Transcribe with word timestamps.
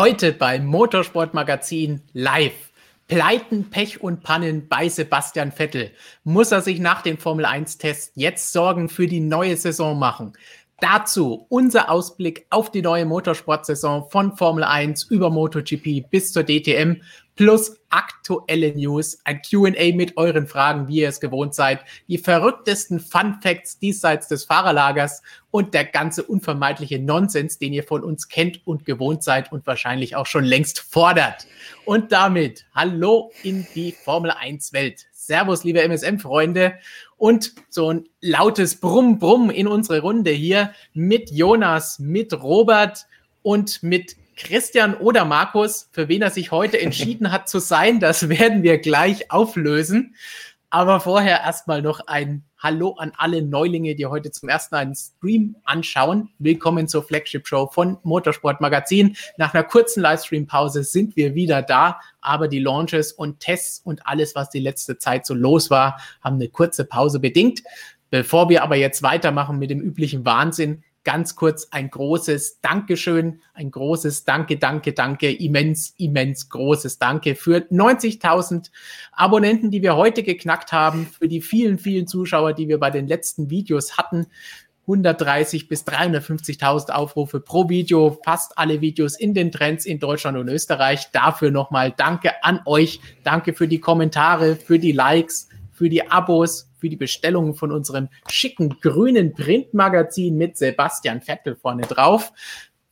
Heute 0.00 0.32
beim 0.32 0.64
Motorsportmagazin 0.64 2.00
live. 2.14 2.72
Pleiten, 3.06 3.68
Pech 3.68 4.02
und 4.02 4.22
Pannen 4.22 4.66
bei 4.66 4.88
Sebastian 4.88 5.52
Vettel. 5.52 5.90
Muss 6.24 6.52
er 6.52 6.62
sich 6.62 6.80
nach 6.80 7.02
dem 7.02 7.18
Formel 7.18 7.44
1-Test 7.44 8.12
jetzt 8.14 8.50
Sorgen 8.50 8.88
für 8.88 9.06
die 9.06 9.20
neue 9.20 9.58
Saison 9.58 9.98
machen? 9.98 10.32
Dazu 10.80 11.44
unser 11.50 11.90
Ausblick 11.90 12.46
auf 12.48 12.70
die 12.70 12.80
neue 12.80 13.04
Motorsportsaison 13.04 14.08
von 14.08 14.38
Formel 14.38 14.64
1 14.64 15.02
über 15.02 15.28
MotoGP 15.28 16.08
bis 16.08 16.32
zur 16.32 16.44
DTM 16.44 17.02
plus 17.40 17.80
aktuelle 17.88 18.76
News, 18.76 19.18
ein 19.24 19.40
QA 19.40 19.96
mit 19.96 20.18
euren 20.18 20.46
Fragen, 20.46 20.88
wie 20.88 21.00
ihr 21.00 21.08
es 21.08 21.20
gewohnt 21.20 21.54
seid, 21.54 21.80
die 22.06 22.18
verrücktesten 22.18 23.00
Fun 23.00 23.38
Facts 23.40 23.78
diesseits 23.78 24.28
des 24.28 24.44
Fahrerlagers 24.44 25.22
und 25.50 25.72
der 25.72 25.86
ganze 25.86 26.22
unvermeidliche 26.22 26.98
Nonsens, 26.98 27.58
den 27.58 27.72
ihr 27.72 27.82
von 27.82 28.04
uns 28.04 28.28
kennt 28.28 28.66
und 28.66 28.84
gewohnt 28.84 29.22
seid 29.22 29.52
und 29.52 29.66
wahrscheinlich 29.66 30.16
auch 30.16 30.26
schon 30.26 30.44
längst 30.44 30.80
fordert. 30.80 31.46
Und 31.86 32.12
damit 32.12 32.66
hallo 32.74 33.32
in 33.42 33.66
die 33.74 33.92
Formel 33.92 34.32
1 34.32 34.74
Welt. 34.74 35.06
Servus, 35.10 35.64
liebe 35.64 35.80
MSM-Freunde. 35.80 36.74
Und 37.16 37.54
so 37.70 37.90
ein 37.90 38.04
lautes 38.20 38.76
Brumm-Brumm 38.76 39.48
in 39.48 39.66
unsere 39.66 40.00
Runde 40.00 40.30
hier 40.30 40.74
mit 40.92 41.30
Jonas, 41.30 41.98
mit 41.98 42.34
Robert 42.34 43.06
und 43.40 43.82
mit 43.82 44.16
Christian 44.42 44.94
oder 44.94 45.26
Markus, 45.26 45.90
für 45.92 46.08
wen 46.08 46.22
er 46.22 46.30
sich 46.30 46.50
heute 46.50 46.80
entschieden 46.80 47.30
hat 47.30 47.48
zu 47.48 47.58
sein, 47.58 48.00
das 48.00 48.28
werden 48.30 48.62
wir 48.62 48.78
gleich 48.78 49.30
auflösen. 49.30 50.14
Aber 50.70 51.00
vorher 51.00 51.40
erstmal 51.40 51.82
noch 51.82 52.00
ein 52.06 52.44
Hallo 52.56 52.94
an 52.98 53.12
alle 53.16 53.42
Neulinge, 53.42 53.94
die 53.96 54.06
heute 54.06 54.30
zum 54.30 54.48
ersten 54.48 54.76
einen 54.76 54.94
Stream 54.94 55.56
anschauen. 55.64 56.30
Willkommen 56.38 56.88
zur 56.88 57.02
Flagship 57.02 57.46
Show 57.46 57.66
von 57.66 57.98
Motorsport 58.02 58.60
Magazin. 58.60 59.16
Nach 59.36 59.52
einer 59.52 59.64
kurzen 59.64 60.00
Livestream-Pause 60.00 60.84
sind 60.84 61.16
wir 61.16 61.34
wieder 61.34 61.62
da, 61.62 62.00
aber 62.20 62.48
die 62.48 62.60
Launches 62.60 63.12
und 63.12 63.40
Tests 63.40 63.80
und 63.84 64.06
alles, 64.06 64.34
was 64.34 64.48
die 64.50 64.60
letzte 64.60 64.96
Zeit 64.96 65.26
so 65.26 65.34
los 65.34 65.70
war, 65.70 66.00
haben 66.22 66.36
eine 66.36 66.48
kurze 66.48 66.84
Pause 66.84 67.20
bedingt. 67.20 67.62
Bevor 68.10 68.48
wir 68.48 68.62
aber 68.62 68.76
jetzt 68.76 69.02
weitermachen 69.02 69.58
mit 69.58 69.70
dem 69.70 69.80
üblichen 69.80 70.24
Wahnsinn, 70.24 70.82
ganz 71.04 71.34
kurz 71.34 71.68
ein 71.70 71.90
großes 71.90 72.60
Dankeschön, 72.60 73.40
ein 73.54 73.70
großes 73.70 74.24
Danke, 74.24 74.58
Danke, 74.58 74.92
Danke, 74.92 75.32
immens, 75.32 75.94
immens 75.98 76.48
großes 76.48 76.98
Danke 76.98 77.34
für 77.34 77.58
90.000 77.70 78.70
Abonnenten, 79.12 79.70
die 79.70 79.82
wir 79.82 79.96
heute 79.96 80.22
geknackt 80.22 80.72
haben, 80.72 81.06
für 81.06 81.28
die 81.28 81.40
vielen, 81.40 81.78
vielen 81.78 82.06
Zuschauer, 82.06 82.52
die 82.52 82.68
wir 82.68 82.78
bei 82.78 82.90
den 82.90 83.06
letzten 83.06 83.50
Videos 83.50 83.96
hatten. 83.96 84.26
130 84.82 85.68
bis 85.68 85.86
350.000 85.86 86.90
Aufrufe 86.90 87.40
pro 87.40 87.68
Video, 87.68 88.18
fast 88.24 88.58
alle 88.58 88.80
Videos 88.80 89.18
in 89.18 89.34
den 89.34 89.52
Trends 89.52 89.86
in 89.86 90.00
Deutschland 90.00 90.36
und 90.36 90.48
Österreich. 90.48 91.10
Dafür 91.12 91.50
nochmal 91.50 91.92
Danke 91.96 92.42
an 92.42 92.60
euch. 92.64 93.00
Danke 93.22 93.52
für 93.52 93.68
die 93.68 93.78
Kommentare, 93.78 94.56
für 94.56 94.78
die 94.78 94.92
Likes, 94.92 95.48
für 95.72 95.88
die 95.88 96.10
Abos, 96.10 96.69
für 96.80 96.88
die 96.88 96.96
Bestellungen 96.96 97.54
von 97.54 97.72
unserem 97.72 98.08
schicken 98.28 98.80
grünen 98.80 99.34
Printmagazin 99.34 100.36
mit 100.36 100.56
Sebastian 100.56 101.20
Vettel 101.20 101.56
vorne 101.56 101.82
drauf. 101.82 102.32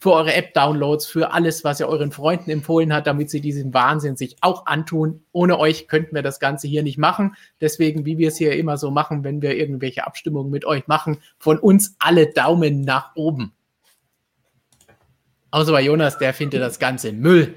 Für 0.00 0.12
eure 0.12 0.32
App-Downloads, 0.32 1.06
für 1.06 1.32
alles, 1.32 1.64
was 1.64 1.80
ihr 1.80 1.88
euren 1.88 2.12
Freunden 2.12 2.50
empfohlen 2.50 2.92
hat, 2.92 3.08
damit 3.08 3.30
sie 3.30 3.40
diesen 3.40 3.74
Wahnsinn 3.74 4.16
sich 4.16 4.36
auch 4.42 4.66
antun. 4.66 5.24
Ohne 5.32 5.58
euch 5.58 5.88
könnten 5.88 6.14
wir 6.14 6.22
das 6.22 6.38
Ganze 6.38 6.68
hier 6.68 6.84
nicht 6.84 6.98
machen. 6.98 7.34
Deswegen, 7.60 8.06
wie 8.06 8.16
wir 8.16 8.28
es 8.28 8.36
hier 8.36 8.52
immer 8.52 8.76
so 8.76 8.92
machen, 8.92 9.24
wenn 9.24 9.42
wir 9.42 9.56
irgendwelche 9.56 10.06
Abstimmungen 10.06 10.52
mit 10.52 10.64
euch 10.64 10.86
machen, 10.86 11.18
von 11.38 11.58
uns 11.58 11.96
alle 11.98 12.28
Daumen 12.28 12.82
nach 12.82 13.16
oben. 13.16 13.52
Außer 15.50 15.72
bei 15.72 15.82
Jonas, 15.82 16.18
der 16.18 16.32
findet 16.34 16.60
das 16.60 16.78
Ganze 16.78 17.12
Müll. 17.12 17.56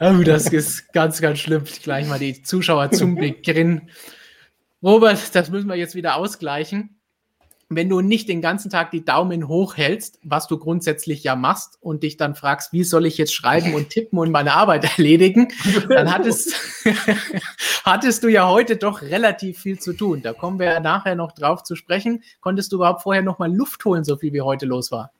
Oh, 0.00 0.22
das 0.24 0.48
ist 0.48 0.92
ganz, 0.92 1.20
ganz 1.20 1.38
schlimm. 1.38 1.64
Gleich 1.82 2.06
mal 2.08 2.18
die 2.18 2.42
Zuschauer 2.42 2.90
zum 2.90 3.14
Beginn. 3.16 3.90
Robert, 4.82 5.34
das 5.34 5.50
müssen 5.50 5.68
wir 5.68 5.76
jetzt 5.76 5.94
wieder 5.94 6.16
ausgleichen. 6.16 6.98
Wenn 7.68 7.88
du 7.88 8.00
nicht 8.02 8.28
den 8.28 8.42
ganzen 8.42 8.70
Tag 8.70 8.90
die 8.90 9.04
Daumen 9.04 9.48
hoch 9.48 9.76
hältst, 9.76 10.18
was 10.22 10.46
du 10.46 10.58
grundsätzlich 10.58 11.24
ja 11.24 11.36
machst, 11.36 11.78
und 11.80 12.02
dich 12.02 12.18
dann 12.18 12.34
fragst, 12.34 12.72
wie 12.72 12.84
soll 12.84 13.06
ich 13.06 13.16
jetzt 13.16 13.32
schreiben 13.32 13.74
und 13.74 13.88
tippen 13.88 14.18
und 14.18 14.30
meine 14.30 14.52
Arbeit 14.52 14.84
erledigen, 14.98 15.48
dann 15.88 16.12
hattest, 16.12 16.54
hattest 17.84 18.24
du 18.24 18.28
ja 18.28 18.48
heute 18.48 18.76
doch 18.76 19.00
relativ 19.02 19.60
viel 19.60 19.78
zu 19.78 19.94
tun. 19.94 20.20
Da 20.22 20.32
kommen 20.34 20.58
wir 20.58 20.80
nachher 20.80 21.14
noch 21.14 21.32
drauf 21.32 21.62
zu 21.62 21.76
sprechen. 21.76 22.22
Konntest 22.40 22.72
du 22.72 22.76
überhaupt 22.76 23.02
vorher 23.02 23.22
noch 23.22 23.38
mal 23.38 23.54
Luft 23.54 23.84
holen, 23.84 24.04
so 24.04 24.16
viel 24.16 24.32
wie 24.32 24.42
heute 24.42 24.66
los 24.66 24.90
war? 24.90 25.12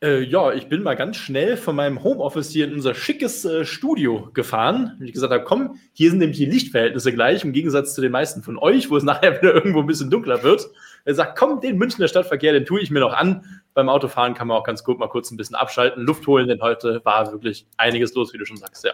Äh, 0.00 0.22
ja, 0.22 0.52
ich 0.52 0.68
bin 0.68 0.84
mal 0.84 0.94
ganz 0.94 1.16
schnell 1.16 1.56
von 1.56 1.74
meinem 1.74 2.04
Homeoffice 2.04 2.50
hier 2.50 2.66
in 2.66 2.74
unser 2.74 2.94
schickes 2.94 3.44
äh, 3.44 3.64
Studio 3.64 4.30
gefahren. 4.32 4.96
Und 5.00 5.06
ich 5.06 5.12
gesagt 5.12 5.32
habe, 5.32 5.42
komm, 5.42 5.80
hier 5.92 6.10
sind 6.10 6.20
nämlich 6.20 6.38
die 6.38 6.44
Lichtverhältnisse 6.44 7.12
gleich, 7.12 7.42
im 7.42 7.52
Gegensatz 7.52 7.94
zu 7.94 8.00
den 8.00 8.12
meisten 8.12 8.44
von 8.44 8.58
euch, 8.58 8.90
wo 8.90 8.96
es 8.96 9.02
nachher 9.04 9.36
wieder 9.36 9.52
irgendwo 9.54 9.80
ein 9.80 9.86
bisschen 9.86 10.08
dunkler 10.08 10.44
wird. 10.44 10.68
Er 11.04 11.14
sagt, 11.14 11.36
komm, 11.36 11.60
den 11.60 11.78
Münchner 11.78 12.06
Stadtverkehr, 12.06 12.52
den 12.52 12.64
tue 12.64 12.80
ich 12.80 12.92
mir 12.92 13.00
noch 13.00 13.12
an. 13.12 13.60
Beim 13.74 13.88
Autofahren 13.88 14.34
kann 14.34 14.46
man 14.46 14.56
auch 14.56 14.64
ganz 14.64 14.84
gut 14.84 15.00
mal 15.00 15.08
kurz 15.08 15.32
ein 15.32 15.36
bisschen 15.36 15.56
abschalten, 15.56 16.04
Luft 16.04 16.26
holen, 16.28 16.46
denn 16.46 16.60
heute 16.60 17.00
war 17.04 17.32
wirklich 17.32 17.66
einiges 17.76 18.14
los, 18.14 18.32
wie 18.32 18.38
du 18.38 18.44
schon 18.44 18.56
sagst, 18.56 18.84
ja. 18.84 18.92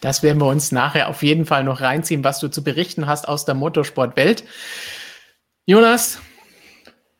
Das 0.00 0.22
werden 0.22 0.38
wir 0.38 0.46
uns 0.46 0.70
nachher 0.70 1.08
auf 1.08 1.22
jeden 1.22 1.46
Fall 1.46 1.64
noch 1.64 1.80
reinziehen, 1.80 2.22
was 2.22 2.38
du 2.38 2.48
zu 2.48 2.62
berichten 2.62 3.06
hast 3.06 3.26
aus 3.26 3.46
der 3.46 3.54
Motorsportwelt. 3.54 4.44
Jonas, 5.64 6.20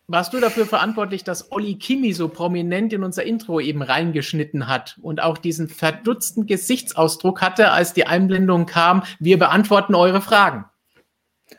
warst 0.06 0.32
du 0.32 0.40
dafür 0.40 0.66
verantwortlich, 0.66 1.24
dass 1.24 1.50
Olli 1.50 1.76
Kimi 1.76 2.12
so 2.12 2.28
prominent 2.28 2.92
in 2.92 3.02
unser 3.02 3.24
Intro 3.24 3.60
eben 3.60 3.82
reingeschnitten 3.82 4.68
hat 4.68 4.98
und 5.02 5.22
auch 5.22 5.38
diesen 5.38 5.68
verdutzten 5.68 6.46
Gesichtsausdruck 6.46 7.40
hatte, 7.40 7.70
als 7.70 7.94
die 7.94 8.06
Einblendung 8.06 8.66
kam, 8.66 9.02
wir 9.18 9.38
beantworten 9.38 9.94
eure 9.94 10.20
Fragen. 10.20 10.66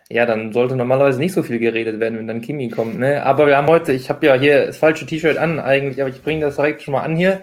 Ja, 0.10 0.26
dann 0.26 0.54
sollte 0.54 0.76
normalerweise 0.76 1.20
nicht 1.20 1.34
so 1.34 1.42
viel 1.42 1.60
geredet 1.60 2.00
werden, 2.00 2.18
wenn 2.18 2.28
dann 2.28 2.42
Kimi 2.42 2.70
kommt. 2.70 3.00
Ne? 3.00 3.24
Aber 3.24 3.48
wir 3.48 3.58
haben 3.58 3.68
heute, 3.68 3.92
ich 3.92 4.10
habe 4.10 4.26
ja 4.26 4.36
hier 4.36 4.68
das 4.68 4.78
falsche 4.78 5.06
T-Shirt 5.06 5.38
an 5.38 5.60
eigentlich, 5.60 6.00
aber 6.00 6.10
ich 6.10 6.22
bringe 6.22 6.42
das 6.42 6.58
direkt 6.58 6.84
schon 6.84 6.92
mal 6.92 7.02
an 7.02 7.16
hier. 7.16 7.42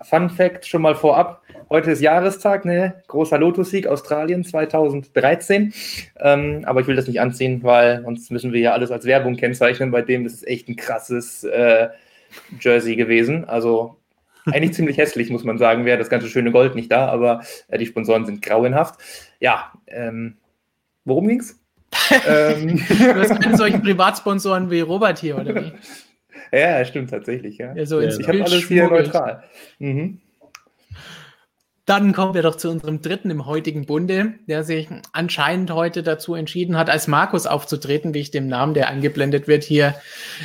Fun 0.00 0.30
Fact 0.30 0.66
schon 0.66 0.82
mal 0.82 0.96
vorab. 0.96 1.41
Heute 1.72 1.92
ist 1.92 2.02
Jahrestag, 2.02 2.66
ne? 2.66 3.02
Großer 3.08 3.38
Lotus-Sieg 3.38 3.86
Australien 3.86 4.44
2013. 4.44 5.72
Ähm, 6.20 6.64
aber 6.66 6.82
ich 6.82 6.86
will 6.86 6.96
das 6.96 7.06
nicht 7.06 7.18
anziehen, 7.18 7.62
weil 7.62 8.02
sonst 8.04 8.30
müssen 8.30 8.52
wir 8.52 8.60
ja 8.60 8.72
alles 8.74 8.90
als 8.90 9.06
Werbung 9.06 9.36
kennzeichnen. 9.36 9.90
Bei 9.90 10.02
dem 10.02 10.26
ist 10.26 10.34
es 10.34 10.42
echt 10.42 10.68
ein 10.68 10.76
krasses 10.76 11.44
äh, 11.44 11.88
Jersey 12.60 12.94
gewesen. 12.94 13.46
Also 13.46 13.96
eigentlich 14.44 14.74
ziemlich 14.74 14.98
hässlich, 14.98 15.30
muss 15.30 15.44
man 15.44 15.56
sagen, 15.56 15.86
wäre 15.86 15.96
das 15.96 16.10
ganze 16.10 16.28
schöne 16.28 16.52
Gold 16.52 16.74
nicht 16.74 16.92
da, 16.92 17.06
aber 17.06 17.40
äh, 17.68 17.78
die 17.78 17.86
Sponsoren 17.86 18.26
sind 18.26 18.42
grauenhaft. 18.42 19.00
Ja, 19.40 19.72
ähm, 19.86 20.36
worum 21.06 21.26
ging's? 21.26 21.58
ähm, 22.28 22.82
du 22.86 23.14
hast 23.14 23.40
keine 23.40 23.56
solchen 23.56 23.80
Privatsponsoren 23.80 24.70
wie 24.70 24.80
Robert 24.80 25.18
hier, 25.18 25.38
oder 25.38 25.54
wie? 25.54 25.72
Ja, 26.52 26.84
stimmt 26.84 27.08
tatsächlich. 27.08 27.56
Ja. 27.56 27.72
ja 27.74 27.86
so 27.86 27.98
ich 27.98 28.28
habe 28.28 28.44
alles 28.44 28.68
hier 28.68 28.90
neutral. 28.90 29.42
Mhm. 29.78 30.20
Dann 31.84 32.12
kommen 32.12 32.34
wir 32.34 32.42
doch 32.42 32.54
zu 32.54 32.70
unserem 32.70 33.02
dritten 33.02 33.30
im 33.30 33.44
heutigen 33.44 33.86
Bunde, 33.86 34.34
der 34.46 34.62
sich 34.62 34.88
anscheinend 35.12 35.72
heute 35.72 36.04
dazu 36.04 36.36
entschieden 36.36 36.78
hat, 36.78 36.88
als 36.88 37.08
Markus 37.08 37.44
aufzutreten, 37.44 38.14
wie 38.14 38.20
ich 38.20 38.30
dem 38.30 38.46
Namen, 38.46 38.74
der 38.74 38.88
angeblendet 38.88 39.48
wird, 39.48 39.64
hier 39.64 39.96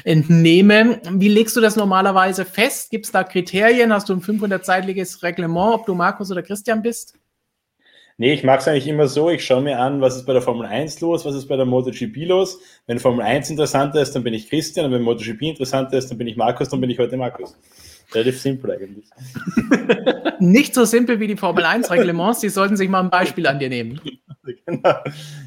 entnehme. 0.03 0.99
Wie 1.11 1.29
legst 1.29 1.55
du 1.55 1.61
das 1.61 1.75
normalerweise 1.75 2.43
fest? 2.43 2.89
Gibt 2.89 3.05
es 3.05 3.11
da 3.11 3.23
Kriterien? 3.23 3.93
Hast 3.93 4.09
du 4.09 4.13
ein 4.13 4.21
500-seitiges 4.21 5.21
Reglement, 5.21 5.75
ob 5.75 5.85
du 5.85 5.93
Markus 5.93 6.31
oder 6.31 6.41
Christian 6.41 6.81
bist? 6.81 7.13
Nee, 8.19 8.33
ich 8.33 8.43
mag 8.43 8.61
es 8.61 8.67
eigentlich 8.67 8.87
immer 8.87 9.07
so, 9.07 9.29
ich 9.29 9.45
schaue 9.45 9.61
mir 9.61 9.79
an, 9.79 10.01
was 10.01 10.15
ist 10.15 10.25
bei 10.25 10.33
der 10.33 10.41
Formel 10.41 10.65
1 10.65 11.01
los, 11.01 11.23
was 11.23 11.35
ist 11.35 11.47
bei 11.47 11.55
der 11.55 11.67
MotoGP 11.67 12.25
los. 12.25 12.59
Wenn 12.87 12.97
Formel 12.97 13.23
1 13.23 13.51
interessanter 13.51 14.01
ist, 14.01 14.13
dann 14.13 14.23
bin 14.23 14.33
ich 14.33 14.49
Christian 14.49 14.87
und 14.87 14.91
wenn 14.91 15.03
MotoGP 15.03 15.43
interessanter 15.43 15.99
ist, 15.99 16.09
dann 16.09 16.17
bin 16.17 16.25
ich 16.25 16.35
Markus, 16.35 16.69
dann 16.69 16.81
bin 16.81 16.89
ich 16.89 16.97
heute 16.97 17.15
Markus. 17.15 17.55
Relativ 18.13 18.39
simpel 18.39 18.71
eigentlich. 18.71 19.05
Nicht 20.39 20.73
so 20.73 20.85
simpel 20.85 21.19
wie 21.19 21.27
die 21.27 21.37
Formel 21.37 21.65
1 21.65 21.89
Reglements, 21.91 22.39
die 22.39 22.49
sollten 22.49 22.77
sich 22.77 22.89
mal 22.89 23.01
ein 23.01 23.09
Beispiel 23.09 23.47
an 23.47 23.59
dir 23.59 23.69
nehmen. 23.69 23.99
genau. 24.65 24.95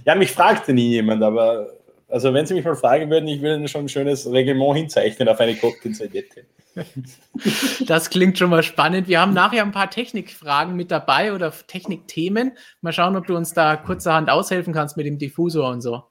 Ja, 0.05 0.15
mich 0.15 0.31
fragte 0.31 0.73
nie 0.73 0.91
jemand, 0.91 1.23
aber 1.23 1.69
Also 2.09 2.35
wenn 2.35 2.45
Sie 2.45 2.55
mich 2.55 2.65
mal 2.65 2.75
fragen 2.75 3.09
würden, 3.09 3.29
ich 3.29 3.41
würde 3.41 3.57
Ihnen 3.57 3.69
schon 3.69 3.85
ein 3.87 3.89
schönes 3.89 4.31
Reglement 4.31 4.77
hinzeichnen 4.77 5.29
auf 5.29 5.41
eine 5.41 5.55
Cocktail-Serviette. 5.57 6.45
Das 7.87 8.11
klingt 8.11 8.39
schon 8.39 8.51
mal 8.51 8.63
spannend. 8.63 9.09
Wir 9.09 9.21
haben 9.21 9.35
nachher 9.35 9.63
ein 9.63 9.73
paar 9.73 9.91
Technikfragen 9.91 10.77
mit 10.77 10.91
dabei 10.91 11.33
oder 11.33 11.53
Technikthemen. 11.67 12.53
Mal 12.81 12.93
schauen, 12.93 13.17
ob 13.17 13.27
du 13.27 13.37
uns 13.37 13.53
da 13.55 13.77
kurzerhand 13.77 14.31
aushelfen 14.31 14.73
kannst 14.73 14.97
mit 14.97 15.05
dem 15.07 15.19
Diffusor 15.19 15.71
und 15.71 15.81
so. 15.81 16.05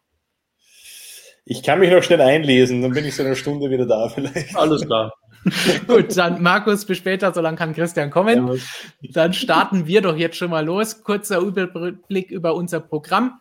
Ich 1.46 1.64
kann 1.64 1.80
mich 1.80 1.92
noch 1.92 2.04
schnell 2.04 2.22
einlesen, 2.22 2.82
dann 2.82 2.92
bin 2.92 3.06
ich 3.06 3.16
so 3.16 3.24
eine 3.24 3.36
Stunde 3.36 3.70
wieder 3.70 3.86
da 3.86 4.10
vielleicht. 4.10 4.56
Alles 4.56 4.86
klar. 4.86 5.14
Gut, 5.88 6.18
dann 6.18 6.42
Markus, 6.42 6.86
bis 6.86 6.98
später, 6.98 7.34
solange 7.34 7.58
kann 7.58 7.74
Christian 7.74 8.10
kommen. 8.10 8.60
Dann 9.02 9.34
starten 9.34 9.88
wir 9.88 10.02
doch 10.02 10.16
jetzt 10.16 10.38
schon 10.38 10.50
mal 10.50 10.66
los. 10.66 11.04
Kurzer 11.04 11.40
Überblick 11.40 12.32
über 12.32 12.56
unser 12.56 12.80
Programm. 12.80 13.40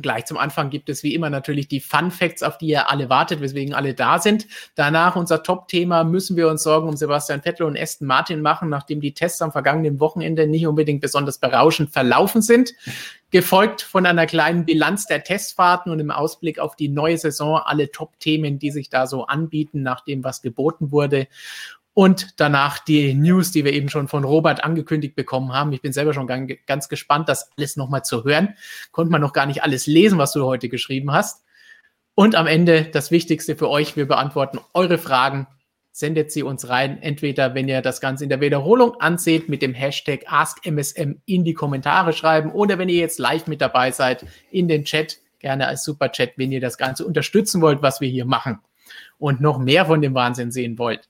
Gleich 0.00 0.26
zum 0.26 0.36
Anfang 0.36 0.70
gibt 0.70 0.88
es 0.88 1.02
wie 1.02 1.14
immer 1.14 1.30
natürlich 1.30 1.68
die 1.68 1.80
Fun 1.80 2.10
Facts, 2.10 2.42
auf 2.42 2.58
die 2.58 2.68
ihr 2.68 2.90
alle 2.90 3.08
wartet, 3.08 3.40
weswegen 3.40 3.74
alle 3.74 3.94
da 3.94 4.18
sind. 4.18 4.46
Danach 4.74 5.16
unser 5.16 5.42
Top-Thema, 5.42 6.04
müssen 6.04 6.36
wir 6.36 6.48
uns 6.48 6.62
Sorgen 6.62 6.88
um 6.88 6.96
Sebastian 6.96 7.42
Vettel 7.42 7.66
und 7.66 7.78
Aston 7.78 8.06
Martin 8.06 8.40
machen, 8.40 8.68
nachdem 8.68 9.00
die 9.00 9.14
Tests 9.14 9.42
am 9.42 9.52
vergangenen 9.52 10.00
Wochenende 10.00 10.46
nicht 10.46 10.66
unbedingt 10.66 11.00
besonders 11.00 11.38
berauschend 11.38 11.90
verlaufen 11.90 12.42
sind. 12.42 12.74
Gefolgt 13.30 13.82
von 13.82 14.06
einer 14.06 14.24
kleinen 14.26 14.64
Bilanz 14.64 15.06
der 15.06 15.22
Testfahrten 15.22 15.92
und 15.92 16.00
im 16.00 16.10
Ausblick 16.10 16.58
auf 16.58 16.76
die 16.76 16.88
neue 16.88 17.18
Saison 17.18 17.60
alle 17.62 17.90
Top-Themen, 17.90 18.58
die 18.58 18.70
sich 18.70 18.88
da 18.88 19.06
so 19.06 19.26
anbieten, 19.26 19.82
nach 19.82 20.02
dem, 20.02 20.24
was 20.24 20.40
geboten 20.40 20.92
wurde. 20.92 21.28
Und 21.98 22.38
danach 22.38 22.78
die 22.78 23.12
News, 23.12 23.50
die 23.50 23.64
wir 23.64 23.72
eben 23.72 23.88
schon 23.88 24.06
von 24.06 24.22
Robert 24.22 24.62
angekündigt 24.62 25.16
bekommen 25.16 25.52
haben. 25.52 25.72
Ich 25.72 25.82
bin 25.82 25.92
selber 25.92 26.14
schon 26.14 26.28
ganz 26.28 26.88
gespannt, 26.88 27.28
das 27.28 27.50
alles 27.56 27.76
nochmal 27.76 28.04
zu 28.04 28.22
hören. 28.22 28.54
Konnte 28.92 29.10
man 29.10 29.20
noch 29.20 29.32
gar 29.32 29.46
nicht 29.46 29.64
alles 29.64 29.88
lesen, 29.88 30.16
was 30.16 30.30
du 30.30 30.44
heute 30.44 30.68
geschrieben 30.68 31.10
hast. 31.10 31.42
Und 32.14 32.36
am 32.36 32.46
Ende 32.46 32.84
das 32.84 33.10
Wichtigste 33.10 33.56
für 33.56 33.68
euch, 33.68 33.96
wir 33.96 34.06
beantworten 34.06 34.60
eure 34.74 34.96
Fragen. 34.96 35.48
Sendet 35.90 36.30
sie 36.30 36.44
uns 36.44 36.68
rein, 36.68 37.02
entweder 37.02 37.56
wenn 37.56 37.66
ihr 37.66 37.82
das 37.82 38.00
Ganze 38.00 38.22
in 38.22 38.30
der 38.30 38.40
Wiederholung 38.40 39.00
anseht, 39.00 39.48
mit 39.48 39.60
dem 39.60 39.74
Hashtag 39.74 40.20
AskMSM 40.28 41.16
in 41.26 41.42
die 41.42 41.54
Kommentare 41.54 42.12
schreiben 42.12 42.52
oder 42.52 42.78
wenn 42.78 42.88
ihr 42.88 43.00
jetzt 43.00 43.18
live 43.18 43.48
mit 43.48 43.60
dabei 43.60 43.90
seid, 43.90 44.24
in 44.52 44.68
den 44.68 44.84
Chat, 44.84 45.18
gerne 45.40 45.66
als 45.66 45.82
Superchat, 45.82 46.34
wenn 46.36 46.52
ihr 46.52 46.60
das 46.60 46.78
Ganze 46.78 47.04
unterstützen 47.04 47.60
wollt, 47.60 47.82
was 47.82 48.00
wir 48.00 48.08
hier 48.08 48.24
machen 48.24 48.60
und 49.18 49.40
noch 49.40 49.58
mehr 49.58 49.86
von 49.86 50.00
dem 50.00 50.14
Wahnsinn 50.14 50.52
sehen 50.52 50.78
wollt. 50.78 51.08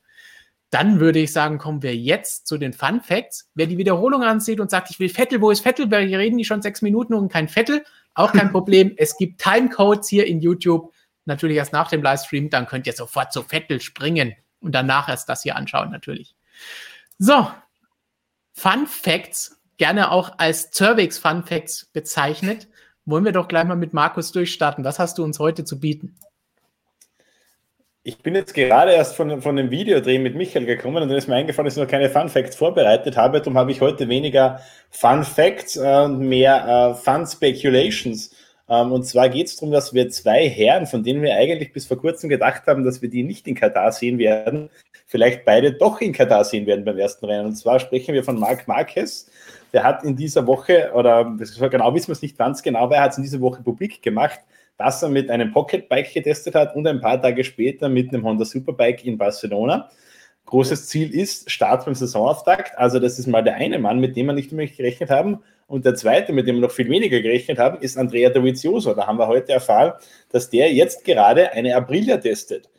Dann 0.70 1.00
würde 1.00 1.18
ich 1.18 1.32
sagen, 1.32 1.58
kommen 1.58 1.82
wir 1.82 1.96
jetzt 1.96 2.46
zu 2.46 2.58
den 2.58 2.72
Fun 2.72 3.00
Facts. 3.00 3.48
Wer 3.54 3.66
die 3.66 3.78
Wiederholung 3.78 4.22
ansieht 4.22 4.60
und 4.60 4.70
sagt, 4.70 4.90
ich 4.90 5.00
will 5.00 5.08
Vettel, 5.08 5.40
wo 5.40 5.50
ist 5.50 5.60
Vettel? 5.60 5.90
Wir 5.90 6.18
reden 6.18 6.36
die 6.36 6.44
schon 6.44 6.60
sechs 6.60 6.82
Minuten 6.82 7.14
und 7.14 7.32
kein 7.32 7.48
Vettel. 7.48 7.84
Auch 8.14 8.32
kein 8.32 8.52
Problem. 8.52 8.92
Es 8.96 9.16
gibt 9.16 9.40
Timecodes 9.40 10.08
hier 10.08 10.26
in 10.26 10.40
YouTube. 10.40 10.92
Natürlich 11.24 11.56
erst 11.56 11.72
nach 11.72 11.88
dem 11.88 12.02
Livestream. 12.02 12.50
Dann 12.50 12.66
könnt 12.66 12.86
ihr 12.86 12.92
sofort 12.92 13.32
zu 13.32 13.42
Vettel 13.42 13.80
springen 13.80 14.34
und 14.60 14.74
danach 14.74 15.08
erst 15.08 15.28
das 15.28 15.42
hier 15.42 15.56
anschauen, 15.56 15.90
natürlich. 15.90 16.34
So. 17.18 17.50
Fun 18.52 18.86
Facts, 18.88 19.60
gerne 19.76 20.10
auch 20.10 20.38
als 20.38 20.72
Cervix 20.72 21.16
Fun 21.16 21.44
Facts 21.44 21.86
bezeichnet. 21.92 22.68
Wollen 23.04 23.24
wir 23.24 23.32
doch 23.32 23.48
gleich 23.48 23.64
mal 23.64 23.76
mit 23.76 23.94
Markus 23.94 24.32
durchstarten. 24.32 24.84
Was 24.84 24.98
hast 24.98 25.16
du 25.16 25.24
uns 25.24 25.38
heute 25.38 25.64
zu 25.64 25.80
bieten? 25.80 26.16
Ich 28.08 28.16
bin 28.22 28.34
jetzt 28.34 28.54
gerade 28.54 28.92
erst 28.92 29.16
von, 29.16 29.42
von 29.42 29.56
dem 29.56 29.70
Videodreh 29.70 30.18
mit 30.18 30.34
Michael 30.34 30.64
gekommen 30.64 31.02
und 31.02 31.10
dann 31.10 31.18
ist 31.18 31.28
mir 31.28 31.34
eingefallen, 31.34 31.66
dass 31.66 31.76
ich 31.76 31.82
noch 31.82 31.90
keine 31.90 32.08
Fun 32.08 32.30
Facts 32.30 32.56
vorbereitet 32.56 33.18
habe. 33.18 33.40
Darum 33.40 33.58
habe 33.58 33.70
ich 33.70 33.82
heute 33.82 34.08
weniger 34.08 34.62
Fun 34.88 35.24
Facts 35.24 35.76
und 35.76 36.20
mehr 36.20 36.66
äh, 36.66 36.94
Fun 36.94 37.26
Speculations. 37.26 38.34
Ähm, 38.66 38.92
und 38.92 39.04
zwar 39.04 39.28
geht 39.28 39.48
es 39.48 39.56
darum, 39.56 39.72
dass 39.72 39.92
wir 39.92 40.08
zwei 40.08 40.48
Herren, 40.48 40.86
von 40.86 41.02
denen 41.02 41.20
wir 41.20 41.34
eigentlich 41.34 41.74
bis 41.74 41.84
vor 41.84 41.98
kurzem 41.98 42.30
gedacht 42.30 42.62
haben, 42.66 42.82
dass 42.82 43.02
wir 43.02 43.10
die 43.10 43.24
nicht 43.24 43.46
in 43.46 43.54
Katar 43.54 43.92
sehen 43.92 44.16
werden, 44.16 44.70
vielleicht 45.06 45.44
beide 45.44 45.74
doch 45.74 46.00
in 46.00 46.14
Katar 46.14 46.44
sehen 46.44 46.64
werden 46.64 46.86
beim 46.86 46.96
ersten 46.96 47.26
Rennen. 47.26 47.44
Und 47.44 47.56
zwar 47.56 47.78
sprechen 47.78 48.14
wir 48.14 48.24
von 48.24 48.40
Marc 48.40 48.66
Marquez. 48.66 49.30
Der 49.74 49.84
hat 49.84 50.02
in 50.02 50.16
dieser 50.16 50.46
Woche, 50.46 50.92
oder 50.94 51.36
genau 51.70 51.94
wissen 51.94 52.08
wir 52.08 52.12
es 52.12 52.22
nicht 52.22 52.38
ganz 52.38 52.62
genau, 52.62 52.78
aber 52.84 52.96
er 52.96 53.02
hat 53.02 53.10
es 53.10 53.18
in 53.18 53.24
dieser 53.24 53.42
Woche 53.42 53.62
publik 53.62 54.00
gemacht, 54.00 54.40
dass 54.78 55.02
er 55.02 55.08
mit 55.08 55.30
einem 55.30 55.52
Pocketbike 55.52 56.14
getestet 56.14 56.54
hat 56.54 56.74
und 56.74 56.86
ein 56.86 57.00
paar 57.00 57.20
Tage 57.20 57.44
später 57.44 57.88
mit 57.88 58.14
einem 58.14 58.24
Honda 58.24 58.44
Superbike 58.44 59.04
in 59.04 59.18
Barcelona. 59.18 59.90
Großes 60.46 60.86
Ziel 60.88 61.14
ist 61.14 61.50
Start 61.50 61.84
beim 61.84 61.94
Saisonauftakt. 61.94 62.78
Also 62.78 62.98
das 62.98 63.18
ist 63.18 63.26
mal 63.26 63.42
der 63.42 63.56
eine 63.56 63.78
Mann, 63.78 63.98
mit 63.98 64.16
dem 64.16 64.26
wir 64.26 64.32
nicht 64.32 64.50
unbedingt 64.50 64.76
gerechnet 64.78 65.10
haben. 65.10 65.42
Und 65.66 65.84
der 65.84 65.94
zweite, 65.94 66.32
mit 66.32 66.46
dem 66.46 66.56
wir 66.56 66.62
noch 66.62 66.70
viel 66.70 66.88
weniger 66.88 67.20
gerechnet 67.20 67.58
haben, 67.58 67.82
ist 67.82 67.98
Andrea 67.98 68.30
Dovizioso. 68.30 68.94
Da 68.94 69.06
haben 69.06 69.18
wir 69.18 69.26
heute 69.26 69.52
erfahren, 69.52 69.92
dass 70.30 70.48
der 70.48 70.72
jetzt 70.72 71.04
gerade 71.04 71.52
eine 71.52 71.76
Aprilia 71.76 72.16
testet. 72.16 72.70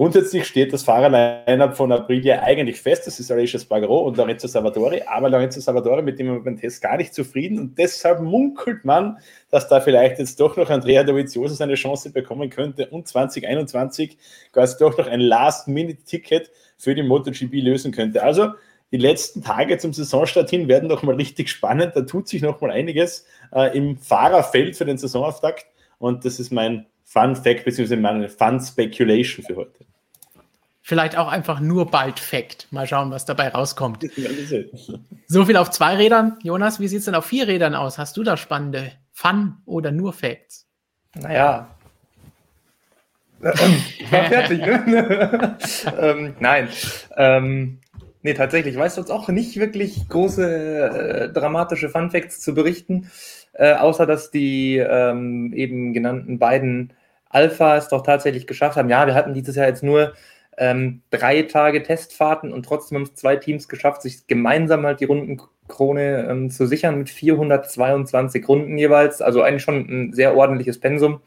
Grundsätzlich 0.00 0.46
steht 0.46 0.72
das 0.72 0.82
Fahrerline-up 0.84 1.76
von 1.76 1.92
Aprilia 1.92 2.42
eigentlich 2.42 2.80
fest. 2.80 3.06
Das 3.06 3.20
ist 3.20 3.30
Alicia 3.30 3.60
Spargaro 3.60 3.98
und 3.98 4.16
Lorenzo 4.16 4.48
Salvatore. 4.48 5.06
Aber 5.06 5.28
Lorenzo 5.28 5.60
Salvatore, 5.60 6.00
mit 6.00 6.18
dem 6.18 6.42
beim 6.42 6.56
Test 6.56 6.80
gar 6.80 6.96
nicht 6.96 7.12
zufrieden. 7.12 7.58
Und 7.58 7.76
deshalb 7.76 8.22
munkelt 8.22 8.86
man, 8.86 9.18
dass 9.50 9.68
da 9.68 9.78
vielleicht 9.78 10.18
jetzt 10.18 10.40
doch 10.40 10.56
noch 10.56 10.70
Andrea 10.70 11.04
Dovizioso 11.04 11.54
seine 11.54 11.74
Chance 11.74 12.12
bekommen 12.12 12.48
könnte 12.48 12.86
und 12.86 13.08
2021 13.08 14.16
quasi 14.54 14.76
doch 14.78 14.96
noch 14.96 15.06
ein 15.06 15.20
Last-Minute-Ticket 15.20 16.50
für 16.78 16.94
die 16.94 17.02
MotoGP 17.02 17.56
lösen 17.56 17.92
könnte. 17.92 18.22
Also 18.22 18.52
die 18.92 18.96
letzten 18.96 19.42
Tage 19.42 19.76
zum 19.76 19.92
Saisonstart 19.92 20.48
hin 20.48 20.66
werden 20.66 20.88
noch 20.88 21.02
mal 21.02 21.16
richtig 21.16 21.50
spannend. 21.50 21.94
Da 21.94 22.00
tut 22.00 22.26
sich 22.26 22.40
noch 22.40 22.62
mal 22.62 22.70
einiges 22.70 23.26
äh, 23.52 23.76
im 23.76 23.98
Fahrerfeld 23.98 24.78
für 24.78 24.86
den 24.86 24.96
Saisonauftakt. 24.96 25.66
Und 25.98 26.24
das 26.24 26.40
ist 26.40 26.52
mein 26.52 26.86
Fun 27.10 27.34
Fact 27.34 27.64
bzw. 27.64 27.96
meine 27.96 28.28
Fun 28.28 28.60
Speculation 28.60 29.44
für 29.44 29.56
heute. 29.56 29.84
Vielleicht 30.80 31.18
auch 31.18 31.26
einfach 31.26 31.58
nur 31.58 31.90
bald 31.90 32.20
Fact. 32.20 32.68
Mal 32.70 32.86
schauen, 32.86 33.10
was 33.10 33.24
dabei 33.24 33.48
rauskommt. 33.48 34.04
so 35.26 35.44
viel 35.44 35.56
auf 35.56 35.70
zwei 35.72 35.96
Rädern. 35.96 36.38
Jonas, 36.44 36.78
wie 36.78 36.86
sieht 36.86 37.00
es 37.00 37.06
denn 37.06 37.16
auf 37.16 37.26
vier 37.26 37.48
Rädern 37.48 37.74
aus? 37.74 37.98
Hast 37.98 38.16
du 38.16 38.22
da 38.22 38.36
spannende 38.36 38.92
Fun 39.12 39.56
oder 39.66 39.90
nur 39.90 40.12
Facts? 40.12 40.68
Naja. 41.16 41.74
war 43.40 43.54
fertig, 44.08 44.60
ne? 44.60 45.58
ähm, 46.00 46.34
nein. 46.38 46.68
Ähm, 47.16 47.80
nee, 48.22 48.34
tatsächlich. 48.34 48.76
Weißt 48.76 48.96
du 48.96 49.00
uns 49.00 49.10
auch 49.10 49.28
nicht 49.28 49.56
wirklich 49.56 50.08
große, 50.08 51.28
äh, 51.28 51.32
dramatische 51.32 51.88
Fun 51.88 52.12
Facts 52.12 52.40
zu 52.40 52.54
berichten, 52.54 53.10
äh, 53.54 53.72
außer 53.72 54.06
dass 54.06 54.30
die 54.30 54.76
ähm, 54.76 55.52
eben 55.52 55.92
genannten 55.92 56.38
beiden 56.38 56.92
Alpha 57.30 57.76
es 57.76 57.88
doch 57.88 58.02
tatsächlich 58.02 58.46
geschafft 58.46 58.76
haben. 58.76 58.90
Ja, 58.90 59.06
wir 59.06 59.14
hatten 59.14 59.32
dieses 59.32 59.56
Jahr 59.56 59.68
jetzt 59.68 59.82
nur 59.82 60.12
ähm, 60.58 61.02
drei 61.10 61.42
Tage 61.42 61.82
Testfahrten 61.82 62.52
und 62.52 62.64
trotzdem 62.66 62.98
haben 62.98 63.04
es 63.04 63.14
zwei 63.14 63.36
Teams 63.36 63.68
geschafft, 63.68 64.02
sich 64.02 64.26
gemeinsam 64.26 64.84
halt 64.84 65.00
die 65.00 65.06
Rundenkrone 65.06 66.28
ähm, 66.28 66.50
zu 66.50 66.66
sichern 66.66 66.98
mit 66.98 67.08
422 67.08 68.46
Runden 68.46 68.76
jeweils. 68.76 69.22
Also 69.22 69.42
eigentlich 69.42 69.62
schon 69.62 69.86
ein 69.88 70.12
sehr 70.12 70.36
ordentliches 70.36 70.78
Pensum. 70.78 71.22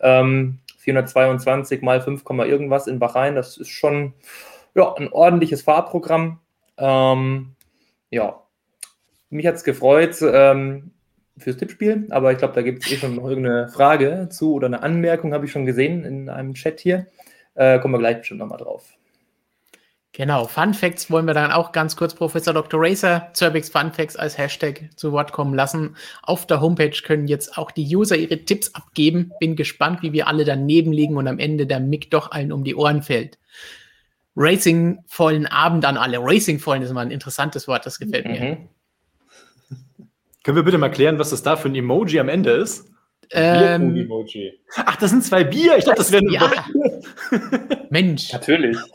Ähm, 0.00 0.58
422 0.78 1.80
mal 1.80 2.02
5, 2.02 2.22
irgendwas 2.28 2.86
in 2.86 2.98
Bahrain, 2.98 3.34
das 3.34 3.56
ist 3.56 3.70
schon 3.70 4.12
ja, 4.74 4.92
ein 4.94 5.10
ordentliches 5.10 5.62
Fahrprogramm. 5.62 6.40
Ähm, 6.76 7.54
ja, 8.10 8.42
mich 9.30 9.46
hat 9.46 9.54
es 9.54 9.64
gefreut 9.64 10.16
ähm, 10.20 10.92
fürs 11.36 11.56
Tippspiel, 11.56 12.06
aber 12.10 12.32
ich 12.32 12.38
glaube, 12.38 12.54
da 12.54 12.62
gibt 12.62 12.84
es 12.84 12.92
eh 12.92 12.96
schon 12.96 13.16
noch 13.16 13.28
irgendeine 13.28 13.68
Frage 13.68 14.28
zu 14.30 14.54
oder 14.54 14.66
eine 14.66 14.82
Anmerkung, 14.82 15.32
habe 15.32 15.46
ich 15.46 15.52
schon 15.52 15.66
gesehen 15.66 16.04
in 16.04 16.28
einem 16.28 16.54
Chat 16.54 16.80
hier. 16.80 17.06
Äh, 17.54 17.78
kommen 17.78 17.94
wir 17.94 17.98
gleich 17.98 18.18
bestimmt 18.18 18.40
nochmal 18.40 18.58
drauf. 18.58 18.94
Genau, 20.16 20.46
Fun 20.46 20.74
Facts 20.74 21.10
wollen 21.10 21.26
wir 21.26 21.34
dann 21.34 21.50
auch 21.50 21.72
ganz 21.72 21.96
kurz 21.96 22.14
Professor 22.14 22.54
Dr. 22.54 22.80
Racer, 22.80 23.30
Cervix 23.34 23.68
Fun 23.68 23.92
Facts 23.92 24.14
als 24.14 24.38
Hashtag 24.38 24.90
zu 24.94 25.10
Wort 25.10 25.32
kommen 25.32 25.54
lassen. 25.54 25.96
Auf 26.22 26.46
der 26.46 26.60
Homepage 26.60 26.96
können 27.02 27.26
jetzt 27.26 27.58
auch 27.58 27.72
die 27.72 27.96
User 27.96 28.14
ihre 28.16 28.38
Tipps 28.38 28.72
abgeben. 28.76 29.32
Bin 29.40 29.56
gespannt, 29.56 30.02
wie 30.02 30.12
wir 30.12 30.28
alle 30.28 30.44
daneben 30.44 30.92
liegen 30.92 31.16
und 31.16 31.26
am 31.26 31.40
Ende 31.40 31.66
der 31.66 31.80
Mick 31.80 32.12
doch 32.12 32.30
allen 32.30 32.52
um 32.52 32.62
die 32.62 32.76
Ohren 32.76 33.02
fällt. 33.02 33.38
Racing 34.36 35.00
vollen 35.06 35.46
Abend 35.46 35.84
an 35.84 35.96
alle. 35.96 36.18
Racing 36.20 36.60
vollen 36.60 36.82
ist 36.82 36.90
immer 36.90 37.00
ein 37.00 37.10
interessantes 37.10 37.66
Wort, 37.66 37.84
das 37.84 37.98
gefällt 37.98 38.26
mir. 38.26 38.58
Können 40.44 40.56
wir 40.56 40.62
bitte 40.62 40.78
mal 40.78 40.90
klären, 40.90 41.18
was 41.18 41.30
das 41.30 41.42
da 41.42 41.56
für 41.56 41.68
ein 41.68 41.74
Emoji 41.74 42.20
am 42.20 42.28
Ende 42.28 42.50
ist? 42.50 42.90
Ähm, 43.30 44.08
Ach, 44.76 44.96
das 44.96 45.10
sind 45.10 45.24
zwei 45.24 45.42
Bier. 45.42 45.78
Ich 45.78 45.84
dachte, 45.84 45.96
das 45.96 46.12
wäre 46.12 46.22
eine 46.22 46.32
ja. 46.32 46.50
Mensch. 47.90 48.32
Natürlich. 48.32 48.76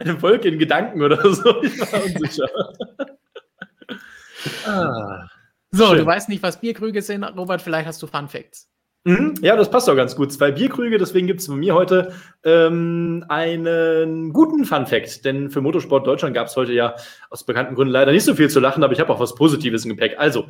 Eine 0.00 0.20
Wolke 0.20 0.48
in 0.48 0.58
Gedanken 0.58 1.00
oder 1.00 1.32
so. 1.32 1.62
Ich 1.62 1.78
war 1.78 2.02
unsicher. 2.02 2.48
ah, 4.66 5.28
so, 5.70 5.86
schön. 5.86 5.98
du 5.98 6.06
weißt 6.06 6.28
nicht, 6.28 6.42
was 6.42 6.60
Bierkrüge 6.60 7.02
sind, 7.02 7.22
Robert. 7.22 7.62
Vielleicht 7.62 7.86
hast 7.86 8.02
du 8.02 8.08
Fun 8.08 8.26
Facts. 8.26 8.68
Mhm, 9.06 9.34
ja, 9.40 9.54
das 9.54 9.70
passt 9.70 9.86
doch 9.86 9.94
ganz 9.94 10.16
gut. 10.16 10.32
Zwei 10.32 10.50
Bierkrüge, 10.50 10.98
deswegen 10.98 11.28
gibt 11.28 11.38
es 11.38 11.46
von 11.46 11.60
mir 11.60 11.76
heute 11.76 12.12
ähm, 12.42 13.24
einen 13.28 14.32
guten 14.32 14.64
Fun 14.64 14.84
Fact. 14.84 15.24
Denn 15.24 15.48
für 15.48 15.60
Motorsport 15.60 16.04
Deutschland 16.04 16.34
gab 16.34 16.48
es 16.48 16.56
heute 16.56 16.72
ja 16.72 16.96
aus 17.30 17.46
bekannten 17.46 17.76
Gründen 17.76 17.92
leider 17.92 18.10
nicht 18.10 18.24
so 18.24 18.34
viel 18.34 18.50
zu 18.50 18.58
lachen, 18.58 18.82
aber 18.82 18.92
ich 18.92 18.98
habe 18.98 19.12
auch 19.12 19.20
was 19.20 19.36
Positives 19.36 19.84
im 19.84 19.90
Gepäck. 19.90 20.16
Also, 20.18 20.46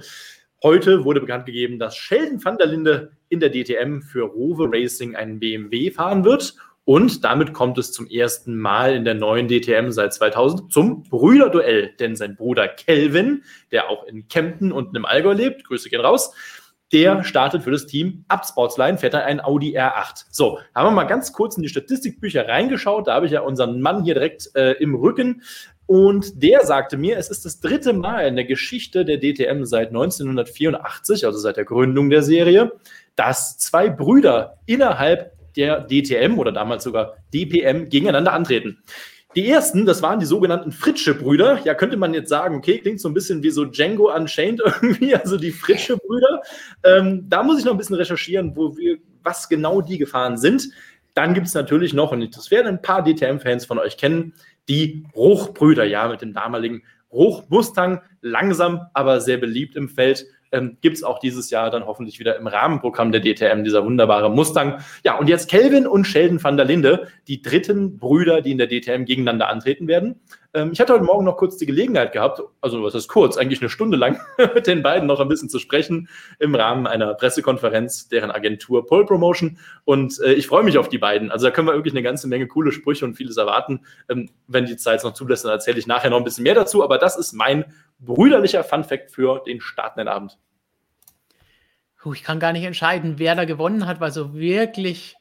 Heute 0.62 1.04
wurde 1.04 1.20
bekannt 1.20 1.44
gegeben, 1.44 1.78
dass 1.78 1.96
Sheldon 1.96 2.42
van 2.42 2.56
der 2.56 2.66
Linde 2.66 3.12
in 3.28 3.40
der 3.40 3.50
DTM 3.50 4.00
für 4.00 4.22
Rover 4.22 4.68
Racing 4.72 5.14
einen 5.14 5.38
BMW 5.38 5.90
fahren 5.90 6.24
wird. 6.24 6.54
Und 6.86 7.24
damit 7.24 7.52
kommt 7.52 7.76
es 7.76 7.92
zum 7.92 8.06
ersten 8.08 8.56
Mal 8.56 8.94
in 8.94 9.04
der 9.04 9.14
neuen 9.14 9.48
DTM 9.48 9.90
seit 9.90 10.14
2000 10.14 10.72
zum 10.72 11.02
Brüderduell. 11.02 11.92
Denn 12.00 12.16
sein 12.16 12.36
Bruder 12.36 12.68
Kelvin, 12.68 13.42
der 13.70 13.90
auch 13.90 14.06
in 14.06 14.28
Kempten 14.28 14.72
und 14.72 14.96
im 14.96 15.04
Allgäu 15.04 15.34
lebt, 15.34 15.64
Grüße 15.64 15.90
gehen 15.90 16.00
raus, 16.00 16.32
der 16.92 17.24
startet 17.24 17.62
für 17.62 17.70
das 17.70 17.86
Team 17.86 18.24
ab 18.28 18.46
Sportsline, 18.48 18.98
fährt 18.98 19.14
er 19.14 19.24
einen 19.24 19.40
Audi 19.40 19.76
R8. 19.76 20.26
So, 20.30 20.60
haben 20.74 20.86
wir 20.86 20.90
mal 20.92 21.04
ganz 21.04 21.32
kurz 21.32 21.56
in 21.56 21.62
die 21.62 21.68
Statistikbücher 21.68 22.46
reingeschaut. 22.46 23.08
Da 23.08 23.14
habe 23.14 23.26
ich 23.26 23.32
ja 23.32 23.40
unseren 23.40 23.80
Mann 23.80 24.04
hier 24.04 24.14
direkt 24.14 24.50
äh, 24.54 24.72
im 24.72 24.94
Rücken. 24.94 25.42
Und 25.86 26.42
der 26.42 26.64
sagte 26.64 26.96
mir, 26.96 27.16
es 27.16 27.28
ist 27.28 27.44
das 27.44 27.60
dritte 27.60 27.92
Mal 27.92 28.26
in 28.26 28.36
der 28.36 28.44
Geschichte 28.44 29.04
der 29.04 29.18
DTM 29.18 29.64
seit 29.64 29.88
1984, 29.88 31.24
also 31.24 31.38
seit 31.38 31.56
der 31.56 31.64
Gründung 31.64 32.10
der 32.10 32.22
Serie, 32.22 32.72
dass 33.14 33.58
zwei 33.58 33.88
Brüder 33.88 34.58
innerhalb 34.66 35.32
der 35.56 35.86
DTM 35.86 36.38
oder 36.38 36.52
damals 36.52 36.84
sogar 36.84 37.16
DPM 37.32 37.88
gegeneinander 37.88 38.32
antreten. 38.32 38.82
Die 39.36 39.50
ersten, 39.50 39.84
das 39.84 40.00
waren 40.00 40.18
die 40.18 40.24
sogenannten 40.24 40.72
Fritsche-Brüder. 40.72 41.60
Ja, 41.64 41.74
könnte 41.74 41.98
man 41.98 42.14
jetzt 42.14 42.30
sagen, 42.30 42.56
okay, 42.56 42.78
klingt 42.78 43.00
so 43.00 43.08
ein 43.10 43.12
bisschen 43.12 43.42
wie 43.42 43.50
so 43.50 43.66
Django 43.66 44.10
Unchained 44.10 44.62
irgendwie, 44.64 45.14
also 45.14 45.36
die 45.36 45.52
Fritsche-Brüder. 45.52 46.40
Ähm, 46.82 47.26
da 47.28 47.42
muss 47.42 47.58
ich 47.58 47.66
noch 47.66 47.72
ein 47.72 47.78
bisschen 47.78 47.96
recherchieren, 47.96 48.56
wo 48.56 48.74
wir, 48.78 48.96
was 49.22 49.50
genau 49.50 49.82
die 49.82 49.98
gefahren 49.98 50.38
sind. 50.38 50.70
Dann 51.12 51.34
gibt 51.34 51.48
es 51.48 51.54
natürlich 51.54 51.92
noch, 51.92 52.12
und 52.12 52.34
das 52.34 52.50
werden 52.50 52.66
ein 52.66 52.80
paar 52.80 53.04
DTM-Fans 53.04 53.66
von 53.66 53.78
euch 53.78 53.98
kennen, 53.98 54.32
die 54.70 55.04
Bruchbrüder, 55.12 55.84
ja, 55.84 56.08
mit 56.08 56.22
dem 56.22 56.32
damaligen 56.32 56.82
Bruch 57.10 57.44
Mustang, 57.50 58.00
langsam, 58.22 58.86
aber 58.94 59.20
sehr 59.20 59.36
beliebt 59.36 59.76
im 59.76 59.90
Feld 59.90 60.26
ähm, 60.52 60.76
gibt 60.80 60.96
es 60.96 61.02
auch 61.02 61.18
dieses 61.18 61.50
Jahr 61.50 61.70
dann 61.70 61.86
hoffentlich 61.86 62.18
wieder 62.18 62.36
im 62.36 62.46
Rahmenprogramm 62.46 63.12
der 63.12 63.20
DTM, 63.20 63.64
dieser 63.64 63.84
wunderbare 63.84 64.30
Mustang. 64.30 64.80
Ja, 65.04 65.18
und 65.18 65.28
jetzt 65.28 65.48
Kelvin 65.50 65.86
und 65.86 66.06
Sheldon 66.06 66.42
van 66.42 66.56
der 66.56 66.66
Linde, 66.66 67.08
die 67.28 67.42
dritten 67.42 67.98
Brüder, 67.98 68.42
die 68.42 68.52
in 68.52 68.58
der 68.58 68.68
DTM 68.68 69.04
gegeneinander 69.04 69.48
antreten 69.48 69.88
werden. 69.88 70.20
Ähm, 70.56 70.72
ich 70.72 70.80
hatte 70.80 70.94
heute 70.94 71.04
Morgen 71.04 71.26
noch 71.26 71.36
kurz 71.36 71.58
die 71.58 71.66
Gelegenheit 71.66 72.12
gehabt, 72.12 72.40
also 72.62 72.82
was 72.82 72.94
ist 72.94 73.08
kurz, 73.08 73.36
eigentlich 73.36 73.60
eine 73.60 73.68
Stunde 73.68 73.98
lang 73.98 74.18
mit 74.54 74.66
den 74.66 74.82
beiden 74.82 75.06
noch 75.06 75.20
ein 75.20 75.28
bisschen 75.28 75.50
zu 75.50 75.58
sprechen 75.58 76.08
im 76.38 76.54
Rahmen 76.54 76.86
einer 76.86 77.12
Pressekonferenz, 77.12 78.08
deren 78.08 78.30
Agentur 78.30 78.86
Pole 78.86 79.04
Promotion. 79.04 79.58
Und 79.84 80.18
äh, 80.20 80.32
ich 80.32 80.46
freue 80.46 80.64
mich 80.64 80.78
auf 80.78 80.88
die 80.88 80.96
beiden. 80.96 81.30
Also 81.30 81.46
da 81.46 81.50
können 81.50 81.68
wir 81.68 81.74
wirklich 81.74 81.92
eine 81.92 82.02
ganze 82.02 82.26
Menge 82.26 82.46
coole 82.46 82.72
Sprüche 82.72 83.04
und 83.04 83.14
vieles 83.14 83.36
erwarten. 83.36 83.84
Ähm, 84.08 84.30
wenn 84.46 84.64
die 84.64 84.78
Zeit 84.78 84.98
es 84.98 85.04
noch 85.04 85.12
zulässt, 85.12 85.44
dann 85.44 85.52
erzähle 85.52 85.78
ich 85.78 85.86
nachher 85.86 86.08
noch 86.08 86.16
ein 86.18 86.24
bisschen 86.24 86.44
mehr 86.44 86.54
dazu. 86.54 86.82
Aber 86.82 86.96
das 86.96 87.18
ist 87.18 87.34
mein 87.34 87.66
brüderlicher 87.98 88.64
Funfact 88.64 89.10
für 89.10 89.42
den 89.46 89.60
startenden 89.60 90.08
Abend. 90.08 90.38
Ich 92.14 92.22
kann 92.22 92.38
gar 92.38 92.52
nicht 92.52 92.64
entscheiden, 92.64 93.18
wer 93.18 93.34
da 93.34 93.44
gewonnen 93.44 93.86
hat, 93.86 94.00
weil 94.00 94.12
so 94.12 94.32
wirklich 94.32 95.16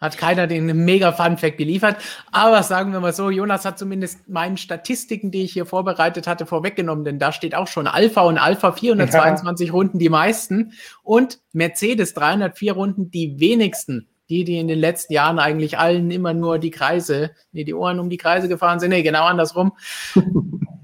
hat 0.00 0.16
keiner 0.16 0.46
den 0.46 0.84
mega 0.84 1.12
Fun-Fact 1.12 1.58
geliefert. 1.58 1.96
Aber 2.30 2.62
sagen 2.62 2.92
wir 2.92 3.00
mal 3.00 3.12
so, 3.12 3.30
Jonas 3.30 3.64
hat 3.64 3.78
zumindest 3.78 4.28
meinen 4.28 4.56
Statistiken, 4.56 5.30
die 5.30 5.42
ich 5.42 5.52
hier 5.52 5.66
vorbereitet 5.66 6.26
hatte, 6.26 6.46
vorweggenommen, 6.46 7.04
denn 7.04 7.18
da 7.18 7.32
steht 7.32 7.54
auch 7.54 7.66
schon 7.66 7.86
Alpha 7.86 8.22
und 8.22 8.38
Alpha 8.38 8.72
422 8.72 9.68
ja. 9.68 9.72
Runden 9.72 9.98
die 9.98 10.08
meisten 10.08 10.72
und 11.02 11.40
Mercedes 11.52 12.14
304 12.14 12.72
Runden 12.72 13.10
die 13.10 13.38
wenigsten. 13.38 14.08
Die, 14.30 14.44
die 14.44 14.58
in 14.58 14.68
den 14.68 14.78
letzten 14.78 15.14
Jahren 15.14 15.38
eigentlich 15.38 15.78
allen 15.78 16.10
immer 16.10 16.34
nur 16.34 16.58
die 16.58 16.70
Kreise, 16.70 17.30
nee, 17.52 17.64
die 17.64 17.72
Ohren 17.72 17.98
um 17.98 18.10
die 18.10 18.18
Kreise 18.18 18.46
gefahren 18.46 18.78
sind. 18.78 18.90
Nee, 18.90 19.02
genau 19.02 19.24
andersrum. 19.24 19.72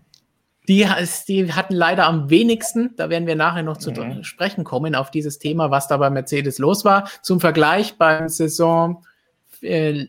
Die, 0.69 0.87
die 1.29 1.53
hatten 1.53 1.75
leider 1.75 2.07
am 2.07 2.31
wenigsten, 2.31 2.95
da 2.97 3.11
werden 3.11 3.27
wir 3.27 3.37
nachher 3.37 3.63
noch 3.63 3.77
zu 3.77 3.91
mhm. 3.91 4.25
sprechen 4.25 4.65
kommen, 4.65 4.95
auf 4.95 5.11
dieses 5.11 5.39
Thema, 5.39 5.71
was 5.71 5.89
da 5.89 5.99
bei 5.99 6.09
Mercedes 6.09 6.59
los 6.59 6.85
war. 6.85 7.09
Zum 7.23 7.41
Vergleich 7.41 7.99
beim 7.99 8.29
Saisontest 8.29 9.03
äh, 9.61 10.07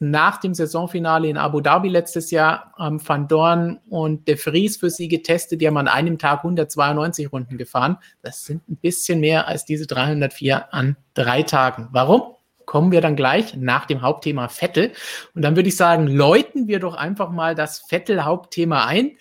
nach 0.00 0.40
dem 0.40 0.52
Saisonfinale 0.52 1.28
in 1.28 1.36
Abu 1.36 1.60
Dhabi 1.60 1.88
letztes 1.88 2.32
Jahr 2.32 2.72
haben 2.76 3.06
Van 3.06 3.28
Dorn 3.28 3.78
und 3.88 4.26
De 4.26 4.36
Vries 4.36 4.76
für 4.76 4.90
sie 4.90 5.06
getestet. 5.06 5.60
Die 5.60 5.66
haben 5.68 5.76
an 5.76 5.88
einem 5.88 6.18
Tag 6.18 6.38
192 6.38 7.32
Runden 7.32 7.56
gefahren. 7.56 7.98
Das 8.20 8.44
sind 8.44 8.68
ein 8.68 8.76
bisschen 8.76 9.20
mehr 9.20 9.46
als 9.46 9.64
diese 9.64 9.86
304 9.86 10.74
an 10.74 10.96
drei 11.14 11.44
Tagen. 11.44 11.88
Warum? 11.92 12.34
Kommen 12.66 12.90
wir 12.92 13.02
dann 13.02 13.14
gleich 13.14 13.54
nach 13.56 13.84
dem 13.84 14.02
Hauptthema 14.02 14.48
Vettel. 14.48 14.92
Und 15.34 15.42
dann 15.42 15.54
würde 15.54 15.68
ich 15.68 15.76
sagen, 15.76 16.08
läuten 16.08 16.66
wir 16.66 16.80
doch 16.80 16.94
einfach 16.94 17.30
mal 17.30 17.54
das 17.54 17.78
Vettel-Hauptthema 17.78 18.86
ein. 18.86 19.12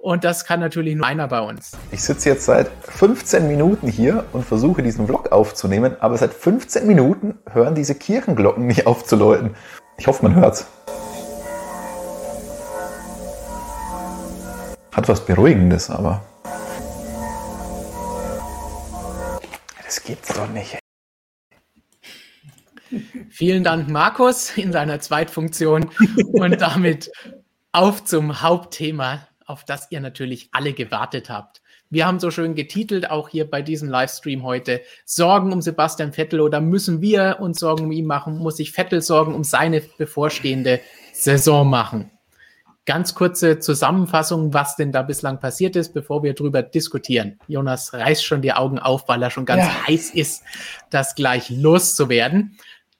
Und 0.00 0.22
das 0.22 0.44
kann 0.44 0.60
natürlich 0.60 0.94
nur 0.94 1.06
einer 1.06 1.26
bei 1.26 1.40
uns. 1.40 1.72
Ich 1.90 2.04
sitze 2.04 2.28
jetzt 2.28 2.44
seit 2.44 2.70
15 2.84 3.48
Minuten 3.48 3.88
hier 3.88 4.24
und 4.32 4.44
versuche 4.44 4.80
diesen 4.80 5.06
Vlog 5.06 5.32
aufzunehmen, 5.32 5.96
aber 5.98 6.16
seit 6.16 6.32
15 6.32 6.86
Minuten 6.86 7.36
hören 7.50 7.74
diese 7.74 7.96
Kirchenglocken 7.96 8.64
nicht 8.66 8.86
auf 8.86 9.04
zu 9.04 9.16
läuten. 9.16 9.56
Ich 9.98 10.06
hoffe, 10.06 10.22
man 10.22 10.36
hört's. 10.36 10.68
Hat 14.92 15.08
was 15.08 15.26
Beruhigendes, 15.26 15.90
aber. 15.90 16.24
Das 19.84 20.02
gibt's 20.04 20.32
doch 20.32 20.48
nicht. 20.48 20.78
Vielen 23.30 23.64
Dank, 23.64 23.88
Markus, 23.88 24.56
in 24.56 24.72
seiner 24.72 25.00
Zweitfunktion. 25.00 25.90
Und 26.32 26.60
damit 26.60 27.10
auf 27.72 28.04
zum 28.04 28.42
Hauptthema 28.42 29.27
auf 29.48 29.64
das 29.64 29.88
ihr 29.90 30.00
natürlich 30.00 30.50
alle 30.52 30.74
gewartet 30.74 31.30
habt. 31.30 31.62
Wir 31.90 32.06
haben 32.06 32.20
so 32.20 32.30
schön 32.30 32.54
getitelt, 32.54 33.10
auch 33.10 33.30
hier 33.30 33.48
bei 33.50 33.62
diesem 33.62 33.88
Livestream 33.88 34.42
heute, 34.42 34.82
Sorgen 35.06 35.54
um 35.54 35.62
Sebastian 35.62 36.12
Vettel 36.12 36.42
oder 36.42 36.60
müssen 36.60 37.00
wir 37.00 37.38
uns 37.40 37.60
Sorgen 37.60 37.84
um 37.84 37.92
ihn 37.92 38.04
machen? 38.04 38.36
Muss 38.36 38.58
sich 38.58 38.72
Vettel 38.72 39.00
Sorgen 39.00 39.34
um 39.34 39.42
seine 39.42 39.80
bevorstehende 39.80 40.80
Saison 41.14 41.68
machen? 41.68 42.10
Ganz 42.84 43.14
kurze 43.14 43.58
Zusammenfassung, 43.58 44.52
was 44.52 44.76
denn 44.76 44.92
da 44.92 45.02
bislang 45.02 45.40
passiert 45.40 45.76
ist, 45.76 45.94
bevor 45.94 46.22
wir 46.22 46.34
drüber 46.34 46.62
diskutieren. 46.62 47.38
Jonas 47.46 47.94
reißt 47.94 48.24
schon 48.24 48.42
die 48.42 48.52
Augen 48.52 48.78
auf, 48.78 49.08
weil 49.08 49.22
er 49.22 49.30
schon 49.30 49.46
ganz 49.46 49.64
ja. 49.64 49.86
heiß 49.86 50.10
ist, 50.10 50.42
das 50.90 51.14
gleich 51.14 51.48
loszuwerden. 51.48 52.58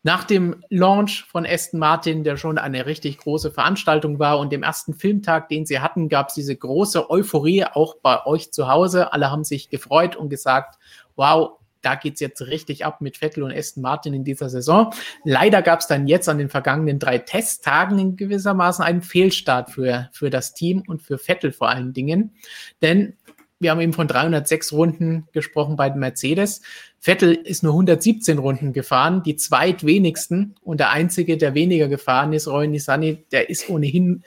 Nach 0.09 0.25
dem 0.25 0.65
Launch 0.71 1.27
von 1.31 1.45
Aston 1.45 1.79
Martin, 1.79 2.25
der 2.25 2.39
schon 2.39 2.57
eine 2.57 2.87
richtig 2.87 3.19
große 3.19 3.51
Veranstaltung 3.51 4.19
war 4.19 4.39
und 4.39 4.51
dem 4.51 4.63
ersten 4.63 4.95
Filmtag, 4.95 5.51
den 5.51 5.67
sie 5.67 5.81
hatten, 5.81 6.09
gab 6.09 6.29
es 6.29 6.35
diese 6.35 6.57
große 6.57 7.11
Euphorie 7.11 7.67
auch 7.67 7.97
bei 7.97 8.25
euch 8.25 8.51
zu 8.51 8.69
Hause. 8.69 9.13
Alle 9.13 9.31
haben 9.31 9.45
sich 9.45 9.69
gefreut 9.69 10.17
und 10.17 10.31
gesagt, 10.31 10.79
wow, 11.15 11.59
da 11.83 11.95
geht 11.95 12.15
es 12.15 12.21
jetzt 12.21 12.41
richtig 12.41 12.87
ab 12.87 13.03
mit 13.03 13.19
Vettel 13.19 13.43
und 13.43 13.53
Aston 13.53 13.83
Martin 13.83 14.15
in 14.15 14.25
dieser 14.25 14.49
Saison. 14.49 14.95
Leider 15.25 15.61
gab 15.61 15.81
es 15.81 15.89
dann 15.89 16.07
jetzt 16.07 16.31
an 16.31 16.39
den 16.39 16.49
vergangenen 16.49 16.99
drei 16.99 17.19
Testtagen 17.19 17.99
in 17.99 18.17
gewissermaßen 18.17 18.83
einen 18.83 19.03
Fehlstart 19.03 19.73
für, 19.73 20.09
für 20.15 20.31
das 20.31 20.55
Team 20.55 20.85
und 20.87 21.03
für 21.03 21.19
Vettel 21.19 21.53
vor 21.53 21.69
allen 21.69 21.93
Dingen. 21.93 22.35
Denn 22.81 23.13
wir 23.61 23.73
haben 23.73 23.81
eben 23.81 23.93
von 23.93 24.07
306 24.07 24.73
Runden 24.73 25.27
gesprochen 25.33 25.77
bei 25.77 25.91
den 25.91 25.99
Mercedes. 25.99 26.63
Vettel 27.01 27.35
ist 27.35 27.63
nur 27.63 27.73
117 27.73 28.39
Runden 28.39 28.73
gefahren, 28.73 29.23
die 29.23 29.37
zweitwenigsten. 29.37 30.57
Und 30.63 30.81
der 30.81 30.91
einzige, 30.91 31.37
der 31.37 31.55
weniger 31.55 31.89
gefahren 31.89 32.33
ist, 32.33 32.49
Roy 32.49 32.67
Nissani, 32.67 33.25
der 33.31 33.51
ist 33.51 33.71
ohnehin 33.71 34.25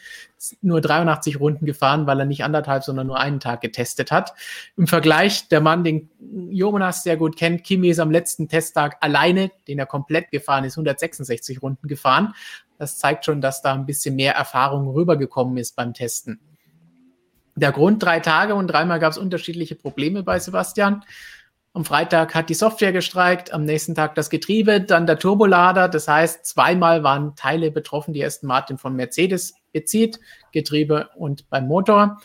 nur 0.61 0.81
83 0.81 1.39
Runden 1.39 1.65
gefahren, 1.65 2.07
weil 2.07 2.19
er 2.19 2.25
nicht 2.25 2.43
anderthalb, 2.43 2.83
sondern 2.83 3.07
nur 3.07 3.19
einen 3.19 3.39
Tag 3.39 3.61
getestet 3.61 4.11
hat. 4.11 4.33
Im 4.77 4.87
Vergleich, 4.87 5.49
der 5.49 5.61
Mann, 5.61 5.83
den 5.83 6.09
Jonas 6.49 7.03
sehr 7.03 7.17
gut 7.17 7.35
kennt, 7.35 7.63
Kimi 7.63 7.89
ist 7.89 7.99
am 7.99 8.09
letzten 8.09 8.47
Testtag 8.47 8.97
alleine, 9.01 9.51
den 9.67 9.77
er 9.77 9.85
komplett 9.85 10.31
gefahren 10.31 10.63
ist, 10.63 10.73
166 10.77 11.61
Runden 11.61 11.87
gefahren. 11.87 12.33
Das 12.77 12.97
zeigt 12.97 13.25
schon, 13.25 13.41
dass 13.41 13.61
da 13.61 13.73
ein 13.73 13.85
bisschen 13.85 14.15
mehr 14.15 14.33
Erfahrung 14.33 14.87
rübergekommen 14.87 15.57
ist 15.57 15.75
beim 15.75 15.93
Testen. 15.93 16.39
Der 17.55 17.73
Grund 17.73 18.01
drei 18.01 18.21
Tage 18.21 18.55
und 18.55 18.67
dreimal 18.67 18.99
gab 18.99 19.11
es 19.11 19.17
unterschiedliche 19.17 19.75
Probleme 19.75 20.23
bei 20.23 20.39
Sebastian. 20.39 21.03
Am 21.73 21.85
Freitag 21.85 22.35
hat 22.35 22.49
die 22.49 22.53
Software 22.53 22.91
gestreikt, 22.91 23.53
am 23.53 23.63
nächsten 23.63 23.95
Tag 23.95 24.15
das 24.15 24.29
Getriebe, 24.29 24.81
dann 24.81 25.07
der 25.07 25.17
Turbolader. 25.17 25.87
Das 25.87 26.07
heißt, 26.07 26.45
zweimal 26.45 27.03
waren 27.03 27.35
Teile 27.37 27.71
betroffen, 27.71 28.13
die 28.13 28.25
Aston 28.25 28.47
Martin 28.47 28.77
von 28.77 28.93
Mercedes 28.93 29.53
bezieht, 29.71 30.19
Getriebe 30.51 31.09
und 31.15 31.49
beim 31.49 31.67
Motor. 31.67 32.19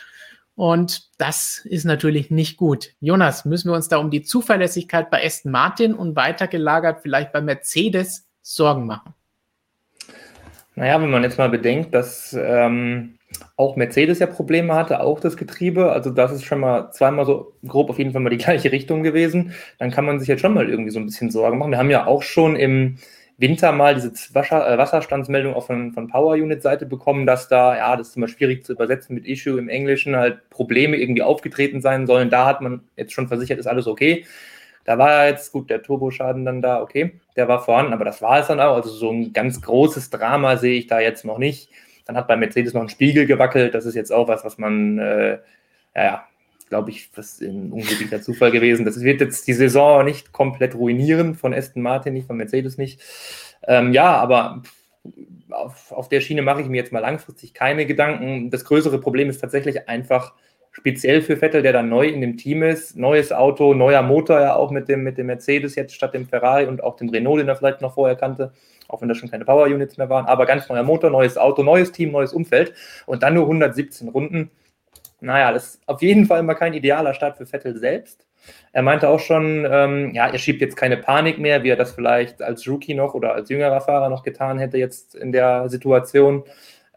Und 0.57 1.11
das 1.19 1.61
ist 1.65 1.85
natürlich 1.85 2.31
nicht 2.31 2.57
gut. 2.57 2.95
Jonas, 2.99 3.45
müssen 3.45 3.71
wir 3.71 3.77
uns 3.77 3.89
da 3.89 3.99
um 3.99 4.11
die 4.11 4.23
Zuverlässigkeit 4.23 5.11
bei 5.11 5.25
Aston 5.25 5.53
Martin 5.53 5.95
und 5.95 6.17
weitergelagert 6.17 7.03
vielleicht 7.03 7.33
bei 7.33 7.41
Mercedes 7.41 8.27
Sorgen 8.43 8.87
machen? 8.87 9.15
Naja, 10.75 11.01
wenn 11.01 11.11
man 11.11 11.23
jetzt 11.23 11.39
mal 11.39 11.51
bedenkt, 11.51 11.95
dass 11.95 12.33
ähm, 12.39 13.19
auch 13.57 13.77
Mercedes 13.77 14.19
ja 14.19 14.27
Probleme 14.27 14.75
hatte, 14.75 15.01
auch 15.01 15.21
das 15.21 15.37
Getriebe. 15.37 15.93
Also 15.93 16.11
das 16.11 16.33
ist 16.33 16.45
schon 16.45 16.61
mal 16.61 16.91
zweimal 16.93 17.27
so 17.27 17.53
grob 17.67 17.91
auf 17.91 17.99
jeden 17.99 18.13
Fall 18.13 18.21
mal 18.21 18.31
die 18.31 18.37
gleiche 18.45 18.73
Richtung 18.73 19.03
gewesen. 19.03 19.53
Dann 19.79 19.91
kann 19.91 20.05
man 20.05 20.19
sich 20.19 20.29
jetzt 20.29 20.41
schon 20.41 20.55
mal 20.55 20.69
irgendwie 20.69 20.91
so 20.91 20.99
ein 20.99 21.07
bisschen 21.07 21.31
Sorgen 21.31 21.59
machen. 21.59 21.71
Wir 21.71 21.79
haben 21.79 21.91
ja 21.91 22.07
auch 22.07 22.23
schon 22.23 22.57
im, 22.57 22.99
Winter 23.39 23.73
mal 23.73 23.95
diese 23.95 24.09
äh, 24.09 24.79
Wasserstandsmeldung 24.79 25.55
auch 25.55 25.67
von, 25.67 25.93
von 25.93 26.09
Power 26.09 26.35
Unit 26.35 26.63
Seite 26.63 26.87
bekommen, 26.87 27.27
dass 27.27 27.49
da, 27.49 27.77
ja, 27.77 27.97
das 27.97 28.09
ist 28.09 28.17
immer 28.17 28.29
schwierig 28.29 28.65
zu 28.65 28.73
übersetzen 28.73 29.15
mit 29.15 29.27
Issue 29.27 29.59
im 29.59 29.69
Englischen, 29.69 30.17
halt 30.17 30.49
Probleme 30.49 30.97
irgendwie 30.97 31.23
aufgetreten 31.23 31.83
sein 31.83 32.07
sollen. 32.07 32.31
Da 32.31 32.47
hat 32.47 32.63
man 32.63 32.81
jetzt 32.97 33.13
schon 33.13 33.29
versichert, 33.29 33.59
ist 33.59 33.67
alles 33.67 33.87
okay. 33.87 34.25
Da 34.85 34.99
war 34.99 35.27
jetzt, 35.27 35.53
gut, 35.53 35.69
der 35.69 35.83
Turboschaden 35.83 36.45
dann 36.45 36.63
da, 36.63 36.81
okay, 36.81 37.21
der 37.35 37.49
war 37.49 37.63
vorhanden, 37.63 37.93
aber 37.93 38.05
das 38.05 38.23
war 38.23 38.41
es 38.41 38.47
dann 38.47 38.61
auch. 38.61 38.77
Also 38.77 38.91
so 38.91 39.11
ein 39.11 39.33
ganz 39.33 39.61
großes 39.61 40.11
Drama 40.11 40.57
sehe 40.57 40.79
ich 40.79 40.87
da 40.87 41.01
jetzt 41.01 41.25
noch 41.25 41.39
nicht. 41.39 41.69
Dann 42.07 42.17
hat 42.17 42.29
bei 42.29 42.37
Mercedes 42.37 42.73
noch 42.73 42.83
ein 42.83 42.89
Spiegel 42.89 43.27
gewackelt. 43.27 43.75
Das 43.75 43.85
ist 43.85 43.95
jetzt 43.95 44.13
auch 44.13 44.29
was, 44.29 44.45
was 44.45 44.59
man, 44.59 44.99
äh, 44.99 45.39
ja, 45.95 46.25
glaube 46.69 46.91
ich, 46.91 47.11
was 47.15 47.41
ein 47.41 47.73
unglücklicher 47.73 48.23
Zufall 48.23 48.51
gewesen. 48.51 48.85
Das 48.85 49.01
wird 49.01 49.21
jetzt 49.21 49.47
die 49.47 49.53
Saison 49.53 50.05
nicht 50.05 50.33
komplett 50.33 50.75
ruinieren 50.75 51.35
von 51.35 51.53
Aston 51.53 51.83
Martin, 51.83 52.15
nicht 52.15 52.27
von 52.27 52.37
Mercedes 52.37 52.79
nicht. 52.79 53.01
Ähm, 53.67 53.93
ja, 53.93 54.17
aber 54.17 54.63
auf, 55.51 55.93
auf 55.93 56.09
der 56.09 56.21
Schiene 56.21 56.43
mache 56.43 56.63
ich 56.63 56.69
mir 56.69 56.77
jetzt 56.77 56.93
mal 56.93 57.01
langfristig 57.01 57.55
keine 57.55 57.87
Gedanken. 57.87 58.51
Das 58.51 58.65
größere 58.65 59.01
Problem 59.01 59.29
ist 59.29 59.41
tatsächlich 59.41 59.89
einfach, 59.89 60.35
speziell 60.77 61.23
für 61.23 61.39
Vettel, 61.39 61.63
der 61.63 61.73
dann 61.73 61.89
neu 61.89 62.07
in 62.07 62.21
dem 62.21 62.37
Team 62.37 62.63
ist. 62.63 62.97
Neues 62.97 63.33
Auto, 63.33 63.73
neuer 63.73 64.03
Motor 64.03 64.41
ja 64.41 64.55
auch 64.55 64.71
mit 64.71 64.89
dem, 64.89 65.03
mit 65.03 65.17
dem 65.17 65.27
Mercedes 65.27 65.75
jetzt 65.75 65.95
statt 65.95 66.13
dem 66.13 66.29
Ferrari 66.29 66.67
und 66.67 66.85
auch 66.85 66.97
dem 66.97 67.09
Renault, 67.09 67.41
den 67.41 67.49
er 67.49 67.57
vielleicht 67.57 67.81
noch 67.81 67.95
vorher 67.95 68.17
kannte, 68.17 68.53
auch 68.89 69.01
wenn 69.01 69.09
das 69.09 69.19
schon 69.19 69.31
keine 69.31 69.45
Power 69.45 69.67
Units 69.67 69.97
mehr 69.97 70.09
waren. 70.09 70.27
Aber 70.27 70.47
ganz 70.47 70.69
neuer 70.69 70.83
Motor, 70.83 71.11
neues 71.11 71.39
Auto, 71.39 71.63
neues 71.63 71.93
Team, 71.93 72.13
neues 72.13 72.33
Umfeld 72.33 72.75
und 73.07 73.23
dann 73.23 73.35
nur 73.35 73.45
117 73.45 74.09
Runden. 74.09 74.51
Naja, 75.21 75.53
das 75.53 75.75
ist 75.75 75.89
auf 75.89 76.03
jeden 76.03 76.27
Fall 76.27 76.43
mal 76.43 76.55
kein 76.55 76.75
idealer 76.75 77.15
Start 77.15 77.37
für 77.37 77.47
Vettel 77.47 77.79
selbst. 77.79 78.27
Er 78.73 78.83
meinte 78.83 79.09
auch 79.09 79.21
schon, 79.21 79.67
ähm, 79.71 80.15
ja, 80.15 80.29
er 80.29 80.39
schiebt 80.39 80.61
jetzt 80.61 80.77
keine 80.77 80.97
Panik 80.97 81.39
mehr, 81.39 81.63
wie 81.63 81.71
er 81.71 81.77
das 81.77 81.93
vielleicht 81.93 82.43
als 82.43 82.69
Rookie 82.69 82.95
noch 82.95 83.15
oder 83.15 83.35
als 83.35 83.49
jüngerer 83.49 83.81
Fahrer 83.81 84.09
noch 84.09 84.23
getan 84.23 84.59
hätte 84.59 84.79
jetzt 84.79 85.15
in 85.15 85.33
der 85.33 85.69
Situation. 85.69 86.45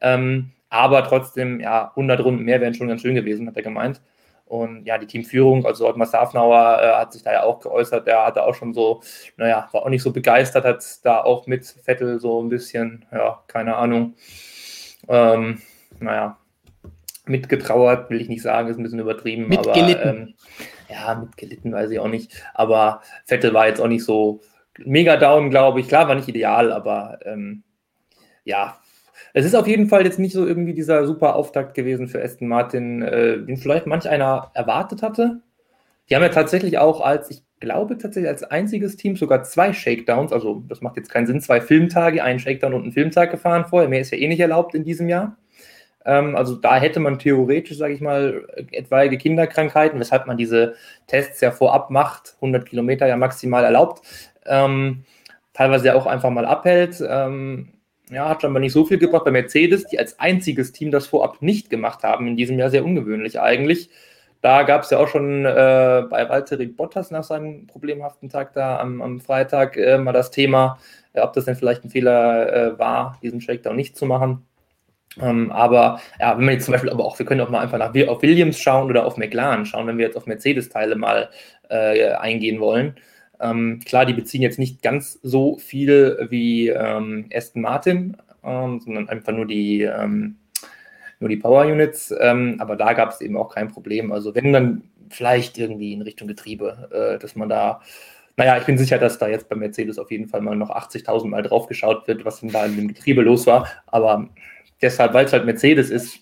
Ähm, 0.01 0.51
aber 0.69 1.03
trotzdem, 1.03 1.59
ja, 1.59 1.89
100 1.89 2.23
Runden 2.23 2.43
mehr 2.43 2.61
wären 2.61 2.75
schon 2.75 2.87
ganz 2.87 3.01
schön 3.01 3.15
gewesen, 3.15 3.47
hat 3.47 3.55
er 3.57 3.63
gemeint. 3.63 4.01
Und 4.49 4.85
ja, 4.85 4.97
die 4.97 5.05
Teamführung, 5.05 5.63
also 5.67 5.87
Ottmar 5.87 6.07
Safnauer 6.07 6.79
äh, 6.81 6.93
hat 6.95 7.13
sich 7.13 7.21
da 7.21 7.31
ja 7.31 7.43
auch 7.43 7.59
geäußert. 7.59 8.07
Der 8.07 8.25
hatte 8.25 8.43
auch 8.43 8.55
schon 8.55 8.73
so, 8.73 9.01
naja, 9.37 9.69
war 9.71 9.83
auch 9.83 9.89
nicht 9.89 10.01
so 10.01 10.11
begeistert, 10.11 10.65
hat 10.65 10.83
da 11.03 11.21
auch 11.21 11.45
mit 11.45 11.67
Vettel 11.67 12.19
so 12.19 12.41
ein 12.41 12.49
bisschen, 12.49 13.05
ja, 13.11 13.43
keine 13.45 13.75
Ahnung, 13.75 14.15
ähm, 15.07 15.61
naja, 15.99 16.37
mitgetrauert, 17.27 18.09
will 18.09 18.21
ich 18.21 18.27
nicht 18.27 18.41
sagen, 18.41 18.69
ist 18.69 18.77
ein 18.77 18.83
bisschen 18.83 18.99
übertrieben. 18.99 19.47
Mitgelitten. 19.47 20.01
Aber, 20.01 20.17
ähm, 20.17 20.33
ja, 20.89 21.13
mitgelitten 21.13 21.71
weiß 21.71 21.91
ich 21.91 21.99
auch 21.99 22.07
nicht. 22.07 22.43
Aber 22.55 23.03
Vettel 23.25 23.53
war 23.53 23.67
jetzt 23.67 23.79
auch 23.79 23.87
nicht 23.87 24.03
so 24.03 24.41
mega 24.79 25.15
down, 25.15 25.51
glaube 25.51 25.79
ich. 25.79 25.87
Klar, 25.87 26.07
war 26.07 26.15
nicht 26.15 26.27
ideal, 26.27 26.71
aber 26.71 27.19
ähm, 27.23 27.63
ja, 28.45 28.79
es 29.33 29.45
ist 29.45 29.55
auf 29.55 29.67
jeden 29.67 29.87
Fall 29.87 30.05
jetzt 30.05 30.19
nicht 30.19 30.33
so 30.33 30.45
irgendwie 30.45 30.73
dieser 30.73 31.05
super 31.05 31.35
Auftakt 31.35 31.73
gewesen 31.73 32.07
für 32.07 32.23
Aston 32.23 32.47
Martin, 32.47 33.01
äh, 33.01 33.39
den 33.39 33.57
vielleicht 33.57 33.85
manch 33.85 34.09
einer 34.09 34.51
erwartet 34.53 35.01
hatte. 35.01 35.41
Die 36.09 36.15
haben 36.15 36.23
ja 36.23 36.29
tatsächlich 36.29 36.77
auch 36.79 37.01
als, 37.01 37.29
ich 37.29 37.43
glaube 37.59 37.97
tatsächlich 37.97 38.29
als 38.29 38.43
einziges 38.43 38.95
Team 38.95 39.15
sogar 39.15 39.43
zwei 39.43 39.73
Shakedowns, 39.73 40.33
also 40.33 40.63
das 40.67 40.81
macht 40.81 40.97
jetzt 40.97 41.09
keinen 41.09 41.27
Sinn, 41.27 41.41
zwei 41.41 41.61
Filmtage, 41.61 42.23
einen 42.23 42.39
Shakedown 42.39 42.73
und 42.73 42.83
einen 42.83 42.91
Filmtag 42.91 43.31
gefahren 43.31 43.65
vorher. 43.65 43.89
Mehr 43.89 44.01
ist 44.01 44.11
ja 44.11 44.17
eh 44.17 44.27
nicht 44.27 44.39
erlaubt 44.39 44.73
in 44.73 44.83
diesem 44.83 45.09
Jahr. 45.09 45.37
Ähm, 46.05 46.35
also 46.35 46.55
da 46.55 46.77
hätte 46.77 46.99
man 46.99 47.19
theoretisch, 47.19 47.77
sage 47.77 47.93
ich 47.93 48.01
mal, 48.01 48.47
etwaige 48.71 49.17
Kinderkrankheiten, 49.17 49.99
weshalb 49.99 50.25
man 50.27 50.37
diese 50.37 50.75
Tests 51.07 51.41
ja 51.41 51.51
vorab 51.51 51.91
macht, 51.91 52.35
100 52.35 52.65
Kilometer 52.65 53.07
ja 53.07 53.17
maximal 53.17 53.63
erlaubt, 53.63 54.01
ähm, 54.45 55.03
teilweise 55.53 55.87
ja 55.87 55.95
auch 55.95 56.07
einfach 56.07 56.29
mal 56.31 56.45
abhält. 56.45 57.03
Ähm, 57.07 57.73
ja, 58.09 58.27
hat 58.29 58.41
scheinbar 58.41 58.59
nicht 58.59 58.73
so 58.73 58.85
viel 58.85 58.97
gebracht. 58.97 59.25
Bei 59.25 59.31
Mercedes, 59.31 59.85
die 59.85 59.99
als 59.99 60.19
einziges 60.19 60.71
Team 60.71 60.91
das 60.91 61.07
vorab 61.07 61.41
nicht 61.41 61.69
gemacht 61.69 62.03
haben, 62.03 62.27
in 62.27 62.35
diesem 62.35 62.57
Jahr 62.57 62.69
sehr 62.69 62.85
ungewöhnlich 62.85 63.39
eigentlich. 63.39 63.89
Da 64.41 64.63
gab 64.63 64.83
es 64.83 64.89
ja 64.89 64.99
auch 64.99 65.07
schon 65.07 65.45
äh, 65.45 66.03
bei 66.09 66.29
Valtteri 66.29 66.67
Bottas 66.67 67.11
nach 67.11 67.23
seinem 67.23 67.67
problemhaften 67.67 68.29
Tag 68.29 68.53
da 68.53 68.79
am, 68.79 69.01
am 69.01 69.19
Freitag 69.19 69.75
äh, 69.75 69.97
mal 69.97 70.13
das 70.13 70.31
Thema, 70.31 70.79
äh, 71.13 71.21
ob 71.21 71.33
das 71.33 71.45
denn 71.45 71.55
vielleicht 71.55 71.83
ein 71.83 71.89
Fehler 71.89 72.53
äh, 72.53 72.79
war, 72.79 73.19
diesen 73.21 73.41
Shakedown 73.41 73.75
nicht 73.75 73.97
zu 73.97 74.05
machen. 74.05 74.45
Ähm, 75.19 75.51
aber 75.51 75.99
ja, 76.19 76.37
wenn 76.37 76.45
man 76.45 76.53
jetzt 76.53 76.65
zum 76.65 76.71
Beispiel, 76.71 76.89
aber 76.89 77.03
auch, 77.03 77.19
wir 77.19 77.25
können 77.25 77.41
auch 77.41 77.49
mal 77.49 77.59
einfach 77.61 77.77
nach 77.77 77.93
auf 78.07 78.21
Williams 78.21 78.59
schauen 78.59 78.89
oder 78.89 79.05
auf 79.05 79.17
McLaren 79.17 79.65
schauen, 79.65 79.87
wenn 79.87 79.97
wir 79.97 80.05
jetzt 80.05 80.15
auf 80.17 80.27
Mercedes-Teile 80.27 80.95
mal 80.95 81.29
äh, 81.69 82.11
eingehen 82.13 82.59
wollen. 82.59 82.95
Ähm, 83.39 83.79
klar, 83.85 84.05
die 84.05 84.13
beziehen 84.13 84.41
jetzt 84.41 84.59
nicht 84.59 84.81
ganz 84.81 85.19
so 85.23 85.57
viel 85.57 86.27
wie 86.29 86.69
ähm, 86.69 87.29
Aston 87.33 87.61
Martin, 87.61 88.17
ähm, 88.43 88.79
sondern 88.79 89.09
einfach 89.09 89.33
nur 89.33 89.45
die, 89.45 89.81
ähm, 89.81 90.37
nur 91.19 91.29
die 91.29 91.37
Power 91.37 91.65
Units. 91.65 92.13
Ähm, 92.19 92.57
aber 92.59 92.75
da 92.75 92.93
gab 92.93 93.11
es 93.11 93.21
eben 93.21 93.37
auch 93.37 93.53
kein 93.53 93.69
Problem. 93.69 94.11
Also 94.11 94.35
wenn 94.35 94.53
dann 94.53 94.83
vielleicht 95.09 95.57
irgendwie 95.57 95.93
in 95.93 96.01
Richtung 96.01 96.27
Getriebe, 96.27 96.89
äh, 96.91 97.19
dass 97.19 97.35
man 97.35 97.49
da, 97.49 97.81
naja, 98.37 98.57
ich 98.57 98.65
bin 98.65 98.77
sicher, 98.77 98.97
dass 98.97 99.17
da 99.17 99.27
jetzt 99.27 99.49
bei 99.49 99.55
Mercedes 99.55 99.99
auf 99.99 100.11
jeden 100.11 100.27
Fall 100.27 100.41
mal 100.41 100.55
noch 100.55 100.69
80.000 100.69 101.27
Mal 101.27 101.41
drauf 101.41 101.67
geschaut 101.67 102.07
wird, 102.07 102.25
was 102.25 102.41
denn 102.41 102.51
da 102.51 102.65
in 102.65 102.75
dem 102.75 102.87
Getriebe 102.89 103.21
los 103.21 103.47
war. 103.47 103.67
Aber 103.87 104.29
deshalb, 104.81 105.13
weil 105.13 105.25
es 105.25 105.33
halt 105.33 105.45
Mercedes 105.45 105.89
ist, 105.89 106.19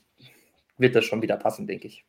wird 0.77 0.95
das 0.95 1.05
schon 1.05 1.21
wieder 1.21 1.37
passen, 1.37 1.67
denke 1.67 1.87
ich. 1.87 2.05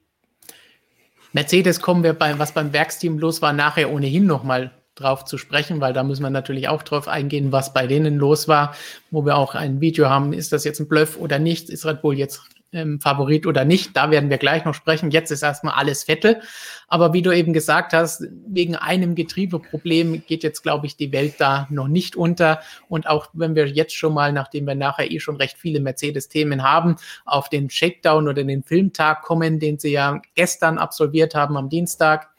Mercedes 1.33 1.81
kommen 1.81 2.03
wir 2.03 2.15
bei, 2.15 2.39
was 2.39 2.53
beim 2.53 2.73
Werksteam 2.73 3.19
los 3.19 3.43
war, 3.43 3.53
nachher 3.53 3.93
ohnehin 3.93 4.27
nochmal 4.27 4.71
drauf 5.01 5.25
zu 5.25 5.39
sprechen, 5.39 5.81
weil 5.81 5.93
da 5.93 6.03
müssen 6.03 6.23
wir 6.23 6.31
natürlich 6.31 6.69
auch 6.69 6.83
drauf 6.83 7.09
eingehen, 7.09 7.53
was 7.53 7.73
bei 7.73 7.87
denen 7.87 8.17
los 8.17 8.49
war, 8.49 8.75
wo 9.11 9.25
wir 9.25 9.37
auch 9.37 9.55
ein 9.55 9.81
Video 9.81 10.09
haben, 10.09 10.33
ist 10.33 10.53
das 10.53 10.65
jetzt 10.65 10.81
ein 10.81 10.89
Bluff 10.89 11.17
oder 11.17 11.39
nicht, 11.39 11.71
ist 11.71 11.87
Red 11.87 12.03
Bull 12.03 12.19
jetzt 12.19 12.43
ähm, 12.73 13.01
Favorit 13.01 13.47
oder 13.47 13.65
nicht, 13.65 13.97
da 13.97 14.11
werden 14.11 14.31
wir 14.31 14.39
gleich 14.39 14.65
noch 14.65 14.75
sprechen. 14.75 15.11
Jetzt 15.11 15.31
ist 15.31 15.43
erstmal 15.43 15.75
alles 15.75 16.05
Vettel, 16.05 16.41
aber 16.87 17.13
wie 17.13 17.23
du 17.23 17.35
eben 17.35 17.53
gesagt 17.53 17.93
hast, 17.93 18.25
wegen 18.47 18.77
einem 18.77 19.15
Getriebeproblem 19.15 20.25
geht 20.27 20.43
jetzt, 20.43 20.63
glaube 20.63 20.87
ich, 20.87 20.97
die 20.97 21.13
Welt 21.13 21.35
da 21.39 21.67
noch 21.71 21.89
nicht 21.89 22.17
unter 22.17 22.61
und 22.89 23.09
auch 23.09 23.29
wenn 23.33 23.55
wir 23.55 23.69
jetzt 23.69 23.95
schon 23.95 24.15
mal, 24.15 24.33
nachdem 24.33 24.67
wir 24.67 24.75
nachher 24.75 25.11
eh 25.11 25.21
schon 25.21 25.37
recht 25.37 25.57
viele 25.57 25.81
Mercedes-Themen 25.81 26.63
haben, 26.63 26.97
auf 27.25 27.49
den 27.49 27.71
Shakedown 27.71 28.29
oder 28.29 28.45
den 28.45 28.63
Filmtag 28.63 29.23
kommen, 29.23 29.59
den 29.59 29.79
sie 29.79 29.93
ja 29.93 30.21
gestern 30.35 30.79
absolviert 30.79 31.35
haben 31.35 31.57
am 31.57 31.71
Dienstag, 31.71 32.31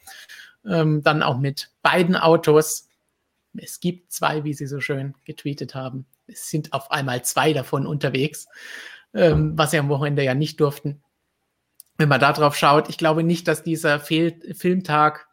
ähm, 0.66 1.02
dann 1.02 1.22
auch 1.22 1.38
mit 1.38 1.70
beiden 1.82 2.16
Autos. 2.16 2.88
Es 3.56 3.80
gibt 3.80 4.12
zwei, 4.12 4.44
wie 4.44 4.54
Sie 4.54 4.66
so 4.66 4.80
schön 4.80 5.14
getweetet 5.24 5.74
haben. 5.74 6.06
Es 6.26 6.50
sind 6.50 6.72
auf 6.72 6.90
einmal 6.90 7.24
zwei 7.24 7.52
davon 7.52 7.86
unterwegs, 7.86 8.46
ähm, 9.14 9.56
was 9.56 9.72
sie 9.72 9.78
am 9.78 9.88
Wochenende 9.88 10.22
ja 10.22 10.34
nicht 10.34 10.60
durften. 10.60 11.02
Wenn 11.96 12.08
man 12.08 12.20
da 12.20 12.32
drauf 12.32 12.56
schaut, 12.56 12.88
ich 12.88 12.98
glaube 12.98 13.24
nicht, 13.24 13.48
dass 13.48 13.62
dieser 13.62 14.00
Fehl 14.00 14.40
Filmtag 14.54 15.28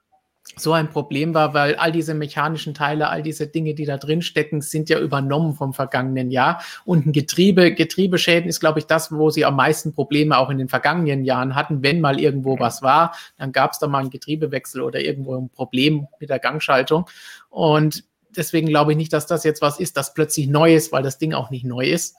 so 0.55 0.73
ein 0.73 0.89
Problem 0.89 1.33
war, 1.33 1.53
weil 1.53 1.75
all 1.75 1.91
diese 1.91 2.13
mechanischen 2.13 2.73
Teile, 2.73 3.09
all 3.09 3.21
diese 3.21 3.47
Dinge, 3.47 3.75
die 3.75 3.85
da 3.85 3.97
drin 3.97 4.21
stecken, 4.21 4.61
sind 4.61 4.89
ja 4.89 4.99
übernommen 4.99 5.53
vom 5.53 5.73
vergangenen 5.73 6.31
Jahr. 6.31 6.61
Und 6.85 7.05
ein 7.05 7.11
Getriebe, 7.11 7.73
Getriebeschäden 7.73 8.49
ist, 8.49 8.59
glaube 8.59 8.79
ich, 8.79 8.85
das, 8.85 9.11
wo 9.11 9.29
sie 9.29 9.45
am 9.45 9.55
meisten 9.55 9.93
Probleme 9.93 10.37
auch 10.37 10.49
in 10.49 10.57
den 10.57 10.69
vergangenen 10.69 11.25
Jahren 11.25 11.55
hatten. 11.55 11.83
Wenn 11.83 12.01
mal 12.01 12.19
irgendwo 12.19 12.59
was 12.59 12.81
war, 12.81 13.15
dann 13.37 13.51
gab 13.51 13.73
es 13.73 13.79
da 13.79 13.87
mal 13.87 13.99
einen 13.99 14.09
Getriebewechsel 14.09 14.81
oder 14.81 14.99
irgendwo 14.99 15.35
ein 15.35 15.49
Problem 15.49 16.07
mit 16.19 16.29
der 16.29 16.39
Gangschaltung. 16.39 17.05
Und 17.49 18.03
deswegen 18.35 18.67
glaube 18.67 18.91
ich 18.91 18.97
nicht, 18.97 19.13
dass 19.13 19.27
das 19.27 19.43
jetzt 19.43 19.61
was 19.61 19.79
ist, 19.79 19.97
das 19.97 20.13
plötzlich 20.13 20.47
neu 20.47 20.73
ist, 20.73 20.91
weil 20.91 21.03
das 21.03 21.17
Ding 21.17 21.33
auch 21.33 21.49
nicht 21.49 21.65
neu 21.65 21.85
ist. 21.85 22.15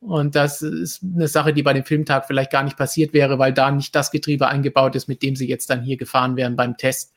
Und 0.00 0.36
das 0.36 0.60
ist 0.62 1.02
eine 1.02 1.26
Sache, 1.26 1.54
die 1.54 1.62
bei 1.62 1.72
dem 1.72 1.84
Filmtag 1.84 2.26
vielleicht 2.26 2.52
gar 2.52 2.62
nicht 2.62 2.76
passiert 2.76 3.12
wäre, 3.14 3.38
weil 3.38 3.52
da 3.52 3.70
nicht 3.70 3.94
das 3.94 4.10
Getriebe 4.10 4.46
eingebaut 4.46 4.94
ist, 4.94 5.08
mit 5.08 5.22
dem 5.22 5.36
sie 5.36 5.48
jetzt 5.48 5.70
dann 5.70 5.82
hier 5.82 5.96
gefahren 5.96 6.36
wären 6.36 6.54
beim 6.54 6.76
Test. 6.76 7.14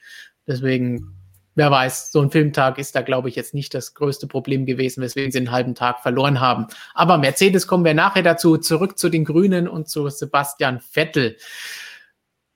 Deswegen, 0.49 1.13
wer 1.53 1.69
weiß, 1.69 2.12
so 2.12 2.19
ein 2.21 2.31
Filmtag 2.31 2.79
ist 2.79 2.95
da, 2.95 3.01
glaube 3.01 3.29
ich, 3.29 3.35
jetzt 3.35 3.53
nicht 3.53 3.73
das 3.75 3.93
größte 3.93 4.25
Problem 4.25 4.65
gewesen, 4.65 5.01
weswegen 5.01 5.31
sie 5.31 5.38
einen 5.38 5.51
halben 5.51 5.75
Tag 5.75 6.01
verloren 6.01 6.39
haben. 6.39 6.65
Aber 6.95 7.19
Mercedes 7.19 7.67
kommen 7.67 7.85
wir 7.85 7.93
nachher 7.93 8.23
dazu. 8.23 8.57
Zurück 8.57 8.97
zu 8.97 9.09
den 9.09 9.25
Grünen 9.25 9.67
und 9.67 9.88
zu 9.88 10.09
Sebastian 10.09 10.79
Vettel. 10.79 11.38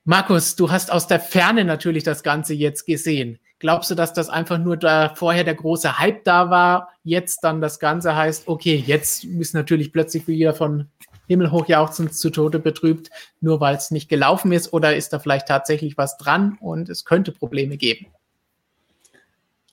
Markus, 0.02 0.56
du 0.56 0.70
hast 0.72 0.90
aus 0.92 1.06
der 1.06 1.20
Ferne 1.20 1.64
natürlich 1.64 2.02
das 2.02 2.24
Ganze 2.24 2.52
jetzt 2.52 2.84
gesehen. 2.84 3.38
Glaubst 3.60 3.90
du, 3.90 3.94
dass 3.94 4.12
das 4.12 4.28
einfach 4.28 4.58
nur 4.58 4.76
da 4.76 5.14
vorher 5.14 5.44
der 5.44 5.54
große 5.54 5.98
Hype 5.98 6.24
da 6.24 6.50
war, 6.50 6.90
jetzt 7.04 7.44
dann 7.44 7.60
das 7.60 7.78
Ganze 7.78 8.16
heißt, 8.16 8.48
okay, 8.48 8.74
jetzt 8.74 9.24
ist 9.24 9.54
natürlich 9.54 9.92
plötzlich 9.92 10.26
wieder 10.26 10.52
von 10.52 10.88
himmelhoch 11.26 11.68
jauchzend 11.68 12.14
zu 12.14 12.30
Tode 12.30 12.58
betrübt, 12.58 13.10
nur 13.40 13.60
weil 13.60 13.76
es 13.76 13.90
nicht 13.90 14.08
gelaufen 14.08 14.52
ist? 14.52 14.72
Oder 14.72 14.96
ist 14.96 15.12
da 15.12 15.18
vielleicht 15.18 15.48
tatsächlich 15.48 15.96
was 15.96 16.16
dran 16.16 16.58
und 16.60 16.88
es 16.88 17.04
könnte 17.04 17.32
Probleme 17.32 17.76
geben? 17.76 18.06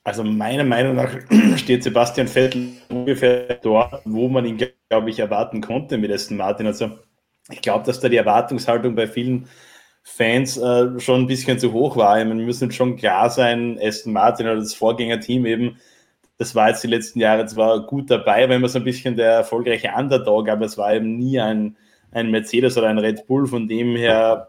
Also 0.04 0.24
meiner 0.24 0.64
Meinung 0.64 0.96
nach 0.96 1.16
steht 1.56 1.84
Sebastian 1.84 2.28
Vettel 2.28 2.72
ungefähr 2.88 3.54
dort, 3.62 4.02
wo 4.04 4.28
man 4.28 4.44
ihn, 4.44 4.58
glaube 4.88 5.10
ich, 5.10 5.18
erwarten 5.18 5.60
konnte 5.60 5.98
mit 5.98 6.10
Aston 6.10 6.36
Martin. 6.36 6.66
Also 6.66 6.98
ich 7.50 7.60
glaube, 7.60 7.86
dass 7.86 8.00
da 8.00 8.08
die 8.08 8.16
Erwartungshaltung 8.16 8.94
bei 8.94 9.06
vielen 9.06 9.48
Fans 10.02 10.56
äh, 10.56 10.98
schon 10.98 11.22
ein 11.22 11.26
bisschen 11.28 11.60
zu 11.60 11.72
hoch 11.72 11.96
war. 11.96 12.18
Wir 12.18 12.24
müssen 12.24 12.72
schon 12.72 12.96
klar 12.96 13.30
sein, 13.30 13.78
Aston 13.80 14.12
Martin 14.12 14.46
oder 14.46 14.56
das 14.56 14.74
Vorgängerteam 14.74 15.46
eben, 15.46 15.78
das 16.42 16.56
war 16.56 16.70
jetzt 16.70 16.82
die 16.82 16.88
letzten 16.88 17.20
Jahre 17.20 17.46
zwar 17.46 17.86
gut 17.86 18.10
dabei, 18.10 18.48
wenn 18.48 18.60
man 18.60 18.68
so 18.68 18.80
ein 18.80 18.84
bisschen 18.84 19.14
der 19.14 19.30
erfolgreiche 19.30 19.92
Underdog, 19.96 20.48
aber 20.48 20.66
es 20.66 20.76
war 20.76 20.92
eben 20.92 21.16
nie 21.16 21.38
ein, 21.38 21.76
ein 22.10 22.32
Mercedes 22.32 22.76
oder 22.76 22.88
ein 22.88 22.98
Red 22.98 23.28
Bull. 23.28 23.46
Von 23.46 23.68
dem 23.68 23.94
her 23.94 24.48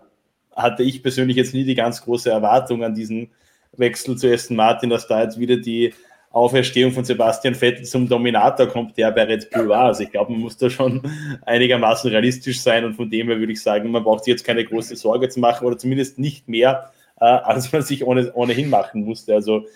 hatte 0.56 0.82
ich 0.82 1.04
persönlich 1.04 1.38
jetzt 1.38 1.54
nie 1.54 1.66
die 1.66 1.76
ganz 1.76 2.02
große 2.02 2.32
Erwartung 2.32 2.84
an 2.84 2.96
diesen 2.96 3.30
Wechsel 3.74 4.18
zu 4.18 4.28
Aston 4.28 4.58
Martin, 4.58 4.90
dass 4.90 5.08
da 5.08 5.22
jetzt 5.22 5.40
wieder 5.40 5.58
die 5.58 5.94
Auferstehung 6.32 6.94
von 6.94 7.06
Sebastian 7.06 7.54
Vettel 7.54 7.86
zum 7.86 8.10
Dominator 8.10 8.66
kommt, 8.66 8.98
der 8.98 9.12
bei 9.12 9.26
Red 9.26 9.52
Bull 9.52 9.70
war. 9.70 9.86
Also 9.86 10.02
ich 10.02 10.10
glaube, 10.10 10.32
man 10.32 10.42
muss 10.42 10.58
da 10.58 10.72
schon 10.72 11.04
einigermaßen 11.46 12.10
realistisch 12.10 12.60
sein 12.60 12.86
und 12.86 12.96
von 12.96 13.08
dem 13.08 13.28
her 13.28 13.38
würde 13.38 13.54
ich 13.54 13.62
sagen, 13.62 13.92
man 13.92 14.04
braucht 14.04 14.24
sich 14.24 14.32
jetzt 14.32 14.44
keine 14.44 14.66
große 14.66 14.96
Sorge 14.96 15.30
zu 15.30 15.40
machen 15.40 15.68
oder 15.68 15.78
zumindest 15.78 16.18
nicht 16.18 16.50
mehr, 16.50 16.92
äh, 17.22 17.26
als 17.26 17.72
man 17.72 17.84
sich 17.84 18.04
ohne, 18.04 18.34
ohnehin 18.34 18.72
machen 18.72 19.04
musste. 19.04 19.36
Also 19.36 19.68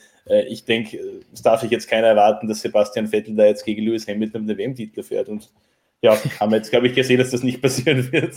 ich 0.47 0.65
denke, 0.65 0.99
es 1.33 1.41
darf 1.41 1.63
ich 1.63 1.71
jetzt 1.71 1.89
keiner 1.89 2.07
erwarten, 2.07 2.47
dass 2.47 2.61
Sebastian 2.61 3.07
Vettel 3.07 3.35
da 3.35 3.45
jetzt 3.45 3.65
gegen 3.65 3.83
Lewis 3.83 4.07
Hamilton 4.07 4.47
den 4.47 4.57
WM-Titel 4.57 5.03
fährt 5.03 5.29
und 5.29 5.49
ja, 6.01 6.17
haben 6.39 6.51
wir 6.51 6.57
jetzt, 6.57 6.71
glaube 6.71 6.87
ich, 6.87 6.95
gesehen, 6.95 7.19
dass 7.19 7.31
das 7.31 7.43
nicht 7.43 7.61
passieren 7.61 8.11
wird. 8.11 8.33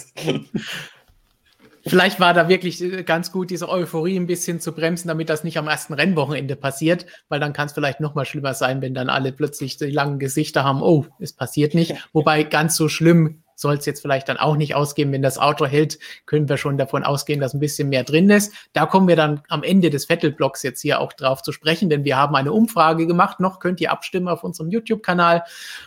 Vielleicht 1.86 2.20
war 2.20 2.34
da 2.34 2.48
wirklich 2.48 2.82
äh, 2.82 3.02
ganz 3.04 3.32
gut, 3.32 3.50
diese 3.50 3.68
Euphorie 3.68 4.16
ein 4.16 4.26
bisschen 4.26 4.60
zu 4.60 4.72
bremsen, 4.72 5.08
damit 5.08 5.30
das 5.30 5.44
nicht 5.44 5.56
am 5.56 5.68
ersten 5.68 5.94
Rennwochenende 5.94 6.56
passiert, 6.56 7.06
weil 7.28 7.40
dann 7.40 7.52
kann 7.52 7.66
es 7.66 7.72
vielleicht 7.72 8.00
noch 8.00 8.14
mal 8.14 8.26
schlimmer 8.26 8.54
sein, 8.54 8.82
wenn 8.82 8.94
dann 8.94 9.08
alle 9.08 9.32
plötzlich 9.32 9.78
die 9.78 9.86
langen 9.86 10.18
Gesichter 10.18 10.64
haben, 10.64 10.82
oh, 10.82 11.06
es 11.18 11.32
passiert 11.32 11.74
nicht. 11.74 11.94
Wobei 12.12 12.42
ganz 12.44 12.76
so 12.76 12.88
schlimm 12.88 13.39
soll 13.60 13.76
es 13.76 13.86
jetzt 13.86 14.00
vielleicht 14.00 14.28
dann 14.28 14.36
auch 14.36 14.56
nicht 14.56 14.74
ausgehen. 14.74 15.12
Wenn 15.12 15.22
das 15.22 15.38
Auto 15.38 15.66
hält, 15.66 15.98
können 16.26 16.48
wir 16.48 16.56
schon 16.56 16.78
davon 16.78 17.04
ausgehen, 17.04 17.40
dass 17.40 17.54
ein 17.54 17.60
bisschen 17.60 17.88
mehr 17.88 18.04
drin 18.04 18.30
ist. 18.30 18.52
Da 18.72 18.86
kommen 18.86 19.08
wir 19.08 19.16
dann 19.16 19.42
am 19.48 19.62
Ende 19.62 19.90
des 19.90 20.06
Vettel-Blocks 20.06 20.62
jetzt 20.62 20.80
hier 20.80 21.00
auch 21.00 21.12
drauf 21.12 21.42
zu 21.42 21.52
sprechen, 21.52 21.90
denn 21.90 22.04
wir 22.04 22.16
haben 22.16 22.34
eine 22.34 22.52
Umfrage 22.52 23.06
gemacht. 23.06 23.40
Noch 23.40 23.60
könnt 23.60 23.80
ihr 23.80 23.90
abstimmen 23.90 24.28
auf 24.28 24.44
unserem 24.44 24.70
YouTube-Kanal, 24.70 25.44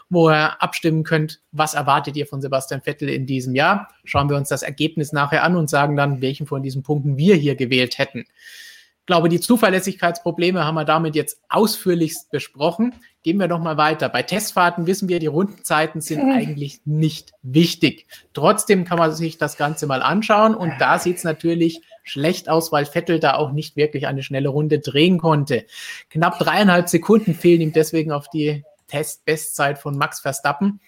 wo 0.10 0.30
ihr 0.30 0.62
abstimmen 0.62 1.04
könnt, 1.04 1.42
was 1.52 1.74
erwartet 1.74 2.16
ihr 2.16 2.28
von 2.28 2.42
Sebastian 2.42 2.82
Vettel 2.82 3.10
in 3.10 3.26
diesem 3.26 3.56
Jahr. 3.56 3.90
Schauen 4.04 4.30
wir 4.30 4.38
uns 4.38 4.50
das 4.50 4.64
Ergebnis 4.64 5.12
nachher 5.12 5.44
an 5.44 5.56
und 5.56 5.70
sagen 5.70 5.96
dann, 5.96 6.22
welchen 6.22 6.48
von 6.48 6.64
diesen 6.64 6.84
Punkten 6.84 7.18
wir 7.18 7.36
hier 7.36 7.56
gewählt 7.56 7.98
hätten. 7.98 8.26
Ich 9.04 9.08
glaube, 9.08 9.28
die 9.28 9.42
Zuverlässigkeitsprobleme 9.42 10.64
haben 10.64 10.76
wir 10.76 10.86
damit 10.86 11.14
jetzt 11.14 11.42
ausführlichst 11.50 12.32
besprochen. 12.32 12.96
Gehen 13.22 13.38
wir 13.38 13.50
doch 13.50 13.60
mal 13.60 13.76
weiter. 13.76 14.08
Bei 14.08 14.24
Testfahrten 14.24 14.88
wissen 14.88 15.10
wir, 15.10 15.20
die 15.20 15.28
Rundenzeiten 15.28 16.00
sind 16.00 16.24
mhm. 16.24 16.32
eigentlich 16.32 16.80
nicht 16.86 17.34
wichtig. 17.42 18.08
Trotzdem 18.32 18.86
kann 18.86 18.98
man 18.98 19.12
sich 19.14 19.38
das 19.38 19.58
Ganze 19.58 19.88
mal 19.88 20.02
anschauen 20.02 20.56
und 20.56 20.72
da 20.80 21.00
sieht 21.00 21.18
es 21.18 21.26
natürlich 21.26 21.82
schlecht 22.04 22.48
aus, 22.48 22.72
weil 22.72 22.86
Vettel 22.86 23.20
da 23.20 23.36
auch 23.36 23.52
nicht 23.52 23.76
wirklich 23.76 24.08
eine 24.08 24.24
schnelle 24.24 24.48
Runde 24.48 24.80
drehen 24.80 25.18
konnte. 25.18 25.66
Knapp 26.10 26.40
dreieinhalb 26.40 26.88
Sekunden 26.88 27.34
fehlen 27.34 27.60
ihm 27.60 27.74
deswegen 27.74 28.14
auf 28.14 28.30
die 28.30 28.64
Testbestzeit 28.88 29.80
von 29.80 29.98
Max 29.98 30.22
Verstappen. 30.22 30.80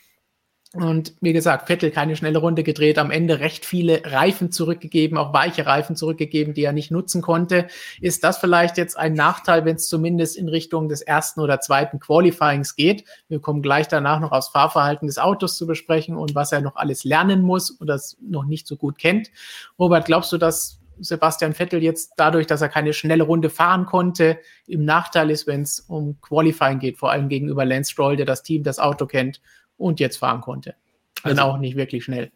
Und 0.75 1.15
wie 1.21 1.31
gesagt, 1.31 1.67
Vettel 1.67 1.89
keine 1.89 2.17
schnelle 2.17 2.39
Runde 2.39 2.63
gedreht, 2.63 2.97
am 2.97 3.09
Ende 3.09 3.39
recht 3.39 3.65
viele 3.65 4.01
Reifen 4.03 4.51
zurückgegeben, 4.51 5.17
auch 5.17 5.33
weiche 5.33 5.65
Reifen 5.65 5.95
zurückgegeben, 5.95 6.53
die 6.53 6.65
er 6.65 6.73
nicht 6.73 6.91
nutzen 6.91 7.21
konnte. 7.21 7.67
Ist 8.01 8.25
das 8.25 8.39
vielleicht 8.39 8.77
jetzt 8.77 8.97
ein 8.97 9.13
Nachteil, 9.13 9.63
wenn 9.63 9.77
es 9.77 9.87
zumindest 9.87 10.35
in 10.35 10.49
Richtung 10.49 10.89
des 10.89 11.01
ersten 11.01 11.39
oder 11.39 11.61
zweiten 11.61 12.01
Qualifyings 12.01 12.75
geht? 12.75 13.05
Wir 13.29 13.39
kommen 13.39 13.61
gleich 13.61 13.87
danach 13.87 14.19
noch 14.19 14.33
aufs 14.33 14.49
Fahrverhalten 14.49 15.07
des 15.07 15.17
Autos 15.17 15.55
zu 15.55 15.65
besprechen 15.65 16.17
und 16.17 16.35
was 16.35 16.51
er 16.51 16.59
noch 16.59 16.75
alles 16.75 17.05
lernen 17.05 17.41
muss 17.41 17.79
oder 17.79 17.95
es 17.95 18.17
noch 18.21 18.43
nicht 18.43 18.67
so 18.67 18.75
gut 18.75 18.97
kennt. 18.97 19.31
Robert, 19.79 20.05
glaubst 20.05 20.33
du, 20.33 20.37
dass 20.37 20.81
Sebastian 20.99 21.53
Vettel 21.53 21.83
jetzt 21.83 22.13
dadurch, 22.17 22.47
dass 22.47 22.61
er 22.61 22.69
keine 22.69 22.91
schnelle 22.91 23.23
Runde 23.23 23.49
fahren 23.49 23.85
konnte, 23.85 24.39
im 24.67 24.83
Nachteil 24.83 25.29
ist, 25.29 25.47
wenn 25.47 25.61
es 25.61 25.79
um 25.79 26.19
Qualifying 26.19 26.79
geht, 26.79 26.97
vor 26.97 27.11
allem 27.11 27.29
gegenüber 27.29 27.63
Lance 27.63 27.91
Stroll, 27.91 28.17
der 28.17 28.25
das 28.25 28.43
Team, 28.43 28.63
das 28.63 28.79
Auto 28.79 29.05
kennt 29.05 29.39
und 29.77 29.99
jetzt 29.99 30.17
fahren 30.17 30.41
konnte. 30.41 30.75
Wenn 31.23 31.39
also, 31.39 31.51
auch 31.51 31.57
nicht 31.57 31.75
wirklich 31.75 32.03
schnell. 32.03 32.31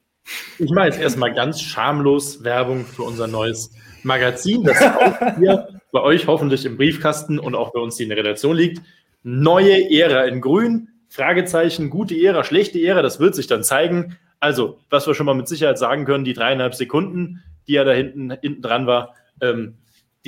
Ich 0.57 0.69
mache 0.71 0.87
jetzt 0.87 0.99
erstmal 0.99 1.33
ganz 1.33 1.61
schamlos 1.61 2.43
Werbung 2.43 2.85
für 2.85 3.03
unser 3.03 3.27
neues 3.27 3.71
Magazin, 4.03 4.63
das 4.63 4.81
auch 4.81 5.37
hier 5.37 5.81
bei 5.91 6.01
euch 6.01 6.27
hoffentlich 6.27 6.65
im 6.65 6.77
Briefkasten 6.77 7.39
und 7.39 7.55
auch 7.55 7.71
bei 7.71 7.79
uns, 7.79 7.95
die 7.95 8.03
in 8.03 8.09
der 8.09 8.17
Redaktion 8.17 8.55
liegt. 8.55 8.81
Neue 9.23 9.89
Ära 9.91 10.25
in 10.25 10.41
Grün, 10.41 10.89
Fragezeichen, 11.09 11.89
gute 11.89 12.15
Ära, 12.15 12.43
schlechte 12.43 12.79
Ära, 12.79 13.01
das 13.01 13.19
wird 13.19 13.35
sich 13.35 13.47
dann 13.47 13.63
zeigen. 13.63 14.17
Also, 14.39 14.79
was 14.89 15.07
wir 15.07 15.15
schon 15.15 15.25
mal 15.25 15.35
mit 15.35 15.47
Sicherheit 15.47 15.77
sagen 15.77 16.05
können, 16.05 16.23
die 16.23 16.33
dreieinhalb 16.33 16.75
Sekunden, 16.75 17.43
die 17.67 17.73
ja 17.73 17.83
da 17.83 17.91
hinten, 17.91 18.31
hinten 18.41 18.61
dran 18.61 18.87
war, 18.87 19.15
ähm, 19.41 19.75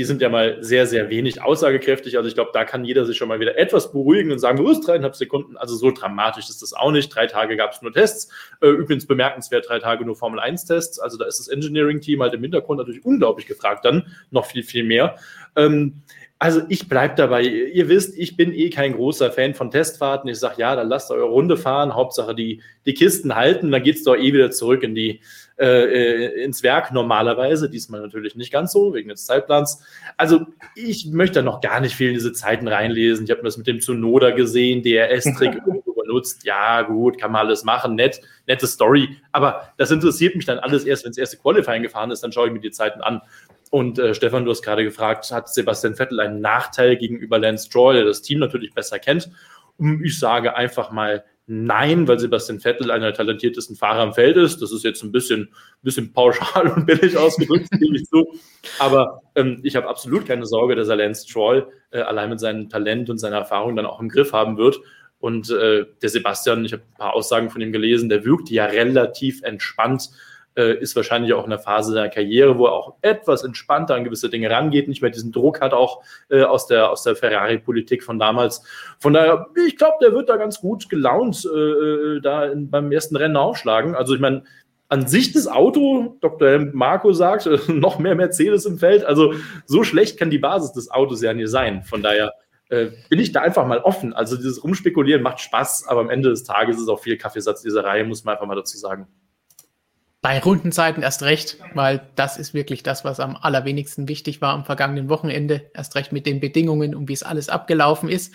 die 0.01 0.05
sind 0.05 0.19
ja 0.19 0.29
mal 0.29 0.57
sehr, 0.61 0.87
sehr 0.87 1.11
wenig 1.11 1.43
aussagekräftig. 1.43 2.17
Also 2.17 2.27
ich 2.27 2.33
glaube, 2.33 2.49
da 2.55 2.65
kann 2.65 2.83
jeder 2.83 3.05
sich 3.05 3.17
schon 3.17 3.27
mal 3.27 3.39
wieder 3.39 3.59
etwas 3.59 3.91
beruhigen 3.91 4.31
und 4.31 4.39
sagen, 4.39 4.57
wo 4.57 4.67
ist 4.67 4.81
dreieinhalb 4.81 5.15
Sekunden? 5.15 5.57
Also 5.57 5.75
so 5.75 5.91
dramatisch 5.91 6.49
ist 6.49 6.63
das 6.63 6.73
auch 6.73 6.89
nicht. 6.91 7.13
Drei 7.13 7.27
Tage 7.27 7.55
gab 7.55 7.73
es 7.73 7.83
nur 7.83 7.93
Tests. 7.93 8.33
Äh, 8.61 8.69
übrigens 8.69 9.05
bemerkenswert, 9.05 9.69
drei 9.69 9.77
Tage 9.77 10.03
nur 10.03 10.15
Formel-1-Tests. 10.15 10.97
Also 10.97 11.19
da 11.19 11.25
ist 11.25 11.37
das 11.37 11.49
Engineering-Team 11.49 12.19
halt 12.19 12.33
im 12.33 12.41
Hintergrund 12.41 12.79
natürlich 12.79 13.05
unglaublich 13.05 13.45
gefragt 13.45 13.85
dann. 13.85 14.07
Noch 14.31 14.47
viel, 14.47 14.63
viel 14.63 14.85
mehr. 14.85 15.17
Ähm, 15.55 16.01
also 16.39 16.63
ich 16.69 16.89
bleibe 16.89 17.13
dabei. 17.13 17.43
Ihr 17.43 17.87
wisst, 17.87 18.17
ich 18.17 18.35
bin 18.35 18.51
eh 18.51 18.71
kein 18.71 18.93
großer 18.93 19.31
Fan 19.31 19.53
von 19.53 19.69
Testfahrten. 19.69 20.31
Ich 20.31 20.39
sage, 20.39 20.55
ja, 20.57 20.75
dann 20.75 20.89
lasst 20.89 21.11
eure 21.11 21.29
Runde 21.29 21.57
fahren. 21.57 21.93
Hauptsache 21.93 22.33
die, 22.33 22.63
die 22.87 22.95
Kisten 22.95 23.35
halten. 23.35 23.69
Dann 23.69 23.83
geht 23.83 23.97
es 23.97 24.03
doch 24.03 24.15
eh 24.15 24.33
wieder 24.33 24.49
zurück 24.49 24.81
in 24.81 24.95
die, 24.95 25.19
äh, 25.61 26.25
äh, 26.25 26.43
ins 26.43 26.63
Werk 26.63 26.91
normalerweise. 26.91 27.69
Diesmal 27.69 28.01
natürlich 28.01 28.35
nicht 28.35 28.51
ganz 28.51 28.71
so, 28.71 28.95
wegen 28.95 29.09
des 29.09 29.27
Zeitplans. 29.27 29.83
Also 30.17 30.47
ich 30.73 31.05
möchte 31.11 31.35
da 31.35 31.41
noch 31.43 31.61
gar 31.61 31.79
nicht 31.79 31.95
viel 31.95 32.07
in 32.07 32.15
diese 32.15 32.33
Zeiten 32.33 32.67
reinlesen. 32.67 33.25
Ich 33.25 33.31
habe 33.31 33.43
das 33.43 33.57
mit 33.57 33.67
dem 33.67 33.79
Zunoda 33.79 34.31
gesehen, 34.31 34.81
DRS-Trick 34.81 35.61
benutzt. 35.95 36.45
Ja, 36.45 36.81
gut, 36.81 37.19
kann 37.19 37.31
man 37.31 37.45
alles 37.45 37.63
machen. 37.63 37.93
Nett, 37.93 38.21
nette 38.47 38.65
Story. 38.65 39.17
Aber 39.31 39.71
das 39.77 39.91
interessiert 39.91 40.35
mich 40.35 40.45
dann 40.45 40.57
alles 40.57 40.83
erst, 40.83 41.03
wenn 41.03 41.11
das 41.11 41.19
erste 41.19 41.37
Qualifying 41.37 41.83
gefahren 41.83 42.09
ist. 42.09 42.23
Dann 42.23 42.31
schaue 42.31 42.47
ich 42.47 42.53
mir 42.53 42.59
die 42.59 42.71
Zeiten 42.71 43.01
an. 43.01 43.21
Und 43.69 43.99
äh, 43.99 44.15
Stefan, 44.15 44.45
du 44.45 44.49
hast 44.49 44.63
gerade 44.63 44.83
gefragt, 44.83 45.31
hat 45.31 45.47
Sebastian 45.47 45.93
Vettel 45.93 46.19
einen 46.19 46.41
Nachteil 46.41 46.97
gegenüber 46.97 47.37
Lance 47.37 47.67
Stroll, 47.67 47.93
der 47.93 48.05
das 48.05 48.23
Team 48.23 48.39
natürlich 48.39 48.73
besser 48.73 48.97
kennt? 48.97 49.29
Ich 50.03 50.17
sage 50.17 50.55
einfach 50.55 50.89
mal 50.89 51.23
nein, 51.47 52.07
weil 52.07 52.19
Sebastian 52.19 52.59
Vettel 52.59 52.91
einer 52.91 53.07
der 53.07 53.13
talentiertesten 53.13 53.75
Fahrer 53.75 54.01
am 54.01 54.13
Feld 54.13 54.37
ist. 54.37 54.61
Das 54.61 54.71
ist 54.71 54.83
jetzt 54.83 55.03
ein 55.03 55.11
bisschen, 55.11 55.49
bisschen 55.81 56.13
pauschal 56.13 56.67
und 56.75 56.85
billig 56.85 57.17
ausgedrückt, 57.17 57.69
gebe 57.79 57.95
ich 57.95 58.05
zu. 58.05 58.27
Aber 58.79 59.21
ähm, 59.35 59.59
ich 59.63 59.75
habe 59.75 59.87
absolut 59.87 60.25
keine 60.25 60.45
Sorge, 60.45 60.75
dass 60.75 60.87
er 60.87 60.95
Lance 60.95 61.27
Stroll 61.27 61.67
äh, 61.91 62.01
allein 62.01 62.29
mit 62.29 62.39
seinem 62.39 62.69
Talent 62.69 63.09
und 63.09 63.17
seiner 63.17 63.37
Erfahrung 63.37 63.75
dann 63.75 63.85
auch 63.85 63.99
im 63.99 64.09
Griff 64.09 64.33
haben 64.33 64.57
wird. 64.57 64.79
Und 65.19 65.51
äh, 65.51 65.85
der 66.01 66.09
Sebastian, 66.09 66.65
ich 66.65 66.73
habe 66.73 66.83
ein 66.83 66.97
paar 66.97 67.13
Aussagen 67.13 67.49
von 67.49 67.61
ihm 67.61 67.71
gelesen, 67.71 68.09
der 68.09 68.25
wirkt 68.25 68.49
ja 68.49 68.65
relativ 68.65 69.43
entspannt 69.43 70.09
äh, 70.55 70.77
ist 70.79 70.95
wahrscheinlich 70.95 71.33
auch 71.33 71.43
in 71.43 71.49
der 71.49 71.59
Phase 71.59 71.93
seiner 71.93 72.09
Karriere, 72.09 72.57
wo 72.57 72.65
er 72.65 72.73
auch 72.73 72.95
etwas 73.01 73.43
entspannter 73.43 73.95
an 73.95 74.03
gewisse 74.03 74.29
Dinge 74.29 74.49
rangeht, 74.49 74.87
nicht 74.87 75.01
mehr 75.01 75.11
diesen 75.11 75.31
Druck 75.31 75.61
hat, 75.61 75.73
auch 75.73 76.03
äh, 76.29 76.43
aus 76.43 76.67
der, 76.67 76.89
aus 76.89 77.03
der 77.03 77.15
Ferrari-Politik 77.15 78.03
von 78.03 78.19
damals. 78.19 78.63
Von 78.99 79.13
daher, 79.13 79.47
ich 79.65 79.77
glaube, 79.77 79.97
der 80.01 80.13
wird 80.13 80.29
da 80.29 80.37
ganz 80.37 80.59
gut 80.59 80.89
gelaunt 80.89 81.45
äh, 81.45 81.57
äh, 81.57 82.21
da 82.21 82.45
in, 82.45 82.69
beim 82.69 82.91
ersten 82.91 83.15
Rennen 83.15 83.37
aufschlagen. 83.37 83.95
Also 83.95 84.13
ich 84.13 84.19
meine, 84.19 84.43
an 84.89 85.07
sich 85.07 85.31
das 85.31 85.47
Auto, 85.47 86.17
Dr. 86.19 86.59
Marco 86.73 87.13
sagt, 87.13 87.49
noch 87.69 87.97
mehr 87.97 88.15
Mercedes 88.15 88.65
im 88.65 88.77
Feld. 88.77 89.05
Also 89.05 89.33
so 89.65 89.83
schlecht 89.83 90.19
kann 90.19 90.29
die 90.29 90.37
Basis 90.37 90.73
des 90.73 90.91
Autos 90.91 91.21
ja 91.21 91.33
nicht 91.33 91.49
sein. 91.49 91.83
Von 91.83 92.03
daher 92.03 92.33
äh, 92.67 92.87
bin 93.07 93.19
ich 93.19 93.31
da 93.31 93.41
einfach 93.41 93.65
mal 93.65 93.79
offen. 93.79 94.11
Also 94.13 94.35
dieses 94.35 94.61
Rumspekulieren 94.63 95.21
macht 95.21 95.39
Spaß, 95.39 95.87
aber 95.87 96.01
am 96.01 96.09
Ende 96.09 96.29
des 96.29 96.43
Tages 96.43 96.77
ist 96.77 96.89
auch 96.89 96.99
viel 96.99 97.17
Kaffeesatz 97.17 97.61
dieser 97.61 97.85
Reihe, 97.85 98.03
muss 98.03 98.25
man 98.25 98.35
einfach 98.35 98.47
mal 98.47 98.55
dazu 98.55 98.77
sagen. 98.77 99.07
Bei 100.23 100.39
Rundenzeiten 100.39 101.01
erst 101.01 101.23
recht, 101.23 101.57
weil 101.73 102.07
das 102.15 102.37
ist 102.37 102.53
wirklich 102.53 102.83
das, 102.83 103.03
was 103.03 103.19
am 103.19 103.35
allerwenigsten 103.35 104.07
wichtig 104.07 104.39
war 104.39 104.53
am 104.53 104.65
vergangenen 104.65 105.09
Wochenende. 105.09 105.71
Erst 105.73 105.95
recht 105.95 106.11
mit 106.11 106.27
den 106.27 106.39
Bedingungen 106.39 106.93
und 106.93 107.09
wie 107.09 107.13
es 107.13 107.23
alles 107.23 107.49
abgelaufen 107.49 108.07
ist. 108.07 108.31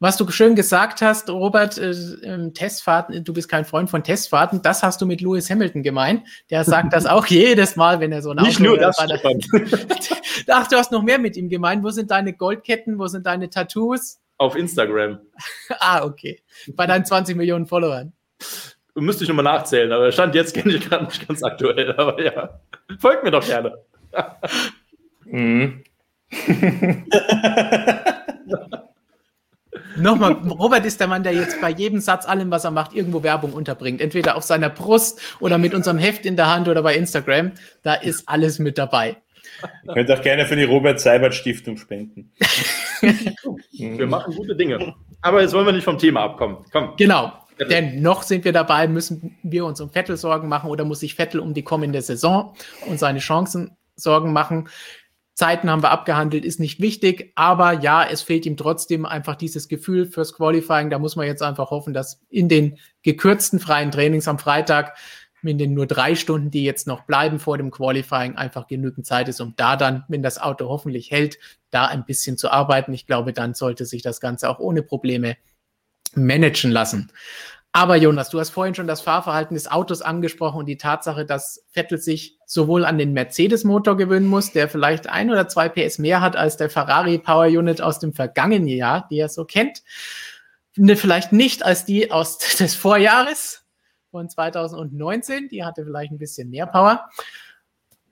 Was 0.00 0.16
du 0.16 0.28
schön 0.32 0.56
gesagt 0.56 1.00
hast, 1.00 1.30
Robert, 1.30 1.78
äh, 1.78 2.50
Testfahrten, 2.50 3.22
du 3.22 3.32
bist 3.32 3.48
kein 3.48 3.64
Freund 3.64 3.88
von 3.88 4.02
Testfahrten, 4.02 4.62
das 4.62 4.82
hast 4.82 5.00
du 5.00 5.06
mit 5.06 5.20
Lewis 5.20 5.48
Hamilton 5.48 5.84
gemeint. 5.84 6.24
Der 6.50 6.64
sagt 6.64 6.92
das 6.92 7.06
auch 7.06 7.26
jedes 7.28 7.76
Mal, 7.76 8.00
wenn 8.00 8.10
er 8.10 8.20
so 8.20 8.30
ein 8.30 8.42
Nicht 8.42 8.58
nur 8.58 8.76
das. 8.76 8.98
Ach, 10.48 10.66
du 10.66 10.76
hast 10.76 10.90
noch 10.90 11.02
mehr 11.02 11.20
mit 11.20 11.36
ihm 11.36 11.48
gemeint. 11.48 11.84
Wo 11.84 11.90
sind 11.90 12.10
deine 12.10 12.32
Goldketten? 12.32 12.98
Wo 12.98 13.06
sind 13.06 13.26
deine 13.26 13.48
Tattoos? 13.48 14.18
Auf 14.38 14.56
Instagram. 14.56 15.20
ah, 15.78 16.04
okay. 16.04 16.42
Bei 16.74 16.86
deinen 16.86 17.04
20 17.04 17.36
Millionen 17.36 17.66
Followern. 17.66 18.12
Müsste 19.00 19.24
ich 19.24 19.28
nochmal 19.28 19.44
nachzählen, 19.44 19.92
aber 19.92 20.12
Stand 20.12 20.34
jetzt 20.34 20.54
kenne 20.56 20.74
ich 20.74 20.88
gerade 20.88 21.04
nicht 21.06 21.26
ganz 21.26 21.42
aktuell. 21.42 21.94
Aber 21.96 22.22
ja, 22.22 22.60
folgt 22.98 23.24
mir 23.24 23.30
doch 23.30 23.44
gerne. 23.46 23.78
mhm. 25.24 25.82
Nochmal, 29.96 30.32
Robert 30.32 30.86
ist 30.86 31.00
der 31.00 31.08
Mann, 31.08 31.22
der 31.22 31.32
jetzt 31.32 31.60
bei 31.60 31.70
jedem 31.70 32.00
Satz, 32.00 32.26
allem, 32.26 32.50
was 32.50 32.64
er 32.64 32.70
macht, 32.70 32.94
irgendwo 32.94 33.22
Werbung 33.22 33.52
unterbringt. 33.52 34.00
Entweder 34.00 34.36
auf 34.36 34.44
seiner 34.44 34.70
Brust 34.70 35.20
oder 35.40 35.58
mit 35.58 35.74
unserem 35.74 35.98
Heft 35.98 36.24
in 36.24 36.36
der 36.36 36.48
Hand 36.48 36.68
oder 36.68 36.82
bei 36.82 36.94
Instagram. 36.94 37.52
Da 37.82 37.94
ist 37.94 38.28
alles 38.28 38.58
mit 38.58 38.78
dabei. 38.78 39.16
Ihr 39.86 39.94
könnt 39.94 40.10
auch 40.10 40.22
gerne 40.22 40.46
für 40.46 40.56
die 40.56 40.64
Robert 40.64 41.00
Seibert 41.00 41.34
Stiftung 41.34 41.76
spenden. 41.76 42.32
wir 43.72 44.06
machen 44.06 44.34
gute 44.36 44.54
Dinge. 44.54 44.94
Aber 45.20 45.42
jetzt 45.42 45.52
wollen 45.52 45.66
wir 45.66 45.72
nicht 45.72 45.84
vom 45.84 45.98
Thema 45.98 46.22
abkommen. 46.22 46.58
Komm. 46.70 46.94
Genau. 46.96 47.32
Denn 47.66 48.02
noch 48.02 48.22
sind 48.22 48.44
wir 48.44 48.52
dabei, 48.52 48.88
müssen 48.88 49.36
wir 49.42 49.64
uns 49.64 49.80
um 49.80 49.90
Vettel 49.90 50.16
Sorgen 50.16 50.48
machen 50.48 50.70
oder 50.70 50.84
muss 50.84 51.00
sich 51.00 51.14
Vettel 51.14 51.40
um 51.40 51.54
die 51.54 51.64
kommende 51.64 52.02
Saison 52.02 52.54
und 52.86 52.98
seine 52.98 53.18
Chancen 53.18 53.76
Sorgen 53.96 54.32
machen? 54.32 54.68
Zeiten 55.38 55.70
haben 55.70 55.84
wir 55.84 55.92
abgehandelt, 55.92 56.44
ist 56.44 56.58
nicht 56.58 56.80
wichtig, 56.80 57.32
aber 57.36 57.74
ja, 57.74 58.04
es 58.04 58.22
fehlt 58.22 58.44
ihm 58.44 58.56
trotzdem 58.56 59.06
einfach 59.06 59.36
dieses 59.36 59.68
Gefühl 59.68 60.06
fürs 60.06 60.32
Qualifying. 60.32 60.90
Da 60.90 60.98
muss 60.98 61.14
man 61.14 61.26
jetzt 61.26 61.42
einfach 61.42 61.70
hoffen, 61.70 61.94
dass 61.94 62.20
in 62.28 62.48
den 62.48 62.76
gekürzten 63.04 63.60
freien 63.60 63.92
Trainings 63.92 64.26
am 64.26 64.40
Freitag, 64.40 64.96
in 65.44 65.56
den 65.56 65.74
nur 65.74 65.86
drei 65.86 66.16
Stunden, 66.16 66.50
die 66.50 66.64
jetzt 66.64 66.88
noch 66.88 67.04
bleiben 67.04 67.38
vor 67.38 67.56
dem 67.56 67.70
Qualifying, 67.70 68.34
einfach 68.34 68.66
genügend 68.66 69.06
Zeit 69.06 69.28
ist, 69.28 69.40
um 69.40 69.54
da 69.56 69.76
dann, 69.76 70.04
wenn 70.08 70.24
das 70.24 70.40
Auto 70.40 70.68
hoffentlich 70.68 71.12
hält, 71.12 71.38
da 71.70 71.86
ein 71.86 72.04
bisschen 72.04 72.36
zu 72.36 72.50
arbeiten. 72.50 72.92
Ich 72.92 73.06
glaube, 73.06 73.32
dann 73.32 73.54
sollte 73.54 73.84
sich 73.84 74.02
das 74.02 74.20
Ganze 74.20 74.50
auch 74.50 74.58
ohne 74.58 74.82
Probleme 74.82 75.36
managen 76.16 76.70
lassen. 76.70 77.12
Aber 77.72 77.96
Jonas, 77.96 78.30
du 78.30 78.40
hast 78.40 78.50
vorhin 78.50 78.74
schon 78.74 78.86
das 78.86 79.02
Fahrverhalten 79.02 79.54
des 79.54 79.70
Autos 79.70 80.00
angesprochen 80.00 80.58
und 80.58 80.66
die 80.66 80.78
Tatsache, 80.78 81.26
dass 81.26 81.64
Vettel 81.70 81.98
sich 81.98 82.38
sowohl 82.46 82.84
an 82.84 82.98
den 82.98 83.12
Mercedes-Motor 83.12 83.96
gewöhnen 83.96 84.26
muss, 84.26 84.52
der 84.52 84.68
vielleicht 84.68 85.08
ein 85.08 85.30
oder 85.30 85.48
zwei 85.48 85.68
PS 85.68 85.98
mehr 85.98 86.20
hat 86.20 86.34
als 86.34 86.56
der 86.56 86.70
Ferrari 86.70 87.18
Power 87.18 87.46
Unit 87.46 87.82
aus 87.82 87.98
dem 87.98 88.14
vergangenen 88.14 88.68
Jahr, 88.68 89.06
die 89.10 89.18
er 89.18 89.28
so 89.28 89.44
kennt. 89.44 89.82
Ne, 90.76 90.96
vielleicht 90.96 91.32
nicht 91.32 91.64
als 91.64 91.84
die 91.84 92.10
aus 92.10 92.38
des 92.58 92.74
Vorjahres 92.74 93.64
von 94.10 94.28
2019, 94.28 95.48
die 95.48 95.64
hatte 95.64 95.84
vielleicht 95.84 96.10
ein 96.10 96.18
bisschen 96.18 96.48
mehr 96.48 96.66
Power. 96.66 97.08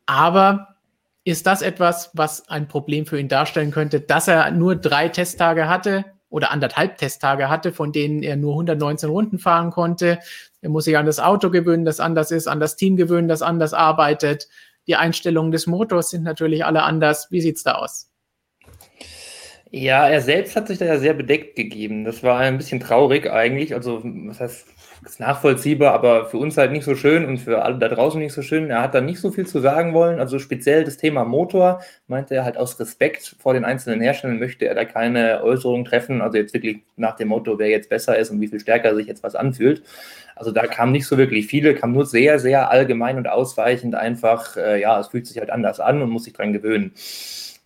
Aber 0.04 0.76
ist 1.24 1.46
das 1.46 1.62
etwas, 1.62 2.10
was 2.12 2.48
ein 2.48 2.68
Problem 2.68 3.06
für 3.06 3.18
ihn 3.18 3.28
darstellen 3.28 3.72
könnte, 3.72 4.00
dass 4.00 4.28
er 4.28 4.50
nur 4.52 4.76
drei 4.76 5.08
Testtage 5.08 5.68
hatte, 5.68 6.04
oder 6.28 6.50
anderthalb 6.50 6.98
Testtage 6.98 7.48
hatte, 7.48 7.72
von 7.72 7.92
denen 7.92 8.22
er 8.22 8.36
nur 8.36 8.52
119 8.52 9.08
Runden 9.08 9.38
fahren 9.38 9.70
konnte. 9.70 10.18
Er 10.60 10.68
muss 10.68 10.84
sich 10.84 10.96
an 10.96 11.06
das 11.06 11.20
Auto 11.20 11.50
gewöhnen, 11.50 11.84
das 11.84 12.00
anders 12.00 12.30
ist, 12.30 12.48
an 12.48 12.60
das 12.60 12.76
Team 12.76 12.96
gewöhnen, 12.96 13.28
das 13.28 13.42
anders 13.42 13.72
arbeitet. 13.72 14.48
Die 14.86 14.96
Einstellungen 14.96 15.52
des 15.52 15.66
Motors 15.66 16.10
sind 16.10 16.22
natürlich 16.22 16.64
alle 16.64 16.82
anders. 16.82 17.28
Wie 17.30 17.40
sieht's 17.40 17.62
da 17.62 17.74
aus? 17.76 18.10
Ja, 19.70 20.08
er 20.08 20.20
selbst 20.20 20.54
hat 20.56 20.68
sich 20.68 20.78
da 20.78 20.84
ja 20.84 20.98
sehr 20.98 21.14
bedeckt 21.14 21.56
gegeben. 21.56 22.04
Das 22.04 22.22
war 22.22 22.38
ein 22.38 22.56
bisschen 22.56 22.80
traurig 22.80 23.30
eigentlich. 23.30 23.74
Also, 23.74 24.00
was 24.02 24.40
heißt 24.40 24.66
ist 25.06 25.20
nachvollziehbar, 25.20 25.94
aber 25.94 26.26
für 26.26 26.36
uns 26.36 26.56
halt 26.56 26.72
nicht 26.72 26.84
so 26.84 26.94
schön 26.94 27.24
und 27.24 27.38
für 27.38 27.62
alle 27.62 27.78
da 27.78 27.88
draußen 27.88 28.20
nicht 28.20 28.32
so 28.32 28.42
schön. 28.42 28.70
Er 28.70 28.82
hat 28.82 28.94
da 28.94 29.00
nicht 29.00 29.20
so 29.20 29.30
viel 29.30 29.46
zu 29.46 29.60
sagen 29.60 29.94
wollen. 29.94 30.18
Also 30.18 30.38
speziell 30.38 30.84
das 30.84 30.96
Thema 30.96 31.24
Motor 31.24 31.80
meinte 32.08 32.34
er 32.34 32.44
halt 32.44 32.56
aus 32.56 32.78
Respekt 32.80 33.36
vor 33.38 33.54
den 33.54 33.64
einzelnen 33.64 34.00
Herstellern 34.00 34.38
möchte 34.38 34.66
er 34.66 34.74
da 34.74 34.84
keine 34.84 35.42
Äußerungen 35.44 35.84
treffen. 35.84 36.20
Also 36.20 36.38
jetzt 36.38 36.54
wirklich 36.54 36.82
nach 36.96 37.16
dem 37.16 37.28
Motto, 37.28 37.58
wer 37.58 37.68
jetzt 37.68 37.88
besser 37.88 38.18
ist 38.18 38.30
und 38.30 38.40
wie 38.40 38.48
viel 38.48 38.60
stärker 38.60 38.94
sich 38.96 39.06
jetzt 39.06 39.22
was 39.22 39.36
anfühlt. 39.36 39.82
Also 40.34 40.50
da 40.50 40.66
kam 40.66 40.92
nicht 40.92 41.06
so 41.06 41.16
wirklich 41.16 41.46
viele, 41.46 41.74
kam 41.74 41.92
nur 41.92 42.04
sehr, 42.04 42.38
sehr 42.38 42.70
allgemein 42.70 43.16
und 43.16 43.28
ausweichend 43.28 43.94
einfach, 43.94 44.56
äh, 44.56 44.80
ja, 44.80 44.98
es 44.98 45.08
fühlt 45.08 45.26
sich 45.26 45.38
halt 45.38 45.50
anders 45.50 45.80
an 45.80 46.02
und 46.02 46.10
muss 46.10 46.24
sich 46.24 46.32
dran 46.32 46.52
gewöhnen. 46.52 46.92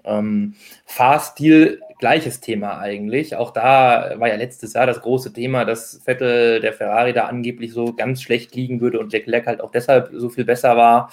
Ähm, 0.05 0.55
Fahrstil 0.85 1.81
gleiches 2.01 2.41
Thema 2.41 2.79
eigentlich. 2.79 3.37
Auch 3.37 3.53
da 3.53 4.15
war 4.17 4.29
ja 4.29 4.37
letztes 4.37 4.73
Jahr 4.73 4.87
das 4.87 5.01
große 5.01 5.33
Thema, 5.33 5.65
dass 5.65 6.03
Vettel, 6.05 6.61
der 6.61 6.73
Ferrari, 6.73 7.13
da 7.13 7.27
angeblich 7.27 7.73
so 7.73 7.93
ganz 7.93 8.23
schlecht 8.23 8.55
liegen 8.57 8.81
würde 8.81 8.99
und 8.99 9.13
Leclerc 9.13 9.47
halt 9.47 9.61
auch 9.61 9.71
deshalb 9.71 10.11
so 10.13 10.29
viel 10.29 10.45
besser 10.45 10.77
war, 10.77 11.13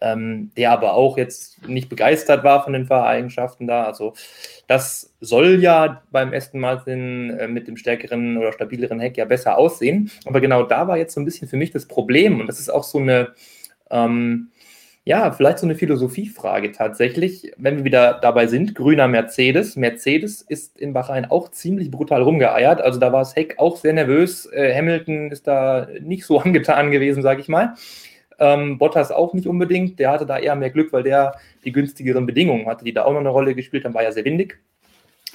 ähm, 0.00 0.50
der 0.56 0.70
aber 0.70 0.94
auch 0.94 1.18
jetzt 1.18 1.68
nicht 1.68 1.88
begeistert 1.88 2.44
war 2.44 2.64
von 2.64 2.72
den 2.72 2.86
Fahreigenschaften 2.86 3.66
da. 3.66 3.84
Also 3.84 4.14
das 4.66 5.14
soll 5.20 5.60
ja 5.60 6.02
beim 6.10 6.32
ersten 6.32 6.60
Martin 6.60 7.30
äh, 7.38 7.48
mit 7.48 7.68
dem 7.68 7.76
stärkeren 7.76 8.38
oder 8.38 8.52
stabileren 8.52 9.00
Heck 9.00 9.16
ja 9.16 9.24
besser 9.24 9.58
aussehen. 9.58 10.10
Aber 10.24 10.40
genau 10.40 10.62
da 10.62 10.88
war 10.88 10.96
jetzt 10.96 11.14
so 11.14 11.20
ein 11.20 11.24
bisschen 11.24 11.48
für 11.48 11.56
mich 11.56 11.72
das 11.72 11.86
Problem 11.86 12.40
und 12.40 12.46
das 12.46 12.60
ist 12.60 12.70
auch 12.70 12.84
so 12.84 12.98
eine 12.98 13.34
ähm, 13.90 14.50
ja, 15.08 15.32
vielleicht 15.32 15.58
so 15.58 15.66
eine 15.66 15.74
Philosophiefrage 15.74 16.70
tatsächlich, 16.70 17.50
wenn 17.56 17.78
wir 17.78 17.84
wieder 17.84 18.18
dabei 18.20 18.46
sind, 18.46 18.74
grüner 18.74 19.08
Mercedes. 19.08 19.74
Mercedes 19.74 20.42
ist 20.42 20.78
in 20.78 20.92
Bahrain 20.92 21.24
auch 21.24 21.50
ziemlich 21.50 21.90
brutal 21.90 22.20
rumgeeiert. 22.20 22.82
Also 22.82 23.00
da 23.00 23.10
war 23.10 23.20
das 23.20 23.34
Heck 23.34 23.54
auch 23.58 23.78
sehr 23.78 23.94
nervös. 23.94 24.44
Äh, 24.52 24.74
Hamilton 24.76 25.32
ist 25.32 25.46
da 25.46 25.88
nicht 26.02 26.26
so 26.26 26.38
angetan 26.42 26.90
gewesen, 26.90 27.22
sage 27.22 27.40
ich 27.40 27.48
mal. 27.48 27.72
Ähm, 28.38 28.76
Bottas 28.76 29.10
auch 29.10 29.32
nicht 29.32 29.46
unbedingt. 29.46 29.98
Der 29.98 30.10
hatte 30.10 30.26
da 30.26 30.38
eher 30.38 30.56
mehr 30.56 30.68
Glück, 30.68 30.92
weil 30.92 31.04
der 31.04 31.36
die 31.64 31.72
günstigeren 31.72 32.26
Bedingungen 32.26 32.66
hatte, 32.66 32.84
die 32.84 32.92
da 32.92 33.06
auch 33.06 33.12
noch 33.12 33.20
eine 33.20 33.30
Rolle 33.30 33.54
gespielt 33.54 33.86
haben, 33.86 33.94
war 33.94 34.02
ja 34.02 34.12
sehr 34.12 34.26
windig. 34.26 34.58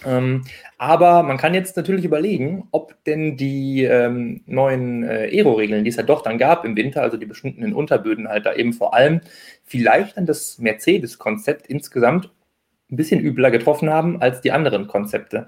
Ähm, 0.06 0.44
aber 0.78 1.24
man 1.24 1.38
kann 1.38 1.54
jetzt 1.54 1.78
natürlich 1.78 2.06
überlegen, 2.06 2.68
ob 2.72 3.04
denn 3.06 3.38
die 3.38 3.84
ähm, 3.84 4.42
neuen 4.46 5.04
äh, 5.04 5.30
Aero-Regeln, 5.32 5.84
die 5.84 5.90
es 5.90 5.96
ja 5.96 6.04
doch 6.04 6.22
dann 6.22 6.38
gab 6.38 6.66
im 6.66 6.76
Winter, 6.76 7.02
also 7.02 7.18
die 7.18 7.26
beschnittenen 7.26 7.74
Unterböden 7.74 8.28
halt 8.28 8.46
da 8.46 8.54
eben 8.54 8.74
vor 8.74 8.94
allem, 8.94 9.22
vielleicht 9.64 10.18
dann 10.18 10.26
das 10.26 10.60
Mercedes-Konzept 10.60 11.68
insgesamt 11.68 12.32
ein 12.92 12.96
bisschen 12.96 13.22
übler 13.22 13.52
getroffen 13.52 13.90
haben 13.90 14.22
als 14.22 14.42
die 14.42 14.52
anderen 14.52 14.88
Konzepte 14.88 15.48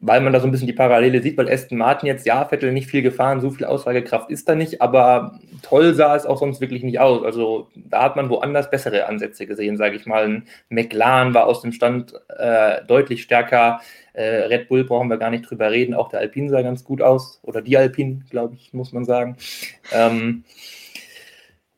weil 0.00 0.22
man 0.22 0.32
da 0.32 0.40
so 0.40 0.46
ein 0.46 0.50
bisschen 0.50 0.66
die 0.66 0.72
Parallele 0.72 1.20
sieht, 1.22 1.36
weil 1.36 1.50
Aston 1.50 1.76
Martin 1.76 2.06
jetzt, 2.06 2.26
ja, 2.26 2.46
Vettel 2.46 2.72
nicht 2.72 2.88
viel 2.88 3.02
gefahren, 3.02 3.40
so 3.40 3.50
viel 3.50 3.66
Aussagekraft 3.66 4.30
ist 4.30 4.48
da 4.48 4.54
nicht, 4.54 4.80
aber 4.80 5.38
toll 5.62 5.94
sah 5.94 6.16
es 6.16 6.24
auch 6.24 6.38
sonst 6.38 6.62
wirklich 6.62 6.82
nicht 6.82 6.98
aus. 6.98 7.22
Also 7.22 7.68
da 7.74 8.04
hat 8.04 8.16
man 8.16 8.30
woanders 8.30 8.70
bessere 8.70 9.06
Ansätze 9.06 9.46
gesehen, 9.46 9.76
sage 9.76 9.96
ich 9.96 10.06
mal. 10.06 10.24
Ein 10.24 10.44
McLaren 10.70 11.34
war 11.34 11.44
aus 11.44 11.60
dem 11.60 11.72
Stand 11.72 12.14
äh, 12.38 12.82
deutlich 12.86 13.22
stärker. 13.22 13.80
Äh, 14.14 14.46
Red 14.46 14.68
Bull 14.68 14.84
brauchen 14.84 15.08
wir 15.08 15.18
gar 15.18 15.30
nicht 15.30 15.48
drüber 15.48 15.70
reden, 15.70 15.92
auch 15.92 16.08
der 16.08 16.20
Alpine 16.20 16.48
sah 16.48 16.62
ganz 16.62 16.82
gut 16.82 17.02
aus. 17.02 17.38
Oder 17.42 17.60
die 17.60 17.76
Alpine, 17.76 18.20
glaube 18.30 18.54
ich, 18.54 18.72
muss 18.72 18.94
man 18.94 19.04
sagen. 19.04 19.36
Ähm, 19.92 20.44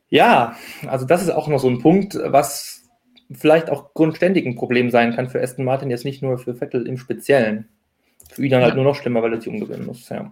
ja, 0.09 0.55
also 0.87 1.05
das 1.05 1.23
ist 1.23 1.31
auch 1.31 1.49
noch 1.49 1.59
so 1.59 1.69
ein 1.69 1.79
Punkt, 1.79 2.17
was 2.23 2.83
vielleicht 3.31 3.69
auch 3.69 3.93
grundständig 3.93 4.45
ein 4.45 4.55
Problem 4.55 4.91
sein 4.91 5.13
kann 5.13 5.29
für 5.29 5.41
Aston 5.41 5.65
Martin, 5.65 5.89
jetzt 5.89 6.05
nicht 6.05 6.21
nur 6.21 6.37
für 6.37 6.55
Vettel 6.55 6.87
im 6.87 6.97
Speziellen. 6.97 7.67
Für 8.31 8.43
ihn 8.43 8.51
dann 8.51 8.61
halt 8.61 8.69
ja. 8.69 8.75
halt 8.75 8.75
nur 8.75 8.85
noch 8.85 8.95
schlimmer, 8.95 9.21
weil 9.21 9.33
er 9.33 9.41
sich 9.41 9.49
umgewöhnen 9.49 9.85
muss, 9.85 10.09
ja. 10.09 10.31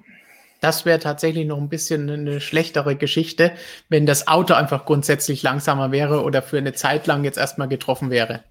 Das 0.62 0.86
wäre 0.86 0.99
tatsächlich 0.99 1.47
noch 1.47 1.58
ein 1.58 1.69
bisschen 1.69 2.08
eine 2.08 2.39
schlechtere 2.39 2.95
Geschichte, 2.95 3.51
wenn 3.89 4.06
das 4.06 4.27
Auto 4.27 4.54
einfach 4.54 4.86
grundsätzlich 4.86 5.41
langsamer 5.41 5.91
wäre 5.91 6.23
oder 6.23 6.43
für 6.43 6.60
eine 6.60 6.73
Zeit 6.73 7.08
lang 7.08 7.23
jetzt 7.23 7.39
erstmal 7.39 7.67
getroffen 7.67 8.12
wäre. 8.12 8.43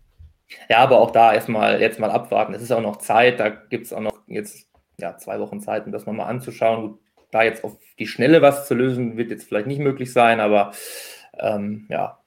Ja, 0.69 0.79
aber 0.79 0.99
auch 0.99 1.13
da 1.13 1.33
erstmal 1.33 1.81
jetzt 1.81 2.01
mal 2.01 2.11
abwarten. 2.11 2.53
Es 2.53 2.63
ist 2.63 2.73
auch 2.73 2.81
noch 2.81 2.97
Zeit, 2.97 3.39
da 3.39 3.49
gibt 3.49 3.87
es 3.87 3.93
auch 3.93 4.01
noch 4.01 4.19
jetzt 4.27 4.67
ja, 4.99 5.17
zwei 5.17 5.39
Wochen 5.39 5.61
Zeit, 5.61 5.87
um 5.87 5.93
das 5.93 6.07
nochmal 6.07 6.29
anzuschauen. 6.29 6.99
Da 7.31 7.45
jetzt 7.45 7.63
auf 7.63 7.77
die 8.01 8.09
Schnelle 8.09 8.43
was 8.43 8.67
zu 8.67 8.75
lösen, 8.75 9.17
wird 9.17 9.31
jetzt 9.31 9.47
vielleicht 9.47 9.69
nicht 9.69 9.79
möglich 9.79 10.13
sein, 10.13 10.41
aber 10.41 10.73
ähm, 11.39 11.87
ja, 11.89 12.19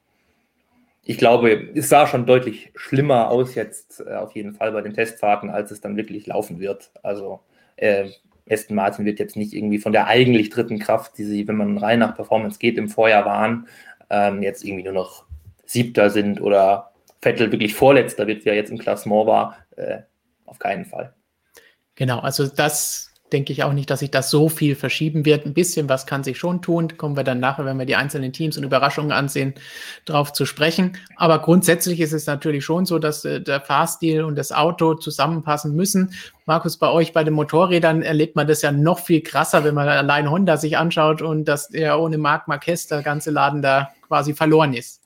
ich 1.06 1.18
glaube, 1.18 1.70
es 1.76 1.89
sah 1.89 2.08
schon 2.08 2.26
deutlich 2.26 2.72
schlimmer 2.76 3.30
aus 3.30 3.56
jetzt 3.56 4.02
äh, 4.06 4.16
auf 4.16 4.34
jeden 4.36 4.54
Fall 4.54 4.72
bei 4.72 4.82
den 4.82 4.94
Testfahrten, 4.94 5.50
als 5.50 5.72
es 5.72 5.82
dann 5.82 5.98
wirklich 5.98 6.28
laufen 6.28 6.60
wird. 6.60 6.92
Also 7.04 7.42
äh, 7.76 8.10
Aston 8.50 8.76
Martin 8.76 9.06
wird 9.06 9.20
jetzt 9.20 9.36
nicht 9.36 9.54
irgendwie 9.54 9.80
von 9.80 9.92
der 9.92 10.08
eigentlich 10.08 10.50
dritten 10.50 10.80
Kraft, 10.80 11.18
die 11.18 11.26
sie, 11.26 11.48
wenn 11.48 11.58
man 11.58 11.78
rein 11.78 12.00
nach 12.00 12.16
Performance 12.16 12.60
geht, 12.60 12.78
im 12.78 12.89
Vorjahr 12.89 13.26
waren, 13.26 13.68
ähm, 14.10 14.42
jetzt 14.44 14.63
irgendwie 14.63 14.84
nur 14.84 14.94
noch 14.94 15.26
Siebter 15.66 16.10
sind 16.10 16.42
oder 16.42 16.92
Vettel 17.22 17.52
wirklich 17.52 17.74
Vorletzter 17.74 18.28
wird, 18.28 18.46
wie 18.46 18.50
er 18.50 18.56
jetzt 18.56 18.72
im 18.72 18.78
Klassement 18.78 19.28
war. 19.28 19.58
Äh, 19.76 20.00
auf 20.46 20.60
keinen 20.60 20.86
Fall. 20.86 21.13
Genau, 21.96 22.20
also 22.20 22.48
das 22.48 23.12
denke 23.34 23.52
ich 23.52 23.63
auch 23.63 23.74
nicht, 23.74 23.89
dass 23.89 24.00
sich 24.00 24.12
das 24.12 24.30
so 24.30 24.48
viel 24.48 24.76
verschieben 24.76 25.26
wird. 25.26 25.46
Ein 25.46 25.54
bisschen 25.54 25.89
was 25.89 26.06
kann 26.06 26.24
sich 26.24 26.38
schon 26.38 26.62
tun. 26.62 26.96
Kommen 26.96 27.17
wir 27.17 27.24
dann 27.24 27.39
nachher, 27.39 27.65
wenn 27.65 27.78
wir 27.78 27.86
die 27.86 27.96
einzelnen 27.96 28.32
Teams 28.32 28.58
und 28.58 28.63
Überraschungen 28.63 29.12
ansehen, 29.12 29.56
darauf 30.06 30.32
zu 30.32 30.46
sprechen. 30.46 30.98
Aber 31.17 31.39
grundsätzlich 31.39 32.00
ist 32.00 32.13
es 32.13 32.28
natürlich 32.28 32.63
schon 32.63 32.86
so, 32.86 33.00
dass 33.00 33.26
äh, 33.26 33.41
der 33.41 33.60
Fahrstil 33.60 34.24
und 34.24 34.38
das 34.38 34.52
Auto 34.52 34.93
zusammenpassen 34.93 35.76
müssen. 35.76 36.13
Markus, 36.46 36.78
bei 36.78 36.89
euch 36.89 37.12
bei 37.12 37.24
den 37.24 37.34
Motorrädern 37.34 38.04
erlebt 38.04 38.36
man 38.36 38.48
das 38.48 38.62
ja 38.62 38.72
noch 38.72 39.00
viel 39.00 39.22
krasser, 39.22 39.63
wenn 39.63 39.74
man 39.74 39.88
allein 39.88 40.30
Honda 40.30 40.58
sich 40.58 40.78
anschaut 40.78 41.22
und 41.22 41.46
dass 41.46 41.74
er 41.74 42.00
ohne 42.00 42.17
Marc 42.17 42.48
Marquez 42.48 42.88
der 42.88 43.02
ganze 43.02 43.32
Laden 43.32 43.62
da 43.62 43.89
quasi 44.08 44.34
verloren 44.34 44.74
ist. 44.74 45.02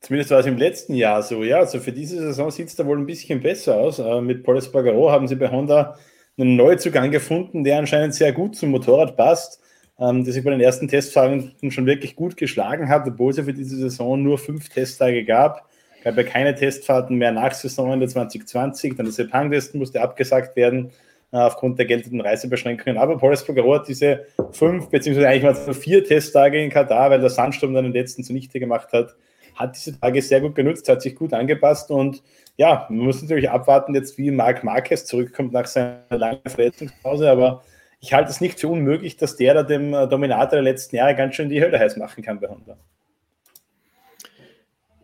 Zumindest 0.00 0.30
war 0.30 0.40
es 0.40 0.46
im 0.46 0.56
letzten 0.56 0.94
Jahr 0.94 1.22
so, 1.22 1.42
ja. 1.42 1.58
Also 1.58 1.80
für 1.80 1.92
diese 1.92 2.18
Saison 2.18 2.50
sieht 2.50 2.68
es 2.68 2.76
da 2.76 2.86
wohl 2.86 2.98
ein 2.98 3.06
bisschen 3.06 3.40
besser 3.40 3.76
aus. 3.76 3.98
Äh, 3.98 4.20
mit 4.20 4.44
Paul 4.44 4.56
Espargaro 4.56 5.10
haben 5.10 5.26
sie 5.26 5.36
bei 5.36 5.50
Honda 5.50 5.96
einen 6.38 6.56
Neuzugang 6.56 7.10
gefunden, 7.10 7.64
der 7.64 7.78
anscheinend 7.78 8.14
sehr 8.14 8.32
gut 8.32 8.56
zum 8.56 8.70
Motorrad 8.70 9.16
passt, 9.16 9.60
ähm, 9.98 10.24
der 10.24 10.32
sich 10.32 10.44
bei 10.44 10.50
den 10.50 10.60
ersten 10.60 10.88
Testfahrten 10.88 11.52
schon 11.70 11.86
wirklich 11.86 12.16
gut 12.16 12.36
geschlagen 12.36 12.88
hat, 12.88 13.06
obwohl 13.06 13.30
es 13.30 13.36
ja 13.36 13.44
für 13.44 13.52
diese 13.52 13.76
Saison 13.76 14.22
nur 14.22 14.38
fünf 14.38 14.68
Testtage 14.68 15.24
gab. 15.24 15.68
Gab 16.04 16.16
ja 16.16 16.22
keine 16.22 16.54
Testfahrten 16.54 17.16
mehr 17.16 17.32
nach 17.32 17.52
Saisonende 17.52 18.06
2020. 18.06 18.96
Dann 18.96 19.06
das 19.06 19.16
Sepang-Test 19.16 19.74
musste 19.74 20.00
abgesagt 20.00 20.54
werden 20.54 20.92
äh, 21.32 21.38
aufgrund 21.38 21.78
der 21.78 21.86
geltenden 21.86 22.20
Reisebeschränkungen. 22.20 22.98
Aber 22.98 23.18
Paul 23.18 23.32
Espargaro 23.32 23.74
hat 23.74 23.88
diese 23.88 24.26
fünf, 24.52 24.88
beziehungsweise 24.88 25.28
eigentlich 25.28 25.66
nur 25.66 25.74
vier 25.74 26.04
Testtage 26.04 26.62
in 26.62 26.70
Katar, 26.70 27.10
weil 27.10 27.20
der 27.20 27.30
Sandsturm 27.30 27.74
dann 27.74 27.84
den 27.84 27.92
letzten 27.92 28.22
zunichte 28.22 28.60
gemacht 28.60 28.92
hat, 28.92 29.16
hat 29.56 29.74
diese 29.76 29.98
Tage 29.98 30.22
sehr 30.22 30.40
gut 30.40 30.54
genutzt, 30.54 30.88
hat 30.88 31.02
sich 31.02 31.16
gut 31.16 31.32
angepasst 31.32 31.90
und 31.90 32.22
ja, 32.58 32.86
man 32.90 32.98
muss 32.98 33.22
natürlich 33.22 33.48
abwarten, 33.48 33.94
jetzt 33.94 34.18
wie 34.18 34.32
Marc 34.32 34.64
Marquez 34.64 35.06
zurückkommt 35.06 35.52
nach 35.52 35.66
seiner 35.66 36.02
langen 36.10 36.40
Verletzungspause, 36.44 37.30
aber 37.30 37.62
ich 38.00 38.12
halte 38.12 38.30
es 38.30 38.40
nicht 38.40 38.58
für 38.58 38.68
unmöglich, 38.68 39.16
dass 39.16 39.36
der 39.36 39.54
da 39.54 39.62
dem 39.62 39.94
äh, 39.94 40.08
Dominator 40.08 40.56
der 40.56 40.62
letzten 40.62 40.96
Jahre 40.96 41.14
ganz 41.14 41.36
schön 41.36 41.48
die 41.48 41.62
Hölle 41.62 41.78
heiß 41.78 41.96
machen 41.96 42.22
kann 42.22 42.40
bei 42.40 42.48
Honda. 42.48 42.76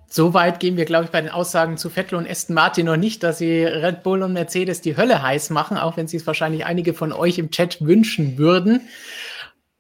So 0.09 0.35
weit 0.35 0.61
gehen 0.61 0.77
wir, 0.77 0.85
glaube 0.85 1.07
ich, 1.07 1.11
bei 1.11 1.21
den 1.21 1.31
Aussagen 1.31 1.77
zu 1.77 1.90
Vettel 1.90 2.17
und 2.17 2.29
Aston 2.29 2.55
Martin 2.55 2.87
noch 2.87 2.97
nicht, 2.97 3.23
dass 3.23 3.38
sie 3.38 3.64
Red 3.64 4.03
Bull 4.03 4.23
und 4.23 4.33
Mercedes 4.33 4.81
die 4.81 4.97
Hölle 4.97 5.23
heiß 5.23 5.51
machen, 5.51 5.77
auch 5.77 5.97
wenn 5.97 6.09
sie 6.09 6.17
es 6.17 6.27
wahrscheinlich 6.27 6.67
einige 6.67 6.93
von 6.93 7.12
euch 7.12 7.38
im 7.38 7.51
Chat 7.51 7.85
wünschen 7.85 8.37
würden. 8.37 8.81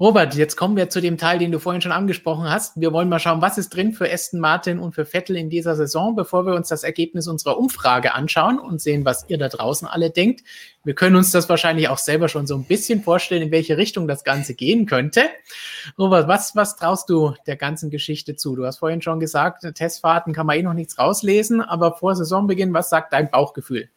Robert, 0.04 0.34
jetzt 0.34 0.56
kommen 0.56 0.76
wir 0.76 0.90
zu 0.90 1.00
dem 1.00 1.16
Teil, 1.16 1.38
den 1.38 1.50
du 1.50 1.58
vorhin 1.58 1.80
schon 1.80 1.90
angesprochen 1.90 2.44
hast. 2.50 2.78
Wir 2.78 2.92
wollen 2.92 3.08
mal 3.08 3.18
schauen, 3.18 3.40
was 3.40 3.56
ist 3.56 3.70
drin 3.70 3.94
für 3.94 4.12
Aston 4.12 4.38
Martin 4.38 4.78
und 4.78 4.94
für 4.94 5.06
Vettel 5.06 5.34
in 5.34 5.48
dieser 5.48 5.76
Saison, 5.76 6.14
bevor 6.14 6.44
wir 6.44 6.52
uns 6.52 6.68
das 6.68 6.84
Ergebnis 6.84 7.26
unserer 7.26 7.56
Umfrage 7.56 8.12
anschauen 8.12 8.58
und 8.58 8.82
sehen, 8.82 9.06
was 9.06 9.24
ihr 9.30 9.38
da 9.38 9.48
draußen 9.48 9.88
alle 9.88 10.10
denkt. 10.10 10.42
Wir 10.84 10.94
können 10.94 11.16
uns 11.16 11.30
das 11.30 11.48
wahrscheinlich 11.48 11.88
auch 11.88 11.96
selber 11.96 12.28
schon 12.28 12.46
so 12.46 12.54
ein 12.54 12.64
bisschen 12.64 13.02
vorstellen, 13.02 13.44
in 13.44 13.50
welche 13.50 13.78
Richtung 13.78 14.06
das 14.06 14.24
Ganze 14.24 14.52
gehen 14.52 14.84
könnte. 14.84 15.22
Robert, 15.98 16.28
was, 16.28 16.54
was 16.54 16.76
traust 16.76 17.08
du 17.08 17.32
der 17.46 17.56
ganzen 17.56 17.88
Geschichte 17.88 18.36
zu? 18.36 18.56
Du 18.56 18.66
hast 18.66 18.80
vorhin 18.80 19.00
schon 19.00 19.20
gesagt, 19.20 19.64
Testfahrten 19.74 20.34
kann 20.34 20.44
man 20.44 20.58
eh 20.58 20.62
noch 20.62 20.74
nichts 20.74 20.98
rauslesen, 20.98 21.62
aber 21.62 21.94
vor 21.94 22.14
Saisonbeginn, 22.14 22.74
was 22.74 22.90
sagt 22.90 23.14
dein 23.14 23.30
Bauchgefühl? 23.30 23.88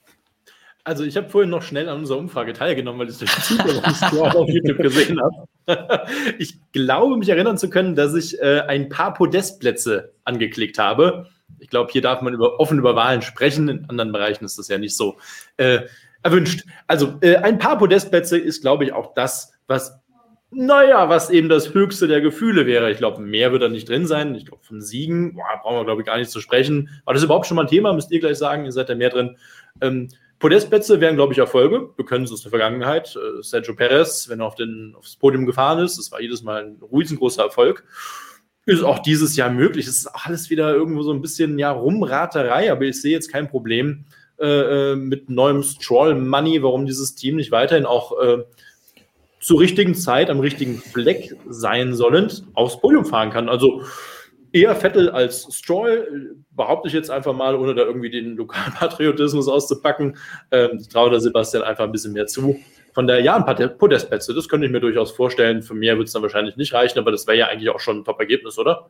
Also 0.86 1.04
ich 1.04 1.18
habe 1.18 1.28
vorhin 1.28 1.50
noch 1.50 1.64
schnell 1.64 1.90
an 1.90 1.98
unserer 1.98 2.18
Umfrage 2.18 2.54
teilgenommen, 2.54 3.02
weil 3.02 3.10
ich 3.10 3.18
durch 3.18 3.30
Zufall 3.42 4.38
auf 4.38 4.48
YouTube 4.48 4.78
gesehen 4.78 5.20
habe. 5.22 5.50
Ich 6.40 6.60
glaube, 6.72 7.18
mich 7.18 7.30
erinnern 7.30 7.58
zu 7.58 7.70
können, 7.70 7.96
dass 7.96 8.14
ich 8.14 8.40
äh, 8.40 8.62
ein 8.62 8.90
paar 8.90 9.14
Podestplätze 9.14 10.14
angeklickt 10.24 10.80
habe. 10.80 11.28
Ich 11.60 11.70
glaube, 11.70 11.92
hier 11.92 12.02
darf 12.02 12.22
man 12.22 12.34
über, 12.34 12.60
offen 12.60 12.80
über 12.80 12.96
Wahlen 12.96 13.22
sprechen. 13.22 13.68
In 13.70 13.90
anderen 13.90 14.12
Bereichen 14.12 14.46
ist 14.46 14.58
das 14.58 14.68
ja 14.68 14.78
nicht 14.78 14.96
so 14.96 15.18
äh, 15.58 15.82
erwünscht. 16.24 16.66
Also 16.88 17.18
äh, 17.22 17.38
ein 17.38 17.58
paar 17.58 17.78
Podestplätze 17.78 18.38
ist, 18.38 18.62
glaube 18.62 18.86
ich, 18.86 18.94
auch 18.94 19.14
das, 19.14 19.54
was 19.68 20.00
naja, 20.50 21.10
was 21.10 21.30
eben 21.30 21.50
das 21.50 21.74
höchste 21.74 22.08
der 22.08 22.22
Gefühle 22.22 22.66
wäre. 22.66 22.90
Ich 22.90 23.00
glaube, 23.00 23.22
mehr 23.22 23.52
wird 23.52 23.64
da 23.64 23.68
nicht 23.68 23.90
drin 23.90 24.08
sein. 24.08 24.34
Ich 24.34 24.46
glaube, 24.46 24.64
von 24.64 24.82
Siegen 24.82 25.34
boah, 25.34 25.60
brauchen 25.62 25.76
wir, 25.76 25.84
glaube 25.84 26.02
ich, 26.02 26.08
gar 26.08 26.18
nicht 26.18 26.32
zu 26.32 26.40
sprechen. 26.40 26.90
War 27.04 27.14
das 27.14 27.24
überhaupt 27.24 27.48
schon 27.48 27.56
mal 27.56 27.64
ein 27.64 27.68
Thema? 27.68 27.92
Müsst 27.94 28.12
ihr 28.12 28.22
gleich 28.22 28.38
sagen, 28.38 28.64
ihr 28.64 28.72
seid 28.72 28.88
da 28.88 28.96
mehr 28.96 29.10
drin. 29.10 29.38
Ähm, 29.82 30.08
Podestplätze 30.40 31.02
wären, 31.02 31.16
glaube 31.16 31.34
ich, 31.34 31.40
Erfolge. 31.40 31.90
Wir 31.96 32.06
können 32.06 32.26
es 32.26 32.32
aus 32.32 32.44
der 32.44 32.52
Vergangenheit. 32.52 33.16
Äh, 33.16 33.42
Sergio 33.42 33.76
Perez, 33.76 34.30
wenn 34.30 34.40
er 34.40 34.46
auf 34.46 34.56
den, 34.56 34.94
aufs 34.98 35.16
Podium 35.16 35.46
gefahren 35.46 35.80
ist, 35.80 35.98
das 35.98 36.12
war 36.12 36.22
jedes 36.22 36.44
Mal 36.44 36.66
ein 36.66 36.82
riesengroßer 36.92 37.44
Erfolg. 37.44 37.84
Ist 38.66 38.84
auch 38.84 39.00
dieses 39.00 39.36
Jahr 39.36 39.50
möglich. 39.50 39.88
Es 39.88 39.98
ist 39.98 40.08
alles 40.08 40.50
wieder 40.50 40.74
irgendwo 40.74 41.02
so 41.02 41.12
ein 41.12 41.22
bisschen 41.22 41.58
ja, 41.58 41.72
Rumraterei, 41.72 42.72
aber 42.72 42.84
ich 42.84 43.02
sehe 43.02 43.14
jetzt 43.14 43.32
kein 43.32 43.50
Problem 43.50 44.06
äh, 44.40 44.92
äh 44.92 44.96
mit 44.96 45.30
neuem 45.30 45.64
Stroll-Money, 45.64 46.62
warum 46.62 46.86
dieses 46.86 47.16
Team 47.16 47.38
nicht 47.38 47.52
weiterhin 47.52 47.86
auch 47.86 48.20
äh, 48.22 48.44
zur 49.40 49.60
richtigen 49.60 49.96
Zeit 49.96 50.30
am 50.30 50.40
richtigen 50.40 50.78
Fleck 50.78 51.36
sein 51.48 51.96
sollend 51.96 52.44
aufs 52.54 52.80
Podium 52.80 53.06
fahren 53.06 53.32
kann. 53.32 53.50
Also 53.50 53.84
eher 54.52 54.76
Vettel 54.76 55.10
als 55.10 55.48
Stroll, 55.56 56.36
behaupte 56.52 56.88
ich 56.88 56.94
jetzt 56.94 57.12
einfach 57.12 57.34
mal, 57.34 57.56
ohne 57.56 57.76
da 57.76 57.84
irgendwie 57.84 58.10
den 58.10 58.36
Lokalpatriotismus 58.36 59.48
auszupacken. 59.48 60.18
Ähm, 60.52 60.78
ich 60.80 60.90
traue 60.90 61.12
da 61.12 61.20
Sebastian 61.20 61.64
einfach 61.64 61.84
ein 61.84 61.92
bisschen 61.92 62.14
mehr 62.14 62.28
zu. 62.28 62.60
Von 62.94 63.06
der, 63.06 63.22
ja, 63.22 63.36
ein 63.36 63.46
paar 63.46 63.56
Podestplätze, 63.56 64.34
das 64.34 64.50
könnte 64.50 64.66
ich 64.66 64.72
mir 64.72 64.80
durchaus 64.80 65.12
vorstellen. 65.12 65.62
Für 65.62 65.76
mehr 65.76 65.98
wird 65.98 66.08
es 66.08 66.14
dann 66.14 66.24
wahrscheinlich 66.24 66.58
nicht 66.58 66.74
reichen, 66.74 66.98
aber 66.98 67.12
das 67.12 67.28
wäre 67.28 67.38
ja 67.38 67.48
eigentlich 67.48 67.70
auch 67.70 67.80
schon 67.80 68.00
ein 68.00 68.04
Top-Ergebnis, 68.04 68.58
oder? 68.58 68.90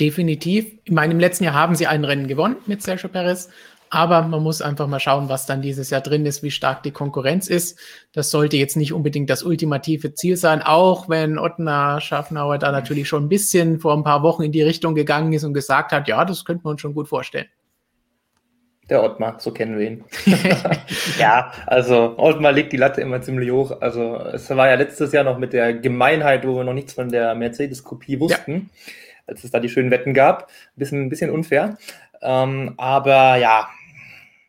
Definitiv. 0.00 0.72
In 0.84 0.94
meinem 0.94 1.20
letzten 1.20 1.44
Jahr 1.44 1.54
haben 1.54 1.76
sie 1.76 1.86
ein 1.86 2.04
Rennen 2.04 2.26
gewonnen 2.26 2.56
mit 2.66 2.82
Sergio 2.82 3.08
Perez. 3.08 3.48
Aber 3.94 4.22
man 4.22 4.42
muss 4.42 4.60
einfach 4.60 4.88
mal 4.88 4.98
schauen, 4.98 5.28
was 5.28 5.46
dann 5.46 5.62
dieses 5.62 5.88
Jahr 5.88 6.00
drin 6.00 6.26
ist, 6.26 6.42
wie 6.42 6.50
stark 6.50 6.82
die 6.82 6.90
Konkurrenz 6.90 7.46
ist. 7.46 7.78
Das 8.12 8.28
sollte 8.28 8.56
jetzt 8.56 8.76
nicht 8.76 8.92
unbedingt 8.92 9.30
das 9.30 9.44
ultimative 9.44 10.14
Ziel 10.14 10.36
sein, 10.36 10.62
auch 10.62 11.08
wenn 11.08 11.38
Ottner 11.38 12.00
Schaffnauer 12.00 12.58
da 12.58 12.72
natürlich 12.72 13.06
schon 13.06 13.26
ein 13.26 13.28
bisschen 13.28 13.78
vor 13.78 13.96
ein 13.96 14.02
paar 14.02 14.24
Wochen 14.24 14.42
in 14.42 14.50
die 14.50 14.62
Richtung 14.62 14.96
gegangen 14.96 15.32
ist 15.32 15.44
und 15.44 15.54
gesagt 15.54 15.92
hat, 15.92 16.08
ja, 16.08 16.24
das 16.24 16.44
könnte 16.44 16.64
man 16.64 16.72
uns 16.72 16.80
schon 16.80 16.92
gut 16.92 17.06
vorstellen. 17.06 17.46
Der 18.90 19.00
Ottmar, 19.04 19.36
so 19.38 19.52
kennen 19.52 19.78
wir 19.78 19.86
ihn. 19.86 20.04
ja, 21.20 21.52
also 21.64 22.18
Ottmar 22.18 22.50
legt 22.50 22.72
die 22.72 22.76
Latte 22.76 23.00
immer 23.00 23.22
ziemlich 23.22 23.52
hoch. 23.52 23.80
Also 23.80 24.16
es 24.16 24.50
war 24.50 24.68
ja 24.68 24.74
letztes 24.74 25.12
Jahr 25.12 25.22
noch 25.22 25.38
mit 25.38 25.52
der 25.52 25.72
Gemeinheit, 25.72 26.44
wo 26.44 26.56
wir 26.56 26.64
noch 26.64 26.74
nichts 26.74 26.94
von 26.94 27.10
der 27.10 27.36
Mercedes-Kopie 27.36 28.18
wussten, 28.18 28.52
ja. 28.84 28.92
als 29.28 29.44
es 29.44 29.52
da 29.52 29.60
die 29.60 29.68
schönen 29.68 29.92
Wetten 29.92 30.14
gab. 30.14 30.48
Ein 30.48 30.78
bisschen, 30.78 31.02
ein 31.02 31.08
bisschen 31.10 31.30
unfair. 31.30 31.78
Ähm, 32.22 32.74
aber 32.76 33.36
ja, 33.36 33.68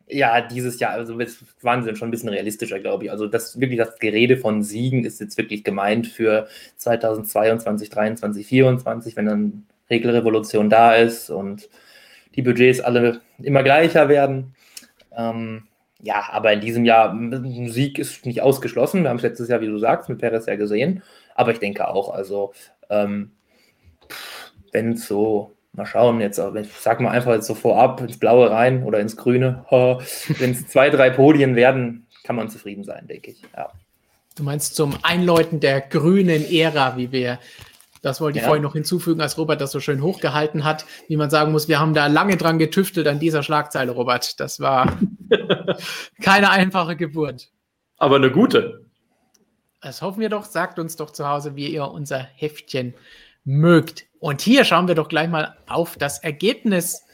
ja, 0.08 0.42
dieses 0.42 0.80
Jahr, 0.80 0.92
also 0.92 1.18
waren 1.62 1.84
sie 1.84 1.96
schon 1.96 2.10
ein 2.10 2.12
bisschen 2.12 2.30
realistischer, 2.30 2.80
glaube 2.80 3.06
ich. 3.06 3.12
Also 3.12 3.28
das 3.28 3.60
wirklich 3.60 3.80
das 3.80 3.98
Gerede 4.00 4.38
von 4.38 4.62
Siegen 4.64 5.04
ist 5.04 5.20
jetzt 5.20 5.38
wirklich 5.38 5.64
gemeint 5.64 6.08
für 6.08 6.48
2022, 6.78 7.90
2023, 7.90 8.46
2024, 8.48 9.16
wenn 9.16 9.26
dann 9.26 9.66
Regelrevolution 9.90 10.70
da 10.70 10.96
ist 10.96 11.30
und 11.30 11.70
die 12.36 12.42
Budgets 12.42 12.82
alle 12.82 13.22
immer 13.40 13.64
gleicher 13.64 14.10
werden. 14.10 14.56
Ähm, 15.16 15.68
ja, 16.02 16.28
aber 16.32 16.54
in 16.54 16.62
diesem 16.62 16.86
Jahr, 16.86 17.18
Sieg 17.68 17.98
ist 17.98 18.26
nicht 18.26 18.42
ausgeschlossen. 18.42 19.04
Wir 19.04 19.10
haben 19.10 19.18
es 19.18 19.24
letztes 19.24 19.48
Jahr, 19.48 19.62
wie 19.62 19.68
du 19.68 19.80
sagst, 19.80 20.10
mit 20.10 20.20
Perez 20.20 20.46
ja 20.46 20.56
gesehen. 20.56 21.02
Aber 21.34 21.52
ich 21.52 21.60
denke 21.60 21.88
auch, 21.88 22.14
also 22.14 22.54
ähm, 22.90 23.32
wenn 24.72 24.94
es 24.94 25.08
so 25.08 25.56
Mal 25.76 25.86
schauen, 25.86 26.22
jetzt, 26.22 26.40
ich 26.40 26.72
sag 26.80 27.02
mal 27.02 27.12
einfach 27.12 27.34
jetzt 27.34 27.48
so 27.48 27.54
vorab 27.54 28.02
ins 28.02 28.18
Blaue 28.18 28.50
rein 28.50 28.84
oder 28.84 29.00
ins 29.00 29.18
Grüne. 29.18 29.66
Wenn 29.70 30.52
es 30.52 30.68
zwei, 30.68 30.90
drei 30.90 31.10
Podien 31.10 31.56
werden, 31.56 32.08
kann 32.24 32.36
man 32.36 32.50
zufrieden 32.50 32.84
sein, 32.84 33.08
denke 33.08 33.32
ich. 33.32 33.42
Ja. 33.56 33.72
Du 34.36 34.44
meinst 34.44 34.76
zum 34.76 34.98
Einläuten 35.02 35.60
der 35.60 35.82
grünen 35.82 36.46
Ära, 36.46 36.98
wie 36.98 37.12
wir, 37.12 37.40
das 38.02 38.22
wollte 38.22 38.38
ich 38.38 38.44
ja. 38.44 38.48
vorhin 38.48 38.64
noch 38.64 38.74
hinzufügen, 38.74 39.22
als 39.22 39.38
Robert 39.38 39.62
das 39.62 39.72
so 39.72 39.80
schön 39.80 40.02
hochgehalten 40.02 40.64
hat, 40.64 40.86
wie 41.08 41.18
man 41.18 41.30
sagen 41.30 41.52
muss, 41.52 41.68
wir 41.68 41.80
haben 41.80 41.94
da 41.94 42.08
lange 42.08 42.38
dran 42.38 42.60
getüftelt 42.60 43.08
an 43.08 43.20
dieser 43.20 43.44
Schlagzeile, 43.44 43.92
Robert. 43.92 44.40
Das 44.40 44.60
war 44.60 44.98
keine 46.22 46.52
einfache 46.52 46.96
Geburt. 46.96 47.50
Aber 47.98 48.18
eine 48.18 48.32
gute. 48.32 48.86
Das 49.82 50.02
hoffen 50.02 50.20
wir 50.20 50.30
doch. 50.30 50.46
Sagt 50.46 50.80
uns 50.80 50.96
doch 50.96 51.12
zu 51.12 51.28
Hause, 51.28 51.56
wie 51.56 51.68
ihr 51.68 51.90
unser 51.90 52.20
Heftchen 52.20 52.94
mögt. 53.44 54.06
Und 54.26 54.42
hier 54.42 54.66
schauen 54.66 54.88
wir 54.88 54.96
doch 54.96 55.08
gleich 55.08 55.30
mal 55.30 55.56
auf 55.68 55.98
das 55.98 56.18
Ergebnis, 56.18 57.06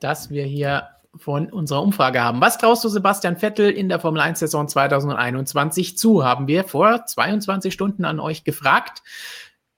das 0.00 0.30
wir 0.30 0.42
hier 0.42 0.88
von 1.14 1.48
unserer 1.48 1.80
Umfrage 1.80 2.20
haben. 2.20 2.40
Was 2.40 2.58
traust 2.58 2.82
du 2.82 2.88
Sebastian 2.88 3.36
Vettel 3.36 3.70
in 3.70 3.88
der 3.88 4.00
Formel 4.00 4.20
1 4.20 4.40
Saison 4.40 4.66
2021 4.66 5.96
zu? 5.96 6.24
Haben 6.24 6.48
wir 6.48 6.64
vor 6.64 7.06
22 7.06 7.72
Stunden 7.72 8.04
an 8.04 8.18
euch 8.18 8.42
gefragt. 8.42 9.04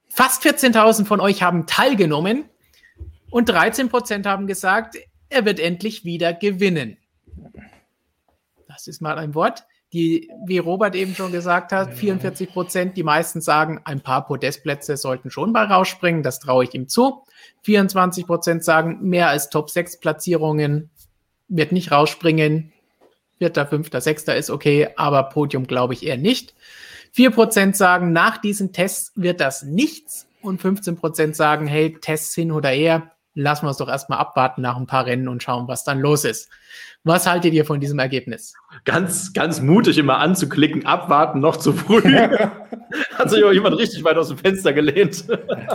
Fast 0.09 0.43
14.000 0.43 1.05
von 1.05 1.21
euch 1.21 1.43
haben 1.43 1.67
teilgenommen 1.67 2.47
und 3.31 3.51
13 3.51 3.91
Prozent 3.91 4.25
haben 4.25 4.47
gesagt, 4.47 4.97
er 5.29 5.45
wird 5.45 5.61
endlich 5.61 6.07
wieder 6.07 6.33
gewinnen. 6.33 6.97
Das 8.67 8.87
ist 8.87 9.03
mal 9.03 9.19
ein 9.19 9.35
Wort 9.35 9.67
die, 9.95 10.29
wie 10.45 10.59
Robert 10.59 10.97
eben 10.97 11.15
schon 11.15 11.31
gesagt 11.31 11.71
hat, 11.71 11.95
44 11.95 12.51
Prozent, 12.51 12.97
die 12.97 13.05
meisten 13.05 13.41
sagen, 13.41 13.81
ein 13.85 14.01
paar 14.01 14.27
Podestplätze 14.27 14.97
sollten 14.97 15.31
schon 15.31 15.53
bei 15.53 15.63
rausspringen, 15.63 16.25
das 16.25 16.41
traue 16.41 16.65
ich 16.65 16.75
ihm 16.75 16.89
zu. 16.89 17.23
24 17.63 18.27
Prozent 18.27 18.65
sagen, 18.65 18.99
mehr 19.03 19.29
als 19.29 19.51
Top 19.51 19.71
6 19.71 20.01
Platzierungen 20.01 20.91
wird 21.49 21.71
nicht 21.71 21.93
rausspringen. 21.93 22.73
Vierter, 23.39 23.67
fünfter, 23.67 24.01
sechster 24.01 24.37
ist 24.37 24.51
okay, 24.51 24.89
aber 24.97 25.23
Podium 25.25 25.67
glaube 25.67 25.95
ich 25.95 26.05
eher 26.05 26.19
nicht. 26.19 26.55
4 27.13 27.31
Prozent 27.31 27.77
sagen, 27.77 28.13
nach 28.13 28.39
diesen 28.39 28.73
Tests 28.73 29.13
wird 29.15 29.41
das 29.41 29.63
nichts. 29.63 30.27
Und 30.43 30.61
15 30.61 30.97
Prozent 30.97 31.37
sagen, 31.37 31.69
hey, 31.69 31.97
Tests 32.01 32.35
hin 32.35 32.51
oder 32.51 32.71
her, 32.71 33.13
lassen 33.35 33.67
wir 33.67 33.71
es 33.71 33.77
doch 33.77 33.89
erstmal 33.89 34.19
abwarten 34.19 34.61
nach 34.61 34.77
ein 34.77 34.87
paar 34.87 35.07
Rennen 35.07 35.29
und 35.29 35.43
schauen, 35.43 35.69
was 35.69 35.85
dann 35.85 36.01
los 36.01 36.25
ist. 36.25 36.51
Was 37.07 37.27
haltet 37.27 37.53
ihr 37.53 37.67
von 37.67 37.81
diesem 37.81 37.99
Ergebnis? 37.99 38.55
Ganz, 38.87 39.35
ganz 39.35 39.61
mutig 39.61 39.99
immer 39.99 40.19
anzuklicken, 40.19 40.87
abwarten, 40.87 41.39
noch 41.39 41.59
zu 41.59 41.75
früh. 41.75 42.01
Hat 43.19 43.29
sich 43.29 43.45
auch 43.45 43.53
jemand 43.53 43.77
richtig 43.77 44.03
weit 44.05 44.17
aus 44.17 44.29
dem 44.29 44.39
Fenster 44.39 44.73
gelehnt. 44.73 45.27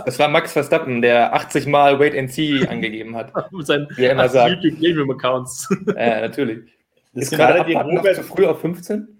Das 0.04 0.18
war 0.18 0.26
Max 0.26 0.52
Verstappen, 0.52 1.00
der 1.02 1.32
80 1.32 1.66
Mal 1.66 2.00
Wait 2.00 2.18
and 2.18 2.32
See 2.32 2.66
angegeben 2.68 3.14
hat. 3.14 3.32
Mit 3.52 3.64
seinen 3.64 3.86
wie 3.94 4.06
immer 4.06 4.28
sagt. 4.28 4.64
YouTube 4.64 4.80
Premium 4.80 5.10
Accounts. 5.12 5.68
Ja, 5.86 6.20
natürlich. 6.20 6.68
Das 7.14 7.24
ist 7.24 7.30
gerade 7.30 7.64
die 7.64 7.74
Robert 7.74 8.16
zu 8.16 8.22
früh 8.24 8.46
auf 8.46 8.60
15? 8.60 9.19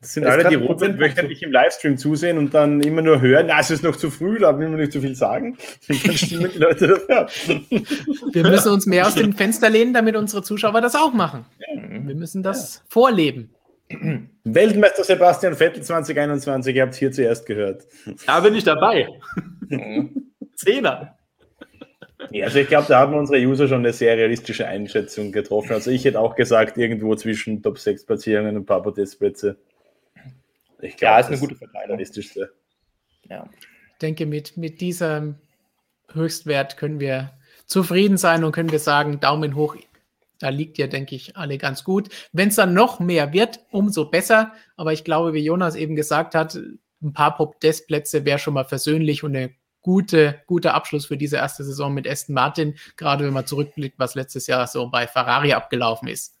Das 0.00 0.14
sind 0.14 0.24
das 0.24 0.32
alle, 0.32 0.48
die 0.48 0.54
Robert 0.54 0.98
wöchentlich 0.98 1.42
im 1.42 1.52
Livestream 1.52 1.98
zusehen 1.98 2.38
und 2.38 2.54
dann 2.54 2.80
immer 2.80 3.02
nur 3.02 3.20
hören, 3.20 3.46
na, 3.48 3.60
es 3.60 3.70
ist 3.70 3.82
noch 3.82 3.96
zu 3.96 4.10
früh, 4.10 4.38
da 4.38 4.58
will 4.58 4.68
man 4.68 4.80
nicht 4.80 4.92
zu 4.92 5.00
viel 5.02 5.14
sagen. 5.14 5.58
dann 5.88 6.16
stimmen 6.16 6.50
die 6.54 6.58
Leute 6.58 6.88
dafür. 6.88 7.26
Wir 8.32 8.42
müssen 8.44 8.72
uns 8.72 8.86
mehr 8.86 9.06
aus 9.06 9.14
dem 9.14 9.34
Fenster 9.34 9.68
lehnen, 9.68 9.92
damit 9.92 10.16
unsere 10.16 10.42
Zuschauer 10.42 10.80
das 10.80 10.94
auch 10.94 11.12
machen. 11.12 11.44
Wir 11.74 12.14
müssen 12.14 12.42
das 12.42 12.76
ja. 12.76 12.82
vorleben. 12.88 13.50
Weltmeister 14.44 15.04
Sebastian 15.04 15.54
Vettel 15.54 15.82
2021, 15.82 16.76
ihr 16.76 16.82
habt 16.82 16.94
hier 16.94 17.12
zuerst 17.12 17.44
gehört. 17.44 17.86
Da 18.26 18.40
bin 18.40 18.54
ich 18.54 18.64
dabei. 18.64 19.08
Zehner. 20.54 21.16
Ja, 22.30 22.46
also 22.46 22.58
ich 22.58 22.68
glaube, 22.68 22.86
da 22.88 23.00
haben 23.00 23.14
unsere 23.14 23.38
User 23.38 23.66
schon 23.66 23.78
eine 23.78 23.92
sehr 23.92 24.16
realistische 24.16 24.66
Einschätzung 24.66 25.32
getroffen. 25.32 25.72
Also 25.72 25.90
ich 25.90 26.04
hätte 26.04 26.20
auch 26.20 26.36
gesagt, 26.36 26.78
irgendwo 26.78 27.14
zwischen 27.16 27.62
Top 27.62 27.78
6 27.78 28.06
Platzierungen 28.06 28.56
und 28.56 28.62
ein 28.62 28.66
paar 28.66 28.82
Podestplätze. 28.82 29.56
Ich 30.82 30.96
glaube, 30.96 31.14
ja, 31.14 31.20
ist 31.20 31.26
eine 31.28 31.38
gute 31.38 31.56
Verteilung. 31.56 31.96
Realistischste. 31.96 32.52
Ja. 33.28 33.48
Ich 33.92 33.98
denke, 33.98 34.26
mit, 34.26 34.56
mit 34.56 34.80
diesem 34.80 35.36
Höchstwert 36.12 36.76
können 36.76 37.00
wir 37.00 37.32
zufrieden 37.66 38.16
sein 38.16 38.44
und 38.44 38.52
können 38.52 38.72
wir 38.72 38.78
sagen, 38.78 39.20
Daumen 39.20 39.54
hoch. 39.54 39.76
Da 40.38 40.48
liegt 40.48 40.78
ja, 40.78 40.86
denke 40.86 41.14
ich, 41.14 41.36
alle 41.36 41.58
ganz 41.58 41.84
gut. 41.84 42.08
Wenn 42.32 42.48
es 42.48 42.56
dann 42.56 42.72
noch 42.72 42.98
mehr 42.98 43.32
wird, 43.32 43.60
umso 43.70 44.06
besser. 44.06 44.52
Aber 44.76 44.92
ich 44.92 45.04
glaube, 45.04 45.34
wie 45.34 45.44
Jonas 45.44 45.76
eben 45.76 45.94
gesagt 45.94 46.34
hat, 46.34 46.58
ein 47.02 47.12
paar 47.12 47.36
Podestplätze 47.36 48.24
wäre 48.24 48.38
schon 48.38 48.54
mal 48.54 48.64
versöhnlich 48.64 49.22
und 49.22 49.36
eine 49.36 49.50
gute, 49.82 50.42
guter 50.46 50.74
Abschluss 50.74 51.06
für 51.06 51.16
diese 51.16 51.36
erste 51.36 51.64
Saison 51.64 51.92
mit 51.94 52.08
Aston 52.08 52.34
Martin, 52.34 52.74
gerade 52.96 53.24
wenn 53.24 53.32
man 53.32 53.46
zurückblickt, 53.46 53.98
was 53.98 54.14
letztes 54.14 54.46
Jahr 54.46 54.66
so 54.66 54.88
bei 54.90 55.06
Ferrari 55.06 55.52
abgelaufen 55.52 56.08
ist. 56.08 56.36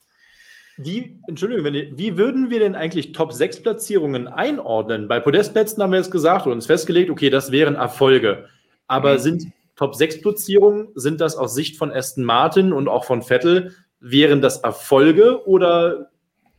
Wie, 0.82 1.18
Entschuldigung, 1.26 1.64
wenn, 1.64 1.98
wie 1.98 2.16
würden 2.16 2.50
wir 2.50 2.58
denn 2.58 2.74
eigentlich 2.74 3.12
Top 3.12 3.32
6 3.32 3.62
Platzierungen 3.62 4.28
einordnen? 4.28 5.08
Bei 5.08 5.20
Podestplätzen 5.20 5.82
haben 5.82 5.90
wir 5.90 5.98
jetzt 5.98 6.10
gesagt 6.10 6.46
und 6.46 6.52
uns 6.52 6.66
festgelegt, 6.66 7.10
okay, 7.10 7.30
das 7.30 7.52
wären 7.52 7.74
Erfolge. 7.74 8.48
Aber 8.86 9.14
mhm. 9.14 9.18
sind 9.18 9.52
Top 9.76 9.94
6 9.94 10.22
Platzierungen, 10.22 10.88
sind 10.94 11.20
das 11.20 11.36
aus 11.36 11.54
Sicht 11.54 11.76
von 11.76 11.90
Aston 11.92 12.24
Martin 12.24 12.72
und 12.72 12.88
auch 12.88 13.04
von 13.04 13.22
Vettel, 13.22 13.74
wären 14.00 14.40
das 14.40 14.58
Erfolge 14.58 15.46
oder 15.46 16.10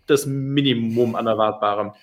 das 0.07 0.25
Minimum 0.25 1.15
an 1.15 1.27
Erwartbarem? 1.27 1.93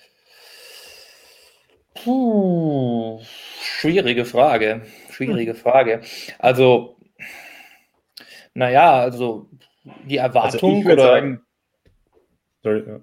Puh, 2.03 3.21
schwierige 3.61 4.25
Frage. 4.25 4.81
Schwierige 5.11 5.53
hm. 5.53 5.59
Frage. 5.59 6.01
Also, 6.37 6.97
naja, 8.53 8.93
also 8.93 9.49
die 10.05 10.19
also 10.19 10.37
Erwartung 10.37 10.77
also 10.79 10.91
oder. 10.91 11.03
Sagen, 11.03 11.41
sorry, 12.63 12.83
ja. 12.87 12.99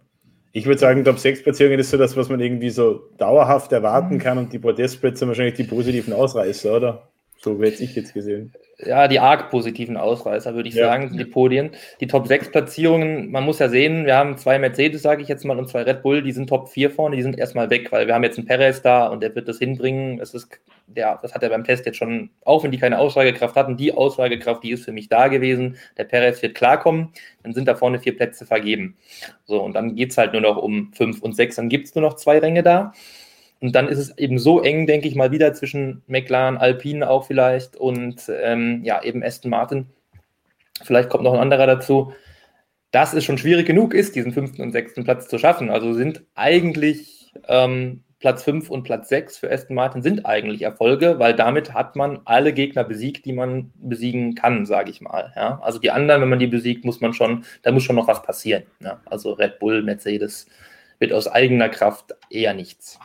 Ich 0.53 0.65
würde 0.65 0.79
sagen, 0.79 1.05
Top 1.05 1.19
6 1.19 1.43
Platzierungen 1.43 1.81
ist 1.81 1.91
so 1.91 1.99
das, 1.99 2.17
was 2.17 2.31
man 2.31 2.41
irgendwie 2.41 2.71
so 2.71 3.11
dauerhaft 3.19 3.73
erwarten 3.73 4.13
hm. 4.13 4.19
kann 4.19 4.39
und 4.39 4.53
die 4.53 4.59
Podestplätze 4.59 5.27
wahrscheinlich 5.27 5.55
die 5.55 5.65
positiven 5.65 6.15
Ausreißer, 6.15 6.77
oder? 6.77 7.11
So 7.39 7.61
hätte 7.63 7.85
ich 7.85 7.95
jetzt 7.95 8.15
gesehen 8.15 8.55
ja, 8.85 9.09
die 9.09 9.21
arg 9.21 9.51
positiven 9.51 9.97
Ausreißer, 9.97 10.55
würde 10.55 10.69
ich 10.69 10.75
ja. 10.75 10.87
sagen, 10.87 11.17
die 11.17 11.25
Podien. 11.25 11.71
Die 12.01 12.07
Top 12.07 12.27
6 12.27 12.51
Platzierungen, 12.51 13.31
man 13.31 13.45
muss 13.45 13.59
ja 13.59 13.71
sehen, 13.71 14.05
wir 14.05 14.17
haben 14.17 14.37
zwei 14.37 14.59
Mercedes, 14.59 15.01
sage 15.01 15.23
ich 15.23 15.29
jetzt 15.29 15.45
mal, 15.45 15.59
und 15.59 15.69
zwei 15.69 15.83
Red 15.83 16.03
Bull, 16.03 16.23
die 16.23 16.33
sind 16.33 16.49
Top 16.49 16.69
4 16.69 16.91
vorne, 16.91 17.17
die 17.17 17.23
sind 17.23 17.39
erstmal 17.39 17.71
weg, 17.71 17.91
weil 17.91 18.07
wir 18.07 18.15
haben 18.15 18.25
jetzt 18.25 18.37
einen 18.37 18.47
Perez 18.47 18.83
da 18.83 19.07
und 19.07 19.23
der 19.23 19.35
wird 19.35 19.49
das 19.49 19.59
hinbringen. 19.59 20.21
Es 20.21 20.35
ist, 20.35 20.61
ja, 20.95 21.19
das 21.23 21.35
hat 21.35 21.43
er 21.43 21.49
beim 21.49 21.65
Test 21.65 21.87
jetzt 21.87 21.97
schon, 21.97 22.31
auch 22.45 22.65
wenn 22.65 22.71
die 22.71 22.79
keine 22.79 22.99
Aussagekraft 22.99 23.57
hatten, 23.57 23.79
die 23.79 23.93
Aussagekraft, 23.93 24.63
die 24.63 24.73
ist 24.73 24.85
für 24.85 24.93
mich 24.93 25.09
da 25.09 25.29
gewesen. 25.29 25.77
Der 25.97 26.05
Perez 26.05 26.43
wird 26.43 26.55
klarkommen, 26.55 27.09
dann 27.43 27.55
sind 27.55 27.67
da 27.69 27.77
vorne 27.77 27.99
vier 27.99 28.15
Plätze 28.15 28.45
vergeben. 28.45 28.97
So, 29.47 29.63
und 29.63 29.75
dann 29.75 29.95
geht 29.95 30.11
es 30.11 30.19
halt 30.19 30.35
nur 30.35 30.43
noch 30.43 30.59
um 30.59 30.93
5 30.93 31.23
und 31.23 31.35
6, 31.35 31.57
dann 31.57 31.71
gibt 31.71 31.87
es 31.87 31.95
nur 31.95 32.03
noch 32.03 32.17
zwei 32.17 32.39
Ränge 32.39 32.63
da. 32.63 32.93
Und 33.61 33.75
dann 33.75 33.89
ist 33.89 33.99
es 33.99 34.17
eben 34.19 34.39
so 34.39 34.61
eng, 34.61 34.87
denke 34.87 35.09
ich 35.09 35.15
mal, 35.15 35.31
wieder 35.31 35.55
zwischen 35.55 36.03
McLaren, 36.07 36.59
Alpine 36.59 37.09
auch 37.09 37.27
vielleicht 37.27 37.77
und 37.77 38.31
ähm, 38.43 38.83
ja, 38.85 39.03
eben 39.03 39.23
Aston 39.23 39.51
Martin. 39.51 39.87
Vielleicht 40.83 41.09
kommt 41.09 41.25
noch 41.25 41.33
ein 41.33 41.41
anderer 41.41 41.67
dazu, 41.67 42.13
dass 42.91 43.15
es 43.15 43.25
schon 43.25 43.39
schwierig 43.39 43.67
genug 43.67 43.95
ist, 43.95 44.15
diesen 44.15 44.33
fünften 44.33 44.63
und 44.63 44.73
sechsten 44.73 45.05
Platz 45.05 45.29
zu 45.29 45.39
schaffen. 45.39 45.71
Also 45.71 45.95
sind 45.95 46.23
eigentlich 46.35 47.33
ähm, 47.49 48.05
Platz 48.19 48.43
5 48.43 48.71
und 48.71 48.85
Platz 48.85 49.09
6 49.09 49.39
für 49.39 49.53
Aston 49.53 49.77
Martin 49.77 50.03
sind 50.03 50.25
eigentlich 50.25 50.63
Erfolge, 50.63 51.19
weil 51.19 51.35
damit 51.35 51.75
hat 51.75 51.97
man 51.97 52.21
alle 52.25 52.53
Gegner 52.53 52.85
besiegt, 52.85 53.27
die 53.27 53.33
man 53.33 53.73
besiegen 53.77 54.35
kann, 54.35 54.65
sage 54.65 54.91
ich 54.91 55.01
mal. 55.01 55.33
Ja? 55.37 55.61
Also 55.63 55.79
die 55.79 55.91
anderen, 55.91 56.23
wenn 56.23 56.31
man 56.31 56.39
die 56.39 56.47
besiegt, 56.47 56.85
muss 56.85 57.01
man 57.01 57.13
schon, 57.13 57.45
da 57.63 57.73
muss 57.73 57.83
schon 57.83 57.97
noch 57.97 58.09
was 58.09 58.23
passieren. 58.23 58.65
Ja? 58.81 59.01
Also 59.05 59.33
Red 59.33 59.59
Bull, 59.59 59.83
Mercedes 59.83 60.47
wird 60.99 61.13
aus 61.13 61.29
eigener 61.29 61.69
Kraft 61.69 62.15
eher 62.31 62.55
nichts. 62.55 62.99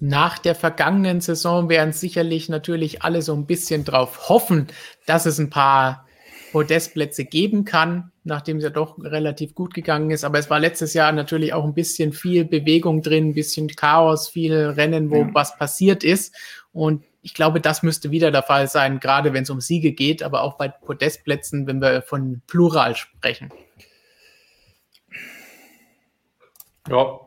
Nach 0.00 0.38
der 0.38 0.54
vergangenen 0.54 1.20
Saison 1.20 1.68
werden 1.68 1.92
sicherlich 1.92 2.48
natürlich 2.48 3.02
alle 3.02 3.22
so 3.22 3.34
ein 3.34 3.46
bisschen 3.46 3.84
drauf 3.84 4.28
hoffen, 4.28 4.66
dass 5.06 5.24
es 5.24 5.38
ein 5.38 5.50
paar 5.50 6.06
Podestplätze 6.52 7.24
geben 7.24 7.64
kann, 7.64 8.12
nachdem 8.22 8.58
es 8.58 8.64
ja 8.64 8.70
doch 8.70 8.96
relativ 8.98 9.54
gut 9.54 9.74
gegangen 9.74 10.10
ist. 10.10 10.24
Aber 10.24 10.38
es 10.38 10.50
war 10.50 10.60
letztes 10.60 10.94
Jahr 10.94 11.10
natürlich 11.12 11.52
auch 11.52 11.64
ein 11.64 11.74
bisschen 11.74 12.12
viel 12.12 12.44
Bewegung 12.44 13.02
drin, 13.02 13.30
ein 13.30 13.34
bisschen 13.34 13.68
Chaos, 13.68 14.28
viele 14.28 14.76
Rennen, 14.76 15.10
wo 15.10 15.22
ja. 15.22 15.30
was 15.32 15.56
passiert 15.56 16.04
ist. 16.04 16.34
Und 16.72 17.04
ich 17.22 17.34
glaube, 17.34 17.60
das 17.60 17.82
müsste 17.82 18.10
wieder 18.10 18.30
der 18.30 18.42
Fall 18.42 18.68
sein, 18.68 19.00
gerade 19.00 19.32
wenn 19.32 19.44
es 19.44 19.50
um 19.50 19.60
Siege 19.60 19.92
geht, 19.92 20.22
aber 20.22 20.42
auch 20.42 20.54
bei 20.58 20.68
Podestplätzen, 20.68 21.66
wenn 21.66 21.80
wir 21.80 22.02
von 22.02 22.42
Plural 22.46 22.94
sprechen. 22.94 23.50
Ja, 26.88 27.18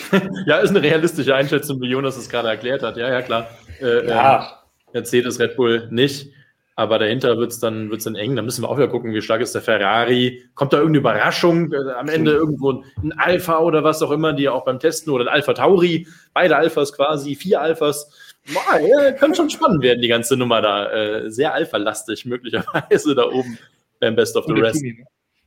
ja, 0.46 0.58
ist 0.58 0.70
eine 0.70 0.82
realistische 0.82 1.34
Einschätzung, 1.34 1.80
wie 1.80 1.88
Jonas 1.88 2.16
es 2.16 2.28
gerade 2.28 2.48
erklärt 2.48 2.82
hat. 2.82 2.96
Ja, 2.96 3.08
ja, 3.08 3.22
klar. 3.22 3.48
Äh, 3.80 4.08
ja. 4.08 4.40
Ähm, 4.40 4.94
Mercedes, 4.94 5.38
Red 5.38 5.56
Bull 5.56 5.88
nicht. 5.90 6.32
Aber 6.78 7.00
dahinter 7.00 7.36
wird 7.38 7.50
es 7.50 7.58
dann, 7.58 7.90
wird's 7.90 8.04
dann 8.04 8.14
eng. 8.14 8.36
Da 8.36 8.42
müssen 8.42 8.62
wir 8.62 8.68
auch 8.68 8.76
wieder 8.76 8.86
gucken, 8.86 9.12
wie 9.12 9.20
stark 9.20 9.40
ist 9.40 9.52
der 9.52 9.62
Ferrari. 9.62 10.44
Kommt 10.54 10.72
da 10.72 10.76
irgendeine 10.76 11.00
Überraschung? 11.00 11.72
Äh, 11.72 11.90
am 11.92 12.08
Ende 12.08 12.30
irgendwo 12.30 12.84
ein 13.02 13.12
Alpha 13.16 13.58
oder 13.58 13.82
was 13.82 14.00
auch 14.00 14.12
immer, 14.12 14.32
die 14.32 14.48
auch 14.48 14.64
beim 14.64 14.78
Testen 14.78 15.12
oder 15.12 15.24
ein 15.24 15.28
Alpha 15.28 15.54
Tauri. 15.54 16.06
Beide 16.34 16.56
Alphas 16.56 16.92
quasi, 16.92 17.34
vier 17.34 17.60
Alphas. 17.60 18.08
Boah, 18.54 18.78
ja, 18.78 19.10
kann 19.10 19.34
schon 19.34 19.50
spannend 19.50 19.82
werden, 19.82 20.00
die 20.00 20.08
ganze 20.08 20.36
Nummer 20.36 20.62
da. 20.62 20.90
Äh, 20.92 21.30
sehr 21.30 21.52
alpha-lastig 21.52 22.24
möglicherweise 22.26 23.14
da 23.16 23.24
oben 23.24 23.58
beim 23.98 24.14
Best 24.14 24.36
of 24.36 24.46
the 24.46 24.52
Rest. 24.52 24.84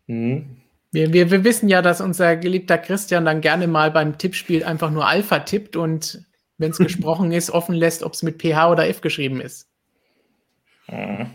Mhm. 0.07 0.60
Wir, 0.91 1.13
wir, 1.13 1.31
wir 1.31 1.43
wissen 1.43 1.69
ja, 1.69 1.81
dass 1.81 2.01
unser 2.01 2.35
geliebter 2.35 2.77
Christian 2.77 3.23
dann 3.25 3.41
gerne 3.41 3.67
mal 3.67 3.91
beim 3.91 4.17
Tippspiel 4.17 4.63
einfach 4.63 4.91
nur 4.91 5.07
Alpha 5.07 5.39
tippt 5.39 5.75
und 5.75 6.25
wenn 6.57 6.71
es 6.71 6.77
gesprochen 6.79 7.31
ist, 7.31 7.49
offen 7.49 7.75
lässt, 7.75 8.03
ob 8.03 8.13
es 8.13 8.23
mit 8.23 8.41
PH 8.41 8.71
oder 8.71 8.87
F 8.87 9.01
geschrieben 9.01 9.41
ist. 9.41 9.69
Mhm. 10.87 11.31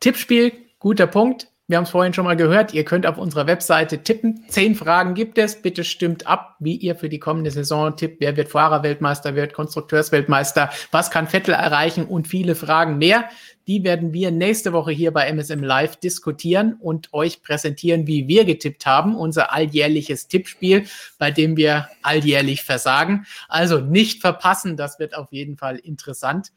Tippspiel, 0.00 0.52
guter 0.78 1.06
Punkt. 1.06 1.51
Wir 1.72 1.78
haben 1.78 1.84
es 1.84 1.90
vorhin 1.90 2.12
schon 2.12 2.26
mal 2.26 2.36
gehört. 2.36 2.74
Ihr 2.74 2.84
könnt 2.84 3.06
auf 3.06 3.16
unserer 3.16 3.46
Webseite 3.46 4.02
tippen. 4.02 4.44
Zehn 4.48 4.74
Fragen 4.74 5.14
gibt 5.14 5.38
es. 5.38 5.62
Bitte 5.62 5.84
stimmt 5.84 6.26
ab, 6.26 6.56
wie 6.58 6.76
ihr 6.76 6.96
für 6.96 7.08
die 7.08 7.18
kommende 7.18 7.50
Saison 7.50 7.96
tippt. 7.96 8.20
Wer 8.20 8.36
wird 8.36 8.50
Fahrerweltmeister, 8.50 9.34
wer 9.34 9.44
wird 9.44 9.54
Konstrukteursweltmeister? 9.54 10.68
Was 10.90 11.10
kann 11.10 11.28
Vettel 11.28 11.54
erreichen? 11.54 12.04
Und 12.04 12.28
viele 12.28 12.56
Fragen 12.56 12.98
mehr. 12.98 13.24
Die 13.66 13.84
werden 13.84 14.12
wir 14.12 14.30
nächste 14.30 14.74
Woche 14.74 14.92
hier 14.92 15.12
bei 15.12 15.26
MSM 15.32 15.62
Live 15.62 15.96
diskutieren 15.96 16.74
und 16.78 17.14
euch 17.14 17.42
präsentieren, 17.42 18.06
wie 18.06 18.28
wir 18.28 18.44
getippt 18.44 18.84
haben. 18.84 19.16
Unser 19.16 19.50
alljährliches 19.54 20.28
Tippspiel, 20.28 20.84
bei 21.16 21.30
dem 21.30 21.56
wir 21.56 21.88
alljährlich 22.02 22.64
versagen. 22.64 23.24
Also 23.48 23.80
nicht 23.80 24.20
verpassen. 24.20 24.76
Das 24.76 24.98
wird 24.98 25.16
auf 25.16 25.32
jeden 25.32 25.56
Fall 25.56 25.78
interessant. 25.78 26.52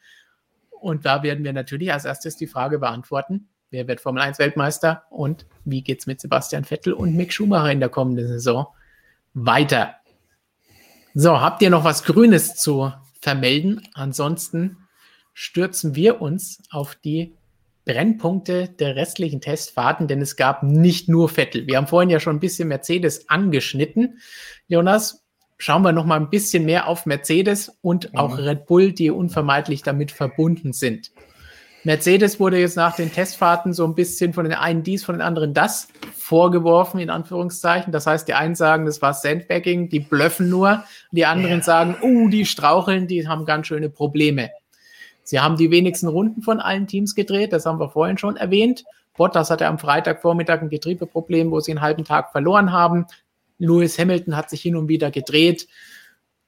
Und 0.71 1.05
da 1.05 1.23
werden 1.23 1.45
wir 1.45 1.53
natürlich 1.53 1.93
als 1.93 2.03
erstes 2.03 2.35
die 2.35 2.47
Frage 2.47 2.79
beantworten, 2.79 3.47
wer 3.75 3.87
wird 3.87 3.99
Formel 3.99 4.23
1 4.23 4.39
Weltmeister 4.39 5.03
und 5.09 5.45
wie 5.65 5.81
geht 5.81 5.99
es 5.99 6.07
mit 6.07 6.21
Sebastian 6.21 6.63
Vettel 6.63 6.93
und 6.93 7.15
Mick 7.15 7.33
Schumacher 7.33 7.71
in 7.71 7.81
der 7.81 7.89
kommenden 7.89 8.27
Saison 8.27 8.67
weiter. 9.33 9.95
So, 11.13 11.41
habt 11.41 11.61
ihr 11.61 11.69
noch 11.69 11.83
was 11.83 12.03
Grünes 12.03 12.55
zu 12.55 12.91
vermelden? 13.21 13.87
Ansonsten 13.93 14.77
stürzen 15.33 15.95
wir 15.95 16.21
uns 16.21 16.63
auf 16.71 16.95
die 16.95 17.35
Brennpunkte 17.85 18.69
der 18.69 18.95
restlichen 18.95 19.41
Testfahrten, 19.41 20.07
denn 20.07 20.21
es 20.21 20.37
gab 20.37 20.63
nicht 20.63 21.07
nur 21.07 21.29
Vettel. 21.29 21.67
Wir 21.67 21.77
haben 21.77 21.87
vorhin 21.87 22.09
ja 22.09 22.19
schon 22.19 22.37
ein 22.37 22.39
bisschen 22.39 22.67
Mercedes 22.67 23.29
angeschnitten. 23.29 24.19
Jonas, 24.67 25.25
schauen 25.57 25.83
wir 25.83 25.91
noch 25.91 26.05
mal 26.05 26.19
ein 26.19 26.29
bisschen 26.29 26.65
mehr 26.65 26.87
auf 26.87 27.05
Mercedes 27.05 27.77
und 27.81 28.11
mhm. 28.11 28.19
auch 28.19 28.37
Red 28.37 28.65
Bull, 28.65 28.91
die 28.91 29.11
unvermeidlich 29.11 29.83
damit 29.83 30.11
verbunden 30.11 30.73
sind. 30.73 31.11
Mercedes 31.85 32.39
wurde 32.39 32.59
jetzt 32.59 32.75
nach 32.75 32.95
den 32.95 33.13
Testfahrten 33.13 33.71
so 33.71 33.85
ein 33.85 33.93
bisschen 33.93 34.33
von 34.33 34.45
den 34.45 34.55
einen 34.55 34.81
dies, 34.81 35.05
von 35.05 35.15
den 35.15 35.21
anderen 35.21 35.53
das 35.53 35.87
vorgeworfen, 36.17 36.99
in 36.99 37.11
Anführungszeichen. 37.11 37.93
Das 37.93 38.07
heißt, 38.07 38.27
die 38.27 38.33
einen 38.33 38.55
sagen, 38.55 38.87
das 38.87 39.03
war 39.03 39.13
Sandbagging, 39.13 39.89
die 39.89 39.99
blöffen 39.99 40.49
nur. 40.49 40.83
Die 41.11 41.25
anderen 41.25 41.59
ja. 41.59 41.63
sagen, 41.63 41.95
oh, 42.01 42.27
die 42.27 42.47
straucheln, 42.47 43.07
die 43.07 43.27
haben 43.27 43.45
ganz 43.45 43.67
schöne 43.67 43.89
Probleme. 43.89 44.49
Sie 45.23 45.39
haben 45.39 45.57
die 45.57 45.69
wenigsten 45.69 46.07
Runden 46.07 46.41
von 46.41 46.59
allen 46.59 46.87
Teams 46.87 47.13
gedreht, 47.13 47.53
das 47.53 47.67
haben 47.67 47.79
wir 47.79 47.89
vorhin 47.89 48.17
schon 48.17 48.35
erwähnt. 48.35 48.83
Bottas 49.15 49.51
hatte 49.51 49.67
am 49.67 49.77
Freitagvormittag 49.77 50.61
ein 50.61 50.69
Getriebeproblem, 50.69 51.51
wo 51.51 51.59
sie 51.59 51.71
einen 51.71 51.81
halben 51.81 52.03
Tag 52.03 52.31
verloren 52.31 52.71
haben. 52.71 53.05
Lewis 53.59 53.97
Hamilton 53.97 54.35
hat 54.35 54.49
sich 54.49 54.61
hin 54.61 54.75
und 54.75 54.87
wieder 54.87 55.11
gedreht. 55.11 55.67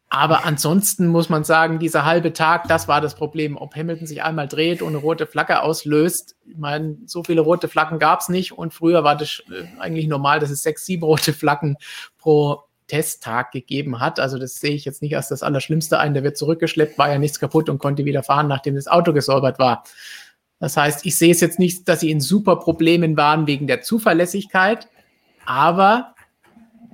Aber 0.09 0.45
ansonsten 0.45 1.07
muss 1.07 1.27
man 1.27 1.43
sagen, 1.43 1.79
dieser 1.79 2.05
halbe 2.05 2.31
Tag, 2.31 2.67
das 2.69 2.87
war 2.87 3.01
das 3.01 3.15
Problem. 3.15 3.57
Ob 3.57 3.75
Hamilton 3.75 4.07
sich 4.07 4.23
einmal 4.23 4.47
dreht 4.47 4.81
und 4.81 4.89
eine 4.89 4.97
rote 4.97 5.27
Flagge 5.27 5.61
auslöst, 5.61 6.35
ich 6.45 6.57
meine, 6.57 6.97
so 7.05 7.23
viele 7.23 7.41
rote 7.41 7.67
Flaggen 7.67 7.99
gab 7.99 8.21
es 8.21 8.29
nicht 8.29 8.53
und 8.53 8.73
früher 8.73 9.03
war 9.03 9.17
das 9.17 9.43
äh, 9.51 9.65
eigentlich 9.79 10.07
normal, 10.07 10.39
dass 10.39 10.49
es 10.49 10.63
sechs, 10.63 10.85
sieben 10.85 11.03
rote 11.03 11.33
Flaggen 11.33 11.75
pro 12.17 12.63
Testtag 12.87 13.51
gegeben 13.51 13.99
hat. 13.99 14.19
Also 14.19 14.39
das 14.39 14.55
sehe 14.55 14.71
ich 14.71 14.85
jetzt 14.85 15.01
nicht 15.01 15.17
als 15.17 15.27
das 15.27 15.43
Allerschlimmste 15.43 15.99
ein. 15.99 16.13
Der 16.13 16.23
wird 16.23 16.37
zurückgeschleppt, 16.37 16.97
war 16.97 17.11
ja 17.11 17.19
nichts 17.19 17.39
kaputt 17.39 17.67
und 17.67 17.79
konnte 17.79 18.05
wieder 18.05 18.23
fahren, 18.23 18.47
nachdem 18.47 18.75
das 18.75 18.87
Auto 18.87 19.11
gesäubert 19.11 19.59
war. 19.59 19.83
Das 20.59 20.77
heißt, 20.77 21.05
ich 21.05 21.17
sehe 21.17 21.31
es 21.31 21.41
jetzt 21.41 21.59
nicht, 21.59 21.87
dass 21.87 21.99
sie 21.99 22.09
in 22.09 22.21
super 22.21 22.55
Problemen 22.55 23.17
waren 23.17 23.45
wegen 23.45 23.67
der 23.67 23.81
Zuverlässigkeit, 23.81 24.87
aber 25.45 26.15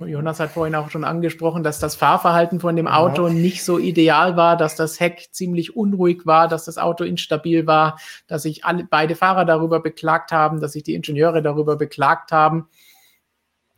Jonas 0.00 0.40
hat 0.40 0.50
vorhin 0.50 0.74
auch 0.74 0.90
schon 0.90 1.04
angesprochen, 1.04 1.62
dass 1.62 1.78
das 1.78 1.94
Fahrverhalten 1.94 2.58
von 2.58 2.74
dem 2.74 2.88
Auto 2.88 3.28
ja. 3.28 3.32
nicht 3.32 3.64
so 3.64 3.78
ideal 3.78 4.36
war, 4.36 4.56
dass 4.56 4.74
das 4.74 4.98
Heck 4.98 5.28
ziemlich 5.30 5.76
unruhig 5.76 6.26
war, 6.26 6.48
dass 6.48 6.64
das 6.64 6.78
Auto 6.78 7.04
instabil 7.04 7.66
war, 7.66 7.98
dass 8.26 8.42
sich 8.42 8.64
alle, 8.64 8.84
beide 8.88 9.14
Fahrer 9.14 9.44
darüber 9.44 9.80
beklagt 9.80 10.32
haben, 10.32 10.60
dass 10.60 10.72
sich 10.72 10.82
die 10.82 10.94
Ingenieure 10.94 11.42
darüber 11.42 11.76
beklagt 11.76 12.32
haben. 12.32 12.68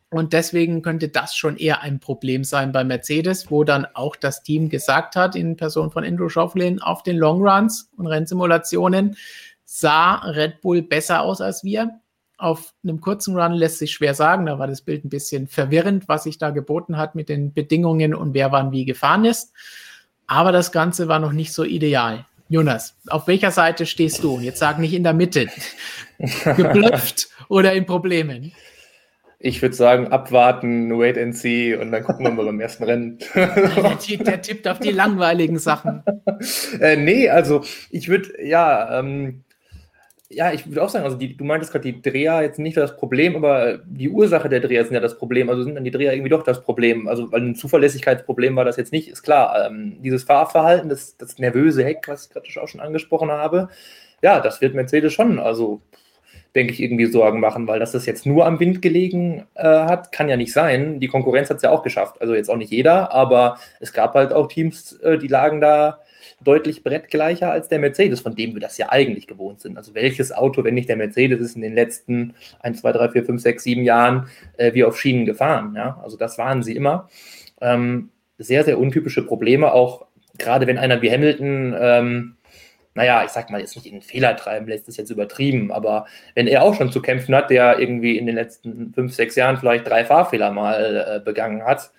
Und 0.09 0.33
deswegen 0.33 0.83
könnte 0.83 1.09
das 1.09 1.37
schon 1.37 1.57
eher 1.57 1.83
ein 1.83 2.01
Problem 2.01 2.45
sein 2.45 2.73
bei 2.73 2.85
Mercedes, 2.85 3.51
wo 3.51 3.65
dann 3.65 3.87
auch 3.93 4.17
das 4.17 4.43
Team 4.43 4.69
gesagt 4.69 5.17
hat, 5.17 5.37
in 5.37 5.57
Person 5.57 5.91
von 5.91 6.05
Andrew 6.05 6.29
Schaufflin, 6.29 6.81
auf 6.81 7.03
den 7.03 7.19
Longruns 7.19 7.91
und 7.97 8.07
Rennsimulationen 8.07 9.17
sah 9.65 10.15
Red 10.15 10.61
Bull 10.63 10.83
besser 10.83 11.23
aus 11.23 11.41
als 11.41 11.65
wir 11.65 12.01
auf 12.39 12.75
einem 12.85 13.01
kurzen 13.01 13.37
Run 13.37 13.53
lässt 13.53 13.79
sich 13.79 13.93
schwer 13.93 14.15
sagen. 14.15 14.47
Da 14.47 14.59
war 14.59 14.67
das 14.67 14.83
Bild 14.83 15.05
ein 15.05 15.09
bisschen 15.09 15.49
verwirrend, 15.49 16.09
was 16.09 16.25
sich 16.25 16.39
da 16.39 16.51
geboten 16.51 16.97
hat 16.97 17.15
mit 17.15 17.29
den 17.29 17.53
Bedingungen 17.53 18.15
und 18.15 18.35
wer 18.35 18.53
wann 18.53 18.73
wie 18.73 18.85
gefahren 18.85 19.25
ist. 19.25 19.53
Aber 20.27 20.53
das 20.53 20.73
Ganze 20.73 21.09
war 21.09 21.19
noch 21.19 21.33
nicht 21.33 21.53
so 21.53 21.65
ideal. 21.65 22.27
Jonas, 22.49 22.97
auf 23.09 23.27
welcher 23.27 23.51
Seite 23.51 23.87
stehst 23.87 24.23
du? 24.23 24.39
Jetzt 24.39 24.59
sag 24.59 24.79
nicht 24.79 24.95
in 24.95 25.03
der 25.03 25.15
Mitte. 25.15 25.47
Geblüpft 26.19 27.29
oder 27.49 27.73
in 27.73 27.87
Problemen? 27.87 28.53
Ich 29.39 29.61
würde 29.61 29.75
sagen, 29.75 30.09
abwarten, 30.09 30.99
wait 30.99 31.19
and 31.19 31.37
see 31.37 31.75
und 31.75 31.93
dann 31.93 32.03
gucken 32.03 32.25
wir 32.25 32.33
mal 32.33 32.47
beim 32.47 32.61
ersten 32.61 32.85
Rennen. 32.85 33.19
der, 33.35 33.97
der 34.19 34.43
tippt 34.43 34.67
auf 34.67 34.79
die 34.79 34.93
langweiligen 34.93 35.59
Sachen. 35.59 36.03
äh, 36.81 36.97
nee, 36.97 37.29
also 37.29 37.63
ich 37.91 38.09
würde, 38.09 38.33
ja, 38.43 38.99
ähm, 38.99 39.45
ja, 40.29 40.53
ich 40.53 40.67
würde 40.67 40.83
auch 40.83 40.89
sagen, 40.89 41.05
also 41.05 41.17
die, 41.17 41.37
du 41.37 41.45
meintest 41.45 41.73
gerade 41.73 41.93
die 41.93 42.03
Dreher 42.03 42.43
jetzt 42.43 42.59
nicht 42.59 42.77
das 42.77 42.97
Problem, 42.97 43.37
aber 43.37 43.79
die 43.85 44.11
Ursache 44.11 44.49
der 44.49 44.61
Dreher 44.61 44.85
sind 44.85 44.95
ja 44.95 45.01
das 45.01 45.19
Problem. 45.19 45.49
Also 45.49 45.63
sind 45.63 45.77
dann 45.77 45.85
die 45.85 45.91
Dreher 45.91 46.13
irgendwie 46.13 46.31
doch 46.31 46.43
das 46.43 46.63
Problem. 46.63 47.07
Also, 47.07 47.31
weil 47.31 47.43
ein 47.43 47.55
Zuverlässigkeitsproblem 47.55 48.57
war 48.57 48.65
das 48.65 48.77
jetzt 48.77 48.93
nicht, 48.93 49.09
ist 49.09 49.23
klar. 49.23 49.67
Ähm, 49.67 49.99
dieses 50.03 50.25
Fahrverhalten, 50.25 50.89
das, 50.89 51.17
das 51.17 51.39
nervöse 51.39 51.85
Heck, 51.85 52.09
was 52.09 52.27
ich 52.27 52.33
gerade 52.33 52.47
auch 52.61 52.69
schon 52.69 52.81
angesprochen 52.81 53.31
habe, 53.31 53.69
ja, 54.23 54.41
das 54.41 54.61
wird 54.61 54.75
Mercedes 54.75 55.13
schon, 55.13 55.39
also 55.39 55.81
denke 56.57 56.73
ich, 56.73 56.83
irgendwie 56.83 57.07
Sorgen 57.07 57.39
machen, 57.39 57.69
weil 57.69 57.79
dass 57.79 57.93
das 57.93 58.07
jetzt 58.07 58.27
nur 58.27 58.47
am 58.47 58.59
Wind 58.59 58.81
gelegen 58.83 59.47
äh, 59.55 59.63
hat, 59.63 60.11
kann 60.11 60.29
ja 60.29 60.37
nicht 60.37 60.53
sein. 60.53 61.01
Die 61.01 61.09
Konkurrenz 61.09 61.51
hat 61.51 61.59
es 61.59 61.63
ja 61.63 61.71
auch 61.71 61.83
geschafft. 61.83 62.21
Also 62.21 62.35
jetzt 62.35 62.51
auch 62.51 62.57
nicht 62.57 62.73
jeder, 62.73 63.13
aber 63.13 63.59
es 63.79 63.93
gab 63.93 64.15
halt 64.15 64.33
auch 64.33 64.49
Teams, 64.49 64.95
äh, 64.95 65.19
die 65.19 65.29
lagen 65.29 65.61
da 65.61 66.01
deutlich 66.43 66.85
brettgleicher 66.85 67.51
als 67.51 67.69
der 67.69 67.79
Mercedes, 67.79 68.21
von 68.21 68.35
dem 68.35 68.55
wir 68.55 68.61
das 68.61 68.79
ja 68.79 68.91
eigentlich 68.91 69.27
gewohnt 69.27 69.61
sind. 69.61 69.77
Also 69.77 69.95
welches 69.95 70.33
Auto, 70.33 70.65
wenn 70.65 70.75
nicht 70.75 70.89
der 70.89 70.97
Mercedes, 70.97 71.41
ist 71.41 71.57
in 71.57 71.63
den 71.63 71.75
letzten 71.75 72.35
1, 72.61 72.81
2, 72.81 72.93
3, 72.93 73.09
4, 73.11 73.25
5, 73.25 73.43
6, 73.43 73.65
7 73.65 73.83
Jahren 73.83 74.29
äh, 74.59 74.75
wie 74.75 74.85
auf 74.85 74.99
Schienen 75.01 75.25
gefahren. 75.25 75.75
Ja? 75.77 76.01
Also 76.03 76.17
das 76.17 76.39
waren 76.39 76.63
sie 76.63 76.77
immer. 76.77 77.09
Ähm, 77.61 78.11
sehr, 78.39 78.65
sehr 78.65 78.79
untypische 78.79 79.25
Probleme, 79.25 79.73
auch 79.73 80.07
gerade 80.37 80.67
wenn 80.67 80.77
einer 80.77 81.01
wie 81.01 81.11
Hamilton, 81.11 81.75
ähm, 81.79 82.37
naja, 82.95 83.25
ich 83.25 83.31
sag 83.31 83.51
mal, 83.51 83.61
jetzt 83.61 83.77
nicht 83.77 83.87
in 83.87 83.93
den 83.93 84.03
Fehler 84.03 84.37
treiben 84.37 84.69
lässt, 84.69 84.89
ist 84.89 84.99
jetzt 84.99 85.11
übertrieben, 85.11 85.73
aber 85.73 86.07
wenn 86.35 86.47
er 86.47 86.63
auch 86.63 86.75
schon 86.75 86.93
zu 86.93 87.01
kämpfen 87.01 87.35
hat, 87.35 87.49
der 87.49 87.79
irgendwie 87.79 88.19
in 88.19 88.27
den 88.27 88.35
letzten 88.35 88.93
fünf, 88.93 89.15
sechs 89.15 89.37
Jahren 89.37 89.57
vielleicht 89.57 89.87
drei 89.87 90.05
Fahrfehler 90.05 90.51
mal 90.51 91.17
äh, 91.17 91.21
begangen 91.25 91.65
hat, 91.65 91.93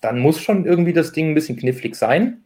dann 0.00 0.20
muss 0.20 0.40
schon 0.40 0.66
irgendwie 0.66 0.92
das 0.92 1.12
Ding 1.12 1.30
ein 1.30 1.34
bisschen 1.34 1.56
knifflig 1.56 1.96
sein 1.96 2.43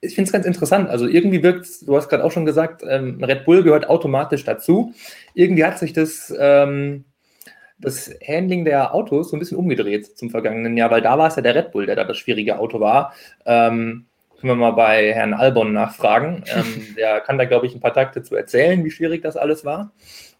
ich 0.00 0.14
finde 0.14 0.28
es 0.28 0.32
ganz 0.32 0.46
interessant. 0.46 0.88
Also 0.88 1.06
irgendwie 1.06 1.42
wirkt, 1.42 1.66
du 1.86 1.96
hast 1.96 2.08
gerade 2.08 2.24
auch 2.24 2.32
schon 2.32 2.46
gesagt, 2.46 2.82
ähm, 2.88 3.22
Red 3.22 3.44
Bull 3.44 3.62
gehört 3.62 3.88
automatisch 3.88 4.44
dazu. 4.44 4.92
Irgendwie 5.34 5.64
hat 5.64 5.78
sich 5.78 5.92
das, 5.92 6.34
ähm, 6.38 7.04
das 7.78 8.10
Handling 8.26 8.64
der 8.64 8.94
Autos 8.94 9.30
so 9.30 9.36
ein 9.36 9.40
bisschen 9.40 9.58
umgedreht 9.58 10.16
zum 10.16 10.30
vergangenen 10.30 10.76
Jahr, 10.76 10.90
weil 10.90 11.02
da 11.02 11.18
war 11.18 11.28
es 11.28 11.36
ja 11.36 11.42
der 11.42 11.54
Red 11.54 11.72
Bull, 11.72 11.86
der 11.86 11.96
da 11.96 12.04
das 12.04 12.16
schwierige 12.16 12.58
Auto 12.58 12.80
war. 12.80 13.12
Ähm, 13.44 14.06
können 14.40 14.52
wir 14.52 14.56
mal 14.56 14.72
bei 14.72 15.12
Herrn 15.12 15.34
Albon 15.34 15.72
nachfragen. 15.72 16.44
Ähm, 16.54 16.94
der 16.96 17.20
kann 17.20 17.38
da, 17.38 17.44
glaube 17.44 17.66
ich, 17.66 17.74
ein 17.74 17.80
paar 17.80 17.94
Takte 17.94 18.22
zu 18.22 18.34
erzählen, 18.36 18.84
wie 18.84 18.90
schwierig 18.90 19.22
das 19.22 19.36
alles 19.36 19.64
war. 19.64 19.92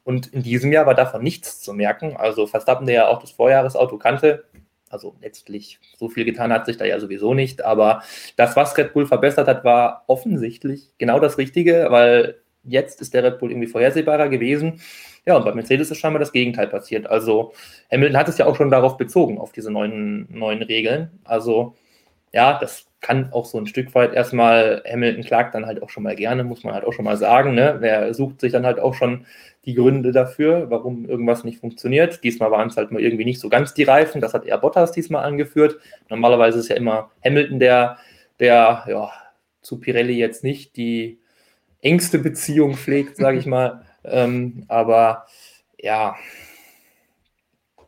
Und 0.05 0.29
in 0.29 0.43
diesem 0.43 0.71
Jahr 0.71 0.87
war 0.87 0.95
davon 0.95 1.23
nichts 1.23 1.61
zu 1.61 1.73
merken. 1.73 2.17
Also 2.17 2.47
Verstappen, 2.47 2.87
der 2.87 2.95
ja 2.95 3.09
auch 3.09 3.21
das 3.21 3.33
Vorjahresauto 3.33 3.99
kannte, 3.99 4.45
also 4.91 5.17
letztlich 5.21 5.79
so 5.97 6.09
viel 6.09 6.25
getan 6.25 6.53
hat 6.53 6.67
sich 6.67 6.77
da 6.77 6.85
ja 6.85 6.99
sowieso 7.01 7.35
nicht, 7.35 7.65
aber 7.65 8.03
das, 8.37 8.57
was 8.57 8.77
Red 8.77 8.93
Bull 8.93 9.07
verbessert 9.07 9.49
hat, 9.49 9.65
war 9.65 10.05
offensichtlich 10.07 10.93
genau 10.99 11.21
das 11.21 11.39
Richtige, 11.39 11.87
weil 11.91 12.37
jetzt 12.65 13.01
ist 13.01 13.15
der 13.15 13.25
Red 13.25 13.39
Bull 13.39 13.51
irgendwie 13.51 13.69
vorhersehbarer 13.69 14.29
gewesen. 14.29 14.81
Ja, 15.25 15.37
und 15.37 15.45
bei 15.45 15.53
Mercedes 15.55 15.91
ist 15.91 15.99
scheinbar 15.99 16.21
das 16.21 16.33
Gegenteil 16.33 16.69
passiert. 16.69 17.09
Also 17.09 17.53
Hamilton 17.91 18.17
hat 18.17 18.29
es 18.29 18.39
ja 18.39 18.47
auch 18.47 18.57
schon 18.57 18.71
darauf 18.71 18.97
bezogen, 18.97 19.39
auf 19.39 19.53
diese 19.53 19.73
neuen, 19.73 20.29
neuen 20.31 20.63
Regeln. 20.63 21.11
Also 21.25 21.75
ja, 22.33 22.59
das 22.59 22.86
kann 23.01 23.33
auch 23.33 23.45
so 23.45 23.59
ein 23.59 23.67
Stück 23.67 23.95
weit 23.95 24.15
erstmal, 24.15 24.83
Hamilton 24.91 25.25
klagt 25.25 25.55
dann 25.55 25.67
halt 25.67 25.83
auch 25.83 25.91
schon 25.91 26.03
mal 26.03 26.17
gerne, 26.17 26.45
muss 26.45 26.65
man 26.65 26.75
halt 26.75 26.85
auch 26.85 26.93
schon 26.93 27.05
mal 27.05 27.17
sagen. 27.17 27.55
Ne? 27.55 27.77
Wer 27.81 28.15
sucht 28.15 28.41
sich 28.41 28.53
dann 28.53 28.67
halt 28.67 28.81
auch 28.81 28.95
schon 28.95 29.27
die 29.65 29.75
Gründe 29.75 30.13
dafür, 30.13 30.71
warum 30.71 31.09
irgendwas 31.09 31.45
nicht 31.45 31.61
funktioniert. 31.61 32.23
Diesmal 32.25 32.51
waren 32.51 32.69
es 32.69 32.77
halt 32.77 32.93
mal 32.93 33.03
irgendwie 33.03 33.25
nicht 33.25 33.41
so 33.41 33.49
ganz 33.49 33.75
die 33.75 33.83
Reifen. 33.83 34.21
Das 34.21 34.33
hat 34.33 34.45
eher 34.45 34.59
Bottas 34.59 34.93
diesmal 34.93 35.25
angeführt. 35.25 35.79
Normalerweise 36.09 36.61
ist 36.61 36.69
ja 36.69 36.77
immer 36.77 37.11
Hamilton, 37.25 37.59
der, 37.59 37.99
der 38.39 38.85
ja, 38.89 39.13
zu 39.63 39.79
Pirelli 39.79 40.15
jetzt 40.15 40.45
nicht 40.45 40.77
die 40.77 41.19
engste 41.83 42.19
Beziehung 42.19 42.75
pflegt, 42.75 43.17
sage 43.17 43.39
ich 43.39 43.47
mal. 43.47 43.85
ähm, 44.05 44.65
aber 44.69 45.27
ja, 45.79 46.17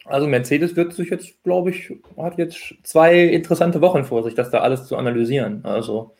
also 0.08 0.26
Mercedes 0.26 0.76
wird 0.76 0.92
sich 0.92 1.10
jetzt, 1.10 1.42
glaube 1.44 1.70
ich, 1.70 1.92
hat 2.16 2.38
jetzt 2.38 2.74
zwei 2.82 3.20
interessante 3.24 3.80
Wochen 3.80 4.04
vor 4.04 4.22
sich, 4.22 4.34
das 4.34 4.50
da 4.50 4.60
alles 4.60 4.86
zu 4.86 4.96
analysieren. 4.96 5.60
Also 5.64 6.14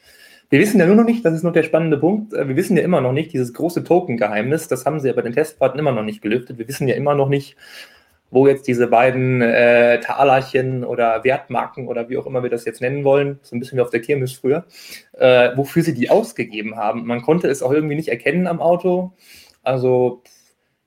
wir 0.50 0.60
wissen 0.60 0.80
ja 0.80 0.86
nur 0.86 0.96
noch 0.96 1.04
nicht, 1.04 1.24
das 1.24 1.34
ist 1.34 1.42
noch 1.42 1.52
der 1.52 1.62
spannende 1.62 1.98
Punkt, 1.98 2.32
äh, 2.32 2.48
wir 2.48 2.56
wissen 2.56 2.76
ja 2.76 2.82
immer 2.82 3.00
noch 3.00 3.12
nicht, 3.12 3.32
dieses 3.32 3.52
große 3.52 3.84
Token-Geheimnis, 3.84 4.68
das 4.68 4.86
haben 4.86 5.00
sie 5.00 5.08
ja 5.08 5.14
bei 5.14 5.22
den 5.22 5.34
Testfahrten 5.34 5.78
immer 5.78 5.92
noch 5.92 6.02
nicht 6.02 6.22
gelüftet. 6.22 6.58
Wir 6.58 6.68
wissen 6.68 6.88
ja 6.88 6.94
immer 6.94 7.14
noch 7.14 7.28
nicht, 7.28 7.56
wo 8.30 8.46
jetzt 8.46 8.66
diese 8.66 8.86
beiden 8.86 9.40
äh, 9.42 10.00
Talerchen 10.00 10.84
oder 10.84 11.24
Wertmarken 11.24 11.88
oder 11.88 12.08
wie 12.08 12.18
auch 12.18 12.26
immer 12.26 12.42
wir 12.42 12.50
das 12.50 12.64
jetzt 12.64 12.80
nennen 12.80 13.04
wollen, 13.04 13.38
so 13.42 13.56
ein 13.56 13.60
bisschen 13.60 13.78
wie 13.78 13.82
auf 13.82 13.90
der 13.90 14.00
Kirmes 14.00 14.32
früher, 14.32 14.64
äh, 15.12 15.50
wofür 15.56 15.82
sie 15.82 15.94
die 15.94 16.10
ausgegeben 16.10 16.76
haben. 16.76 17.06
Man 17.06 17.22
konnte 17.22 17.48
es 17.48 17.62
auch 17.62 17.72
irgendwie 17.72 17.96
nicht 17.96 18.08
erkennen 18.08 18.46
am 18.46 18.60
Auto. 18.60 19.12
Also 19.62 20.22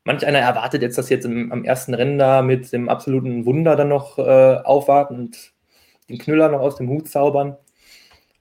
manch 0.04 0.26
einer 0.26 0.40
erwartet 0.40 0.82
jetzt, 0.82 0.98
dass 0.98 1.10
jetzt 1.10 1.26
im, 1.26 1.52
am 1.52 1.64
ersten 1.64 1.94
Rennen 1.94 2.18
da 2.18 2.42
mit 2.42 2.72
dem 2.74 2.90
absoluten 2.90 3.46
Wunder 3.46 3.76
dann 3.76 3.90
noch 3.90 4.18
äh, 4.18 4.58
aufwarten 4.64 5.16
und 5.16 5.54
den 6.10 6.18
Knüller 6.18 6.50
noch 6.50 6.62
aus 6.62 6.76
dem 6.76 6.90
Hut 6.90 7.08
zaubern. 7.08 7.58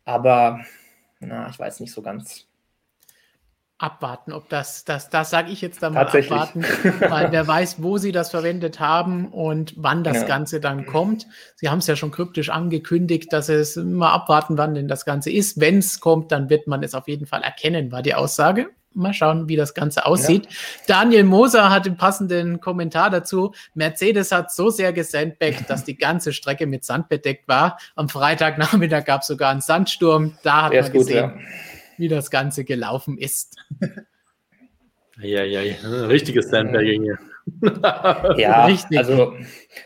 Aber 0.05 0.61
na, 1.21 1.49
ich 1.49 1.59
weiß 1.59 1.81
nicht 1.81 1.93
so 1.93 2.03
ganz. 2.03 2.47
Abwarten, 3.79 4.35
ob 4.35 4.51
das, 4.51 4.85
das, 4.85 5.09
das 5.09 5.31
sage 5.31 5.51
ich 5.51 5.63
jetzt 5.63 5.83
da 5.83 5.89
mal 5.89 6.05
abwarten, 6.05 6.63
weil 7.09 7.33
wer 7.33 7.47
weiß, 7.47 7.83
wo 7.83 7.97
sie 7.97 8.13
das 8.13 8.31
verwendet 8.31 8.79
haben 8.79 9.29
und 9.29 9.73
wann 9.79 10.05
das 10.05 10.19
ja. 10.19 10.25
Ganze 10.25 10.61
dann 10.61 10.85
kommt. 10.85 11.27
Sie 11.57 11.71
haben 11.71 11.79
es 11.79 11.87
ja 11.87 11.97
schon 11.97 12.11
kryptisch 12.11 12.51
angekündigt, 12.51 13.33
dass 13.33 13.49
es 13.49 13.79
immer 13.79 14.13
abwarten, 14.13 14.59
wann 14.59 14.75
denn 14.75 14.87
das 14.87 15.07
Ganze 15.07 15.31
ist. 15.31 15.61
Wenn 15.61 15.79
es 15.79 16.01
kommt, 16.01 16.31
dann 16.31 16.51
wird 16.51 16.67
man 16.67 16.83
es 16.83 16.95
auf 16.95 17.09
jeden 17.09 17.27
Fall 17.27 17.43
erkennen, 17.43 17.91
war 17.91 18.03
die 18.03 18.15
Aussage. 18.15 18.69
Mal 18.93 19.15
schauen, 19.15 19.49
wie 19.49 19.57
das 19.57 19.75
Ganze 19.75 20.05
aussieht. 20.05 20.47
Ja. 20.47 20.53
Daniel 20.89 21.25
Moser 21.25 21.71
hat 21.71 21.87
den 21.87 21.97
passenden 21.97 22.61
Kommentar 22.61 23.09
dazu. 23.11 23.53
Mercedes 23.75 24.33
hat 24.33 24.53
so 24.53 24.71
sehr 24.71 24.93
gesandbackt, 24.93 25.65
dass 25.71 25.85
die 25.85 25.97
ganze 25.97 26.33
Strecke 26.33 26.67
mit 26.67 26.85
Sand 26.85 27.09
bedeckt 27.09 27.47
war. 27.47 27.79
Am 27.95 28.09
Freitagnachmittag 28.09 29.05
gab 29.05 29.21
es 29.21 29.29
sogar 29.29 29.51
einen 29.51 29.61
Sandsturm. 29.61 30.37
Da 30.43 30.63
hat 30.63 30.73
ja, 30.73 30.83
man 30.83 30.93
gesehen, 30.93 31.31
gut, 31.31 31.41
ja. 31.41 31.47
wie 31.99 32.09
das 32.09 32.31
Ganze 32.31 32.65
gelaufen 32.65 33.17
ist. 33.17 33.57
Ja, 35.23 35.45
ja, 35.45 35.61
ja. 35.61 35.75
Richtiges 36.07 36.49
Sandbagging 36.49 37.03
hier. 37.03 37.19
ja, 38.37 38.65
Richtig. 38.67 38.99
also 38.99 39.35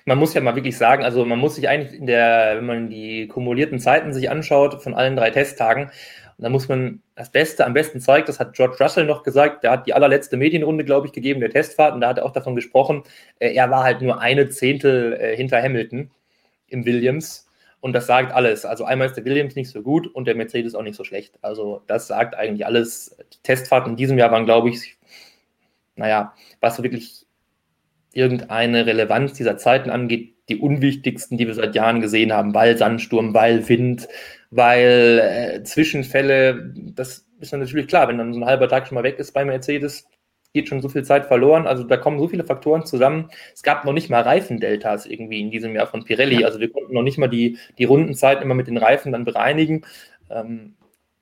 man 0.04 0.18
muss 0.18 0.34
ja 0.34 0.40
mal 0.40 0.54
wirklich 0.54 0.76
sagen, 0.76 1.04
also 1.04 1.24
man 1.24 1.38
muss 1.38 1.56
sich 1.56 1.68
eigentlich 1.68 1.98
in 1.98 2.06
der, 2.06 2.54
wenn 2.56 2.66
man 2.66 2.88
die 2.88 3.28
kumulierten 3.28 3.78
Zeiten 3.78 4.12
sich 4.12 4.30
anschaut 4.30 4.82
von 4.82 4.94
allen 4.94 5.16
drei 5.16 5.30
Testtagen, 5.30 5.90
und 6.36 6.42
da 6.44 6.50
muss 6.50 6.68
man 6.68 7.00
das 7.14 7.30
Beste, 7.30 7.64
am 7.64 7.74
besten 7.74 8.00
zeigt, 8.00 8.28
das 8.28 8.40
hat 8.40 8.54
George 8.54 8.76
Russell 8.80 9.04
noch 9.04 9.22
gesagt, 9.22 9.62
der 9.62 9.70
hat 9.70 9.86
die 9.86 9.94
allerletzte 9.94 10.36
Medienrunde, 10.36 10.84
glaube 10.84 11.06
ich, 11.06 11.12
gegeben, 11.12 11.40
der 11.40 11.50
Testfahrt, 11.50 11.94
und 11.94 12.00
da 12.00 12.08
hat 12.08 12.18
er 12.18 12.24
auch 12.24 12.32
davon 12.32 12.56
gesprochen, 12.56 13.04
äh, 13.38 13.54
er 13.54 13.70
war 13.70 13.84
halt 13.84 14.02
nur 14.02 14.20
eine 14.20 14.48
Zehntel 14.48 15.14
äh, 15.14 15.36
hinter 15.36 15.62
Hamilton 15.62 16.10
im 16.68 16.84
Williams. 16.84 17.48
Und 17.80 17.92
das 17.92 18.06
sagt 18.06 18.32
alles. 18.32 18.64
Also 18.64 18.84
einmal 18.84 19.08
ist 19.08 19.16
der 19.16 19.26
Williams 19.26 19.56
nicht 19.56 19.68
so 19.68 19.82
gut 19.82 20.06
und 20.06 20.26
der 20.26 20.34
Mercedes 20.34 20.74
auch 20.74 20.82
nicht 20.82 20.96
so 20.96 21.04
schlecht. 21.04 21.34
Also 21.42 21.82
das 21.86 22.06
sagt 22.06 22.34
eigentlich 22.34 22.64
alles. 22.64 23.14
Die 23.34 23.42
Testfahrten 23.42 23.90
in 23.90 23.96
diesem 23.96 24.16
Jahr 24.16 24.32
waren, 24.32 24.46
glaube 24.46 24.70
ich, 24.70 24.96
naja, 25.94 26.32
was 26.60 26.82
wirklich 26.82 27.26
irgendeine 28.14 28.86
Relevanz 28.86 29.34
dieser 29.34 29.58
Zeiten 29.58 29.90
angeht, 29.90 30.34
die 30.48 30.56
unwichtigsten, 30.56 31.36
die 31.36 31.46
wir 31.46 31.54
seit 31.54 31.74
Jahren 31.74 32.00
gesehen 32.00 32.32
haben, 32.32 32.54
weil 32.54 32.76
Sandsturm, 32.78 33.34
weil 33.34 33.68
Wind, 33.68 34.08
weil 34.54 35.20
äh, 35.58 35.62
Zwischenfälle. 35.64 36.72
Das 36.94 37.26
ist 37.40 37.52
dann 37.52 37.60
natürlich 37.60 37.88
klar, 37.88 38.08
wenn 38.08 38.18
dann 38.18 38.32
so 38.32 38.40
ein 38.40 38.46
halber 38.46 38.68
Tag 38.68 38.86
schon 38.86 38.94
mal 38.94 39.02
weg 39.02 39.18
ist 39.18 39.32
bei 39.32 39.44
Mercedes, 39.44 40.08
geht 40.52 40.68
schon 40.68 40.80
so 40.80 40.88
viel 40.88 41.04
Zeit 41.04 41.26
verloren. 41.26 41.66
Also 41.66 41.82
da 41.82 41.96
kommen 41.96 42.20
so 42.20 42.28
viele 42.28 42.44
Faktoren 42.44 42.86
zusammen. 42.86 43.30
Es 43.52 43.64
gab 43.64 43.84
noch 43.84 43.92
nicht 43.92 44.10
mal 44.10 44.22
Reifendeltas 44.22 45.06
irgendwie 45.06 45.40
in 45.40 45.50
diesem 45.50 45.74
Jahr 45.74 45.88
von 45.88 46.04
Pirelli. 46.04 46.44
Also 46.44 46.60
wir 46.60 46.70
konnten 46.70 46.94
noch 46.94 47.02
nicht 47.02 47.18
mal 47.18 47.28
die, 47.28 47.58
die 47.78 47.84
Rundenzeit 47.84 48.40
immer 48.40 48.54
mit 48.54 48.68
den 48.68 48.78
Reifen 48.78 49.10
dann 49.10 49.24
bereinigen. 49.24 49.82
Ähm, 50.30 50.76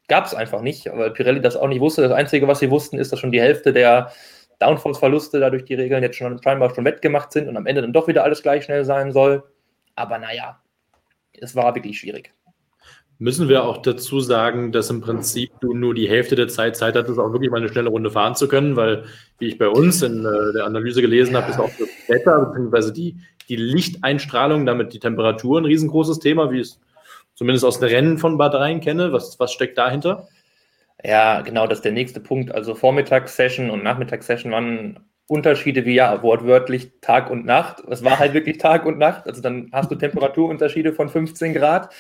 gab 0.08 0.26
es 0.26 0.34
einfach 0.34 0.60
nicht, 0.60 0.86
weil 0.92 1.10
Pirelli 1.12 1.40
das 1.40 1.56
auch 1.56 1.68
nicht 1.68 1.80
wusste. 1.80 2.02
Das 2.02 2.12
Einzige, 2.12 2.46
was 2.46 2.58
sie 2.58 2.70
wussten, 2.70 2.98
ist, 2.98 3.12
dass 3.12 3.20
schon 3.20 3.32
die 3.32 3.40
Hälfte 3.40 3.72
der 3.72 4.12
Downforce-Verluste 4.58 5.40
dadurch 5.40 5.64
die 5.64 5.74
Regeln 5.74 6.02
jetzt 6.02 6.16
schon 6.16 6.40
scheinbar 6.42 6.74
schon 6.74 6.84
wettgemacht 6.84 7.32
sind 7.32 7.48
und 7.48 7.56
am 7.56 7.66
Ende 7.66 7.80
dann 7.80 7.94
doch 7.94 8.08
wieder 8.08 8.24
alles 8.24 8.42
gleich 8.42 8.64
schnell 8.64 8.84
sein 8.84 9.10
soll. 9.10 9.42
Aber 9.96 10.18
naja, 10.18 10.60
es 11.32 11.56
war 11.56 11.74
wirklich 11.74 11.98
schwierig. 11.98 12.34
Müssen 13.18 13.48
wir 13.48 13.64
auch 13.64 13.78
dazu 13.78 14.20
sagen, 14.20 14.72
dass 14.72 14.90
im 14.90 15.00
Prinzip 15.00 15.52
du 15.60 15.74
nur 15.74 15.94
die 15.94 16.08
Hälfte 16.08 16.34
der 16.34 16.48
Zeit 16.48 16.76
Zeit 16.76 16.96
hattest, 16.96 17.18
auch 17.18 17.32
wirklich 17.32 17.50
mal 17.50 17.58
eine 17.58 17.68
schnelle 17.68 17.88
Runde 17.88 18.10
fahren 18.10 18.34
zu 18.34 18.48
können, 18.48 18.74
weil, 18.74 19.04
wie 19.38 19.46
ich 19.46 19.58
bei 19.58 19.68
uns 19.68 20.02
in 20.02 20.24
äh, 20.24 20.52
der 20.54 20.64
Analyse 20.64 21.02
gelesen 21.02 21.36
habe, 21.36 21.50
ist 21.50 21.60
auch 21.60 21.70
das 21.78 21.88
Wetter 22.08 22.52
bzw. 22.52 22.92
Die, 22.92 23.16
die 23.48 23.56
Lichteinstrahlung, 23.56 24.66
damit 24.66 24.92
die 24.92 24.98
Temperatur 24.98 25.60
ein 25.60 25.66
riesengroßes 25.66 26.18
Thema, 26.18 26.50
wie 26.50 26.60
es 26.60 26.80
zumindest 27.34 27.64
aus 27.64 27.78
den 27.78 27.88
Rennen 27.88 28.18
von 28.18 28.38
Bad 28.38 28.54
Rhein 28.54 28.80
kenne. 28.80 29.12
Was, 29.12 29.38
was 29.38 29.52
steckt 29.52 29.78
dahinter? 29.78 30.28
Ja, 31.04 31.40
genau, 31.40 31.66
das 31.66 31.78
ist 31.78 31.84
der 31.84 31.92
nächste 31.92 32.20
Punkt. 32.20 32.52
Also 32.52 32.74
Vormittagssession 32.74 33.70
und 33.70 33.82
Nachmittagssession 33.82 34.52
waren 34.52 35.00
Unterschiede 35.26 35.84
wie 35.84 35.94
ja 35.94 36.22
wortwörtlich 36.22 36.92
Tag 37.00 37.30
und 37.30 37.44
Nacht. 37.44 37.82
Es 37.88 38.04
war 38.04 38.18
halt 38.18 38.34
wirklich 38.34 38.58
Tag 38.58 38.84
und 38.84 38.98
Nacht. 38.98 39.26
Also 39.26 39.40
dann 39.40 39.70
hast 39.72 39.90
du 39.90 39.94
Temperaturunterschiede 39.94 40.92
von 40.92 41.08
15 41.08 41.54
Grad. 41.54 41.92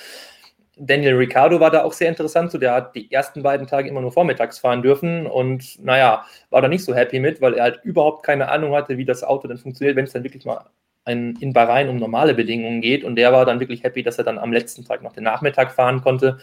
Daniel 0.84 1.14
Ricciardo 1.14 1.60
war 1.60 1.70
da 1.70 1.84
auch 1.84 1.92
sehr 1.92 2.08
interessant. 2.08 2.50
So, 2.50 2.58
der 2.58 2.74
hat 2.74 2.96
die 2.96 3.10
ersten 3.12 3.42
beiden 3.42 3.68
Tage 3.68 3.88
immer 3.88 4.00
nur 4.00 4.10
vormittags 4.10 4.58
fahren 4.58 4.82
dürfen 4.82 5.26
und 5.28 5.82
naja, 5.84 6.26
war 6.50 6.60
da 6.60 6.66
nicht 6.66 6.84
so 6.84 6.92
happy 6.94 7.20
mit, 7.20 7.40
weil 7.40 7.54
er 7.54 7.62
halt 7.62 7.80
überhaupt 7.84 8.24
keine 8.24 8.48
Ahnung 8.48 8.74
hatte, 8.74 8.98
wie 8.98 9.04
das 9.04 9.22
Auto 9.22 9.46
dann 9.46 9.58
funktioniert, 9.58 9.96
wenn 9.96 10.06
es 10.06 10.12
dann 10.12 10.24
wirklich 10.24 10.44
mal 10.44 10.64
ein, 11.04 11.36
in 11.40 11.52
Bahrain 11.52 11.88
um 11.88 11.96
normale 11.96 12.34
Bedingungen 12.34 12.80
geht. 12.80 13.04
Und 13.04 13.14
der 13.14 13.32
war 13.32 13.44
dann 13.46 13.60
wirklich 13.60 13.84
happy, 13.84 14.02
dass 14.02 14.18
er 14.18 14.24
dann 14.24 14.38
am 14.38 14.52
letzten 14.52 14.84
Tag 14.84 15.02
noch 15.02 15.12
den 15.12 15.24
Nachmittag 15.24 15.72
fahren 15.72 16.00
konnte. 16.02 16.38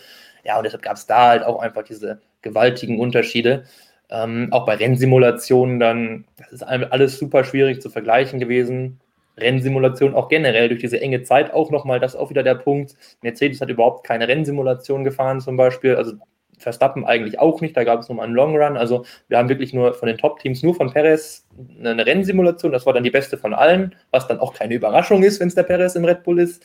Ja, 0.45 0.57
und 0.57 0.63
deshalb 0.63 0.83
gab 0.83 0.95
es 0.95 1.05
da 1.05 1.27
halt 1.29 1.43
auch 1.43 1.59
einfach 1.61 1.83
diese 1.83 2.21
gewaltigen 2.41 2.97
Unterschiede. 2.97 3.65
Ähm, 4.09 4.47
auch 4.51 4.65
bei 4.65 4.75
Rennsimulationen 4.75 5.79
dann, 5.79 6.25
das 6.37 6.53
ist 6.53 6.63
alles 6.63 7.19
super 7.19 7.43
schwierig 7.43 7.81
zu 7.81 7.89
vergleichen 7.89 8.39
gewesen. 8.39 9.01
Rennsimulation 9.41 10.13
auch 10.13 10.29
generell 10.29 10.69
durch 10.69 10.81
diese 10.81 11.01
enge 11.01 11.23
Zeit 11.23 11.53
auch 11.53 11.71
nochmal, 11.71 11.99
das 11.99 12.13
ist 12.13 12.19
auch 12.19 12.29
wieder 12.29 12.43
der 12.43 12.55
Punkt. 12.55 12.95
Mercedes 13.21 13.61
hat 13.61 13.69
überhaupt 13.69 14.05
keine 14.05 14.27
Rennsimulation 14.27 15.03
gefahren 15.03 15.41
zum 15.41 15.57
Beispiel, 15.57 15.95
also 15.95 16.13
Verstappen 16.57 17.05
eigentlich 17.05 17.39
auch 17.39 17.61
nicht, 17.61 17.75
da 17.75 17.83
gab 17.83 18.01
es 18.01 18.09
nochmal 18.09 18.25
einen 18.25 18.35
Long 18.35 18.55
Run, 18.55 18.77
also 18.77 19.05
wir 19.29 19.37
haben 19.37 19.49
wirklich 19.49 19.73
nur 19.73 19.93
von 19.93 20.07
den 20.07 20.17
Top-Teams, 20.17 20.61
nur 20.61 20.75
von 20.75 20.91
Perez 20.91 21.47
eine 21.79 22.05
Rennsimulation, 22.05 22.71
das 22.71 22.85
war 22.85 22.93
dann 22.93 23.03
die 23.03 23.11
beste 23.11 23.37
von 23.37 23.53
allen, 23.53 23.95
was 24.11 24.27
dann 24.27 24.39
auch 24.39 24.53
keine 24.53 24.75
Überraschung 24.75 25.23
ist, 25.23 25.39
wenn 25.39 25.47
es 25.47 25.55
der 25.55 25.63
Perez 25.63 25.95
im 25.95 26.05
Red 26.05 26.23
Bull 26.23 26.39
ist. 26.39 26.63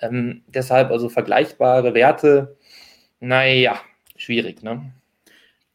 Ähm, 0.00 0.42
deshalb 0.48 0.90
also 0.90 1.08
vergleichbare 1.08 1.94
Werte, 1.94 2.56
naja, 3.20 3.80
schwierig, 4.16 4.62
ne? 4.62 4.92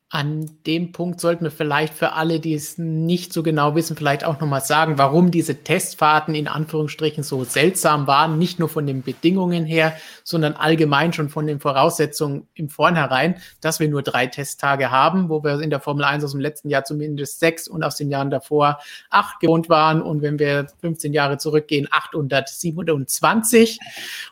An 0.09 0.49
dem 0.65 0.93
Punkt 0.93 1.19
sollten 1.19 1.43
wir 1.43 1.51
vielleicht 1.51 1.93
für 1.93 2.13
alle, 2.13 2.39
die 2.39 2.53
es 2.53 2.77
nicht 2.77 3.33
so 3.33 3.43
genau 3.43 3.75
wissen, 3.75 3.97
vielleicht 3.97 4.23
auch 4.23 4.39
nochmal 4.39 4.61
sagen, 4.61 4.97
warum 4.97 5.31
diese 5.31 5.65
Testfahrten 5.65 6.33
in 6.33 6.47
Anführungsstrichen 6.47 7.23
so 7.23 7.43
seltsam 7.43 8.07
waren. 8.07 8.37
Nicht 8.37 8.57
nur 8.57 8.69
von 8.69 8.87
den 8.87 9.01
Bedingungen 9.01 9.65
her, 9.65 9.97
sondern 10.23 10.53
allgemein 10.53 11.11
schon 11.11 11.27
von 11.27 11.45
den 11.45 11.59
Voraussetzungen 11.59 12.47
im 12.53 12.69
Vornherein, 12.69 13.35
dass 13.59 13.81
wir 13.81 13.89
nur 13.89 14.01
drei 14.01 14.27
Testtage 14.27 14.91
haben, 14.91 15.27
wo 15.27 15.43
wir 15.43 15.59
in 15.59 15.69
der 15.69 15.81
Formel 15.81 16.05
1 16.05 16.23
aus 16.23 16.31
dem 16.31 16.39
letzten 16.39 16.69
Jahr 16.69 16.85
zumindest 16.85 17.41
sechs 17.41 17.67
und 17.67 17.83
aus 17.83 17.97
den 17.97 18.09
Jahren 18.09 18.29
davor 18.29 18.79
acht 19.09 19.41
gewohnt 19.41 19.67
waren. 19.67 20.01
Und 20.01 20.21
wenn 20.21 20.39
wir 20.39 20.67
15 20.79 21.11
Jahre 21.11 21.37
zurückgehen, 21.37 21.89
827. 21.91 23.77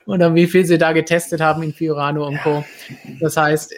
Und 0.06 0.20
dann 0.20 0.36
wie 0.36 0.48
viel 0.48 0.66
sie 0.66 0.78
da 0.78 0.94
getestet 0.94 1.42
haben 1.42 1.64
in 1.64 1.74
Fiorano 1.74 2.26
und 2.26 2.42
Co. 2.44 2.64
Das 3.20 3.36
heißt, 3.36 3.74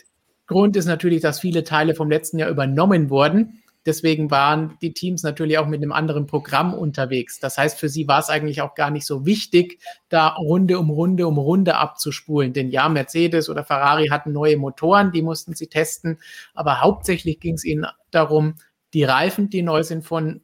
Grund 0.48 0.76
ist 0.76 0.86
natürlich, 0.86 1.22
dass 1.22 1.39
viele 1.39 1.64
Teile 1.64 1.93
vom 1.93 2.10
letzten 2.10 2.39
Jahr 2.39 2.50
übernommen 2.50 3.10
wurden. 3.10 3.62
Deswegen 3.86 4.32
waren 4.32 4.78
die 4.82 4.91
Teams 4.91 5.24
natürlich 5.24 5.58
auch 5.58 5.68
mit 5.68 5.82
einem 5.82 5.93
anderen 5.93 6.28
Programm 6.28 6.74
unterwegs. 6.74 7.39
Das 7.39 7.58
heißt, 7.58 7.80
für 7.80 7.88
sie 7.88 8.06
war 8.06 8.20
es 8.20 8.30
eigentlich 8.30 8.62
auch 8.62 8.76
gar 8.76 8.91
nicht 8.91 9.06
so 9.06 9.26
wichtig, 9.26 9.80
da 10.10 10.28
Runde 10.28 10.78
um 10.78 10.89
Runde 10.89 11.26
um 11.26 11.38
Runde 11.38 11.76
abzuspulen. 11.76 12.52
Denn 12.52 12.70
ja, 12.70 12.89
Mercedes 12.89 13.50
oder 13.50 13.64
Ferrari 13.64 14.08
hatten 14.08 14.34
neue 14.34 14.58
Motoren, 14.58 15.14
die 15.14 15.22
mussten 15.22 15.54
sie 15.54 15.68
testen. 15.68 16.20
Aber 16.54 16.82
hauptsächlich 16.82 17.39
ging 17.39 17.54
es 17.54 17.64
ihnen 17.64 17.86
darum, 18.12 18.56
die 18.93 19.06
Reifen, 19.06 19.50
die 19.50 19.62
neu 19.62 19.84
sind 19.84 20.04
von 20.04 20.41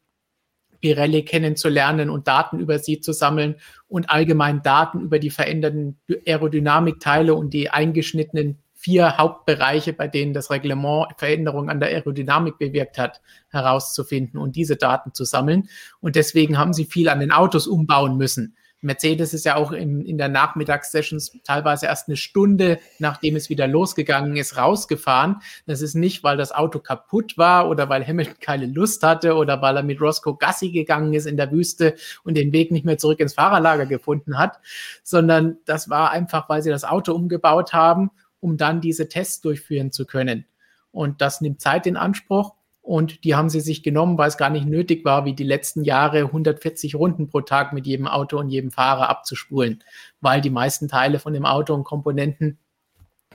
Pirelli 0.79 1.23
kennenzulernen 1.23 2.09
und 2.09 2.29
Daten 2.29 2.59
über 2.59 2.79
sie 2.79 3.01
zu 3.01 3.13
sammeln 3.13 3.55
und 3.87 4.09
allgemein 4.09 4.61
Daten 4.63 5.01
über 5.01 5.19
die 5.19 5.29
veränderten 5.29 5.99
Aerodynamikteile 6.25 7.35
und 7.35 7.53
die 7.53 7.69
eingeschnittenen 7.69 8.62
vier 8.83 9.17
Hauptbereiche, 9.17 9.93
bei 9.93 10.09
denen 10.09 10.33
das 10.33 10.51
Reglement 10.51 11.07
Veränderungen 11.17 11.69
an 11.69 11.79
der 11.79 11.89
Aerodynamik 11.89 12.57
bewirkt 12.57 12.97
hat, 12.97 13.21
herauszufinden 13.49 14.37
und 14.37 14.57
diese 14.57 14.75
Daten 14.75 15.13
zu 15.13 15.23
sammeln. 15.23 15.69
Und 16.01 16.17
deswegen 16.17 16.57
haben 16.57 16.73
sie 16.73 16.83
viel 16.83 17.07
an 17.07 17.21
den 17.21 17.31
Autos 17.31 17.65
umbauen 17.65 18.17
müssen. 18.17 18.57
Mercedes 18.81 19.33
ist 19.33 19.45
ja 19.45 19.55
auch 19.55 19.71
in, 19.71 20.01
in 20.01 20.17
der 20.17 20.27
Nachmittagssessions 20.27 21.39
teilweise 21.45 21.85
erst 21.85 22.09
eine 22.09 22.17
Stunde, 22.17 22.79
nachdem 22.99 23.37
es 23.37 23.49
wieder 23.49 23.65
losgegangen 23.65 24.35
ist, 24.35 24.57
rausgefahren. 24.57 25.37
Das 25.65 25.81
ist 25.81 25.95
nicht, 25.95 26.25
weil 26.25 26.35
das 26.35 26.51
Auto 26.51 26.79
kaputt 26.79 27.37
war 27.37 27.69
oder 27.69 27.87
weil 27.87 28.05
Hamilton 28.05 28.35
keine 28.41 28.65
Lust 28.65 29.01
hatte 29.03 29.35
oder 29.35 29.61
weil 29.61 29.77
er 29.77 29.83
mit 29.83 30.01
Roscoe 30.01 30.35
Gassi 30.37 30.71
gegangen 30.71 31.13
ist 31.13 31.25
in 31.25 31.37
der 31.37 31.51
Wüste 31.51 31.95
und 32.25 32.35
den 32.35 32.51
Weg 32.51 32.71
nicht 32.71 32.83
mehr 32.85 32.97
zurück 32.97 33.21
ins 33.21 33.35
Fahrerlager 33.35 33.85
gefunden 33.85 34.37
hat, 34.37 34.59
sondern 35.03 35.57
das 35.63 35.89
war 35.89 36.11
einfach, 36.11 36.49
weil 36.49 36.61
sie 36.61 36.69
das 36.69 36.83
Auto 36.83 37.13
umgebaut 37.13 37.71
haben 37.71 38.11
um 38.43 38.57
dann 38.57 38.81
diese 38.81 39.07
Tests 39.07 39.39
durchführen 39.39 39.91
zu 39.91 40.05
können. 40.05 40.45
Und 40.91 41.21
das 41.21 41.39
nimmt 41.39 41.61
Zeit 41.61 41.87
in 41.87 41.95
Anspruch. 41.95 42.53
Und 42.81 43.23
die 43.23 43.35
haben 43.35 43.49
sie 43.49 43.61
sich 43.61 43.81
genommen, 43.81 44.17
weil 44.17 44.27
es 44.27 44.37
gar 44.37 44.49
nicht 44.49 44.67
nötig 44.67 45.05
war, 45.05 45.23
wie 45.23 45.33
die 45.33 45.45
letzten 45.45 45.85
Jahre 45.85 46.25
140 46.25 46.95
Runden 46.95 47.29
pro 47.29 47.39
Tag 47.39 47.71
mit 47.71 47.87
jedem 47.87 48.05
Auto 48.05 48.37
und 48.37 48.49
jedem 48.49 48.71
Fahrer 48.71 49.09
abzuspulen, 49.09 49.81
weil 50.19 50.41
die 50.41 50.49
meisten 50.49 50.89
Teile 50.89 51.19
von 51.19 51.31
dem 51.31 51.45
Auto 51.45 51.73
und 51.73 51.85
Komponenten 51.85 52.59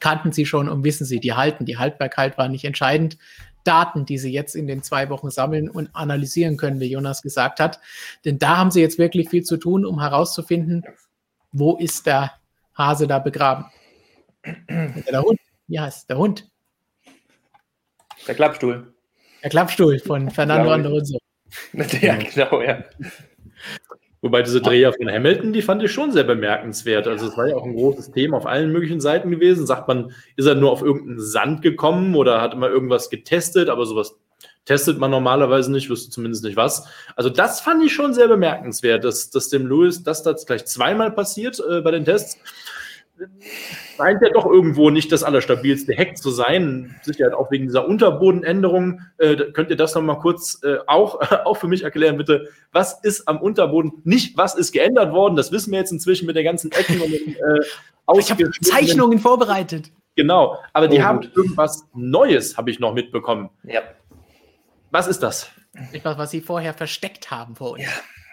kannten 0.00 0.32
sie 0.32 0.44
schon 0.44 0.68
und 0.68 0.84
wissen 0.84 1.06
sie, 1.06 1.18
die 1.18 1.32
halten. 1.32 1.64
Die 1.64 1.78
Haltbarkeit 1.78 2.36
war 2.36 2.48
nicht 2.48 2.66
entscheidend. 2.66 3.16
Daten, 3.64 4.04
die 4.04 4.18
sie 4.18 4.30
jetzt 4.30 4.54
in 4.54 4.66
den 4.66 4.82
zwei 4.82 5.08
Wochen 5.08 5.30
sammeln 5.30 5.70
und 5.70 5.88
analysieren 5.94 6.58
können, 6.58 6.80
wie 6.80 6.90
Jonas 6.90 7.22
gesagt 7.22 7.58
hat. 7.58 7.80
Denn 8.26 8.38
da 8.38 8.58
haben 8.58 8.70
sie 8.70 8.82
jetzt 8.82 8.98
wirklich 8.98 9.30
viel 9.30 9.42
zu 9.42 9.56
tun, 9.56 9.86
um 9.86 10.00
herauszufinden, 10.00 10.84
wo 11.52 11.76
ist 11.76 12.04
der 12.04 12.32
Hase 12.74 13.06
da 13.06 13.18
begraben. 13.18 13.64
Der 14.44 15.22
Hund. 15.22 15.38
Ja, 15.66 15.86
ist 15.86 16.06
der 16.08 16.18
Hund. 16.18 16.48
Der 18.26 18.34
Klappstuhl. 18.34 18.94
Der 19.42 19.50
Klappstuhl 19.50 19.98
von 19.98 20.30
Fernando 20.30 20.70
Alonso. 20.70 21.18
Ja, 22.02 22.16
genau, 22.16 22.60
ja. 22.60 22.84
Wobei 24.20 24.42
diese 24.42 24.60
Dreher 24.60 24.92
von 24.92 25.08
Hamilton, 25.10 25.52
die 25.52 25.62
fand 25.62 25.82
ich 25.82 25.92
schon 25.92 26.12
sehr 26.12 26.24
bemerkenswert. 26.24 27.06
Also 27.06 27.28
es 27.28 27.36
war 27.36 27.48
ja 27.48 27.56
auch 27.56 27.64
ein 27.64 27.74
großes 27.74 28.10
Thema 28.10 28.36
auf 28.36 28.46
allen 28.46 28.72
möglichen 28.72 29.00
Seiten 29.00 29.30
gewesen. 29.30 29.66
Sagt 29.66 29.86
man, 29.86 30.12
ist 30.36 30.46
er 30.46 30.56
nur 30.56 30.72
auf 30.72 30.82
irgendeinen 30.82 31.20
Sand 31.20 31.62
gekommen 31.62 32.16
oder 32.16 32.40
hat 32.40 32.52
immer 32.52 32.68
irgendwas 32.68 33.10
getestet, 33.10 33.68
aber 33.68 33.86
sowas 33.86 34.16
testet 34.64 34.98
man 34.98 35.10
normalerweise 35.10 35.72
nicht, 35.72 35.88
wüsste 35.88 36.10
zumindest 36.10 36.44
nicht 36.44 36.56
was. 36.56 36.86
Also 37.16 37.30
das 37.30 37.60
fand 37.60 37.82
ich 37.82 37.92
schon 37.92 38.12
sehr 38.12 38.28
bemerkenswert, 38.28 39.04
dass, 39.04 39.30
dass 39.30 39.48
dem 39.48 39.66
Lewis 39.66 40.02
das 40.02 40.22
da 40.22 40.32
gleich 40.32 40.66
zweimal 40.66 41.12
passiert 41.12 41.62
äh, 41.70 41.80
bei 41.80 41.92
den 41.92 42.04
Tests 42.04 42.38
scheint 43.96 44.22
ja 44.22 44.30
doch 44.30 44.46
irgendwo 44.46 44.90
nicht 44.90 45.12
das 45.12 45.22
allerstabilste 45.22 45.92
Heck 45.94 46.16
zu 46.18 46.30
sein. 46.30 46.96
Sicher 47.02 47.36
auch 47.38 47.50
wegen 47.50 47.66
dieser 47.66 47.86
Unterbodenänderung. 47.86 49.00
Äh, 49.18 49.36
könnt 49.52 49.70
ihr 49.70 49.76
das 49.76 49.94
nochmal 49.94 50.18
kurz 50.18 50.60
äh, 50.62 50.78
auch, 50.86 51.20
auch 51.44 51.56
für 51.56 51.68
mich 51.68 51.82
erklären, 51.84 52.16
bitte? 52.16 52.48
Was 52.72 53.00
ist 53.02 53.28
am 53.28 53.40
Unterboden? 53.40 53.92
Nicht, 54.04 54.36
was 54.36 54.54
ist 54.54 54.72
geändert 54.72 55.12
worden? 55.12 55.36
Das 55.36 55.52
wissen 55.52 55.72
wir 55.72 55.78
jetzt 55.78 55.92
inzwischen 55.92 56.26
mit 56.26 56.36
den 56.36 56.44
ganzen 56.44 56.72
Ecken 56.72 57.00
und 57.00 57.12
den 57.12 57.34
äh, 57.34 57.60
Ich 58.18 58.30
habe 58.30 58.50
Zeichnungen 58.62 59.18
vorbereitet. 59.18 59.90
Genau, 60.16 60.58
aber 60.72 60.88
die 60.88 60.98
oh, 60.98 61.02
haben 61.02 61.22
irgendwas 61.36 61.86
Neues, 61.94 62.56
habe 62.56 62.70
ich 62.70 62.80
noch 62.80 62.94
mitbekommen. 62.94 63.50
Ja. 63.64 63.82
Was 64.90 65.06
ist 65.06 65.22
das? 65.22 65.50
Etwas, 65.92 66.18
was 66.18 66.30
sie 66.30 66.40
vorher 66.40 66.74
versteckt 66.74 67.30
haben 67.30 67.54
vor 67.54 67.72
uns. 67.72 67.82
Ja. 67.82 67.90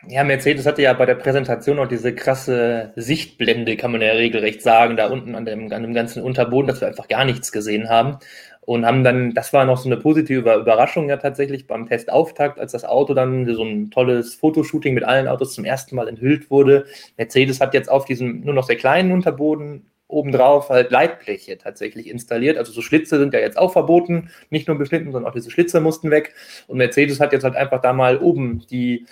Ja, 0.07 0.23
Mercedes 0.23 0.65
hatte 0.65 0.81
ja 0.83 0.93
bei 0.93 1.05
der 1.05 1.15
Präsentation 1.15 1.79
auch 1.79 1.87
diese 1.87 2.13
krasse 2.13 2.93
Sichtblende, 2.95 3.75
kann 3.75 3.91
man 3.91 4.01
ja 4.01 4.11
regelrecht 4.11 4.61
sagen, 4.61 4.97
da 4.97 5.07
unten 5.07 5.33
an 5.35 5.45
dem, 5.45 5.71
an 5.71 5.81
dem 5.81 5.93
ganzen 5.93 6.21
Unterboden, 6.23 6.67
dass 6.67 6.81
wir 6.81 6.87
einfach 6.87 7.07
gar 7.07 7.25
nichts 7.25 7.51
gesehen 7.51 7.89
haben. 7.89 8.19
und 8.65 8.85
haben 8.85 9.03
dann, 9.03 9.33
das 9.33 9.53
war 9.53 9.65
noch 9.65 9.77
so 9.77 9.87
eine 9.87 9.97
positive 9.97 10.39
Überraschung 10.55 11.09
ja 11.09 11.17
tatsächlich 11.17 11.67
beim 11.67 11.87
Testauftakt, 11.87 12.59
als 12.59 12.71
das 12.71 12.83
Auto 12.83 13.13
dann 13.13 13.53
so 13.53 13.63
ein 13.63 13.91
tolles 13.91 14.35
Fotoshooting 14.35 14.93
mit 14.93 15.03
allen 15.03 15.27
Autos 15.27 15.53
zum 15.53 15.65
ersten 15.65 15.95
Mal 15.95 16.07
enthüllt 16.07 16.49
wurde. 16.49 16.85
Mercedes 17.17 17.61
hat 17.61 17.73
jetzt 17.73 17.89
auf 17.89 18.05
diesem 18.05 18.41
nur 18.41 18.53
noch 18.53 18.65
sehr 18.65 18.77
kleinen 18.77 19.11
Unterboden 19.11 19.85
obendrauf 20.07 20.69
halt 20.69 20.91
Leitbleche 20.91 21.57
tatsächlich 21.57 22.07
installiert. 22.07 22.57
Also 22.57 22.71
so 22.71 22.81
Schlitze 22.81 23.17
sind 23.19 23.33
ja 23.33 23.39
jetzt 23.39 23.57
auch 23.57 23.71
verboten, 23.71 24.29
nicht 24.49 24.67
nur 24.67 24.77
beschnitten, 24.77 25.11
sondern 25.11 25.29
auch 25.29 25.35
diese 25.35 25.51
Schlitze 25.51 25.79
mussten 25.81 26.11
weg. 26.11 26.33
Und 26.67 26.77
Mercedes 26.77 27.19
hat 27.19 27.33
jetzt 27.33 27.43
halt 27.43 27.55
einfach 27.55 27.81
da 27.81 27.93
mal 27.93 28.17
oben 28.17 28.65
die 28.69 29.05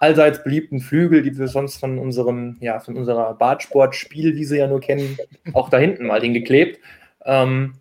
allseits 0.00 0.42
beliebten 0.42 0.80
Flügel, 0.80 1.22
die 1.22 1.36
wir 1.36 1.48
sonst 1.48 1.78
von 1.78 1.98
unserem, 1.98 2.56
ja, 2.60 2.80
von 2.80 2.96
unserer 2.96 3.34
Badsport-Spielwiese 3.34 4.58
ja 4.58 4.66
nur 4.66 4.80
kennen, 4.80 5.18
auch 5.52 5.68
da 5.68 5.78
hinten 5.78 6.06
mal 6.06 6.20
hingeklebt. 6.20 6.80
Ähm, 7.24 7.74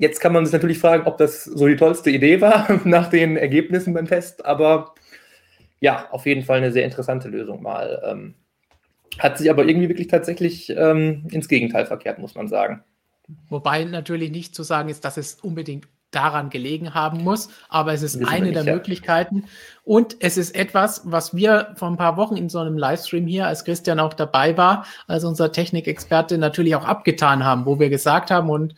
Jetzt 0.00 0.20
kann 0.20 0.32
man 0.32 0.46
sich 0.46 0.52
natürlich 0.52 0.78
fragen, 0.78 1.08
ob 1.08 1.18
das 1.18 1.42
so 1.42 1.66
die 1.66 1.74
tollste 1.74 2.10
Idee 2.10 2.40
war 2.40 2.68
nach 2.84 3.10
den 3.10 3.36
Ergebnissen 3.36 3.92
beim 3.92 4.06
Test, 4.06 4.46
aber 4.46 4.94
ja, 5.80 6.08
auf 6.12 6.24
jeden 6.24 6.44
Fall 6.44 6.58
eine 6.58 6.70
sehr 6.70 6.84
interessante 6.84 7.28
Lösung 7.28 7.62
mal. 7.62 8.00
Ähm, 8.06 8.34
hat 9.18 9.38
sich 9.38 9.50
aber 9.50 9.66
irgendwie 9.66 9.88
wirklich 9.88 10.06
tatsächlich 10.06 10.70
ähm, 10.70 11.26
ins 11.32 11.48
Gegenteil 11.48 11.84
verkehrt, 11.84 12.20
muss 12.20 12.36
man 12.36 12.46
sagen. 12.46 12.84
Wobei 13.48 13.84
natürlich 13.84 14.30
nicht 14.30 14.54
zu 14.54 14.62
sagen 14.62 14.88
ist, 14.88 15.04
dass 15.04 15.16
es 15.16 15.34
unbedingt 15.34 15.88
daran 16.10 16.50
gelegen 16.50 16.94
haben 16.94 17.22
muss, 17.22 17.48
aber 17.68 17.92
es 17.92 18.02
ist 18.02 18.24
eine 18.24 18.52
der 18.52 18.64
ja. 18.64 18.72
Möglichkeiten. 18.72 19.44
Und 19.84 20.16
es 20.20 20.36
ist 20.36 20.54
etwas, 20.54 21.02
was 21.04 21.34
wir 21.34 21.74
vor 21.76 21.88
ein 21.88 21.96
paar 21.96 22.16
Wochen 22.16 22.36
in 22.36 22.48
so 22.48 22.58
einem 22.58 22.78
Livestream 22.78 23.26
hier, 23.26 23.46
als 23.46 23.64
Christian 23.64 24.00
auch 24.00 24.14
dabei 24.14 24.56
war, 24.56 24.86
als 25.06 25.24
unser 25.24 25.52
Technikexperte 25.52 26.38
natürlich 26.38 26.76
auch 26.76 26.84
abgetan 26.84 27.44
haben, 27.44 27.66
wo 27.66 27.78
wir 27.78 27.90
gesagt 27.90 28.30
haben 28.30 28.50
und 28.50 28.74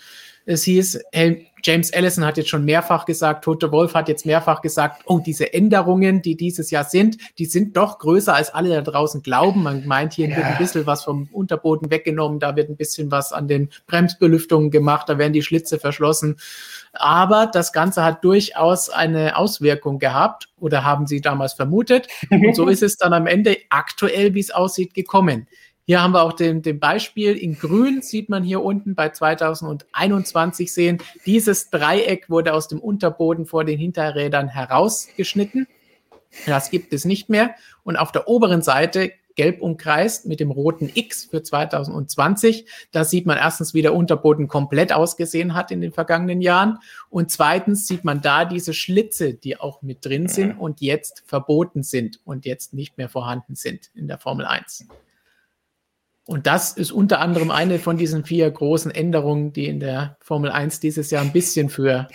es 0.47 0.65
hieß, 0.65 1.01
hey, 1.13 1.47
James 1.63 1.91
Ellison 1.91 2.25
hat 2.25 2.37
jetzt 2.39 2.49
schon 2.49 2.65
mehrfach 2.65 3.05
gesagt, 3.05 3.45
Tote 3.45 3.71
Wolf 3.71 3.95
hat 3.95 4.09
jetzt 4.09 4.25
mehrfach 4.25 4.63
gesagt, 4.63 5.03
oh, 5.07 5.19
diese 5.19 5.53
Änderungen, 5.53 6.23
die 6.23 6.37
dieses 6.37 6.71
Jahr 6.71 6.85
sind, 6.85 7.19
die 7.39 7.45
sind 7.45 7.77
doch 7.77 7.99
größer, 7.99 8.35
als 8.35 8.53
alle 8.53 8.71
da 8.71 8.81
draußen 8.81 9.23
glauben. 9.23 9.63
Man 9.63 9.87
meint, 9.87 10.15
hier 10.15 10.29
ja. 10.29 10.37
wird 10.37 10.47
ein 10.47 10.59
bisschen 10.59 10.87
was 10.87 11.05
vom 11.05 11.29
Unterboden 11.33 11.91
weggenommen, 11.91 12.41
da 12.41 12.57
wird 12.57 12.71
ein 12.71 12.77
bisschen 12.77 13.11
was 13.11 13.33
an 13.33 13.47
den 13.47 13.69
Bremsbelüftungen 13.87 14.71
gemacht, 14.71 15.09
da 15.09 15.19
werden 15.19 15.35
die 15.35 15.43
Schlitze 15.43 15.79
verschlossen. 15.79 16.37
Aber 16.93 17.47
das 17.47 17.73
Ganze 17.73 18.05
hat 18.05 18.25
durchaus 18.25 18.91
eine 18.91 19.37
Auswirkung 19.37 19.99
gehabt 19.99 20.49
oder 20.59 20.85
haben 20.85 21.07
sie 21.07 21.21
damals 21.21 21.53
vermutet. 21.53 22.09
Und 22.31 22.55
so 22.57 22.69
ist 22.69 22.83
es 22.83 22.97
dann 22.97 23.13
am 23.13 23.27
Ende 23.27 23.57
aktuell, 23.69 24.35
wie 24.35 24.41
es 24.41 24.51
aussieht, 24.51 24.95
gekommen. 24.95 25.47
Hier 25.87 26.03
haben 26.03 26.13
wir 26.13 26.23
auch 26.23 26.35
den, 26.35 26.63
den 26.63 26.79
Beispiel 26.79 27.37
in 27.37 27.59
grün, 27.59 28.01
sieht 28.01 28.29
man 28.29 28.45
hier 28.45 28.63
unten 28.63 28.95
bei 28.95 29.09
2021 29.09 30.73
sehen. 30.73 30.99
Dieses 31.27 31.71
Dreieck 31.71 32.31
wurde 32.31 32.55
aus 32.55 32.69
dem 32.69 32.79
Unterboden 32.79 33.45
vor 33.45 33.65
den 33.65 33.79
Hinterrädern 33.79 34.49
herausgeschnitten. 34.49 35.67
Das 36.47 36.71
gibt 36.71 36.93
es 36.93 37.05
nicht 37.05 37.29
mehr. 37.29 37.57
Und 37.83 37.97
auf 37.97 38.13
der 38.13 38.29
oberen 38.29 38.63
Seite 38.63 39.13
gelb 39.41 39.63
umkreist 39.63 40.27
mit 40.27 40.39
dem 40.39 40.51
roten 40.51 40.91
X 40.93 41.25
für 41.25 41.43
2020. 41.43 42.67
Da 42.93 43.05
sieht 43.05 43.25
man 43.25 43.39
erstens, 43.39 43.73
wie 43.73 43.81
der 43.81 43.95
Unterboden 43.95 44.49
komplett 44.49 44.93
ausgesehen 44.93 45.55
hat 45.55 45.71
in 45.71 45.81
den 45.81 45.93
vergangenen 45.93 46.43
Jahren. 46.43 46.77
Und 47.09 47.31
zweitens 47.31 47.87
sieht 47.87 48.05
man 48.05 48.21
da 48.21 48.45
diese 48.45 48.75
Schlitze, 48.75 49.33
die 49.33 49.59
auch 49.59 49.81
mit 49.81 50.05
drin 50.05 50.29
sind 50.29 50.59
und 50.59 50.83
jetzt 50.83 51.23
verboten 51.25 51.83
sind 51.83 52.21
und 52.27 52.45
jetzt 52.45 52.75
nicht 52.75 52.99
mehr 52.99 53.09
vorhanden 53.09 53.55
sind 53.55 53.91
in 53.95 54.09
der 54.09 54.19
Formel 54.19 54.45
1. 54.45 54.89
Und 56.27 56.47
das 56.47 56.75
ist 56.75 56.93
unter 56.93 57.21
anderem 57.21 57.51
eine 57.51 57.79
von 57.79 57.97
diesen 57.97 58.27
vier 58.27 58.51
großen 58.51 58.91
Änderungen, 58.91 59.55
die 59.55 59.69
in 59.69 59.81
der 59.81 60.19
Formel 60.21 60.51
1 60.51 60.81
dieses 60.81 61.11
Jahr 61.11 61.23
ein 61.23 61.33
bisschen 61.33 61.71
für 61.71 62.09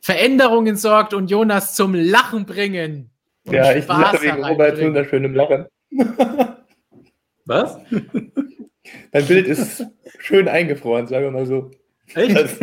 Veränderungen 0.00 0.76
sorgt 0.76 1.14
und 1.14 1.30
Jonas 1.30 1.74
zum 1.74 1.94
Lachen 1.94 2.44
bringen. 2.44 3.10
Ja, 3.44 3.74
ich 3.74 3.86
lache 3.88 4.20
wegen 4.20 4.44
Roberts 4.44 4.82
wunderschönem 4.82 5.34
Lachen. 5.34 5.66
Was? 7.44 7.78
Dein 9.12 9.26
Bild 9.26 9.46
ist 9.46 9.84
schön 10.18 10.48
eingefroren, 10.48 11.06
sagen 11.06 11.24
wir 11.24 11.30
mal 11.30 11.46
so. 11.46 11.70
Echt? 12.14 12.60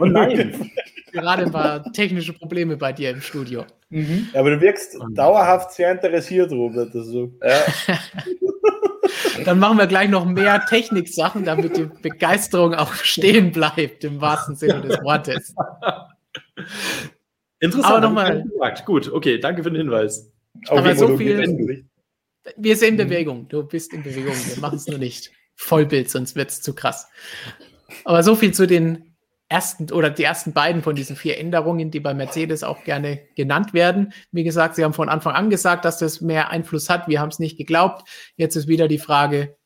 Oh 0.00 0.04
nein. 0.06 0.70
Gerade 1.12 1.44
ein 1.44 1.52
paar 1.52 1.92
technische 1.92 2.32
Probleme 2.32 2.76
bei 2.76 2.92
dir 2.92 3.10
im 3.10 3.20
Studio. 3.20 3.64
Mhm. 3.90 4.28
Aber 4.34 4.50
du 4.50 4.60
wirkst 4.60 4.96
dauerhaft 5.12 5.72
sehr 5.72 5.92
interessiert, 5.92 6.52
Robert. 6.52 6.94
Also. 6.94 7.32
Ja. 7.42 7.96
Dann 9.44 9.58
machen 9.58 9.78
wir 9.78 9.86
gleich 9.86 10.08
noch 10.08 10.26
mehr 10.26 10.64
Techniksachen, 10.66 11.44
damit 11.44 11.76
die 11.76 11.88
Begeisterung 12.02 12.74
auch 12.74 12.92
stehen 12.94 13.52
bleibt, 13.52 14.04
im 14.04 14.20
wahrsten 14.20 14.56
Sinne 14.56 14.82
des 14.82 15.02
Wortes. 15.02 15.54
Interessant. 17.60 17.86
Aber 17.94 18.00
nochmal. 18.00 18.44
Gut, 18.84 19.10
okay, 19.12 19.38
danke 19.38 19.62
für 19.62 19.70
den 19.70 19.78
Hinweis. 19.78 20.30
Aber 20.68 20.94
so 20.94 21.16
viel. 21.16 21.87
Wir 22.56 22.76
sind 22.76 23.00
in 23.00 23.08
Bewegung. 23.08 23.48
Du 23.48 23.62
bist 23.62 23.92
in 23.92 24.02
Bewegung. 24.02 24.34
Wir 24.34 24.60
machen 24.60 24.76
es 24.76 24.86
nur 24.86 24.98
nicht. 24.98 25.30
Vollbild, 25.54 26.08
sonst 26.08 26.36
wird 26.36 26.50
es 26.50 26.62
zu 26.62 26.74
krass. 26.74 27.08
Aber 28.04 28.22
so 28.22 28.36
viel 28.36 28.52
zu 28.52 28.66
den 28.66 29.16
ersten 29.48 29.90
oder 29.92 30.10
die 30.10 30.24
ersten 30.24 30.52
beiden 30.52 30.82
von 30.82 30.94
diesen 30.94 31.16
vier 31.16 31.38
Änderungen, 31.38 31.90
die 31.90 32.00
bei 32.00 32.12
Mercedes 32.14 32.62
auch 32.62 32.84
gerne 32.84 33.20
genannt 33.34 33.72
werden. 33.72 34.12
Wie 34.30 34.44
gesagt, 34.44 34.74
sie 34.74 34.84
haben 34.84 34.92
von 34.92 35.08
Anfang 35.08 35.34
an 35.34 35.50
gesagt, 35.50 35.84
dass 35.84 35.98
das 35.98 36.20
mehr 36.20 36.50
Einfluss 36.50 36.90
hat. 36.90 37.08
Wir 37.08 37.20
haben 37.20 37.30
es 37.30 37.38
nicht 37.38 37.56
geglaubt. 37.56 38.06
Jetzt 38.36 38.56
ist 38.56 38.68
wieder 38.68 38.88
die 38.88 38.98
Frage, 38.98 39.56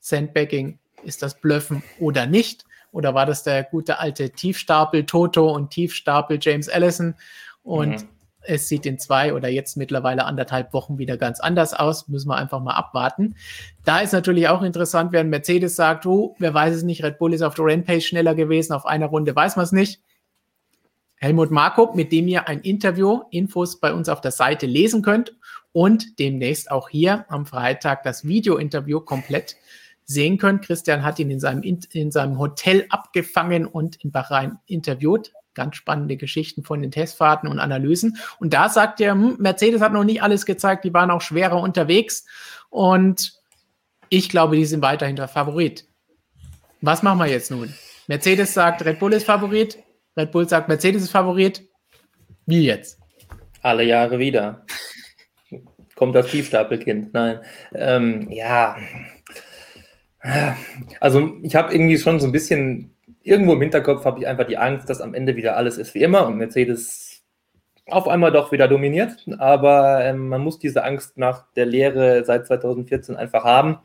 Sandbagging, 0.00 0.78
ist 1.02 1.22
das 1.22 1.40
Blöffen 1.40 1.82
oder 1.98 2.26
nicht? 2.26 2.64
Oder 2.92 3.14
war 3.14 3.24
das 3.24 3.42
der 3.42 3.64
gute 3.64 3.98
alte 3.98 4.30
Tiefstapel 4.30 5.06
Toto 5.06 5.50
und 5.50 5.70
Tiefstapel 5.70 6.38
James 6.40 6.68
Allison? 6.68 7.14
Und 7.62 8.02
mhm. 8.02 8.08
Es 8.44 8.68
sieht 8.68 8.86
in 8.86 8.98
zwei 8.98 9.34
oder 9.34 9.48
jetzt 9.48 9.76
mittlerweile 9.76 10.24
anderthalb 10.24 10.72
Wochen 10.72 10.98
wieder 10.98 11.16
ganz 11.16 11.40
anders 11.40 11.74
aus. 11.74 12.08
Müssen 12.08 12.28
wir 12.28 12.36
einfach 12.36 12.60
mal 12.60 12.74
abwarten. 12.74 13.36
Da 13.84 14.00
ist 14.00 14.12
natürlich 14.12 14.48
auch 14.48 14.62
interessant, 14.62 15.12
wenn 15.12 15.30
Mercedes 15.30 15.76
sagt, 15.76 16.06
oh, 16.06 16.34
wer 16.38 16.52
weiß 16.52 16.74
es 16.76 16.82
nicht, 16.82 17.02
Red 17.02 17.18
Bull 17.18 17.34
ist 17.34 17.42
auf 17.42 17.54
der 17.54 17.66
Rennpace 17.66 18.04
schneller 18.04 18.34
gewesen, 18.34 18.72
auf 18.72 18.86
einer 18.86 19.06
Runde 19.06 19.34
weiß 19.34 19.56
man 19.56 19.64
es 19.64 19.72
nicht. 19.72 20.00
Helmut 21.16 21.52
Marko, 21.52 21.92
mit 21.94 22.10
dem 22.10 22.26
ihr 22.26 22.48
ein 22.48 22.60
Interview, 22.62 23.22
Infos 23.30 23.78
bei 23.78 23.92
uns 23.92 24.08
auf 24.08 24.20
der 24.20 24.32
Seite 24.32 24.66
lesen 24.66 25.02
könnt 25.02 25.36
und 25.70 26.18
demnächst 26.18 26.70
auch 26.70 26.88
hier 26.88 27.24
am 27.28 27.46
Freitag 27.46 28.02
das 28.02 28.26
Video-Interview 28.26 29.00
komplett 29.00 29.56
sehen 30.04 30.36
könnt. 30.36 30.62
Christian 30.62 31.04
hat 31.04 31.18
ihn 31.20 31.30
in 31.30 31.38
seinem, 31.38 31.62
in 31.62 32.10
seinem 32.10 32.38
Hotel 32.38 32.86
abgefangen 32.88 33.66
und 33.66 34.02
in 34.04 34.10
Bahrain 34.10 34.58
interviewt 34.66 35.32
ganz 35.54 35.76
spannende 35.76 36.16
Geschichten 36.16 36.62
von 36.62 36.82
den 36.82 36.90
Testfahrten 36.90 37.48
und 37.48 37.58
Analysen. 37.58 38.18
Und 38.38 38.54
da 38.54 38.68
sagt 38.68 39.00
er, 39.00 39.12
hm, 39.12 39.36
Mercedes 39.38 39.80
hat 39.80 39.92
noch 39.92 40.04
nicht 40.04 40.22
alles 40.22 40.46
gezeigt, 40.46 40.84
die 40.84 40.94
waren 40.94 41.10
auch 41.10 41.20
schwerer 41.20 41.60
unterwegs. 41.60 42.24
Und 42.70 43.34
ich 44.08 44.28
glaube, 44.28 44.56
die 44.56 44.64
sind 44.64 44.82
weiterhin 44.82 45.16
der 45.16 45.28
Favorit. 45.28 45.86
Was 46.80 47.02
machen 47.02 47.18
wir 47.18 47.26
jetzt 47.26 47.50
nun? 47.50 47.72
Mercedes 48.08 48.52
sagt, 48.52 48.84
Red 48.84 48.98
Bull 48.98 49.12
ist 49.12 49.24
Favorit. 49.24 49.78
Red 50.16 50.32
Bull 50.32 50.48
sagt, 50.48 50.68
Mercedes 50.68 51.02
ist 51.02 51.10
Favorit. 51.10 51.66
Wie 52.46 52.64
jetzt? 52.64 52.98
Alle 53.62 53.84
Jahre 53.84 54.18
wieder. 54.18 54.66
Kommt 55.94 56.14
das 56.14 56.26
Tiefstapelkind. 56.26 57.14
Nein. 57.14 57.40
Ähm, 57.74 58.28
ja. 58.30 58.76
Also 61.00 61.36
ich 61.42 61.54
habe 61.54 61.72
irgendwie 61.72 61.98
schon 61.98 62.20
so 62.20 62.26
ein 62.26 62.32
bisschen 62.32 62.94
irgendwo 63.22 63.54
im 63.54 63.60
Hinterkopf 63.60 64.04
habe 64.04 64.20
ich 64.20 64.26
einfach 64.26 64.46
die 64.46 64.58
Angst, 64.58 64.88
dass 64.90 65.00
am 65.00 65.14
Ende 65.14 65.36
wieder 65.36 65.56
alles 65.56 65.78
ist 65.78 65.94
wie 65.94 66.02
immer 66.02 66.26
und 66.26 66.38
Mercedes 66.38 67.22
auf 67.86 68.08
einmal 68.08 68.32
doch 68.32 68.52
wieder 68.52 68.68
dominiert. 68.68 69.26
Aber 69.38 70.04
ähm, 70.04 70.28
man 70.28 70.42
muss 70.42 70.58
diese 70.58 70.84
Angst 70.84 71.18
nach 71.18 71.46
der 71.54 71.66
Lehre 71.66 72.24
seit 72.24 72.46
2014 72.46 73.16
einfach 73.16 73.44
haben. 73.44 73.78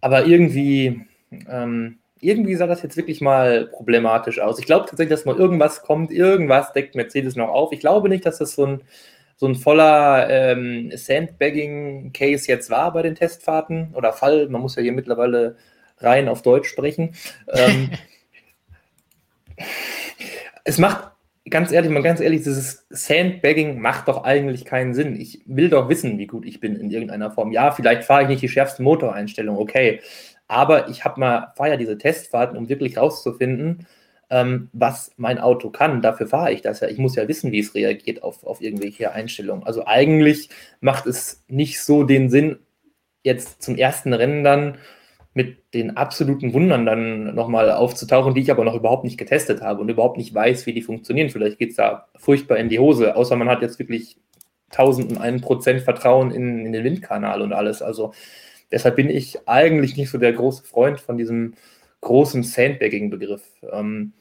Aber 0.00 0.26
irgendwie, 0.26 1.06
ähm, 1.48 1.98
irgendwie 2.20 2.54
sah 2.54 2.66
das 2.66 2.82
jetzt 2.82 2.96
wirklich 2.96 3.20
mal 3.20 3.66
problematisch 3.66 4.40
aus. 4.40 4.58
Ich 4.58 4.66
glaube 4.66 4.86
tatsächlich, 4.88 5.10
dass 5.10 5.24
mal 5.24 5.36
irgendwas 5.36 5.82
kommt, 5.82 6.10
irgendwas 6.10 6.72
deckt 6.72 6.94
Mercedes 6.94 7.36
noch 7.36 7.48
auf. 7.48 7.72
Ich 7.72 7.80
glaube 7.80 8.08
nicht, 8.08 8.26
dass 8.26 8.38
das 8.38 8.54
so 8.54 8.66
ein, 8.66 8.80
so 9.36 9.46
ein 9.46 9.54
voller 9.54 10.28
ähm, 10.30 10.90
Sandbagging-Case 10.94 12.48
jetzt 12.48 12.70
war 12.70 12.92
bei 12.92 13.02
den 13.02 13.14
Testfahrten 13.14 13.94
oder 13.94 14.12
Fall. 14.12 14.48
Man 14.48 14.62
muss 14.62 14.76
ja 14.76 14.82
hier 14.82 14.92
mittlerweile 14.92 15.56
rein 15.98 16.28
auf 16.28 16.42
Deutsch 16.42 16.68
sprechen. 16.68 17.14
Es 20.64 20.78
macht, 20.78 21.12
ganz 21.48 21.70
ehrlich, 21.72 21.90
mal 21.90 22.02
ganz 22.02 22.20
ehrlich, 22.20 22.42
dieses 22.42 22.86
Sandbagging 22.90 23.80
macht 23.80 24.08
doch 24.08 24.24
eigentlich 24.24 24.64
keinen 24.64 24.94
Sinn. 24.94 25.18
Ich 25.20 25.42
will 25.46 25.68
doch 25.68 25.88
wissen, 25.88 26.18
wie 26.18 26.26
gut 26.26 26.44
ich 26.44 26.60
bin 26.60 26.76
in 26.76 26.90
irgendeiner 26.90 27.30
Form. 27.30 27.52
Ja, 27.52 27.70
vielleicht 27.70 28.04
fahre 28.04 28.22
ich 28.22 28.28
nicht 28.28 28.42
die 28.42 28.48
schärfste 28.48 28.82
Motoreinstellung, 28.82 29.56
okay. 29.56 30.00
Aber 30.48 30.88
ich 30.88 31.04
habe 31.04 31.20
mal, 31.20 31.52
fahre 31.56 31.70
ja 31.70 31.76
diese 31.76 31.98
Testfahrten, 31.98 32.56
um 32.56 32.68
wirklich 32.68 32.98
rauszufinden, 32.98 33.86
ähm, 34.30 34.68
was 34.72 35.12
mein 35.16 35.38
Auto 35.38 35.70
kann. 35.70 36.02
Dafür 36.02 36.26
fahre 36.26 36.52
ich 36.52 36.62
das 36.62 36.80
ja. 36.80 36.88
Ich 36.88 36.98
muss 36.98 37.16
ja 37.16 37.28
wissen, 37.28 37.52
wie 37.52 37.60
es 37.60 37.74
reagiert 37.74 38.22
auf, 38.22 38.44
auf 38.44 38.60
irgendwelche 38.60 39.12
Einstellungen. 39.12 39.64
Also 39.64 39.86
eigentlich 39.86 40.48
macht 40.80 41.06
es 41.06 41.44
nicht 41.48 41.80
so 41.80 42.02
den 42.02 42.30
Sinn, 42.30 42.58
jetzt 43.22 43.62
zum 43.62 43.76
ersten 43.76 44.12
Rennen 44.12 44.44
dann 44.44 44.78
mit 45.36 45.74
den 45.74 45.98
absoluten 45.98 46.54
Wundern 46.54 46.86
dann 46.86 47.34
nochmal 47.34 47.70
aufzutauchen, 47.70 48.32
die 48.32 48.40
ich 48.40 48.50
aber 48.50 48.64
noch 48.64 48.74
überhaupt 48.74 49.04
nicht 49.04 49.18
getestet 49.18 49.60
habe 49.60 49.82
und 49.82 49.90
überhaupt 49.90 50.16
nicht 50.16 50.34
weiß, 50.34 50.64
wie 50.64 50.72
die 50.72 50.80
funktionieren. 50.80 51.28
Vielleicht 51.28 51.58
geht 51.58 51.70
es 51.70 51.76
da 51.76 52.08
furchtbar 52.16 52.56
in 52.56 52.70
die 52.70 52.78
Hose, 52.78 53.14
außer 53.14 53.36
man 53.36 53.50
hat 53.50 53.60
jetzt 53.60 53.78
wirklich 53.78 54.16
1001 54.70 55.42
Prozent 55.42 55.82
Vertrauen 55.82 56.30
in, 56.30 56.64
in 56.64 56.72
den 56.72 56.84
Windkanal 56.84 57.42
und 57.42 57.52
alles. 57.52 57.82
Also 57.82 58.14
deshalb 58.72 58.96
bin 58.96 59.10
ich 59.10 59.46
eigentlich 59.46 59.98
nicht 59.98 60.08
so 60.08 60.16
der 60.16 60.32
große 60.32 60.64
Freund 60.64 61.00
von 61.00 61.18
diesem 61.18 61.52
großen 62.00 62.42
Sandbagging-Begriff. 62.42 63.42
Ähm, 63.70 64.14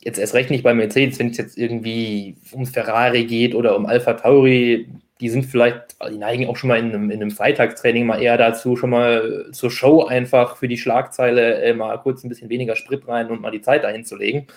jetzt 0.00 0.18
erst 0.18 0.32
recht 0.32 0.48
nicht 0.48 0.64
bei 0.64 0.72
Mercedes, 0.72 1.18
wenn 1.18 1.28
es 1.28 1.36
jetzt 1.36 1.58
irgendwie 1.58 2.38
um 2.50 2.64
Ferrari 2.64 3.26
geht 3.26 3.54
oder 3.54 3.76
um 3.76 3.84
Alpha 3.84 4.14
Tauri, 4.14 4.88
die 5.22 5.28
sind 5.28 5.46
vielleicht, 5.46 5.96
die 6.10 6.18
neigen 6.18 6.48
auch 6.48 6.56
schon 6.56 6.66
mal 6.66 6.80
in 6.80 6.86
einem, 6.86 7.08
in 7.12 7.22
einem 7.22 7.30
Freitagstraining 7.30 8.06
mal 8.06 8.20
eher 8.20 8.36
dazu, 8.36 8.74
schon 8.74 8.90
mal 8.90 9.46
zur 9.52 9.70
Show 9.70 10.04
einfach 10.04 10.56
für 10.56 10.66
die 10.66 10.76
Schlagzeile 10.76 11.62
äh, 11.62 11.74
mal 11.74 11.96
kurz 11.98 12.24
ein 12.24 12.28
bisschen 12.28 12.48
weniger 12.48 12.74
Sprit 12.74 13.06
rein 13.06 13.30
und 13.30 13.40
mal 13.40 13.52
die 13.52 13.60
Zeit 13.60 13.84
dahin 13.84 14.04
zu 14.04 14.16
legen. 14.16 14.48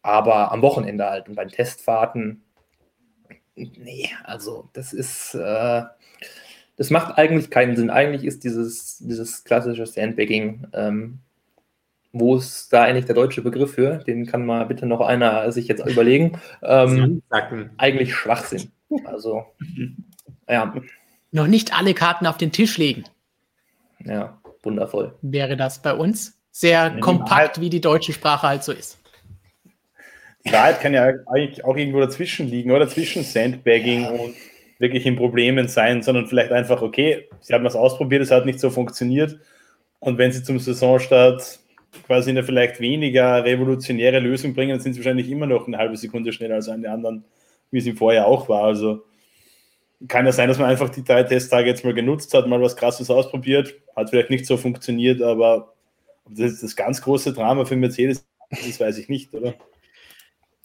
Aber 0.00 0.52
am 0.52 0.62
Wochenende 0.62 1.04
halt 1.04 1.28
und 1.28 1.34
beim 1.34 1.50
Testfahrten, 1.50 2.42
nee, 3.54 4.08
also 4.24 4.70
das 4.72 4.94
ist, 4.94 5.34
äh, 5.34 5.82
das 6.78 6.88
macht 6.88 7.18
eigentlich 7.18 7.50
keinen 7.50 7.76
Sinn. 7.76 7.90
Eigentlich 7.90 8.24
ist 8.24 8.42
dieses, 8.42 9.00
dieses 9.00 9.44
klassische 9.44 9.84
Sandbagging, 9.84 10.66
ähm, 10.72 11.18
wo 12.12 12.36
ist 12.36 12.72
da 12.72 12.84
eigentlich 12.84 13.04
der 13.04 13.14
deutsche 13.14 13.42
Begriff 13.42 13.74
für? 13.74 13.98
Den 13.98 14.26
kann 14.26 14.44
mal 14.44 14.66
bitte 14.66 14.86
noch 14.86 15.00
einer 15.00 15.50
sich 15.52 15.68
jetzt 15.68 15.86
überlegen. 15.86 16.40
Ähm, 16.62 17.22
eigentlich 17.76 18.14
Schwachsinn. 18.14 18.72
Also, 19.04 19.44
ja. 20.48 20.74
Noch 21.30 21.46
nicht 21.46 21.76
alle 21.76 21.94
Karten 21.94 22.26
auf 22.26 22.36
den 22.36 22.50
Tisch 22.50 22.76
legen. 22.78 23.04
Ja, 24.04 24.40
wundervoll. 24.62 25.14
Wäre 25.22 25.56
das 25.56 25.82
bei 25.82 25.94
uns 25.94 26.40
sehr 26.50 26.92
ja, 26.94 27.00
kompakt, 27.00 27.60
wie 27.60 27.70
die 27.70 27.80
deutsche 27.80 28.12
Sprache 28.12 28.48
halt 28.48 28.64
so 28.64 28.72
ist. 28.72 28.98
Die 30.44 30.52
Wahrheit 30.52 30.80
kann 30.80 30.94
ja 30.94 31.12
eigentlich 31.26 31.64
auch 31.64 31.76
irgendwo 31.76 32.00
dazwischen 32.00 32.48
liegen, 32.48 32.70
oder 32.70 32.88
zwischen 32.88 33.22
Sandbagging 33.22 34.06
und 34.06 34.34
wirklich 34.78 35.04
in 35.04 35.16
Problemen 35.16 35.68
sein, 35.68 36.02
sondern 36.02 36.26
vielleicht 36.26 36.50
einfach, 36.50 36.80
okay, 36.82 37.28
sie 37.40 37.52
haben 37.52 37.64
was 37.64 37.76
ausprobiert, 37.76 38.22
es 38.22 38.30
hat 38.30 38.46
nicht 38.46 38.58
so 38.58 38.70
funktioniert. 38.70 39.38
Und 39.98 40.16
wenn 40.16 40.32
sie 40.32 40.42
zum 40.42 40.58
Saisonstart 40.58 41.59
quasi 42.06 42.30
eine 42.30 42.44
vielleicht 42.44 42.80
weniger 42.80 43.44
revolutionäre 43.44 44.20
Lösung 44.20 44.54
bringen, 44.54 44.70
dann 44.70 44.80
sind 44.80 44.94
sie 44.94 45.00
wahrscheinlich 45.00 45.30
immer 45.30 45.46
noch 45.46 45.66
eine 45.66 45.78
halbe 45.78 45.96
Sekunde 45.96 46.32
schneller 46.32 46.56
als 46.56 46.68
alle 46.68 46.90
anderen 46.90 47.24
wie 47.70 47.78
es 47.78 47.86
im 47.86 47.96
Vorjahr 47.96 48.26
auch 48.26 48.48
war. 48.48 48.64
Also 48.64 49.04
kann 50.08 50.26
ja 50.26 50.32
sein, 50.32 50.48
dass 50.48 50.58
man 50.58 50.68
einfach 50.68 50.88
die 50.88 51.04
drei 51.04 51.22
Testtage 51.22 51.68
jetzt 51.68 51.84
mal 51.84 51.94
genutzt 51.94 52.32
hat, 52.34 52.46
mal 52.46 52.60
was 52.60 52.76
Krasses 52.76 53.10
ausprobiert. 53.10 53.74
Hat 53.94 54.10
vielleicht 54.10 54.30
nicht 54.30 54.46
so 54.46 54.56
funktioniert, 54.56 55.22
aber 55.22 55.74
das 56.28 56.52
ist 56.52 56.62
das 56.62 56.76
ganz 56.76 57.02
große 57.02 57.32
Drama 57.32 57.64
für 57.64 57.76
Mercedes, 57.76 58.26
das 58.50 58.80
weiß 58.80 58.98
ich 58.98 59.08
nicht, 59.08 59.32
oder? 59.34 59.54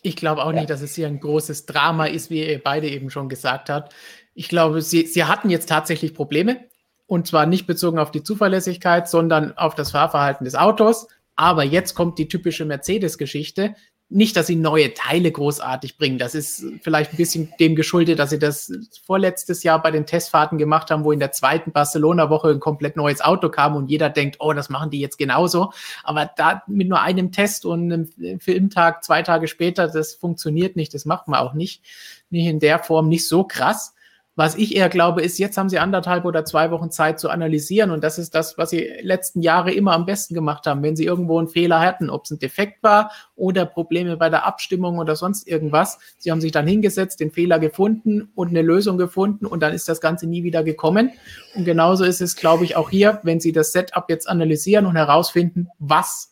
Ich 0.01 0.15
glaube 0.15 0.43
auch 0.43 0.53
ja. 0.53 0.59
nicht, 0.59 0.69
dass 0.69 0.82
es 0.82 0.95
hier 0.95 1.07
ein 1.07 1.19
großes 1.19 1.65
Drama 1.65 2.05
ist, 2.05 2.30
wie 2.30 2.47
ihr 2.47 2.63
beide 2.63 2.88
eben 2.88 3.09
schon 3.09 3.28
gesagt 3.28 3.69
habt. 3.69 3.93
Ich 4.36 4.49
glaube, 4.49 4.82
sie, 4.82 5.07
sie 5.07 5.23
hatten 5.23 5.49
jetzt 5.49 5.67
tatsächlich 5.67 6.13
Probleme. 6.13 6.65
Und 7.08 7.28
zwar 7.28 7.45
nicht 7.45 7.68
bezogen 7.68 7.99
auf 7.99 8.12
die 8.12 8.24
Zuverlässigkeit, 8.24 9.08
sondern 9.08 9.58
auf 9.58 9.76
das 9.76 9.91
Fahrverhalten 9.91 10.45
des 10.45 10.56
Autos. 10.56 11.08
Aber 11.36 11.64
jetzt 11.64 11.93
kommt 11.95 12.18
die 12.18 12.28
typische 12.28 12.66
Mercedes-Geschichte 12.66 13.76
nicht, 14.08 14.38
dass 14.38 14.45
sie 14.47 14.56
neue 14.56 14.93
Teile 14.93 15.32
großartig 15.32 15.97
bringen. 15.97 16.20
Das 16.20 16.36
ist 16.36 16.64
vielleicht 16.82 17.14
ein 17.14 17.18
bisschen 17.18 17.51
dem 17.60 17.76
geschuldet, 17.76 18.20
dass 18.20 18.30
sie 18.30 18.38
das 18.38 18.72
vorletztes 19.03 19.64
Jahr 19.64 19.82
bei 19.82 19.89
den 19.89 20.06
Testfahrten 20.06 20.60
gemacht 20.60 20.91
haben, 20.91 21.03
wo 21.03 21.12
in 21.12 21.20
der 21.20 21.32
zweiten 21.32 21.72
Barcelona-Woche 21.72 22.49
ein 22.49 22.60
komplett 22.60 22.97
neues 22.97 23.22
Auto 23.22 23.49
kam 23.49 23.76
und 23.76 23.89
jeder 23.89 24.12
denkt, 24.12 24.38
oh, 24.39 24.53
das 24.53 24.70
machen 24.70 24.91
die 24.91 24.99
jetzt 24.99 25.18
genauso. 25.18 25.72
Aber 26.03 26.30
da 26.38 26.62
mit 26.68 26.88
nur 26.88 27.01
einem 27.01 27.32
Test 27.32 27.66
und 27.66 27.91
einem 27.91 28.39
Filmtag 28.39 29.03
zwei 29.03 29.24
Tage 29.24 29.47
später, 29.47 29.88
das 29.88 30.14
funktioniert 30.14 30.76
nicht. 30.76 30.93
Das 30.93 31.06
macht 31.06 31.28
man 31.28 31.39
auch 31.39 31.53
nicht. 31.53 31.84
Nicht 32.30 32.45
in 32.45 32.60
der 32.60 32.80
Form, 32.80 33.10
nicht 33.10 33.28
so 33.28 33.43
krass. 33.43 33.95
Was 34.38 34.55
ich 34.55 34.75
eher 34.75 34.89
glaube, 34.89 35.21
ist, 35.21 35.38
jetzt 35.38 35.57
haben 35.57 35.69
sie 35.69 35.79
anderthalb 35.79 36.25
oder 36.25 36.43
zwei 36.43 36.69
Wochen 36.69 36.91
Zeit 36.91 37.21
zu 37.21 37.29
analysieren. 37.29 37.91
Und 37.91 38.03
das 38.03 38.17
ist 38.17 38.36
das, 38.36 38.57
was 38.57 38.69
sie 38.69 38.91
letzten 39.01 39.41
Jahre 39.41 39.71
immer 39.71 39.93
am 39.93 40.05
besten 40.05 40.33
gemacht 40.33 40.67
haben. 40.67 40.83
Wenn 40.83 40.97
sie 40.97 41.05
irgendwo 41.05 41.39
einen 41.39 41.47
Fehler 41.47 41.79
hatten, 41.79 42.09
ob 42.09 42.25
es 42.25 42.31
ein 42.31 42.39
Defekt 42.39 42.83
war 42.83 43.11
oder 43.36 43.65
Probleme 43.65 44.17
bei 44.17 44.29
der 44.29 44.45
Abstimmung 44.45 44.97
oder 44.97 45.15
sonst 45.15 45.47
irgendwas. 45.47 45.99
Sie 46.17 46.31
haben 46.31 46.41
sich 46.41 46.51
dann 46.51 46.67
hingesetzt, 46.67 47.21
den 47.21 47.31
Fehler 47.31 47.59
gefunden 47.59 48.29
und 48.36 48.49
eine 48.49 48.61
Lösung 48.61 48.97
gefunden 48.97 49.45
und 49.45 49.61
dann 49.61 49.73
ist 49.73 49.88
das 49.88 50.01
Ganze 50.01 50.27
nie 50.27 50.43
wieder 50.43 50.63
gekommen. 50.63 51.11
Und 51.55 51.63
genauso 51.63 52.03
ist 52.03 52.19
es, 52.19 52.36
glaube 52.36 52.65
ich, 52.65 52.75
auch 52.75 52.89
hier, 52.89 53.21
wenn 53.23 53.39
sie 53.39 53.53
das 53.53 53.71
Setup 53.71 54.09
jetzt 54.09 54.27
analysieren 54.27 54.86
und 54.86 54.97
herausfinden, 54.97 55.69
was 55.79 56.31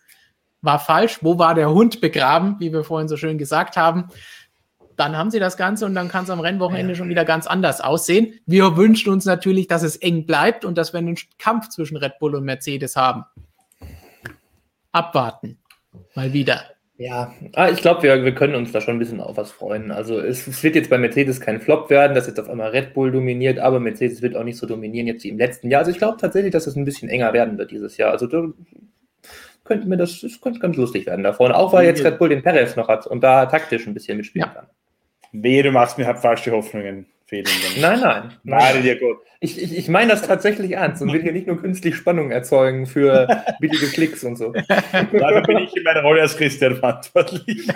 war 0.61 0.79
falsch, 0.79 1.19
wo 1.21 1.37
war 1.37 1.55
der 1.55 1.71
Hund 1.71 2.01
begraben, 2.01 2.55
wie 2.59 2.71
wir 2.71 2.83
vorhin 2.83 3.09
so 3.09 3.17
schön 3.17 3.37
gesagt 3.37 3.75
haben, 3.77 4.09
dann 4.97 5.17
haben 5.17 5.31
sie 5.31 5.39
das 5.39 5.57
Ganze 5.57 5.85
und 5.85 5.95
dann 5.95 6.09
kann 6.09 6.23
es 6.23 6.29
am 6.29 6.39
Rennwochenende 6.39 6.95
schon 6.95 7.09
wieder 7.09 7.25
ganz 7.25 7.47
anders 7.47 7.81
aussehen. 7.81 8.39
Wir 8.45 8.77
wünschen 8.77 9.11
uns 9.11 9.25
natürlich, 9.25 9.67
dass 9.67 9.83
es 9.83 9.95
eng 9.95 10.25
bleibt 10.25 10.65
und 10.65 10.77
dass 10.77 10.93
wir 10.93 10.99
einen 10.99 11.17
Kampf 11.37 11.69
zwischen 11.69 11.97
Red 11.97 12.19
Bull 12.19 12.35
und 12.35 12.43
Mercedes 12.43 12.95
haben. 12.95 13.25
Abwarten. 14.91 15.57
Mal 16.15 16.33
wieder. 16.33 16.61
Ja, 16.97 17.33
ah, 17.55 17.69
ich 17.69 17.81
glaube, 17.81 18.03
wir, 18.03 18.23
wir 18.23 18.35
können 18.35 18.53
uns 18.53 18.71
da 18.71 18.79
schon 18.79 18.95
ein 18.95 18.99
bisschen 18.99 19.19
auf 19.19 19.35
was 19.35 19.51
freuen. 19.51 19.91
Also 19.91 20.19
es, 20.19 20.45
es, 20.45 20.61
wird 20.63 20.75
jetzt 20.75 20.91
bei 20.91 20.99
Mercedes 20.99 21.41
kein 21.41 21.59
Flop 21.59 21.89
werden, 21.89 22.13
dass 22.13 22.27
jetzt 22.27 22.39
auf 22.39 22.49
einmal 22.49 22.69
Red 22.69 22.93
Bull 22.93 23.11
dominiert, 23.11 23.57
aber 23.57 23.79
Mercedes 23.79 24.21
wird 24.21 24.35
auch 24.35 24.43
nicht 24.43 24.57
so 24.57 24.67
dominieren 24.67 25.07
jetzt 25.07 25.23
wie 25.23 25.29
im 25.29 25.39
letzten 25.39 25.71
Jahr. 25.71 25.79
Also 25.79 25.91
ich 25.91 25.97
glaube 25.97 26.17
tatsächlich, 26.17 26.51
dass 26.51 26.67
es 26.67 26.75
ein 26.75 26.85
bisschen 26.85 27.09
enger 27.09 27.33
werden 27.33 27.57
wird 27.57 27.71
dieses 27.71 27.97
Jahr. 27.97 28.11
Also 28.11 28.27
da 28.27 28.47
könnte 29.63 29.87
mir 29.87 29.97
das, 29.97 30.21
das 30.21 30.39
könnte 30.39 30.59
ganz 30.59 30.77
lustig 30.77 31.07
werden 31.07 31.23
da 31.23 31.33
vorne, 31.33 31.55
auch 31.55 31.73
weil 31.73 31.85
jetzt 31.85 32.03
Red 32.03 32.19
Bull 32.19 32.29
den 32.29 32.43
Perez 32.43 32.75
noch 32.75 32.87
hat 32.87 33.07
und 33.07 33.23
da 33.23 33.47
taktisch 33.47 33.87
ein 33.87 33.93
bisschen 33.95 34.17
mitspielen 34.17 34.47
ja. 34.47 34.53
kann. 34.53 34.67
Wehe, 35.33 35.63
du 35.63 35.71
machst 35.71 35.97
mir 35.97 36.05
halt 36.05 36.19
falsche 36.19 36.51
Hoffnungen. 36.51 37.07
Fehlen 37.25 37.45
nein, 37.79 37.99
nein. 37.99 38.33
nein. 38.43 38.83
dir 38.83 38.99
gut. 38.99 39.17
Ich, 39.39 39.61
ich, 39.61 39.75
ich 39.75 39.87
meine 39.87 40.11
das 40.11 40.21
tatsächlich 40.21 40.73
ernst 40.73 41.01
und 41.01 41.11
will 41.11 41.21
hier 41.21 41.31
nicht 41.31 41.47
nur 41.47 41.59
künstlich 41.59 41.95
Spannung 41.95 42.31
erzeugen 42.31 42.85
für 42.85 43.27
billige 43.59 43.87
Klicks 43.87 44.23
und 44.23 44.35
so. 44.37 44.51
Dafür 44.51 45.41
bin 45.41 45.57
ich 45.57 45.75
in 45.75 45.83
meiner 45.83 46.01
Rolle 46.01 46.21
als 46.21 46.37
Christian 46.37 46.75
verantwortlich. 46.75 47.67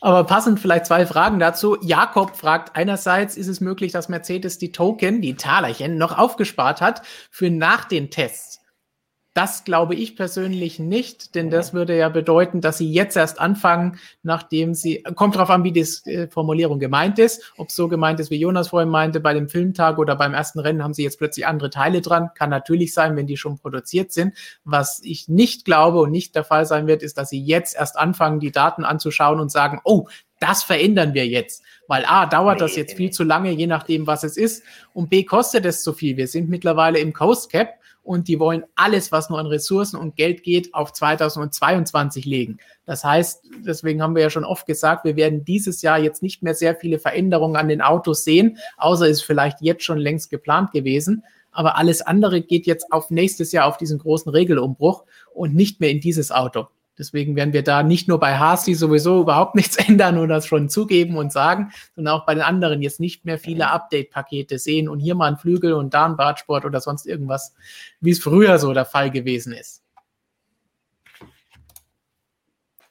Aber 0.00 0.24
passend 0.24 0.60
vielleicht 0.60 0.86
zwei 0.86 1.04
Fragen 1.06 1.40
dazu. 1.40 1.76
Jakob 1.82 2.36
fragt 2.36 2.76
einerseits, 2.76 3.36
ist 3.36 3.48
es 3.48 3.60
möglich, 3.60 3.92
dass 3.92 4.08
Mercedes 4.08 4.58
die 4.58 4.70
Token, 4.70 5.20
die 5.20 5.34
Talerchen, 5.34 5.98
noch 5.98 6.16
aufgespart 6.16 6.80
hat 6.80 7.02
für 7.30 7.50
nach 7.50 7.86
den 7.86 8.10
Tests? 8.10 8.60
Das 9.36 9.64
glaube 9.64 9.94
ich 9.94 10.16
persönlich 10.16 10.78
nicht, 10.78 11.34
denn 11.34 11.50
das 11.50 11.74
würde 11.74 11.94
ja 11.94 12.08
bedeuten, 12.08 12.62
dass 12.62 12.78
sie 12.78 12.90
jetzt 12.90 13.18
erst 13.18 13.38
anfangen, 13.38 13.98
nachdem 14.22 14.72
sie, 14.72 15.02
kommt 15.14 15.34
darauf 15.34 15.50
an, 15.50 15.62
wie 15.62 15.72
die 15.72 15.86
äh, 16.06 16.26
Formulierung 16.28 16.78
gemeint 16.78 17.18
ist, 17.18 17.52
ob 17.58 17.68
es 17.68 17.76
so 17.76 17.86
gemeint 17.86 18.18
ist, 18.18 18.30
wie 18.30 18.40
Jonas 18.40 18.68
vorhin 18.68 18.88
meinte, 18.88 19.20
bei 19.20 19.34
dem 19.34 19.50
Filmtag 19.50 19.98
oder 19.98 20.16
beim 20.16 20.32
ersten 20.32 20.58
Rennen 20.58 20.82
haben 20.82 20.94
sie 20.94 21.02
jetzt 21.02 21.18
plötzlich 21.18 21.46
andere 21.46 21.68
Teile 21.68 22.00
dran. 22.00 22.30
Kann 22.34 22.48
natürlich 22.48 22.94
sein, 22.94 23.14
wenn 23.14 23.26
die 23.26 23.36
schon 23.36 23.58
produziert 23.58 24.10
sind. 24.10 24.32
Was 24.64 25.02
ich 25.04 25.28
nicht 25.28 25.66
glaube 25.66 25.98
und 26.00 26.12
nicht 26.12 26.34
der 26.34 26.44
Fall 26.44 26.64
sein 26.64 26.86
wird, 26.86 27.02
ist, 27.02 27.18
dass 27.18 27.28
sie 27.28 27.42
jetzt 27.42 27.76
erst 27.76 27.98
anfangen, 27.98 28.40
die 28.40 28.52
Daten 28.52 28.84
anzuschauen 28.86 29.38
und 29.38 29.52
sagen, 29.52 29.82
oh, 29.84 30.08
das 30.40 30.62
verändern 30.62 31.12
wir 31.12 31.26
jetzt. 31.26 31.62
Weil 31.88 32.06
A, 32.06 32.24
dauert 32.24 32.62
das 32.62 32.74
jetzt 32.74 32.96
viel 32.96 33.10
zu 33.10 33.22
lange, 33.22 33.50
je 33.50 33.66
nachdem, 33.66 34.06
was 34.06 34.24
es 34.24 34.38
ist. 34.38 34.62
Und 34.94 35.10
B, 35.10 35.24
kostet 35.24 35.66
es 35.66 35.82
zu 35.82 35.92
viel. 35.92 36.16
Wir 36.16 36.26
sind 36.26 36.48
mittlerweile 36.48 37.00
im 37.00 37.12
Coast 37.12 37.52
Cap 37.52 37.74
und 38.06 38.28
die 38.28 38.38
wollen 38.38 38.64
alles, 38.76 39.10
was 39.10 39.28
nur 39.28 39.38
an 39.38 39.46
Ressourcen 39.46 39.96
und 39.96 40.14
Geld 40.14 40.44
geht, 40.44 40.72
auf 40.74 40.92
2022 40.92 42.24
legen. 42.24 42.58
Das 42.84 43.02
heißt, 43.02 43.44
deswegen 43.66 44.00
haben 44.00 44.14
wir 44.14 44.22
ja 44.22 44.30
schon 44.30 44.44
oft 44.44 44.64
gesagt, 44.64 45.04
wir 45.04 45.16
werden 45.16 45.44
dieses 45.44 45.82
Jahr 45.82 45.98
jetzt 45.98 46.22
nicht 46.22 46.42
mehr 46.42 46.54
sehr 46.54 46.76
viele 46.76 47.00
Veränderungen 47.00 47.56
an 47.56 47.68
den 47.68 47.82
Autos 47.82 48.22
sehen, 48.22 48.58
außer 48.76 49.08
ist 49.08 49.22
vielleicht 49.22 49.60
jetzt 49.60 49.82
schon 49.82 49.98
längst 49.98 50.30
geplant 50.30 50.70
gewesen. 50.70 51.24
Aber 51.50 51.76
alles 51.76 52.00
andere 52.00 52.42
geht 52.42 52.66
jetzt 52.66 52.92
auf 52.92 53.10
nächstes 53.10 53.50
Jahr 53.50 53.66
auf 53.66 53.76
diesen 53.76 53.98
großen 53.98 54.30
Regelumbruch 54.30 55.04
und 55.34 55.54
nicht 55.54 55.80
mehr 55.80 55.90
in 55.90 56.00
dieses 56.00 56.30
Auto. 56.30 56.68
Deswegen 56.98 57.36
werden 57.36 57.52
wir 57.52 57.62
da 57.62 57.82
nicht 57.82 58.08
nur 58.08 58.18
bei 58.18 58.38
Hasi 58.38 58.74
sowieso 58.74 59.20
überhaupt 59.20 59.54
nichts 59.54 59.76
ändern 59.88 60.18
und 60.18 60.28
das 60.28 60.46
schon 60.46 60.68
zugeben 60.68 61.16
und 61.16 61.32
sagen, 61.32 61.72
sondern 61.94 62.14
auch 62.14 62.26
bei 62.26 62.34
den 62.34 62.42
anderen 62.42 62.82
jetzt 62.82 63.00
nicht 63.00 63.24
mehr 63.24 63.38
viele 63.38 63.70
Update-Pakete 63.70 64.58
sehen 64.58 64.88
und 64.88 65.00
hier 65.00 65.14
mal 65.14 65.30
ein 65.30 65.36
Flügel 65.36 65.74
und 65.74 65.94
da 65.94 66.06
ein 66.06 66.16
Bartsport 66.16 66.64
oder 66.64 66.80
sonst 66.80 67.06
irgendwas, 67.06 67.54
wie 68.00 68.10
es 68.10 68.20
früher 68.20 68.58
so 68.58 68.72
der 68.72 68.84
Fall 68.84 69.10
gewesen 69.10 69.52
ist. 69.52 69.82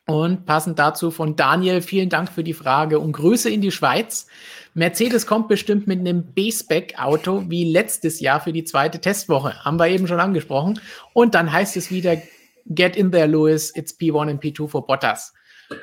Und 0.07 0.45
passend 0.45 0.77
dazu 0.77 1.09
von 1.09 1.35
Daniel, 1.35 1.81
vielen 1.81 2.09
Dank 2.09 2.29
für 2.29 2.43
die 2.43 2.53
Frage 2.53 2.99
und 2.99 3.13
Grüße 3.13 3.49
in 3.49 3.61
die 3.61 3.71
Schweiz. 3.71 4.27
Mercedes 4.75 5.25
kommt 5.25 5.47
bestimmt 5.47 5.87
mit 5.87 5.99
einem 5.99 6.31
B-Spec-Auto 6.33 7.45
wie 7.47 7.63
letztes 7.63 8.19
Jahr 8.19 8.39
für 8.39 8.53
die 8.53 8.65
zweite 8.65 8.99
Testwoche. 8.99 9.65
Haben 9.65 9.79
wir 9.79 9.87
eben 9.87 10.07
schon 10.07 10.19
angesprochen. 10.19 10.79
Und 11.13 11.33
dann 11.33 11.51
heißt 11.51 11.75
es 11.75 11.89
wieder 11.89 12.17
Get 12.68 12.95
in 12.95 13.11
there, 13.11 13.28
Lewis. 13.28 13.72
It's 13.76 13.97
P1 13.97 14.30
and 14.30 14.41
P2 14.41 14.68
for 14.68 14.86
Bottas. 14.86 15.32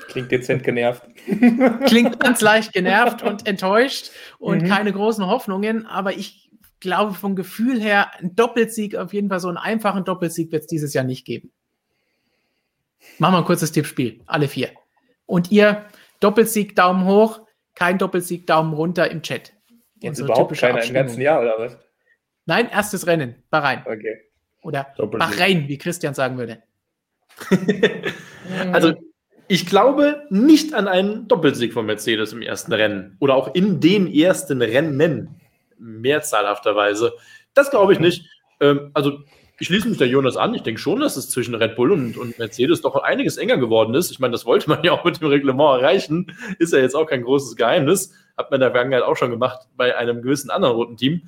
Klingt 0.09 0.31
dezent 0.31 0.63
genervt. 0.63 1.03
Klingt 1.87 2.21
ganz 2.21 2.41
leicht 2.41 2.73
genervt 2.73 3.23
und 3.23 3.47
enttäuscht 3.49 4.11
und 4.39 4.63
mhm. 4.63 4.69
keine 4.69 4.93
großen 4.93 5.27
Hoffnungen, 5.27 5.87
aber 5.87 6.13
ich 6.13 6.51
glaube 6.81 7.15
vom 7.15 7.37
Gefühl 7.37 7.81
her, 7.81 8.11
ein 8.19 8.35
Doppelsieg, 8.37 8.97
auf 8.97 9.13
jeden 9.13 9.29
Fall 9.29 9.41
so 9.41 9.49
einen 9.49 9.57
einfachen 9.57 10.05
Doppelsieg 10.05 10.53
wird 10.53 10.63
es 10.63 10.67
dieses 10.69 10.95
Jahr 10.95 11.05
nicht 11.05 11.25
geben. 11.25 11.53
Machen 13.19 13.35
wir 13.35 13.39
ein 13.39 13.45
kurzes 13.45 13.73
Tippspiel, 13.73 14.21
alle 14.27 14.49
vier. 14.49 14.71
Und 15.27 15.51
ihr 15.51 15.85
Doppelsieg 16.21 16.77
Daumen 16.77 17.05
hoch, 17.07 17.41
kein 17.75 17.99
Doppelsieg 17.99 18.47
Daumen 18.47 18.75
runter 18.75 19.11
im 19.11 19.23
Chat. 19.23 19.53
Und 20.03 20.19
überhaupt 20.19 20.57
keiner 20.59 20.83
im 20.83 20.95
ganzen 20.95 21.21
Jahr, 21.21 21.41
oder 21.41 21.55
was? 21.59 21.79
Nein, 22.47 22.69
erstes 22.71 23.07
Rennen, 23.07 23.43
Bahrain. 23.51 23.83
Okay. 23.85 24.21
Oder 24.63 24.95
Bahrain, 24.97 25.69
wie 25.69 25.79
Christian 25.79 26.15
sagen 26.15 26.39
würde. 26.39 26.63
also, 28.73 28.95
ich 29.49 29.67
glaube 29.67 30.23
nicht 30.31 30.75
an 30.75 30.89
einen 30.89 31.29
Doppelsieg 31.29 31.73
von 31.73 31.87
Mercedes 31.87 32.33
im 32.33 32.43
ersten 32.43 32.73
Rennen 32.73 33.17
oder 33.21 33.35
auch 33.35 33.55
in 33.55 33.81
den 33.81 34.13
ersten 34.13 34.63
Rennen, 34.63 35.41
mehrzahlhafterweise. 35.79 37.13
Das 37.55 37.71
glaube 37.71 37.93
ich 37.93 38.01
nicht. 38.01 38.29
Ähm, 38.61 38.91
also, 38.95 39.19
ich 39.59 39.69
schließe 39.69 39.89
mich 39.89 39.99
der 39.99 40.09
Jonas 40.09 40.37
an. 40.37 40.55
Ich 40.55 40.63
denke 40.63 40.81
schon, 40.81 41.01
dass 41.01 41.17
es 41.17 41.31
zwischen 41.31 41.55
Red 41.55 41.77
Bull 41.77 41.93
und, 41.93 42.17
und, 42.17 42.39
Mercedes 42.39 42.81
doch 42.81 42.97
einiges 42.97 43.37
enger 43.37 43.59
geworden 43.59 43.95
ist. 43.95 44.11
Ich 44.11 44.19
meine, 44.19 44.33
das 44.33 44.45
wollte 44.45 44.69
man 44.69 44.83
ja 44.83 44.93
auch 44.93 45.05
mit 45.05 45.21
dem 45.21 45.29
Reglement 45.29 45.81
erreichen. 45.81 46.35
Ist 46.59 46.73
ja 46.73 46.81
jetzt 46.81 46.97
auch 46.97 47.07
kein 47.07 47.23
großes 47.23 47.55
Geheimnis. 47.57 48.13
Hat 48.37 48.51
man 48.51 48.57
in 48.57 48.63
der 48.63 48.71
Vergangenheit 48.71 49.03
auch 49.03 49.17
schon 49.17 49.31
gemacht 49.31 49.69
bei 49.77 49.97
einem 49.97 50.23
gewissen 50.23 50.51
anderen 50.51 50.75
roten 50.75 50.97
Team. 50.97 51.23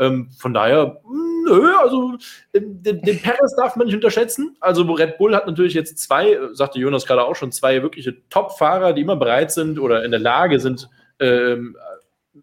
Ähm, 0.00 0.30
von 0.36 0.54
daher, 0.54 0.98
nö, 1.44 1.76
also 1.78 2.14
den, 2.54 2.82
den 2.82 3.20
Perez 3.20 3.54
darf 3.54 3.76
man 3.76 3.86
nicht 3.86 3.94
unterschätzen. 3.94 4.56
Also 4.60 4.82
Red 4.90 5.18
Bull 5.18 5.36
hat 5.36 5.46
natürlich 5.46 5.74
jetzt 5.74 5.98
zwei, 5.98 6.38
sagte 6.52 6.78
Jonas 6.78 7.06
gerade 7.06 7.22
auch 7.22 7.36
schon, 7.36 7.52
zwei 7.52 7.82
wirkliche 7.82 8.16
Top-Fahrer, 8.30 8.94
die 8.94 9.02
immer 9.02 9.16
bereit 9.16 9.52
sind 9.52 9.78
oder 9.78 10.02
in 10.02 10.10
der 10.10 10.20
Lage 10.20 10.58
sind, 10.58 10.88
ähm, 11.18 11.76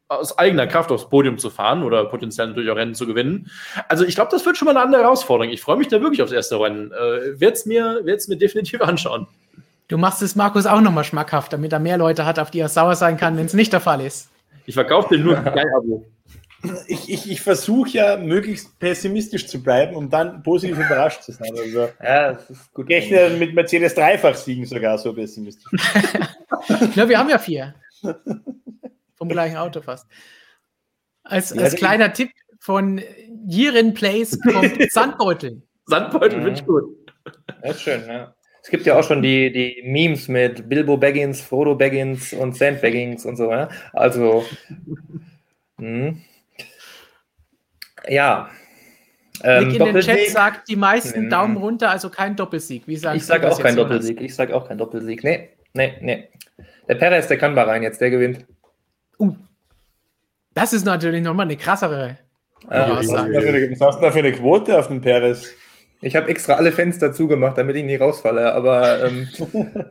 aus 0.07 0.37
eigener 0.37 0.67
Kraft 0.67 0.91
aufs 0.91 1.09
Podium 1.09 1.39
zu 1.39 1.49
fahren 1.49 1.81
oder 1.81 2.05
potenziell 2.05 2.47
natürlich 2.47 2.69
auch 2.69 2.75
Rennen 2.75 2.93
zu 2.93 3.07
gewinnen. 3.07 3.49
Also 3.89 4.05
ich 4.05 4.13
glaube, 4.13 4.29
das 4.31 4.45
wird 4.45 4.55
schon 4.55 4.67
mal 4.67 4.71
eine 4.71 4.81
andere 4.81 5.01
Herausforderung. 5.01 5.51
Ich 5.51 5.61
freue 5.61 5.77
mich 5.77 5.87
da 5.87 5.99
wirklich 5.99 6.21
aufs 6.21 6.31
erste 6.31 6.59
Rennen. 6.59 6.91
Äh, 6.91 7.39
Werde 7.39 7.53
es 7.53 7.65
mir, 7.65 8.01
mir 8.03 8.37
definitiv 8.37 8.81
anschauen. 8.81 9.27
Du 9.87 9.97
machst 9.97 10.21
es 10.21 10.35
Markus 10.35 10.67
auch 10.67 10.81
nochmal 10.81 11.05
schmackhaft, 11.05 11.53
damit 11.53 11.73
er 11.73 11.79
mehr 11.79 11.97
Leute 11.97 12.25
hat, 12.25 12.37
auf 12.37 12.51
die 12.51 12.59
er 12.59 12.69
sauer 12.69 12.95
sein 12.95 13.17
kann, 13.17 13.35
wenn 13.37 13.47
es 13.47 13.53
nicht 13.53 13.73
der 13.73 13.79
Fall 13.79 14.01
ist. 14.01 14.29
Ich 14.65 14.75
verkaufe 14.75 15.15
dir 15.15 15.23
nur 15.23 15.37
ein 15.45 15.65
Abo 15.75 16.05
ich, 16.87 17.09
ich, 17.09 17.31
ich 17.31 17.41
versuche 17.41 17.89
ja 17.89 18.17
möglichst 18.17 18.79
pessimistisch 18.79 19.47
zu 19.47 19.61
bleiben, 19.61 19.95
um 19.95 20.09
dann 20.09 20.41
positiv 20.43 20.77
überrascht 20.77 21.23
zu 21.23 21.31
sein. 21.31 21.51
Also, 21.51 21.89
ja, 22.03 22.33
das 22.33 22.49
ist 22.49 22.73
gut. 22.73 22.89
Ich 22.89 23.11
rechne 23.11 23.37
mit 23.37 23.53
Mercedes 23.53 23.93
dreifach 23.93 24.35
siegen 24.35 24.65
sogar 24.65 24.97
so 24.97 25.13
pessimistisch. 25.13 25.71
ja, 26.95 27.07
wir 27.07 27.19
haben 27.19 27.29
ja 27.29 27.37
vier. 27.37 27.75
Vom 29.15 29.29
gleichen 29.29 29.57
Auto 29.57 29.81
fast. 29.81 30.07
Als, 31.23 31.55
als 31.57 31.75
kleiner 31.75 32.13
Tipp 32.13 32.31
von 32.59 33.01
Jiren 33.47 33.93
Place 33.93 34.39
kommt 34.39 34.75
Sandbeutel. 34.91 35.61
Sandbeutel 35.85 36.41
finde 36.41 36.59
ich 36.59 36.65
gut. 36.65 36.85
Das 37.61 37.75
ist 37.75 37.81
schön, 37.81 38.03
ja. 38.07 38.33
Es 38.63 38.69
gibt 38.69 38.85
ja 38.85 38.99
auch 38.99 39.03
schon 39.03 39.21
die, 39.21 39.51
die 39.51 39.83
Memes 39.85 40.27
mit 40.27 40.67
Bilbo 40.67 40.97
Baggins, 40.97 41.39
Frodo 41.39 41.75
Baggins 41.75 42.33
und 42.33 42.57
Sand 42.57 42.81
Baggins 42.81 43.25
und 43.25 43.37
so, 43.37 43.51
ja. 43.51 43.69
Also. 43.93 44.43
Mh. 45.77 46.15
Ja. 48.09 48.49
Ähm, 49.43 49.69
in 49.69 49.83
den 49.83 49.99
Chat 50.01 50.29
sagt 50.29 50.67
die 50.67 50.75
meisten 50.75 51.23
hm. 51.23 51.29
Daumen 51.29 51.57
runter, 51.57 51.91
also 51.91 52.09
kein 52.09 52.35
Doppelsieg. 52.35 52.87
Wie 52.87 52.93
ich 52.93 53.01
sage 53.01 53.51
auch 53.51 53.61
kein 53.61 53.75
Doppelsieg. 53.75 54.19
Ich 54.21 54.33
sage 54.33 54.55
auch 54.55 54.67
kein 54.67 54.77
Doppelsieg. 54.77 55.23
Nee, 55.23 55.49
nee, 55.73 55.93
nee. 56.01 56.29
Der 56.87 56.95
Perez, 56.95 57.27
der 57.27 57.37
kann 57.37 57.53
mal 57.53 57.65
rein 57.65 57.83
jetzt, 57.83 58.01
der 58.01 58.09
gewinnt. 58.09 58.45
Uh. 59.19 59.35
Das 60.55 60.73
ist 60.73 60.85
natürlich 60.85 61.21
nochmal 61.21 61.45
eine 61.45 61.55
krassere 61.55 62.17
ja, 62.69 62.89
was, 62.89 63.11
hast 63.11 63.29
was 63.29 63.81
hast 63.81 63.99
du 63.99 64.01
da 64.01 64.11
für 64.11 64.19
eine 64.19 64.31
Quote 64.31 64.77
auf 64.77 64.87
den 64.87 65.01
Perez? 65.01 65.53
Ich 66.01 66.15
habe 66.15 66.29
extra 66.29 66.53
alle 66.53 66.71
Fenster 66.71 67.11
zugemacht, 67.11 67.57
damit 67.57 67.75
ich 67.75 67.83
nicht 67.83 68.01
rausfalle, 68.01 68.53
aber 68.53 69.05
ähm, 69.05 69.27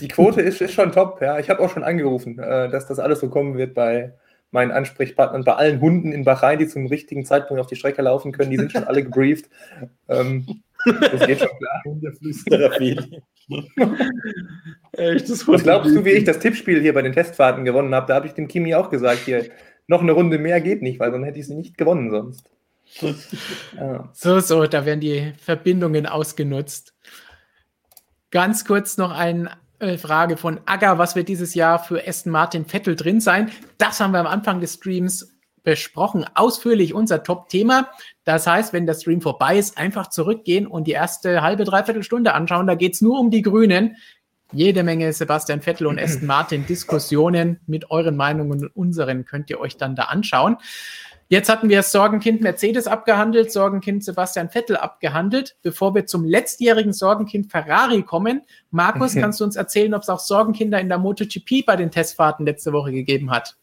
die 0.00 0.08
Quote 0.08 0.40
ist, 0.40 0.60
ist 0.60 0.72
schon 0.72 0.92
top. 0.92 1.20
Ja. 1.20 1.38
Ich 1.38 1.50
habe 1.50 1.60
auch 1.60 1.70
schon 1.70 1.84
angerufen, 1.84 2.38
äh, 2.38 2.70
dass 2.70 2.86
das 2.86 2.98
alles 2.98 3.20
so 3.20 3.28
kommen 3.28 3.56
wird 3.58 3.74
bei, 3.74 4.14
meinen 4.50 4.70
Ansprechpartnern 4.70 5.44
bei 5.44 5.54
allen 5.54 5.80
Hunden 5.80 6.12
in 6.12 6.24
Bahrain, 6.24 6.58
die 6.58 6.68
zum 6.68 6.86
richtigen 6.86 7.24
Zeitpunkt 7.24 7.60
auf 7.60 7.66
die 7.66 7.76
Strecke 7.76 8.02
laufen 8.02 8.32
können, 8.32 8.50
die 8.50 8.56
sind 8.56 8.72
schon 8.72 8.84
alle 8.84 9.04
gebrieft. 9.04 9.48
Ähm, 10.10 10.62
das 10.86 11.26
geht 11.26 11.38
schon 11.38 11.48
klar. 11.58 11.82
Hundeflüsterer 11.84 12.72
Feli. 12.72 13.20
Echt, 14.92 15.28
Was 15.28 15.62
glaubst 15.62 15.94
du, 15.94 16.02
wie 16.02 16.12
ich 16.12 16.24
das 16.24 16.38
Tippspiel 16.38 16.80
hier 16.80 16.94
bei 16.94 17.02
den 17.02 17.12
Testfahrten 17.12 17.66
gewonnen 17.66 17.94
habe? 17.94 18.06
Da 18.06 18.14
habe 18.14 18.26
ich 18.26 18.32
dem 18.32 18.48
Kimi 18.48 18.74
auch 18.74 18.88
gesagt, 18.88 19.20
hier, 19.26 19.50
noch 19.86 20.02
eine 20.02 20.12
Runde 20.12 20.38
mehr 20.38 20.60
geht 20.60 20.82
nicht, 20.82 21.00
weil 21.00 21.10
dann 21.10 21.24
hätte 21.24 21.38
ich 21.38 21.46
sie 21.46 21.54
nicht 21.54 21.76
gewonnen 21.76 22.10
sonst. 22.10 22.48
Ja. 23.76 24.08
So, 24.14 24.40
so, 24.40 24.66
da 24.66 24.86
werden 24.86 25.00
die 25.00 25.34
Verbindungen 25.38 26.06
ausgenutzt. 26.06 26.94
Ganz 28.30 28.64
kurz 28.64 28.96
noch 28.96 29.10
ein 29.10 29.50
Frage 29.98 30.36
von 30.36 30.60
Aga, 30.66 30.98
was 30.98 31.14
wird 31.14 31.28
dieses 31.28 31.54
Jahr 31.54 31.78
für 31.78 32.06
Aston 32.06 32.32
Martin 32.32 32.64
Vettel 32.64 32.96
drin 32.96 33.20
sein? 33.20 33.50
Das 33.78 34.00
haben 34.00 34.12
wir 34.12 34.18
am 34.18 34.26
Anfang 34.26 34.60
des 34.60 34.74
Streams 34.74 35.38
besprochen, 35.62 36.24
ausführlich 36.34 36.94
unser 36.94 37.22
Top-Thema. 37.22 37.90
Das 38.24 38.46
heißt, 38.46 38.72
wenn 38.72 38.86
der 38.86 38.94
Stream 38.94 39.20
vorbei 39.20 39.58
ist, 39.58 39.78
einfach 39.78 40.08
zurückgehen 40.08 40.66
und 40.66 40.86
die 40.86 40.92
erste 40.92 41.42
halbe, 41.42 41.64
dreiviertel 41.64 42.02
Stunde 42.02 42.34
anschauen. 42.34 42.66
Da 42.66 42.74
geht 42.74 42.94
es 42.94 43.02
nur 43.02 43.20
um 43.20 43.30
die 43.30 43.42
Grünen. 43.42 43.96
Jede 44.52 44.82
Menge 44.82 45.12
Sebastian 45.12 45.60
Vettel 45.60 45.86
und 45.86 46.00
Aston 46.00 46.26
Martin 46.26 46.66
Diskussionen 46.66 47.60
mit 47.66 47.90
euren 47.90 48.16
Meinungen 48.16 48.50
und 48.64 48.76
unseren 48.76 49.26
könnt 49.26 49.50
ihr 49.50 49.60
euch 49.60 49.76
dann 49.76 49.94
da 49.94 50.04
anschauen. 50.04 50.56
Jetzt 51.30 51.50
hatten 51.50 51.68
wir 51.68 51.82
Sorgenkind 51.82 52.40
Mercedes 52.40 52.86
abgehandelt, 52.86 53.52
Sorgenkind 53.52 54.02
Sebastian 54.02 54.48
Vettel 54.48 54.78
abgehandelt. 54.78 55.56
Bevor 55.60 55.94
wir 55.94 56.06
zum 56.06 56.24
letztjährigen 56.24 56.94
Sorgenkind 56.94 57.50
Ferrari 57.52 58.02
kommen, 58.02 58.42
Markus, 58.70 59.14
kannst 59.14 59.38
du 59.40 59.44
uns 59.44 59.54
erzählen, 59.54 59.92
ob 59.92 60.02
es 60.02 60.08
auch 60.08 60.20
Sorgenkinder 60.20 60.80
in 60.80 60.88
der 60.88 60.96
MotoGP 60.96 61.66
bei 61.66 61.76
den 61.76 61.90
Testfahrten 61.90 62.46
letzte 62.46 62.72
Woche 62.72 62.92
gegeben 62.92 63.30
hat? 63.30 63.58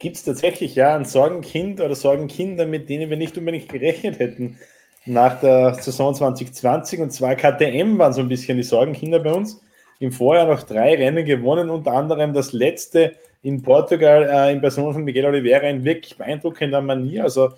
Gibt 0.00 0.16
es 0.16 0.24
tatsächlich 0.24 0.74
ja 0.74 0.96
ein 0.96 1.04
Sorgenkind 1.04 1.80
oder 1.80 1.94
Sorgenkinder, 1.94 2.66
mit 2.66 2.88
denen 2.88 3.10
wir 3.10 3.16
nicht 3.16 3.38
unbedingt 3.38 3.68
gerechnet 3.68 4.18
hätten 4.18 4.58
nach 5.06 5.38
der 5.40 5.74
Saison 5.74 6.16
2020? 6.16 6.98
Und 6.98 7.12
zwar 7.12 7.36
KTM 7.36 7.96
waren 7.96 8.12
so 8.12 8.22
ein 8.22 8.28
bisschen 8.28 8.56
die 8.56 8.64
Sorgenkinder 8.64 9.20
bei 9.20 9.32
uns. 9.32 9.60
Im 10.00 10.10
Vorjahr 10.10 10.46
noch 10.46 10.64
drei 10.64 10.96
Rennen 10.96 11.24
gewonnen, 11.24 11.70
unter 11.70 11.92
anderem 11.92 12.32
das 12.32 12.52
letzte 12.52 13.14
in 13.42 13.62
Portugal 13.62 14.28
äh, 14.30 14.52
in 14.52 14.60
Person 14.60 14.92
von 14.92 15.04
Miguel 15.04 15.26
Oliveira 15.26 15.68
in 15.68 15.84
wirklich 15.84 16.16
beeindruckender 16.16 16.80
Manier. 16.80 17.24
Also 17.24 17.50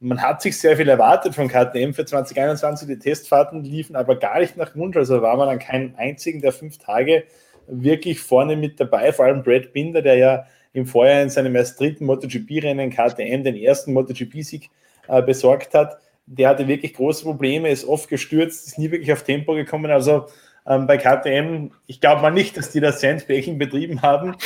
man 0.00 0.20
hat 0.20 0.42
sich 0.42 0.58
sehr 0.58 0.76
viel 0.76 0.88
erwartet 0.88 1.34
von 1.34 1.48
KTM 1.48 1.92
für 1.92 2.04
2021. 2.04 2.88
Die 2.88 2.98
Testfahrten 2.98 3.64
liefen 3.64 3.96
aber 3.96 4.16
gar 4.16 4.38
nicht 4.40 4.56
nach 4.56 4.76
Wunsch. 4.76 4.96
Also 4.96 5.22
war 5.22 5.36
man 5.36 5.48
an 5.48 5.58
keinem 5.58 5.94
einzigen 5.96 6.40
der 6.40 6.52
fünf 6.52 6.78
Tage 6.78 7.24
wirklich 7.66 8.20
vorne 8.20 8.56
mit 8.56 8.78
dabei. 8.78 9.12
Vor 9.12 9.24
allem 9.24 9.42
Brad 9.42 9.72
Binder, 9.72 10.02
der 10.02 10.16
ja 10.16 10.46
im 10.74 10.86
Vorjahr 10.86 11.22
in 11.22 11.30
seinem 11.30 11.54
erst 11.56 11.80
dritten 11.80 12.04
MotoGP-Rennen 12.04 12.90
KTM 12.90 13.44
den 13.44 13.56
ersten 13.56 13.92
MotoGP-Sieg 13.94 14.70
äh, 15.08 15.22
besorgt 15.22 15.72
hat. 15.72 15.98
Der 16.26 16.48
hatte 16.48 16.68
wirklich 16.68 16.94
große 16.94 17.24
Probleme, 17.24 17.70
ist 17.70 17.86
oft 17.86 18.08
gestürzt, 18.08 18.66
ist 18.66 18.78
nie 18.78 18.90
wirklich 18.90 19.12
auf 19.12 19.22
Tempo 19.22 19.54
gekommen. 19.54 19.90
Also 19.90 20.26
ähm, 20.66 20.86
bei 20.86 20.96
KTM, 20.96 21.70
ich 21.86 22.00
glaube 22.00 22.22
mal 22.22 22.30
nicht, 22.30 22.56
dass 22.56 22.70
die 22.70 22.80
das 22.80 23.00
Sandbächen 23.00 23.58
betrieben 23.58 24.02
haben. 24.02 24.36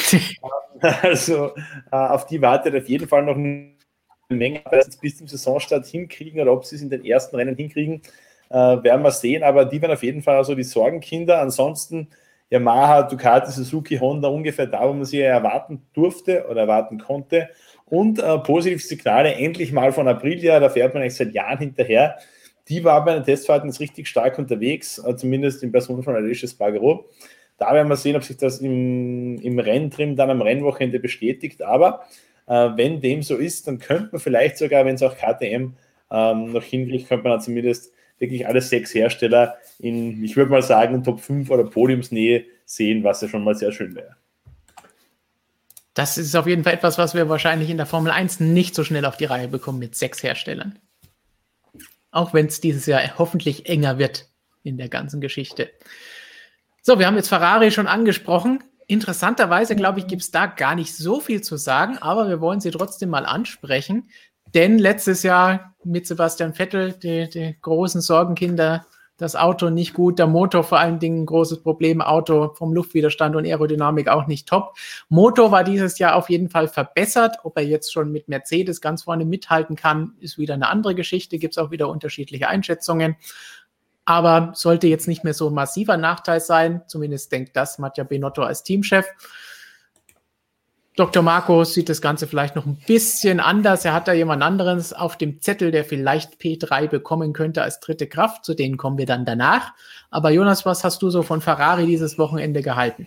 also 1.03 1.53
äh, 1.91 1.97
auf 1.97 2.27
die 2.27 2.43
wartet 2.43 2.75
auf 2.75 2.89
jeden 2.89 3.09
Fall 3.09 3.23
noch 3.23 3.37
eine 3.37 3.73
Menge 4.29 4.63
bis 5.01 5.19
zum 5.19 5.29
Saisonstart 5.29 5.87
hinkriegen 5.87 6.41
oder 6.41 6.53
ob 6.53 6.65
sie 6.65 6.77
es 6.77 6.83
in 6.83 6.91
den 6.91 7.05
ersten 7.05 7.37
Rennen 7.37 7.57
hinkriegen, 7.57 8.03
äh, 8.51 8.55
werden 8.55 9.03
wir 9.03 9.11
sehen. 9.11 9.43
Aber 9.43 9.65
die 9.65 9.81
werden 9.81 9.93
auf 9.93 10.03
jeden 10.03 10.23
Fall 10.23 10.37
also 10.37 10.55
die 10.55 10.65
Sorgenkinder. 10.65 11.41
Ansonsten 11.41 12.09
Yamaha, 12.51 13.03
Ducati, 13.03 13.53
Suzuki, 13.53 13.99
Honda 13.99 14.29
ungefähr 14.29 14.67
da, 14.67 14.89
wo 14.89 14.93
man 14.93 15.05
sie 15.05 15.21
erwarten 15.21 15.83
durfte 15.93 16.47
oder 16.49 16.63
erwarten 16.63 16.99
konnte. 16.99 17.51
Und 17.85 18.19
äh, 18.19 18.39
positive 18.39 18.81
Signale 18.81 19.35
endlich 19.35 19.73
mal 19.73 19.93
von 19.93 20.09
Aprilia, 20.09 20.61
da 20.61 20.69
fährt 20.69 20.95
man 20.95 21.03
eigentlich 21.03 21.17
seit 21.17 21.33
Jahren 21.33 21.59
hinterher. 21.59 22.19
Die 22.69 22.85
war 22.85 23.05
bei 23.05 23.15
den 23.15 23.25
Testfahrten 23.25 23.69
jetzt 23.69 23.81
richtig 23.81 24.09
stark 24.09 24.39
unterwegs, 24.39 24.99
äh, 24.99 25.17
zumindest 25.17 25.63
in 25.63 25.73
Person 25.73 26.03
von 26.03 26.15
Alicia 26.15 26.49
Spargaro. 26.49 27.09
Da 27.57 27.75
werden 27.75 27.89
wir 27.89 27.97
sehen, 27.97 28.17
ob 28.17 28.23
sich 28.23 28.37
das 28.37 28.61
im, 28.61 29.39
im 29.39 29.59
Renntrim 29.59 30.17
dann 30.17 30.31
am 30.31 30.43
Rennwochenende 30.43 31.01
bestätigt. 31.01 31.63
Aber 31.63 32.05
äh, 32.47 32.71
wenn 32.77 33.01
dem 33.01 33.23
so 33.23 33.37
ist, 33.37 33.67
dann 33.67 33.79
könnte 33.79 34.11
man 34.13 34.21
vielleicht 34.21 34.59
sogar, 34.59 34.85
wenn 34.85 34.95
es 34.95 35.03
auch 35.03 35.17
KTM 35.17 35.75
ähm, 36.11 36.53
noch 36.53 36.63
hinkriegt, 36.63 37.09
könnte 37.09 37.25
man 37.25 37.33
dann 37.33 37.41
zumindest 37.41 37.93
wirklich 38.19 38.47
alle 38.47 38.61
sechs 38.61 38.95
Hersteller 38.95 39.57
in, 39.79 40.23
ich 40.25 40.37
würde 40.37 40.51
mal 40.51 40.63
sagen, 40.63 41.03
Top 41.05 41.21
5 41.21 41.51
oder 41.51 41.65
Podiumsnähe 41.65 42.45
sehen, 42.65 43.05
was 43.05 43.21
ja 43.23 43.29
schon 43.29 43.45
mal 43.45 43.55
sehr 43.55 43.73
schön 43.73 43.95
wäre. 43.95 44.17
Das 45.95 46.17
ist 46.17 46.37
auf 46.37 46.47
jeden 46.47 46.63
Fall 46.63 46.75
etwas, 46.75 46.97
was 46.97 47.15
wir 47.15 47.29
wahrscheinlich 47.29 47.71
in 47.71 47.77
der 47.77 47.87
Formel 47.87 48.13
1 48.13 48.41
nicht 48.41 48.75
so 48.75 48.85
schnell 48.85 49.05
auf 49.05 49.17
die 49.17 49.25
Reihe 49.25 49.49
bekommen 49.49 49.81
mit 49.81 49.97
sechs 49.97 50.23
Herstellern. 50.23 50.79
Auch 52.11 52.35
wenn 52.35 52.47
es 52.47 52.61
dieses 52.61 52.87
Jahr 52.87 53.19
hoffentlich 53.19 53.69
enger 53.69 53.99
wird 53.99 54.29
in 54.63 54.77
der 54.77 54.89
ganzen 54.89 55.21
Geschichte. 55.21 55.71
So, 56.83 56.99
wir 56.99 57.07
haben 57.07 57.17
jetzt 57.17 57.29
Ferrari 57.29 57.71
schon 57.71 57.87
angesprochen. 57.87 58.65
Interessanterweise, 58.87 59.77
glaube 59.77 59.99
ich, 59.99 60.07
gibt 60.07 60.23
es 60.23 60.31
da 60.31 60.47
gar 60.47 60.75
nicht 60.75 60.97
so 60.97 61.21
viel 61.21 61.43
zu 61.43 61.57
sagen, 61.57 61.99
aber 61.99 62.29
wir 62.29 62.41
wollen 62.41 62.61
sie 62.61 62.71
trotzdem 62.71 63.11
mal 63.11 63.27
ansprechen. 63.27 64.09
Denn 64.55 64.79
letztes 64.79 65.23
Jahr 65.23 65.75
mit 65.85 66.07
Sebastian 66.07 66.55
Vettel, 66.55 66.93
die, 66.93 67.29
die 67.29 67.57
großen 67.61 68.01
Sorgenkinder, 68.01 68.87
das 69.19 69.35
Auto 69.37 69.69
nicht 69.69 69.95
gut, 69.95 70.19
der 70.19 70.29
Motor 70.29 70.65
vor 70.65 70.79
allen 70.79 71.01
Dingen 71.01 71.23
ein 71.23 71.27
großes 71.27 71.63
Problem, 71.63 72.01
Auto 72.01 72.55
vom 72.55 72.73
Luftwiderstand 72.73 73.37
und 73.37 73.45
Aerodynamik 73.45 74.09
auch 74.09 74.27
nicht 74.27 74.49
top. 74.49 74.79
Motor 75.09 75.51
war 75.51 75.65
dieses 75.65 75.99
Jahr 75.99 76.15
auf 76.15 76.31
jeden 76.31 76.49
Fall 76.49 76.69
verbessert. 76.69 77.37
Ob 77.43 77.57
er 77.57 77.65
jetzt 77.65 77.93
schon 77.93 78.13
mit 78.13 78.29
Mercedes 78.29 78.81
ganz 78.81 79.03
vorne 79.03 79.25
mithalten 79.25 79.77
kann, 79.77 80.15
ist 80.21 80.39
wieder 80.39 80.55
eine 80.55 80.69
andere 80.69 80.95
Geschichte. 80.95 81.39
Gibt 81.39 81.55
es 81.55 81.59
auch 81.59 81.73
wieder 81.73 81.89
unterschiedliche 81.89 82.49
Einschätzungen. 82.49 83.17
Aber 84.05 84.53
sollte 84.55 84.87
jetzt 84.87 85.09
nicht 85.09 85.25
mehr 85.25 85.35
so 85.35 85.49
ein 85.49 85.55
massiver 85.55 85.97
Nachteil 85.97 86.41
sein. 86.41 86.83
Zumindest 86.87 87.31
denkt 87.33 87.57
das 87.57 87.79
Mattia 87.79 88.05
Benotto 88.05 88.43
als 88.43 88.63
Teamchef. 88.63 89.05
Dr. 90.99 91.23
Marco 91.23 91.63
sieht 91.63 91.89
das 91.89 92.03
Ganze 92.03 92.27
vielleicht 92.27 92.57
noch 92.57 92.67
ein 92.67 92.77
bisschen 92.89 93.39
anders. 93.39 93.85
Er 93.85 93.95
hat 93.95 94.09
da 94.09 94.13
jemand 94.13 94.43
anderes 94.43 94.93
auf 94.93 95.17
dem 95.17 95.41
Zettel, 95.41 95.71
der 95.71 95.85
vielleicht 95.85 96.41
P3 96.41 96.89
bekommen 96.89 97.33
könnte 97.33 97.63
als 97.63 97.79
dritte 97.79 98.09
Kraft. 98.09 98.45
Zu 98.45 98.55
denen 98.55 98.77
kommen 98.77 98.99
wir 98.99 99.07
dann 99.07 99.25
danach. 99.25 99.75
Aber 100.11 100.31
Jonas, 100.31 100.67
was 100.67 100.83
hast 100.83 101.01
du 101.03 101.11
so 101.11 101.23
von 101.23 101.41
Ferrari 101.41 101.87
dieses 101.87 102.19
Wochenende 102.19 102.63
gehalten? 102.63 103.07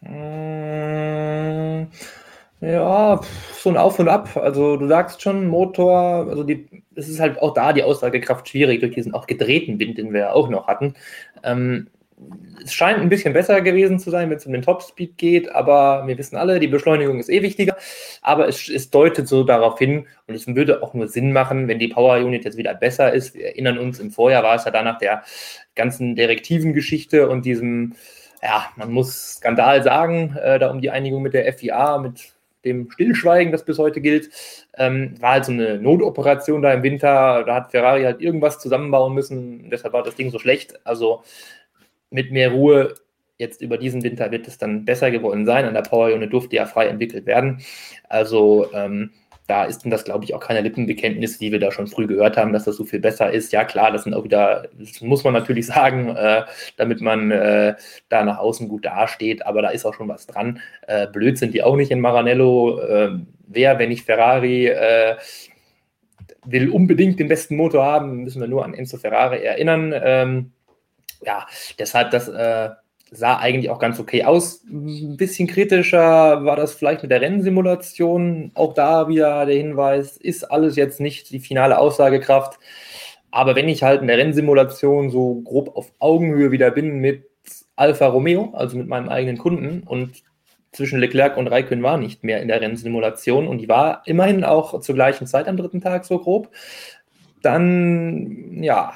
Mm, 0.00 1.86
ja, 2.60 3.20
so 3.60 3.70
ein 3.70 3.76
Auf 3.76 4.00
und 4.00 4.08
Ab. 4.08 4.36
Also 4.36 4.76
du 4.76 4.88
sagst 4.88 5.22
schon, 5.22 5.46
Motor, 5.46 6.26
also 6.28 6.42
die, 6.42 6.82
es 6.96 7.08
ist 7.08 7.20
halt 7.20 7.40
auch 7.40 7.54
da 7.54 7.72
die 7.72 7.84
Aussagekraft 7.84 8.48
schwierig 8.48 8.80
durch 8.80 8.94
diesen 8.96 9.14
auch 9.14 9.28
gedrehten 9.28 9.78
Wind, 9.78 9.98
den 9.98 10.12
wir 10.12 10.20
ja 10.20 10.32
auch 10.32 10.48
noch 10.48 10.66
hatten. 10.66 10.94
Ähm, 11.44 11.86
es 12.64 12.74
scheint 12.74 12.98
ein 12.98 13.08
bisschen 13.08 13.32
besser 13.32 13.60
gewesen 13.60 13.98
zu 13.98 14.10
sein, 14.10 14.30
wenn 14.30 14.36
es 14.36 14.46
um 14.46 14.52
den 14.52 14.62
Topspeed 14.62 15.16
geht, 15.16 15.50
aber 15.54 16.06
wir 16.06 16.18
wissen 16.18 16.36
alle, 16.36 16.58
die 16.60 16.66
Beschleunigung 16.66 17.18
ist 17.18 17.30
eh 17.30 17.42
wichtiger. 17.42 17.76
Aber 18.22 18.48
es, 18.48 18.68
es, 18.68 18.90
deutet 18.90 19.28
so 19.28 19.44
darauf 19.44 19.78
hin 19.78 20.06
und 20.26 20.34
es 20.34 20.46
würde 20.46 20.82
auch 20.82 20.94
nur 20.94 21.08
Sinn 21.08 21.32
machen, 21.32 21.68
wenn 21.68 21.78
die 21.78 21.88
Power 21.88 22.18
Unit 22.18 22.44
jetzt 22.44 22.56
wieder 22.56 22.74
besser 22.74 23.12
ist. 23.12 23.34
Wir 23.34 23.46
erinnern 23.46 23.78
uns, 23.78 24.00
im 24.00 24.10
Vorjahr 24.10 24.42
war 24.42 24.56
es 24.56 24.64
ja 24.64 24.70
danach 24.70 24.98
der 24.98 25.22
ganzen 25.74 26.16
direktiven 26.16 26.74
Geschichte 26.74 27.28
und 27.28 27.44
diesem, 27.44 27.94
ja, 28.42 28.66
man 28.76 28.90
muss 28.90 29.36
Skandal 29.36 29.82
sagen, 29.82 30.36
äh, 30.42 30.58
da 30.58 30.70
um 30.70 30.80
die 30.80 30.90
Einigung 30.90 31.22
mit 31.22 31.34
der 31.34 31.52
FIA, 31.52 31.98
mit 31.98 32.32
dem 32.64 32.90
Stillschweigen, 32.90 33.52
das 33.52 33.64
bis 33.64 33.78
heute 33.78 34.00
gilt, 34.00 34.30
ähm, 34.76 35.14
war 35.20 35.32
halt 35.32 35.44
so 35.44 35.52
eine 35.52 35.78
Notoperation 35.78 36.60
da 36.60 36.72
im 36.72 36.82
Winter. 36.82 37.44
Da 37.44 37.54
hat 37.54 37.70
Ferrari 37.70 38.02
halt 38.02 38.20
irgendwas 38.20 38.58
zusammenbauen 38.58 39.14
müssen. 39.14 39.70
Deshalb 39.70 39.94
war 39.94 40.02
das 40.02 40.16
Ding 40.16 40.30
so 40.30 40.38
schlecht. 40.38 40.74
Also 40.84 41.22
mit 42.10 42.32
mehr 42.32 42.52
Ruhe 42.52 42.94
jetzt 43.38 43.62
über 43.62 43.78
diesen 43.78 44.02
Winter 44.02 44.30
wird 44.30 44.48
es 44.48 44.58
dann 44.58 44.84
besser 44.84 45.10
geworden 45.10 45.46
sein. 45.46 45.64
An 45.64 45.74
der 45.74 45.82
Power 45.82 46.12
Unit 46.12 46.32
durfte 46.32 46.56
ja 46.56 46.66
frei 46.66 46.86
entwickelt 46.86 47.26
werden. 47.26 47.60
Also 48.08 48.66
ähm, 48.74 49.10
da 49.48 49.64
ist 49.64 49.78
denn 49.78 49.90
das, 49.90 50.04
glaube 50.04 50.24
ich, 50.24 50.34
auch 50.34 50.40
keine 50.40 50.60
Lippenbekenntnis, 50.60 51.38
die 51.38 51.50
wir 51.50 51.58
da 51.58 51.72
schon 51.72 51.86
früh 51.86 52.06
gehört 52.06 52.36
haben, 52.36 52.52
dass 52.52 52.64
das 52.64 52.76
so 52.76 52.84
viel 52.84 53.00
besser 53.00 53.30
ist. 53.30 53.50
Ja, 53.50 53.64
klar, 53.64 53.90
das 53.90 54.04
sind 54.04 54.12
auch 54.12 54.24
wieder, 54.24 54.68
das 54.78 55.00
muss 55.00 55.24
man 55.24 55.32
natürlich 55.32 55.66
sagen, 55.68 56.14
äh, 56.14 56.44
damit 56.76 57.00
man 57.00 57.30
äh, 57.30 57.74
da 58.10 58.24
nach 58.24 58.38
außen 58.38 58.68
gut 58.68 58.84
dasteht, 58.84 59.46
aber 59.46 59.62
da 59.62 59.70
ist 59.70 59.86
auch 59.86 59.94
schon 59.94 60.08
was 60.08 60.26
dran. 60.26 60.60
Äh, 60.86 61.06
blöd 61.06 61.38
sind 61.38 61.54
die 61.54 61.62
auch 61.62 61.76
nicht 61.76 61.90
in 61.90 62.00
Maranello. 62.00 62.82
Ähm, 62.82 63.28
wer, 63.46 63.78
wenn 63.78 63.88
nicht 63.88 64.04
Ferrari, 64.04 64.66
äh, 64.66 65.16
will 66.44 66.70
unbedingt 66.70 67.18
den 67.18 67.28
besten 67.28 67.56
Motor 67.56 67.84
haben, 67.84 68.24
müssen 68.24 68.40
wir 68.40 68.48
nur 68.48 68.64
an 68.64 68.74
Enzo 68.74 68.98
Ferrari 68.98 69.42
erinnern. 69.42 69.94
Ähm, 69.96 70.52
ja, 71.24 71.46
deshalb, 71.78 72.10
das 72.10 72.28
äh, 72.28 72.70
sah 73.10 73.38
eigentlich 73.38 73.70
auch 73.70 73.78
ganz 73.78 73.98
okay 73.98 74.24
aus. 74.24 74.64
Ein 74.64 75.16
bisschen 75.16 75.48
kritischer 75.48 76.44
war 76.44 76.56
das 76.56 76.74
vielleicht 76.74 77.02
mit 77.02 77.10
der 77.10 77.20
Rennsimulation. 77.20 78.50
Auch 78.54 78.74
da 78.74 79.08
wieder 79.08 79.46
der 79.46 79.56
Hinweis, 79.56 80.16
ist 80.16 80.44
alles 80.44 80.76
jetzt 80.76 81.00
nicht 81.00 81.30
die 81.30 81.40
finale 81.40 81.78
Aussagekraft. 81.78 82.58
Aber 83.30 83.56
wenn 83.56 83.68
ich 83.68 83.82
halt 83.82 84.00
in 84.00 84.08
der 84.08 84.18
Rennsimulation 84.18 85.10
so 85.10 85.40
grob 85.42 85.76
auf 85.76 85.92
Augenhöhe 85.98 86.50
wieder 86.50 86.70
bin 86.70 86.98
mit 86.98 87.24
Alfa 87.76 88.06
Romeo, 88.06 88.52
also 88.54 88.76
mit 88.76 88.88
meinem 88.88 89.08
eigenen 89.08 89.38
Kunden 89.38 89.82
und 89.86 90.22
zwischen 90.72 90.98
Leclerc 90.98 91.36
und 91.36 91.46
Raikön 91.46 91.82
war 91.82 91.96
nicht 91.96 92.24
mehr 92.24 92.42
in 92.42 92.48
der 92.48 92.60
Rennsimulation 92.60 93.46
und 93.46 93.58
die 93.58 93.68
war 93.68 94.02
immerhin 94.06 94.44
auch 94.44 94.80
zur 94.80 94.94
gleichen 94.94 95.26
Zeit 95.26 95.48
am 95.48 95.56
dritten 95.56 95.80
Tag 95.80 96.04
so 96.04 96.18
grob, 96.18 96.50
dann 97.42 98.62
ja, 98.62 98.92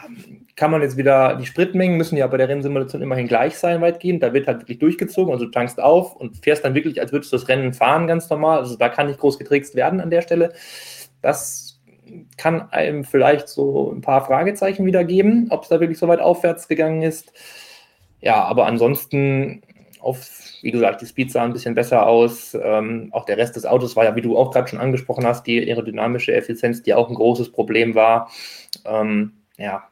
kann 0.54 0.70
man 0.70 0.82
jetzt 0.82 0.96
wieder, 0.96 1.36
die 1.36 1.46
Spritmengen 1.46 1.96
müssen 1.96 2.16
ja 2.16 2.26
bei 2.26 2.36
der 2.36 2.48
Rennsimulation 2.48 3.00
immerhin 3.02 3.26
gleich 3.26 3.56
sein, 3.56 3.80
weitgehend. 3.80 4.22
Da 4.22 4.34
wird 4.34 4.46
halt 4.46 4.60
wirklich 4.60 4.78
durchgezogen, 4.78 5.32
also 5.32 5.46
du 5.46 5.50
tankst 5.50 5.80
auf 5.80 6.14
und 6.14 6.36
fährst 6.36 6.64
dann 6.64 6.74
wirklich, 6.74 7.00
als 7.00 7.12
würdest 7.12 7.32
du 7.32 7.36
das 7.36 7.48
Rennen 7.48 7.72
fahren, 7.72 8.06
ganz 8.06 8.28
normal. 8.28 8.58
Also 8.58 8.76
da 8.76 8.88
kann 8.88 9.06
nicht 9.06 9.18
groß 9.18 9.38
getrickst 9.38 9.74
werden 9.74 10.00
an 10.00 10.10
der 10.10 10.20
Stelle. 10.20 10.52
Das 11.22 11.80
kann 12.36 12.70
einem 12.70 13.04
vielleicht 13.04 13.48
so 13.48 13.90
ein 13.92 14.02
paar 14.02 14.24
Fragezeichen 14.26 14.84
wieder 14.84 15.04
geben, 15.04 15.46
ob 15.50 15.62
es 15.62 15.68
da 15.68 15.80
wirklich 15.80 15.98
so 15.98 16.08
weit 16.08 16.20
aufwärts 16.20 16.68
gegangen 16.68 17.02
ist. 17.02 17.32
Ja, 18.20 18.44
aber 18.44 18.66
ansonsten 18.66 19.62
auf, 20.00 20.28
wie 20.62 20.70
gesagt, 20.70 21.00
die 21.00 21.06
Speed 21.06 21.30
sah 21.30 21.44
ein 21.44 21.52
bisschen 21.52 21.74
besser 21.74 22.06
aus. 22.06 22.56
Ähm, 22.60 23.08
auch 23.12 23.24
der 23.24 23.38
Rest 23.38 23.56
des 23.56 23.64
Autos 23.64 23.96
war 23.96 24.04
ja, 24.04 24.16
wie 24.16 24.20
du 24.20 24.36
auch 24.36 24.50
gerade 24.50 24.68
schon 24.68 24.80
angesprochen 24.80 25.24
hast, 25.24 25.46
die 25.46 25.60
aerodynamische 25.60 26.34
Effizienz, 26.34 26.82
die 26.82 26.92
auch 26.92 27.08
ein 27.08 27.14
großes 27.14 27.52
Problem 27.52 27.94
war. 27.94 28.30
Ähm, 28.84 29.32
ja, 29.56 29.84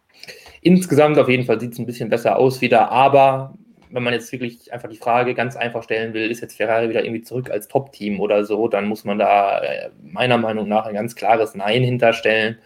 Insgesamt 0.62 1.18
auf 1.18 1.28
jeden 1.28 1.44
Fall 1.44 1.60
sieht 1.60 1.72
es 1.72 1.78
ein 1.78 1.86
bisschen 1.86 2.10
besser 2.10 2.36
aus 2.36 2.60
wieder, 2.60 2.90
aber 2.90 3.54
wenn 3.90 4.02
man 4.02 4.12
jetzt 4.12 4.30
wirklich 4.30 4.72
einfach 4.72 4.88
die 4.88 4.98
Frage 4.98 5.34
ganz 5.34 5.56
einfach 5.56 5.82
stellen 5.82 6.14
will, 6.14 6.30
ist 6.30 6.40
jetzt 6.40 6.56
Ferrari 6.56 6.88
wieder 6.88 7.02
irgendwie 7.04 7.22
zurück 7.22 7.50
als 7.50 7.66
Top-Team 7.66 8.20
oder 8.20 8.44
so, 8.44 8.68
dann 8.68 8.86
muss 8.86 9.04
man 9.04 9.18
da 9.18 9.60
äh, 9.60 9.90
meiner 10.02 10.38
Meinung 10.38 10.68
nach 10.68 10.86
ein 10.86 10.94
ganz 10.94 11.16
klares 11.16 11.54
Nein 11.54 11.82
hinterstellen. 11.82 12.58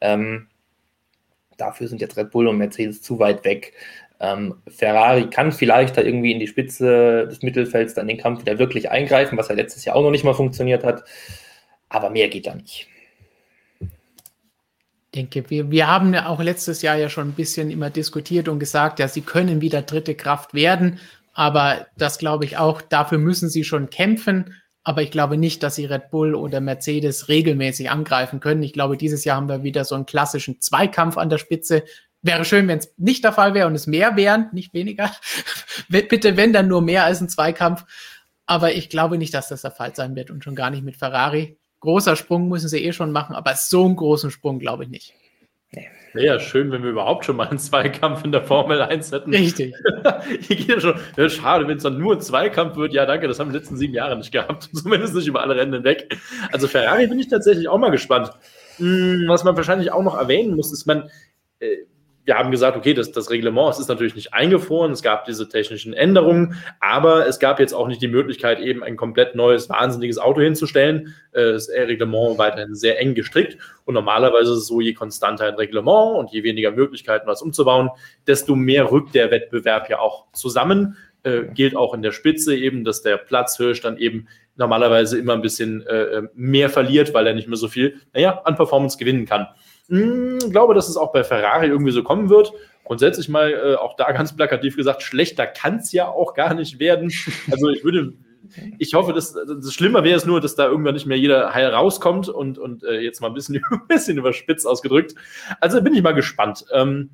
Ähm, 0.00 0.48
dafür 1.56 1.88
sind 1.88 2.00
jetzt 2.00 2.16
Red 2.16 2.30
Bull 2.30 2.46
und 2.46 2.58
Mercedes 2.58 3.02
zu 3.02 3.18
weit 3.18 3.44
weg. 3.44 3.72
Ähm, 4.20 4.56
Ferrari 4.68 5.30
kann 5.30 5.50
vielleicht 5.50 5.96
da 5.96 6.02
irgendwie 6.02 6.32
in 6.32 6.38
die 6.38 6.46
Spitze 6.46 7.26
des 7.26 7.42
Mittelfelds 7.42 7.94
dann 7.94 8.06
den 8.06 8.18
Kampf 8.18 8.42
wieder 8.42 8.58
wirklich 8.58 8.90
eingreifen, 8.90 9.38
was 9.38 9.48
ja 9.48 9.54
letztes 9.54 9.84
Jahr 9.84 9.96
auch 9.96 10.02
noch 10.02 10.10
nicht 10.10 10.24
mal 10.24 10.34
funktioniert 10.34 10.84
hat. 10.84 11.04
Aber 11.88 12.10
mehr 12.10 12.28
geht 12.28 12.46
da 12.46 12.54
nicht 12.54 12.89
denke, 15.14 15.48
wir, 15.50 15.70
wir 15.70 15.86
haben 15.88 16.14
ja 16.14 16.26
auch 16.26 16.40
letztes 16.40 16.82
Jahr 16.82 16.96
ja 16.96 17.08
schon 17.08 17.28
ein 17.28 17.34
bisschen 17.34 17.70
immer 17.70 17.90
diskutiert 17.90 18.48
und 18.48 18.58
gesagt, 18.58 18.98
ja, 18.98 19.08
sie 19.08 19.22
können 19.22 19.60
wieder 19.60 19.82
dritte 19.82 20.14
Kraft 20.14 20.54
werden, 20.54 21.00
aber 21.32 21.86
das 21.96 22.18
glaube 22.18 22.44
ich 22.44 22.58
auch, 22.58 22.82
dafür 22.82 23.18
müssen 23.18 23.48
sie 23.48 23.64
schon 23.64 23.90
kämpfen. 23.90 24.54
Aber 24.82 25.02
ich 25.02 25.10
glaube 25.10 25.36
nicht, 25.36 25.62
dass 25.62 25.74
sie 25.74 25.84
Red 25.84 26.10
Bull 26.10 26.34
oder 26.34 26.60
Mercedes 26.60 27.28
regelmäßig 27.28 27.90
angreifen 27.90 28.40
können. 28.40 28.62
Ich 28.62 28.72
glaube, 28.72 28.96
dieses 28.96 29.24
Jahr 29.24 29.36
haben 29.36 29.48
wir 29.48 29.62
wieder 29.62 29.84
so 29.84 29.94
einen 29.94 30.06
klassischen 30.06 30.60
Zweikampf 30.60 31.18
an 31.18 31.28
der 31.28 31.38
Spitze. 31.38 31.84
Wäre 32.22 32.44
schön, 32.44 32.66
wenn 32.66 32.78
es 32.78 32.92
nicht 32.96 33.22
der 33.24 33.32
Fall 33.32 33.52
wäre 33.54 33.66
und 33.66 33.74
es 33.74 33.86
mehr 33.86 34.16
wären, 34.16 34.48
nicht 34.52 34.72
weniger. 34.72 35.10
Bitte, 35.88 36.36
wenn 36.36 36.52
dann 36.52 36.68
nur 36.68 36.80
mehr 36.80 37.04
als 37.04 37.20
ein 37.20 37.28
Zweikampf. 37.28 37.84
Aber 38.46 38.72
ich 38.72 38.88
glaube 38.88 39.18
nicht, 39.18 39.34
dass 39.34 39.48
das 39.48 39.62
der 39.62 39.70
Fall 39.70 39.94
sein 39.94 40.16
wird 40.16 40.30
und 40.30 40.42
schon 40.42 40.54
gar 40.54 40.70
nicht 40.70 40.82
mit 40.82 40.96
Ferrari 40.96 41.58
großer 41.80 42.16
Sprung 42.16 42.48
müssen 42.48 42.68
sie 42.68 42.84
eh 42.84 42.92
schon 42.92 43.12
machen, 43.12 43.34
aber 43.34 43.54
so 43.54 43.84
einen 43.84 43.96
großen 43.96 44.30
Sprung 44.30 44.58
glaube 44.58 44.84
ich 44.84 44.90
nicht. 44.90 45.14
Wäre 46.12 46.26
ja 46.26 46.40
schön, 46.40 46.72
wenn 46.72 46.82
wir 46.82 46.90
überhaupt 46.90 47.24
schon 47.24 47.36
mal 47.36 47.48
einen 47.48 47.58
Zweikampf 47.58 48.24
in 48.24 48.32
der 48.32 48.42
Formel 48.42 48.82
1 48.82 49.12
hätten. 49.12 49.32
Richtig. 49.32 49.74
Hier 50.40 50.56
geht 50.56 50.68
ja 50.68 50.80
schon, 50.80 50.94
ja, 51.16 51.28
schade, 51.28 51.68
wenn 51.68 51.76
es 51.76 51.84
dann 51.84 51.98
nur 51.98 52.14
ein 52.14 52.20
Zweikampf 52.20 52.76
wird. 52.76 52.92
Ja, 52.92 53.06
danke, 53.06 53.28
das 53.28 53.38
haben 53.38 53.48
wir 53.48 53.50
in 53.50 53.54
den 53.54 53.60
letzten 53.60 53.76
sieben 53.76 53.94
Jahren 53.94 54.18
nicht 54.18 54.32
gehabt. 54.32 54.70
Zumindest 54.72 55.14
nicht 55.14 55.28
über 55.28 55.42
alle 55.42 55.54
Rennen 55.54 55.72
hinweg. 55.72 56.16
Also 56.50 56.66
Ferrari 56.66 57.06
bin 57.06 57.20
ich 57.20 57.28
tatsächlich 57.28 57.68
auch 57.68 57.78
mal 57.78 57.90
gespannt. 57.90 58.32
Hm, 58.78 59.24
was 59.28 59.44
man 59.44 59.56
wahrscheinlich 59.56 59.92
auch 59.92 60.02
noch 60.02 60.18
erwähnen 60.18 60.56
muss, 60.56 60.72
ist, 60.72 60.86
man, 60.86 61.08
äh, 61.60 61.76
wir 62.30 62.38
haben 62.38 62.52
gesagt, 62.52 62.76
okay, 62.76 62.94
das, 62.94 63.10
das 63.10 63.28
Reglement 63.28 63.70
es 63.70 63.80
ist 63.80 63.88
natürlich 63.88 64.14
nicht 64.14 64.32
eingefroren, 64.32 64.92
es 64.92 65.02
gab 65.02 65.24
diese 65.24 65.48
technischen 65.48 65.92
Änderungen, 65.92 66.54
aber 66.78 67.26
es 67.26 67.40
gab 67.40 67.58
jetzt 67.58 67.72
auch 67.72 67.88
nicht 67.88 68.00
die 68.00 68.06
Möglichkeit, 68.06 68.60
eben 68.60 68.84
ein 68.84 68.96
komplett 68.96 69.34
neues, 69.34 69.68
wahnsinniges 69.68 70.18
Auto 70.18 70.40
hinzustellen. 70.40 71.12
Äh, 71.32 71.54
das 71.54 71.68
Reglement 71.68 72.38
weiterhin 72.38 72.76
sehr 72.76 73.00
eng 73.00 73.16
gestrickt 73.16 73.58
und 73.84 73.94
normalerweise 73.94 74.52
ist 74.52 74.58
es 74.58 74.66
so, 74.68 74.80
je 74.80 74.94
konstanter 74.94 75.46
ein 75.46 75.56
Reglement 75.56 76.18
und 76.18 76.30
je 76.30 76.44
weniger 76.44 76.70
Möglichkeiten, 76.70 77.26
was 77.26 77.42
umzubauen, 77.42 77.90
desto 78.28 78.54
mehr 78.54 78.92
rückt 78.92 79.16
der 79.16 79.32
Wettbewerb 79.32 79.90
ja 79.90 79.98
auch 79.98 80.26
zusammen. 80.32 80.96
Äh, 81.24 81.46
gilt 81.52 81.74
auch 81.74 81.94
in 81.94 82.02
der 82.02 82.12
Spitze 82.12 82.56
eben, 82.56 82.84
dass 82.84 83.02
der 83.02 83.16
Platzhirsch 83.16 83.80
dann 83.80 83.98
eben 83.98 84.28
normalerweise 84.54 85.18
immer 85.18 85.32
ein 85.32 85.42
bisschen 85.42 85.84
äh, 85.84 86.22
mehr 86.34 86.70
verliert, 86.70 87.12
weil 87.12 87.26
er 87.26 87.34
nicht 87.34 87.48
mehr 87.48 87.56
so 87.56 87.66
viel, 87.66 87.96
naja, 88.14 88.40
an 88.44 88.54
Performance 88.54 88.96
gewinnen 88.98 89.26
kann. 89.26 89.48
Hm, 89.90 90.38
glaube, 90.50 90.74
dass 90.74 90.88
es 90.88 90.96
auch 90.96 91.12
bei 91.12 91.24
Ferrari 91.24 91.66
irgendwie 91.66 91.90
so 91.90 92.04
kommen 92.04 92.30
wird. 92.30 92.52
Grundsätzlich 92.84 93.28
mal 93.28 93.50
äh, 93.52 93.74
auch 93.74 93.96
da 93.96 94.12
ganz 94.12 94.34
plakativ 94.34 94.76
gesagt, 94.76 95.02
schlechter 95.02 95.46
kann 95.46 95.76
es 95.76 95.90
ja 95.92 96.08
auch 96.08 96.34
gar 96.34 96.54
nicht 96.54 96.78
werden. 96.78 97.12
Also 97.50 97.68
ich 97.68 97.84
würde, 97.84 98.14
ich 98.78 98.94
hoffe, 98.94 99.12
dass 99.12 99.32
das 99.32 99.74
Schlimmer 99.74 100.04
wäre 100.04 100.16
es 100.16 100.26
nur, 100.26 100.40
dass 100.40 100.54
da 100.54 100.66
irgendwann 100.66 100.94
nicht 100.94 101.06
mehr 101.06 101.18
jeder 101.18 101.52
heil 101.54 101.66
rauskommt 101.66 102.28
und, 102.28 102.58
und 102.58 102.84
äh, 102.84 103.00
jetzt 103.00 103.20
mal 103.20 103.28
ein 103.28 103.34
bisschen, 103.34 103.56
ein 103.70 103.86
bisschen 103.88 104.16
überspitzt 104.16 104.66
ausgedrückt. 104.66 105.16
Also 105.60 105.82
bin 105.82 105.94
ich 105.94 106.02
mal 106.02 106.14
gespannt. 106.14 106.64
Ähm, 106.72 107.10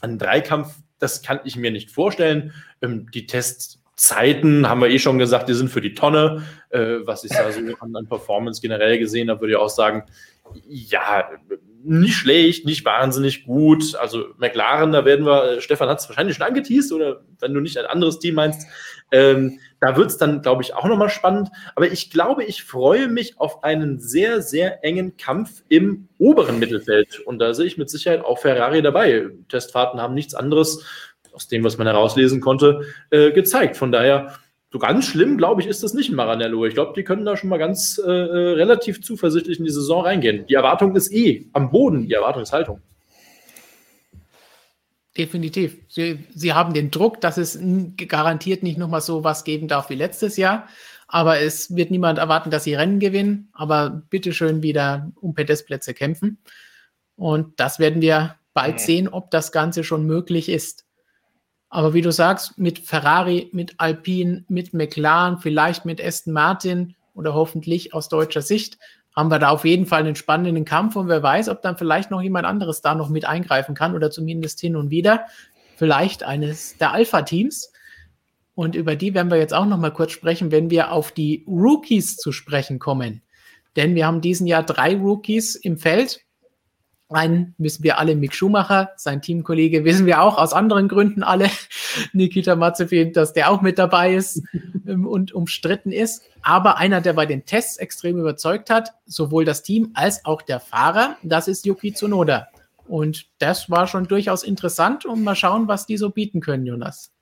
ein 0.00 0.18
Dreikampf, 0.18 0.76
das 1.00 1.22
kann 1.22 1.40
ich 1.44 1.56
mir 1.56 1.72
nicht 1.72 1.90
vorstellen. 1.90 2.52
Ähm, 2.80 3.10
die 3.12 3.26
Tests 3.26 3.82
Zeiten 3.96 4.68
haben 4.68 4.80
wir 4.80 4.88
eh 4.88 4.98
schon 4.98 5.18
gesagt, 5.18 5.48
die 5.48 5.54
sind 5.54 5.70
für 5.70 5.80
die 5.80 5.94
Tonne. 5.94 6.42
Äh, 6.70 6.98
was 7.04 7.24
ich 7.24 7.30
da 7.30 7.50
so 7.52 7.60
an, 7.80 7.94
an 7.94 8.08
Performance 8.08 8.60
generell 8.60 8.98
gesehen 8.98 9.28
habe, 9.28 9.42
würde 9.42 9.52
ich 9.52 9.58
auch 9.58 9.68
sagen, 9.68 10.04
ja, 10.66 11.28
nicht 11.84 12.14
schlecht, 12.14 12.64
nicht 12.64 12.84
wahnsinnig 12.84 13.44
gut. 13.44 13.94
Also 13.96 14.26
McLaren, 14.38 14.92
da 14.92 15.04
werden 15.04 15.26
wir, 15.26 15.60
Stefan 15.60 15.88
hat 15.88 16.00
es 16.00 16.08
wahrscheinlich 16.08 16.36
schon 16.36 16.46
angeteased 16.46 16.92
oder 16.92 17.22
wenn 17.40 17.54
du 17.54 17.60
nicht 17.60 17.78
ein 17.78 17.86
anderes 17.86 18.18
Team 18.18 18.36
meinst, 18.36 18.66
ähm, 19.10 19.58
da 19.80 19.96
wird 19.96 20.10
es 20.10 20.16
dann, 20.16 20.42
glaube 20.42 20.62
ich, 20.62 20.74
auch 20.74 20.86
nochmal 20.86 21.08
spannend. 21.08 21.50
Aber 21.74 21.86
ich 21.86 22.10
glaube, 22.10 22.44
ich 22.44 22.64
freue 22.64 23.08
mich 23.08 23.38
auf 23.38 23.64
einen 23.64 23.98
sehr, 23.98 24.40
sehr 24.42 24.84
engen 24.84 25.16
Kampf 25.16 25.62
im 25.68 26.08
oberen 26.18 26.58
Mittelfeld. 26.58 27.20
Und 27.20 27.38
da 27.38 27.52
sehe 27.52 27.66
ich 27.66 27.78
mit 27.78 27.90
Sicherheit 27.90 28.24
auch 28.24 28.38
Ferrari 28.38 28.80
dabei. 28.80 29.28
Testfahrten 29.48 30.00
haben 30.00 30.14
nichts 30.14 30.34
anderes, 30.34 30.84
aus 31.32 31.48
dem, 31.48 31.64
was 31.64 31.78
man 31.78 31.86
herauslesen 31.86 32.40
konnte, 32.40 32.82
äh, 33.10 33.32
gezeigt. 33.32 33.76
Von 33.76 33.90
daher, 33.92 34.34
so 34.72 34.78
ganz 34.78 35.04
schlimm, 35.06 35.36
glaube 35.36 35.60
ich, 35.60 35.66
ist 35.66 35.82
das 35.82 35.92
nicht 35.92 36.08
in 36.08 36.16
Maranello. 36.16 36.64
Ich 36.64 36.72
glaube, 36.72 36.94
die 36.96 37.04
können 37.04 37.26
da 37.26 37.36
schon 37.36 37.50
mal 37.50 37.58
ganz 37.58 38.00
äh, 38.02 38.10
äh, 38.10 38.52
relativ 38.54 39.02
zuversichtlich 39.02 39.58
in 39.58 39.66
die 39.66 39.70
Saison 39.70 40.02
reingehen. 40.02 40.46
Die 40.46 40.54
Erwartung 40.54 40.96
ist 40.96 41.12
eh 41.12 41.46
am 41.52 41.70
Boden, 41.70 42.08
die 42.08 42.14
Erwartungshaltung. 42.14 42.80
Definitiv. 45.16 45.76
Sie, 45.88 46.20
Sie 46.34 46.54
haben 46.54 46.72
den 46.72 46.90
Druck, 46.90 47.20
dass 47.20 47.36
es 47.36 47.58
garantiert 48.08 48.62
nicht 48.62 48.78
nochmal 48.78 49.02
so 49.02 49.24
was 49.24 49.44
geben 49.44 49.68
darf 49.68 49.90
wie 49.90 49.94
letztes 49.94 50.38
Jahr. 50.38 50.66
Aber 51.06 51.38
es 51.38 51.76
wird 51.76 51.90
niemand 51.90 52.18
erwarten, 52.18 52.50
dass 52.50 52.64
sie 52.64 52.72
Rennen 52.72 52.98
gewinnen, 52.98 53.50
aber 53.52 54.02
bitteschön 54.08 54.62
wieder 54.62 55.12
um 55.20 55.34
Podestplätze 55.34 55.92
kämpfen. 55.92 56.38
Und 57.16 57.60
das 57.60 57.78
werden 57.78 58.00
wir 58.00 58.36
bald 58.54 58.80
sehen, 58.80 59.08
ob 59.08 59.30
das 59.30 59.52
Ganze 59.52 59.84
schon 59.84 60.06
möglich 60.06 60.48
ist. 60.48 60.86
Aber 61.74 61.94
wie 61.94 62.02
du 62.02 62.12
sagst, 62.12 62.58
mit 62.58 62.80
Ferrari, 62.80 63.48
mit 63.54 63.80
Alpine, 63.80 64.44
mit 64.48 64.74
McLaren, 64.74 65.38
vielleicht 65.38 65.86
mit 65.86 66.04
Aston 66.04 66.34
Martin 66.34 66.94
oder 67.14 67.32
hoffentlich 67.32 67.94
aus 67.94 68.10
deutscher 68.10 68.42
Sicht, 68.42 68.76
haben 69.16 69.30
wir 69.30 69.38
da 69.38 69.48
auf 69.48 69.64
jeden 69.64 69.86
Fall 69.86 70.00
einen 70.00 70.14
spannenden 70.14 70.66
Kampf 70.66 70.96
und 70.96 71.08
wer 71.08 71.22
weiß, 71.22 71.48
ob 71.48 71.62
dann 71.62 71.78
vielleicht 71.78 72.10
noch 72.10 72.20
jemand 72.20 72.44
anderes 72.44 72.82
da 72.82 72.94
noch 72.94 73.08
mit 73.08 73.24
eingreifen 73.24 73.74
kann 73.74 73.94
oder 73.94 74.10
zumindest 74.10 74.60
hin 74.60 74.76
und 74.76 74.90
wieder. 74.90 75.24
Vielleicht 75.76 76.24
eines 76.24 76.76
der 76.76 76.92
Alpha-Teams. 76.92 77.72
Und 78.54 78.74
über 78.74 78.94
die 78.94 79.14
werden 79.14 79.30
wir 79.30 79.38
jetzt 79.38 79.54
auch 79.54 79.64
noch 79.64 79.78
mal 79.78 79.94
kurz 79.94 80.12
sprechen, 80.12 80.50
wenn 80.50 80.68
wir 80.68 80.92
auf 80.92 81.10
die 81.10 81.42
Rookies 81.48 82.18
zu 82.18 82.32
sprechen 82.32 82.80
kommen. 82.80 83.22
Denn 83.76 83.94
wir 83.94 84.06
haben 84.06 84.20
diesen 84.20 84.46
Jahr 84.46 84.62
drei 84.62 84.94
Rookies 84.94 85.54
im 85.54 85.78
Feld 85.78 86.20
einen 87.14 87.54
wissen 87.58 87.82
wir 87.84 87.98
alle, 87.98 88.16
Mick 88.16 88.34
Schumacher, 88.34 88.90
sein 88.96 89.22
Teamkollege 89.22 89.84
wissen 89.84 90.06
wir 90.06 90.22
auch 90.22 90.38
aus 90.38 90.52
anderen 90.52 90.88
Gründen 90.88 91.22
alle, 91.22 91.48
Nikita 92.12 92.56
Mazepin, 92.56 93.12
dass 93.12 93.32
der 93.32 93.50
auch 93.50 93.62
mit 93.62 93.78
dabei 93.78 94.14
ist 94.14 94.42
ähm, 94.86 95.06
und 95.06 95.32
umstritten 95.32 95.92
ist. 95.92 96.22
Aber 96.42 96.78
einer, 96.78 97.00
der 97.00 97.12
bei 97.12 97.26
den 97.26 97.44
Tests 97.44 97.76
extrem 97.76 98.18
überzeugt 98.18 98.70
hat, 98.70 98.94
sowohl 99.06 99.44
das 99.44 99.62
Team 99.62 99.90
als 99.94 100.24
auch 100.24 100.42
der 100.42 100.60
Fahrer, 100.60 101.16
das 101.22 101.48
ist 101.48 101.66
Yuki 101.66 101.92
Tsunoda. 101.92 102.48
Und 102.88 103.26
das 103.38 103.70
war 103.70 103.86
schon 103.86 104.08
durchaus 104.08 104.42
interessant 104.42 105.06
und 105.06 105.22
mal 105.22 105.36
schauen, 105.36 105.68
was 105.68 105.86
die 105.86 105.96
so 105.96 106.10
bieten 106.10 106.40
können, 106.40 106.66
Jonas. 106.66 107.12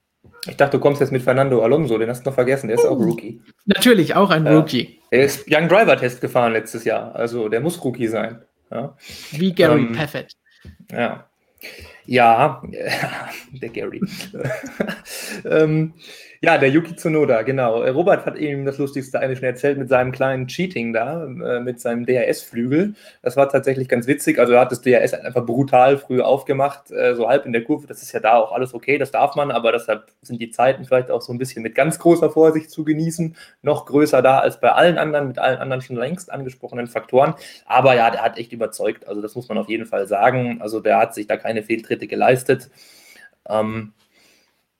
Ich 0.46 0.56
dachte, 0.56 0.78
du 0.78 0.82
kommst 0.82 1.00
jetzt 1.00 1.12
mit 1.12 1.22
Fernando 1.22 1.62
Alonso, 1.62 1.98
den 1.98 2.08
hast 2.08 2.24
du 2.24 2.30
noch 2.30 2.34
vergessen, 2.34 2.68
der 2.68 2.76
ist 2.76 2.86
auch 2.86 2.98
Rookie. 2.98 3.40
Natürlich, 3.66 4.14
auch 4.16 4.30
ein 4.30 4.46
Rookie. 4.46 5.00
Er 5.10 5.24
ist 5.24 5.46
Young 5.50 5.68
Driver 5.68 5.96
Test 5.96 6.20
gefahren 6.20 6.52
letztes 6.52 6.84
Jahr, 6.84 7.14
also 7.14 7.48
der 7.48 7.60
muss 7.60 7.82
Rookie 7.84 8.06
sein. 8.06 8.42
Ja. 8.70 8.97
Wie 9.32 9.52
Gary 9.52 9.80
ähm, 9.80 9.88
um, 9.88 9.92
Paffett. 9.94 10.36
Ja. 10.90 11.28
Ja, 12.11 12.61
der 13.53 13.69
Gary. 13.69 14.01
ähm, 15.45 15.95
ja, 16.43 16.57
der 16.57 16.70
Yuki 16.70 16.97
Tsunoda, 16.97 17.43
genau. 17.43 17.82
Äh, 17.82 17.91
Robert 17.91 18.24
hat 18.24 18.35
eben 18.37 18.65
das 18.65 18.78
Lustigste 18.78 19.20
eigentlich 19.20 19.41
schon 19.41 19.49
erzählt 19.49 19.77
mit 19.77 19.91
seinem 19.91 20.11
kleinen 20.11 20.47
Cheating 20.47 20.95
da, 20.95 21.24
äh, 21.24 21.61
mit 21.61 21.82
seinem 21.82 22.07
DRS-Flügel. 22.07 22.95
Das 23.20 23.37
war 23.37 23.51
tatsächlich 23.51 23.91
ganz 23.91 24.07
witzig. 24.07 24.39
Also 24.39 24.55
er 24.55 24.61
hat 24.61 24.73
das 24.73 24.81
DRS 24.81 25.12
einfach 25.12 25.45
brutal 25.45 25.99
früh 25.99 26.23
aufgemacht, 26.23 26.91
äh, 26.91 27.15
so 27.15 27.28
halb 27.28 27.45
in 27.45 27.53
der 27.53 27.62
Kurve. 27.62 27.87
Das 27.87 28.01
ist 28.03 28.12
ja 28.12 28.20
da 28.20 28.39
auch 28.39 28.53
alles 28.53 28.73
okay, 28.73 28.97
das 28.97 29.11
darf 29.11 29.37
man, 29.37 29.51
aber 29.51 29.70
deshalb 29.70 30.07
sind 30.23 30.41
die 30.41 30.51
Zeiten 30.51 30.87
vielleicht 30.87 31.11
auch 31.11 31.20
so 31.20 31.31
ein 31.31 31.39
bisschen 31.39 31.62
mit 31.62 31.74
ganz 31.74 31.99
großer 31.99 32.31
Vorsicht 32.31 32.70
zu 32.70 32.85
genießen. 32.85 33.37
Noch 33.61 33.85
größer 33.85 34.23
da 34.23 34.39
als 34.39 34.59
bei 34.61 34.73
allen 34.73 34.97
anderen, 34.97 35.28
mit 35.28 35.39
allen 35.39 35.59
anderen 35.59 35.82
schon 35.82 35.97
längst 35.97 36.32
angesprochenen 36.32 36.87
Faktoren. 36.87 37.35
Aber 37.66 37.95
ja, 37.95 38.11
der 38.11 38.23
hat 38.23 38.39
echt 38.39 38.53
überzeugt. 38.53 39.07
Also 39.07 39.20
das 39.20 39.35
muss 39.35 39.51
man 39.51 39.59
auf 39.59 39.69
jeden 39.69 39.85
Fall 39.85 40.09
sagen. 40.09 40.62
Also 40.62 40.81
der 40.81 40.97
hat 40.97 41.15
sich 41.15 41.27
da 41.27 41.37
keine 41.37 41.62
Fehltritte 41.62 41.99
geleistet. 42.06 42.70
Ähm, 43.48 43.93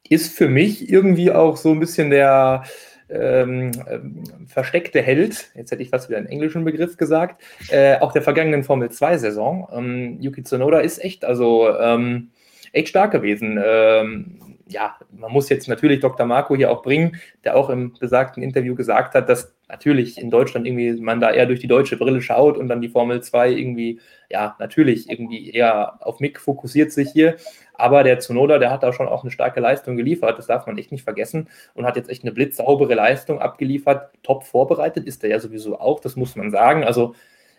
ist 0.09 0.36
für 0.36 0.48
mich 0.48 0.90
irgendwie 0.90 1.30
auch 1.30 1.56
so 1.56 1.70
ein 1.70 1.80
bisschen 1.80 2.10
der 2.10 2.64
ähm, 3.09 3.72
ähm, 3.88 4.24
versteckte 4.47 5.02
Held, 5.02 5.51
jetzt 5.55 5.70
hätte 5.70 5.82
ich 5.82 5.90
fast 5.90 6.09
wieder 6.09 6.18
einen 6.18 6.28
englischen 6.28 6.64
Begriff 6.64 6.97
gesagt, 6.97 7.42
äh, 7.70 7.98
auch 7.98 8.12
der 8.12 8.22
vergangenen 8.22 8.64
Formel 8.64 8.88
2-Saison. 8.88 9.68
Ähm, 9.72 10.18
Yuki 10.20 10.42
Tsunoda 10.42 10.78
ist 10.78 11.02
echt, 11.02 11.24
also 11.24 11.76
ähm, 11.78 12.30
echt 12.72 12.88
stark 12.88 13.10
gewesen. 13.12 13.60
Ähm, 13.62 14.56
ja, 14.68 14.97
man 15.10 15.32
muss 15.32 15.48
jetzt 15.48 15.68
natürlich 15.68 16.01
Dr. 16.01 16.26
Marco 16.26 16.55
hier 16.55 16.70
auch 16.70 16.82
bringen, 16.82 17.16
der 17.44 17.56
auch 17.56 17.70
im 17.70 17.92
besagten 17.98 18.42
Interview 18.42 18.74
gesagt 18.74 19.14
hat, 19.14 19.28
dass 19.28 19.55
natürlich 19.70 20.18
in 20.18 20.30
Deutschland 20.30 20.66
irgendwie 20.66 21.01
man 21.01 21.20
da 21.20 21.30
eher 21.30 21.47
durch 21.47 21.60
die 21.60 21.66
deutsche 21.66 21.97
Brille 21.97 22.20
schaut 22.20 22.59
und 22.59 22.68
dann 22.68 22.80
die 22.80 22.88
Formel 22.88 23.22
2 23.22 23.51
irgendwie, 23.51 24.01
ja, 24.28 24.56
natürlich 24.59 25.09
irgendwie 25.09 25.51
eher 25.51 26.05
auf 26.06 26.20
Mick 26.20 26.40
fokussiert 26.40 26.92
sich 26.92 27.10
hier. 27.10 27.36
Aber 27.74 28.02
der 28.05 28.18
Zunoda, 28.18 28.59
der 28.59 28.70
hat 28.70 28.82
da 28.82 28.92
schon 28.92 29.09
auch 29.09 29.22
eine 29.22 29.30
starke 29.30 29.60
Leistung 29.60 29.97
geliefert, 29.97 30.38
das 30.38 30.47
darf 30.47 30.66
man 30.66 30.76
echt 30.76 30.92
nicht 30.92 31.05
vergessen 31.05 31.48
und 31.74 31.86
hat 31.86 31.97
jetzt 31.97 32.10
echt 32.10 32.24
eine 32.24 32.32
blitzsaubere 32.32 32.94
Leistung 32.94 33.40
abgeliefert. 33.40 34.10
Top 34.22 34.44
vorbereitet 34.44 35.06
ist 35.06 35.24
er 35.24 35.30
ja 35.30 35.40
sowieso 35.40 35.78
auch, 35.80 36.01
das 36.01 36.16
muss 36.16 36.36
man 36.36 36.51
sagen. 36.51 36.84
Also, 36.84 37.14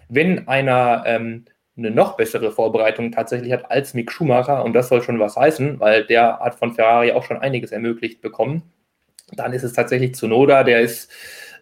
wenn 0.09 0.47
einer 0.47 1.03
ähm, 1.05 1.45
eine 1.77 1.91
noch 1.91 2.17
bessere 2.17 2.51
Vorbereitung 2.51 3.11
tatsächlich 3.11 3.51
hat 3.51 3.71
als 3.71 3.93
Mick 3.93 4.11
Schumacher, 4.11 4.63
und 4.63 4.73
das 4.73 4.89
soll 4.89 5.01
schon 5.01 5.19
was 5.19 5.35
heißen, 5.37 5.79
weil 5.79 6.05
der 6.05 6.39
hat 6.39 6.55
von 6.55 6.73
Ferrari 6.73 7.13
auch 7.13 7.23
schon 7.23 7.37
einiges 7.37 7.71
ermöglicht 7.71 8.21
bekommen, 8.21 8.63
dann 9.33 9.53
ist 9.53 9.63
es 9.63 9.73
tatsächlich 9.73 10.15
Zunoda, 10.15 10.63
der 10.63 10.81
ist, 10.81 11.11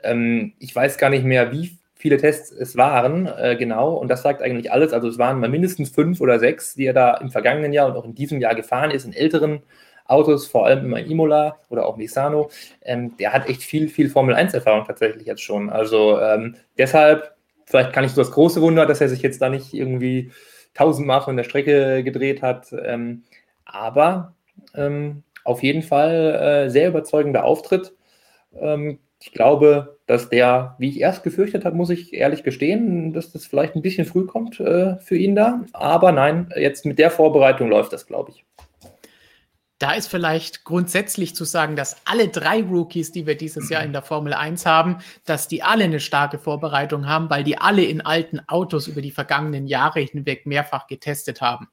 ähm, 0.03 0.53
ich 0.59 0.75
weiß 0.75 0.97
gar 0.97 1.09
nicht 1.09 1.25
mehr, 1.25 1.51
wie 1.51 1.77
viele 1.95 2.17
Tests 2.17 2.51
es 2.51 2.77
waren, 2.77 3.27
äh, 3.27 3.57
genau, 3.57 3.93
und 3.93 4.07
das 4.07 4.21
sagt 4.21 4.41
eigentlich 4.41 4.71
alles. 4.71 4.93
Also 4.93 5.09
es 5.09 5.17
waren 5.17 5.39
mal 5.39 5.49
mindestens 5.49 5.89
fünf 5.89 6.21
oder 6.21 6.39
sechs, 6.39 6.75
die 6.75 6.85
er 6.85 6.93
da 6.93 7.15
im 7.15 7.29
vergangenen 7.29 7.73
Jahr 7.73 7.87
und 7.87 7.97
auch 7.97 8.05
in 8.05 8.15
diesem 8.15 8.39
Jahr 8.39 8.55
gefahren 8.55 8.91
ist, 8.91 9.05
in 9.05 9.13
älteren 9.13 9.63
Autos, 10.05 10.47
vor 10.47 10.65
allem 10.65 10.85
immer 10.85 10.99
Imola 10.99 11.57
oder 11.69 11.85
auch 11.85 11.97
Misano. 11.97 12.49
Ähm, 12.81 13.15
der 13.17 13.33
hat 13.33 13.47
echt 13.47 13.63
viel, 13.63 13.89
viel 13.89 14.09
Formel-1-Erfahrung 14.09 14.85
tatsächlich 14.85 15.27
jetzt 15.27 15.41
schon. 15.41 15.69
Also 15.69 16.19
ähm, 16.19 16.55
deshalb, 16.77 17.35
vielleicht 17.65 17.93
kann 17.93 18.03
ich 18.05 18.11
so 18.11 18.21
das 18.21 18.31
große 18.31 18.61
Wunder, 18.61 18.85
dass 18.85 19.01
er 19.01 19.09
sich 19.09 19.21
jetzt 19.21 19.41
da 19.41 19.49
nicht 19.49 19.73
irgendwie 19.73 20.31
tausendmal 20.73 21.21
von 21.21 21.37
der 21.37 21.43
Strecke 21.43 22.03
gedreht 22.03 22.41
hat. 22.41 22.73
Ähm, 22.83 23.23
aber 23.65 24.33
ähm, 24.73 25.23
auf 25.43 25.63
jeden 25.63 25.83
Fall 25.83 26.65
äh, 26.65 26.69
sehr 26.69 26.89
überzeugender 26.89 27.43
Auftritt. 27.43 27.93
Ich 29.21 29.33
glaube, 29.33 29.99
dass 30.05 30.29
der, 30.29 30.75
wie 30.79 30.89
ich 30.89 30.99
erst 31.01 31.23
gefürchtet 31.23 31.65
habe, 31.65 31.75
muss 31.75 31.89
ich 31.89 32.13
ehrlich 32.13 32.43
gestehen, 32.43 33.11
dass 33.11 33.31
das 33.31 33.45
vielleicht 33.45 33.75
ein 33.75 33.81
bisschen 33.81 34.05
früh 34.05 34.25
kommt 34.25 34.59
äh, 34.59 34.97
für 34.97 35.17
ihn 35.17 35.35
da. 35.35 35.65
Aber 35.73 36.11
nein, 36.11 36.51
jetzt 36.55 36.85
mit 36.85 36.99
der 36.99 37.11
Vorbereitung 37.11 37.69
läuft 37.69 37.91
das, 37.91 38.07
glaube 38.07 38.31
ich. 38.31 38.45
Da 39.77 39.93
ist 39.93 40.07
vielleicht 40.07 40.65
grundsätzlich 40.65 41.35
zu 41.35 41.45
sagen, 41.45 41.75
dass 41.77 41.95
alle 42.05 42.27
drei 42.27 42.61
Rookies, 42.63 43.11
die 43.11 43.25
wir 43.25 43.35
dieses 43.35 43.69
Jahr 43.69 43.83
in 43.83 43.93
der 43.93 44.01
Formel 44.01 44.33
1 44.33 44.65
haben, 44.65 44.97
dass 45.25 45.47
die 45.47 45.63
alle 45.63 45.85
eine 45.85 46.01
starke 46.01 46.37
Vorbereitung 46.37 47.07
haben, 47.07 47.29
weil 47.29 47.45
die 47.45 47.57
alle 47.57 47.83
in 47.83 48.01
alten 48.01 48.41
Autos 48.47 48.87
über 48.87 49.01
die 49.01 49.11
vergangenen 49.11 49.67
Jahre 49.67 50.01
hinweg 50.01 50.45
mehrfach 50.45 50.87
getestet 50.87 51.39
haben 51.39 51.69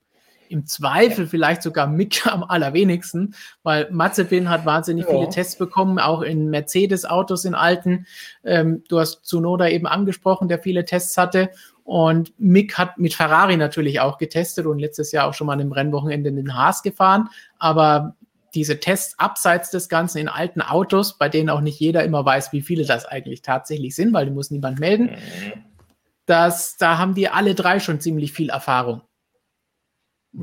im 0.51 0.67
Zweifel 0.67 1.27
vielleicht 1.27 1.63
sogar 1.63 1.87
Mick 1.87 2.27
am 2.33 2.43
allerwenigsten, 2.43 3.35
weil 3.63 3.89
Mazepin 3.91 4.49
hat 4.49 4.65
wahnsinnig 4.67 5.07
ja. 5.07 5.11
viele 5.11 5.29
Tests 5.29 5.57
bekommen, 5.57 5.99
auch 5.99 6.23
in 6.23 6.51
Mercedes-Autos 6.51 7.45
in 7.45 7.55
alten. 7.55 8.07
Ähm, 8.45 8.83
du 8.89 8.99
hast 9.01 9.25
Zunoda 9.25 9.69
eben 9.69 9.87
angesprochen, 9.87 10.49
der 10.49 10.59
viele 10.59 10.85
Tests 10.85 11.17
hatte. 11.17 11.51
Und 11.85 12.33
Mick 12.39 12.79
hat 12.79 12.99
mit 12.99 13.15
Ferrari 13.15 13.57
natürlich 13.57 14.01
auch 14.01 14.19
getestet 14.19 14.67
und 14.67 14.81
letztes 14.81 15.13
Jahr 15.13 15.29
auch 15.29 15.35
schon 15.35 15.47
mal 15.47 15.53
an 15.53 15.61
dem 15.61 15.73
Rennwochenende 15.73 16.31
in 16.31 16.37
den 16.37 16.57
Haas 16.57 16.83
gefahren. 16.83 17.29
Aber 17.59 18.17
diese 18.57 18.81
Tests 18.81 19.17
abseits 19.19 19.71
des 19.71 19.89
Ganzen 19.89 20.19
in 20.19 20.29
alten 20.29 20.63
Autos, 20.63 21.19
bei 21.19 21.29
denen 21.29 21.51
auch 21.51 21.61
nicht 21.61 21.79
jeder 21.79 22.03
immer 22.03 22.25
weiß, 22.25 22.53
wie 22.53 22.63
viele 22.63 22.85
das 22.85 23.05
eigentlich 23.05 23.43
tatsächlich 23.43 23.95
sind, 23.95 24.13
weil 24.13 24.25
die 24.25 24.33
muss 24.33 24.51
niemand 24.51 24.81
melden. 24.81 25.11
Mhm. 25.11 25.65
Das, 26.25 26.77
da 26.77 26.99
haben 26.99 27.15
die 27.15 27.29
alle 27.29 27.55
drei 27.55 27.79
schon 27.79 28.01
ziemlich 28.01 28.33
viel 28.33 28.51
Erfahrung. 28.51 29.03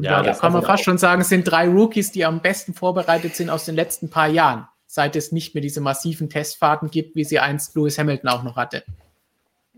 Ja, 0.02 0.24
da 0.24 0.34
kann 0.34 0.53
man 0.53 0.64
fast 0.64 0.82
auch. 0.82 0.86
schon 0.86 0.98
sagen, 0.98 1.22
es 1.22 1.30
sind 1.30 1.44
drei 1.44 1.68
Rookies, 1.68 2.11
die 2.11 2.26
am 2.26 2.41
besten 2.41 2.74
vorbereitet 2.74 3.36
sind 3.36 3.49
aus 3.49 3.65
den 3.65 3.76
letzten 3.76 4.10
paar 4.10 4.28
Jahren, 4.28 4.68
seit 4.88 5.15
es 5.15 5.32
nicht 5.32 5.53
mehr 5.53 5.61
diese 5.61 5.82
massiven 5.82 6.30
Testfahrten 6.30 6.90
gibt, 6.90 7.15
wie 7.15 7.24
sie 7.24 7.40
einst 7.40 7.76
Lewis 7.76 7.98
Hamilton 7.98 8.30
auch 8.30 8.44
noch 8.44 8.56
hatte. 8.56 8.84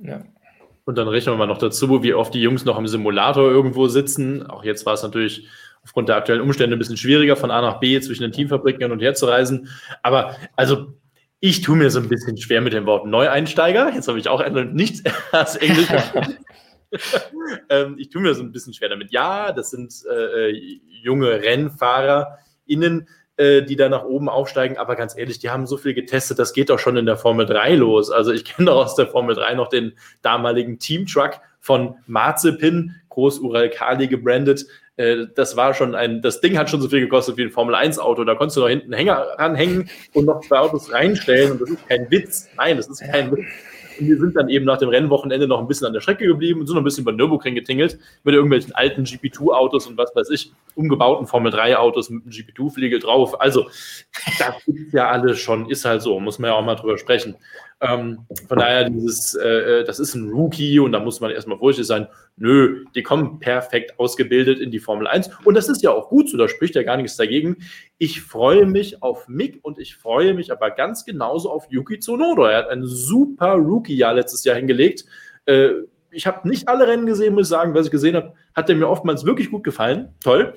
Ja. 0.01 0.21
Und 0.85 0.97
dann 0.97 1.07
rechnen 1.07 1.33
wir 1.33 1.39
mal 1.39 1.47
noch 1.47 1.57
dazu, 1.57 2.03
wie 2.03 2.13
oft 2.13 2.33
die 2.33 2.41
Jungs 2.41 2.63
noch 2.63 2.77
im 2.77 2.87
Simulator 2.87 3.49
irgendwo 3.49 3.87
sitzen. 3.87 4.45
Auch 4.45 4.63
jetzt 4.63 4.85
war 4.85 4.93
es 4.93 5.03
natürlich 5.03 5.47
aufgrund 5.83 6.09
der 6.09 6.15
aktuellen 6.15 6.41
Umstände 6.41 6.75
ein 6.75 6.79
bisschen 6.79 6.97
schwieriger, 6.97 7.35
von 7.35 7.51
A 7.51 7.61
nach 7.61 7.79
B 7.79 7.99
zwischen 7.99 8.23
den 8.23 8.31
Teamfabriken 8.31 8.81
hin 8.81 8.91
und 8.91 9.01
her 9.01 9.15
zu 9.15 9.25
reisen. 9.25 9.69
Aber 10.03 10.35
also 10.55 10.93
ich 11.39 11.61
tue 11.61 11.75
mir 11.75 11.89
so 11.89 11.99
ein 11.99 12.09
bisschen 12.09 12.37
schwer 12.37 12.61
mit 12.61 12.73
dem 12.73 12.85
Wort 12.85 13.05
Neueinsteiger. 13.05 13.93
Jetzt 13.93 14.07
habe 14.07 14.19
ich 14.19 14.29
auch 14.29 14.47
nicht 14.49 15.03
das 15.31 15.55
Englisch. 15.55 15.87
ähm, 17.69 17.95
ich 17.97 18.09
tue 18.09 18.21
mir 18.21 18.33
so 18.33 18.43
ein 18.43 18.51
bisschen 18.51 18.73
schwer 18.73 18.89
damit. 18.89 19.11
Ja, 19.11 19.51
das 19.51 19.71
sind 19.71 19.93
äh, 20.09 20.49
äh 20.49 20.79
junge 21.03 21.41
RennfahrerInnen, 21.41 23.07
äh, 23.37 23.61
die 23.61 23.75
da 23.75 23.89
nach 23.89 24.03
oben 24.03 24.27
aufsteigen. 24.27 24.77
Aber 24.77 24.95
ganz 24.95 25.17
ehrlich, 25.17 25.39
die 25.39 25.49
haben 25.49 25.67
so 25.67 25.77
viel 25.77 25.93
getestet, 25.93 26.39
das 26.39 26.53
geht 26.53 26.69
doch 26.69 26.79
schon 26.79 26.97
in 26.97 27.05
der 27.05 27.17
Formel 27.17 27.45
3 27.45 27.75
los. 27.75 28.09
Also 28.11 28.31
ich 28.31 28.45
kenne 28.45 28.67
doch 28.67 28.83
aus 28.83 28.95
der 28.95 29.07
Formel 29.07 29.35
3 29.35 29.53
noch 29.53 29.67
den 29.67 29.93
damaligen 30.21 30.79
Team-Truck 30.79 31.39
von 31.59 31.95
Marzipin, 32.07 32.95
Groß-Ural 33.09 33.69
Kali 33.69 34.07
gebrandet. 34.07 34.65
Äh, 34.97 35.27
das 35.35 35.55
war 35.55 35.73
schon 35.73 35.95
ein, 35.95 36.21
das 36.21 36.41
Ding 36.41 36.57
hat 36.57 36.69
schon 36.69 36.81
so 36.81 36.89
viel 36.89 37.01
gekostet 37.01 37.37
wie 37.37 37.43
ein 37.43 37.51
Formel 37.51 37.75
1 37.75 37.99
Auto. 37.99 38.23
Da 38.23 38.35
konntest 38.35 38.57
du 38.57 38.61
noch 38.61 38.69
hinten 38.69 38.93
einen 38.93 38.97
Hänger 38.97 39.17
ranhängen 39.37 39.89
und 40.13 40.25
noch 40.25 40.41
zwei 40.41 40.59
Autos 40.59 40.91
reinstellen. 40.91 41.51
Und 41.51 41.61
das 41.61 41.69
ist 41.69 41.87
kein 41.87 42.09
Witz. 42.09 42.49
Nein, 42.57 42.77
das 42.77 42.87
ist 42.87 43.01
kein 43.01 43.31
Witz. 43.31 43.45
Und 43.99 44.07
wir 44.07 44.17
sind 44.17 44.35
dann 44.35 44.49
eben 44.49 44.65
nach 44.65 44.77
dem 44.77 44.89
Rennwochenende 44.89 45.47
noch 45.47 45.59
ein 45.59 45.67
bisschen 45.67 45.87
an 45.87 45.93
der 45.93 46.01
Strecke 46.01 46.27
geblieben 46.27 46.59
und 46.59 46.67
sind 46.67 46.75
noch 46.75 46.81
ein 46.81 46.85
bisschen 46.85 47.03
über 47.03 47.11
Nürburgring 47.11 47.55
getingelt 47.55 47.97
mit 48.23 48.35
irgendwelchen 48.35 48.73
alten 48.73 49.03
GP2-Autos 49.03 49.87
und 49.87 49.97
was 49.97 50.15
weiß 50.15 50.29
ich, 50.31 50.51
umgebauten 50.75 51.27
Formel-3-Autos 51.27 52.09
mit 52.09 52.23
einem 52.23 52.31
GP2-Fliegel 52.31 52.99
drauf. 52.99 53.39
Also, 53.39 53.67
das 54.39 54.63
gibt 54.65 54.93
ja 54.93 55.09
alles 55.09 55.39
schon, 55.39 55.69
ist 55.69 55.85
halt 55.85 56.01
so, 56.01 56.19
muss 56.19 56.39
man 56.39 56.49
ja 56.49 56.55
auch 56.55 56.65
mal 56.65 56.75
drüber 56.75 56.97
sprechen. 56.97 57.35
Ähm, 57.81 58.25
von 58.47 58.57
daher, 58.57 58.89
dieses, 58.89 59.35
äh, 59.35 59.83
das 59.83 59.99
ist 59.99 60.15
ein 60.15 60.29
Rookie 60.29 60.79
und 60.79 60.93
da 60.93 60.99
muss 60.99 61.19
man 61.19 61.31
erstmal 61.31 61.57
vorsichtig 61.57 61.87
sein. 61.87 62.07
Nö, 62.37 62.85
die 62.95 63.03
kommen 63.03 63.39
perfekt 63.39 63.99
ausgebildet 63.99 64.59
in 64.59 64.71
die 64.71 64.79
Formel 64.79 65.07
1 65.07 65.29
und 65.43 65.55
das 65.55 65.67
ist 65.67 65.83
ja 65.83 65.91
auch 65.91 66.09
gut 66.09 66.29
so, 66.29 66.37
da 66.37 66.47
spricht 66.47 66.75
ja 66.75 66.83
gar 66.83 66.95
nichts 66.95 67.17
dagegen. 67.17 67.57
Ich 67.97 68.21
freue 68.21 68.65
mich 68.65 69.03
auf 69.03 69.27
Mick 69.27 69.59
und 69.61 69.77
ich 69.77 69.95
freue 69.97 70.33
mich 70.33 70.51
aber 70.51 70.71
ganz 70.71 71.05
genauso 71.05 71.51
auf 71.51 71.67
Yuki 71.69 71.99
Tsunoda. 71.99 72.49
Er 72.49 72.57
hat 72.59 72.69
ein 72.69 72.85
super 72.85 73.53
Rookie-Jahr 73.55 74.13
letztes 74.13 74.45
Jahr 74.45 74.55
hingelegt. 74.55 75.05
Äh, 75.45 75.71
ich 76.11 76.25
habe 76.27 76.47
nicht 76.47 76.69
alle 76.69 76.87
Rennen 76.87 77.05
gesehen, 77.05 77.33
muss 77.33 77.47
ich 77.47 77.49
sagen. 77.49 77.73
Was 77.73 77.87
ich 77.87 77.91
gesehen 77.91 78.15
habe, 78.15 78.33
hat 78.53 78.69
er 78.69 78.75
mir 78.75 78.87
oftmals 78.87 79.25
wirklich 79.25 79.51
gut 79.51 79.65
gefallen. 79.65 80.15
Toll. 80.23 80.55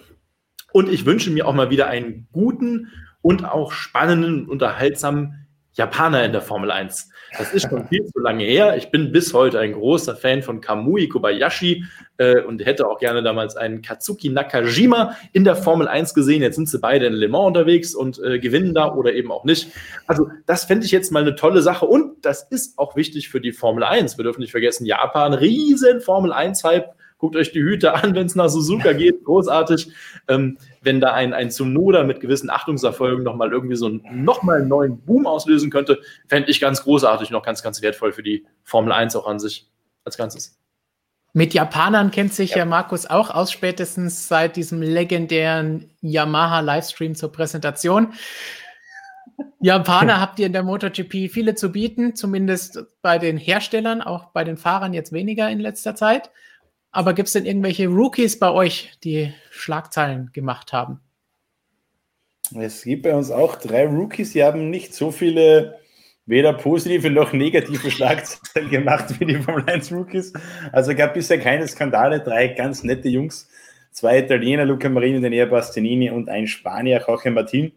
Und 0.73 0.89
ich 0.89 1.05
wünsche 1.05 1.31
mir 1.31 1.49
auch 1.49 1.55
mal 1.55 1.71
wieder 1.71 1.89
einen 1.89 2.29
guten 2.33 2.93
und 3.23 3.45
auch 3.45 3.73
spannenden, 3.73 4.49
unterhaltsamen 4.49 5.48
Japaner 5.79 6.25
in 6.25 6.33
der 6.33 6.43
Formel 6.43 6.73
1. 6.73 7.09
Das 7.39 7.53
ist 7.55 7.69
schon 7.69 7.87
viel 7.87 8.05
zu 8.07 8.19
lange 8.19 8.45
her. 8.45 8.77
Ich 8.77 8.91
bin 8.91 9.13
bis 9.13 9.33
heute 9.33 9.61
ein 9.61 9.75
großer 9.75 10.17
Fan 10.17 10.43
von 10.43 10.61
Kamui 10.61 11.09
Kobayashi 11.09 11.85
äh, 12.17 12.43
und 12.43 12.65
hätte 12.67 12.89
auch 12.89 12.99
gerne 12.99 13.23
damals 13.23 13.57
einen 13.57 13.81
Katsuki 13.81 14.29
Nakajima 14.29 15.17
in 15.33 15.45
der 15.45 15.55
Formel 15.55 15.87
1 15.87 16.15
gesehen. 16.15 16.43
Jetzt 16.43 16.57
sind 16.57 16.69
sie 16.69 16.81
beide 16.81 17.07
in 17.07 17.13
Le 17.13 17.29
Mans 17.29 17.47
unterwegs 17.47 17.95
und 17.95 18.21
äh, 18.25 18.41
gewinnen 18.41 18.75
da 18.75 18.93
oder 18.93 19.13
eben 19.13 19.31
auch 19.31 19.45
nicht. 19.45 19.71
Also 20.09 20.29
das 20.47 20.65
fände 20.65 20.85
ich 20.85 20.91
jetzt 20.91 21.13
mal 21.13 21.23
eine 21.23 21.37
tolle 21.37 21.63
Sache 21.63 21.87
und 21.87 22.25
das 22.25 22.43
ist 22.43 22.77
auch 22.79 22.97
wichtig 22.97 23.29
für 23.29 23.41
die 23.41 23.53
Formel 23.53 23.85
1. 23.85 24.19
Wir 24.19 24.25
dürfen 24.25 24.41
nicht 24.41 24.51
vergessen, 24.51 24.85
Japan, 24.85 25.33
riesen 25.33 26.01
Formel 26.01 26.33
1-Hype 26.33 26.98
guckt 27.19 27.37
euch 27.37 27.53
die 27.53 27.63
Hüte 27.63 27.95
an, 27.95 28.15
wenn 28.15 28.27
es 28.27 28.35
nach 28.35 28.49
Suzuka 28.49 28.93
geht, 28.93 29.25
großartig. 29.25 29.91
Ähm, 30.29 30.59
wenn 30.83 31.01
da 31.01 31.13
ein, 31.13 31.35
ein 31.35 31.51
Tsunoda 31.51 32.05
mit 32.05 32.21
gewissen 32.21 32.49
Achtungserfolgen 32.49 33.25
nochmal 33.25 33.53
irgendwie 33.53 33.77
so 33.77 33.87
einen, 33.87 34.25
nochmal 34.25 34.61
einen 34.61 34.69
neuen 34.69 34.99
Boom 35.01 35.27
auslösen 35.27 35.71
könnte, 35.71 36.01
fände 36.29 36.51
ich 36.51 36.61
ganz 36.61 36.83
großartig, 36.85 37.31
noch 37.31 37.43
ganz, 37.43 37.63
ganz 37.63 37.83
wertvoll 37.83 38.13
für 38.13 38.23
die 38.23 38.47
Formel 38.63 38.93
1 38.93 39.17
auch 39.17 39.27
an 39.27 39.39
sich 39.39 39.69
als 40.05 40.17
Ganzes. 40.17 40.59
Mit 41.35 41.55
Japanern 41.55 42.11
kennt 42.11 42.33
sich 42.33 42.53
ja. 42.53 42.59
ja 42.59 42.65
Markus 42.65 43.07
auch 43.07 43.31
aus, 43.31 43.53
spätestens 43.53 44.29
seit 44.29 44.57
diesem 44.57 44.81
legendären 44.81 45.91
Yamaha-Livestream 46.01 47.15
zur 47.15 47.31
Präsentation. 47.31 48.15
Japaner 49.61 50.21
habt 50.21 50.39
ihr 50.39 50.47
in 50.47 50.53
der 50.53 50.63
MotoGP 50.63 51.31
viele 51.31 51.55
zu 51.55 51.71
bieten, 51.71 52.17
zumindest 52.17 52.87
bei 53.03 53.19
den 53.19 53.37
Herstellern, 53.37 54.01
auch 54.01 54.27
bei 54.31 54.43
den 54.43 54.57
Fahrern 54.57 54.95
jetzt 54.95 55.13
weniger 55.13 55.51
in 55.51 55.61
letzter 55.61 55.95
Zeit. 55.95 56.31
Aber 56.99 57.15
gibt 57.15 57.29
es 57.29 57.35
denn 57.35 57.47
irgendwelche 57.47 57.87
Rookies 57.87 58.41
bei 58.41 58.51
euch, 58.51 58.91
die 59.05 59.33
Schlagzeilen 59.53 60.31
gemacht 60.33 60.73
haben? 60.73 60.99
Es 62.59 62.83
gibt 62.83 63.05
bei 63.05 63.15
uns 63.15 63.31
auch 63.31 63.55
drei 63.55 63.87
Rookies, 63.87 64.33
die 64.33 64.43
haben 64.43 64.69
nicht 64.69 64.93
so 64.93 65.13
viele 65.13 65.79
weder 66.27 66.53
positive 66.55 67.09
noch 67.09 67.33
negative 67.33 67.89
Schlagzeilen 67.93 68.69
gemacht 68.69 69.15
wie 69.21 69.27
die 69.27 69.37
Formel 69.37 69.63
1 69.69 69.93
Rookies. 69.93 70.33
Also 70.73 70.93
gab 70.93 71.15
bisher 71.15 71.39
keine 71.39 71.69
Skandale, 71.69 72.19
drei 72.19 72.49
ganz 72.49 72.83
nette 72.83 73.09
Jungs, 73.09 73.49
zwei 73.93 74.19
Italiener, 74.19 74.65
Luca 74.65 74.89
Marini, 74.89 75.21
Daniel 75.21 75.47
Bastianini 75.47 76.11
und 76.11 76.29
ein 76.29 76.49
Spanier, 76.49 77.01
Jorge 77.07 77.31
Martin. 77.31 77.71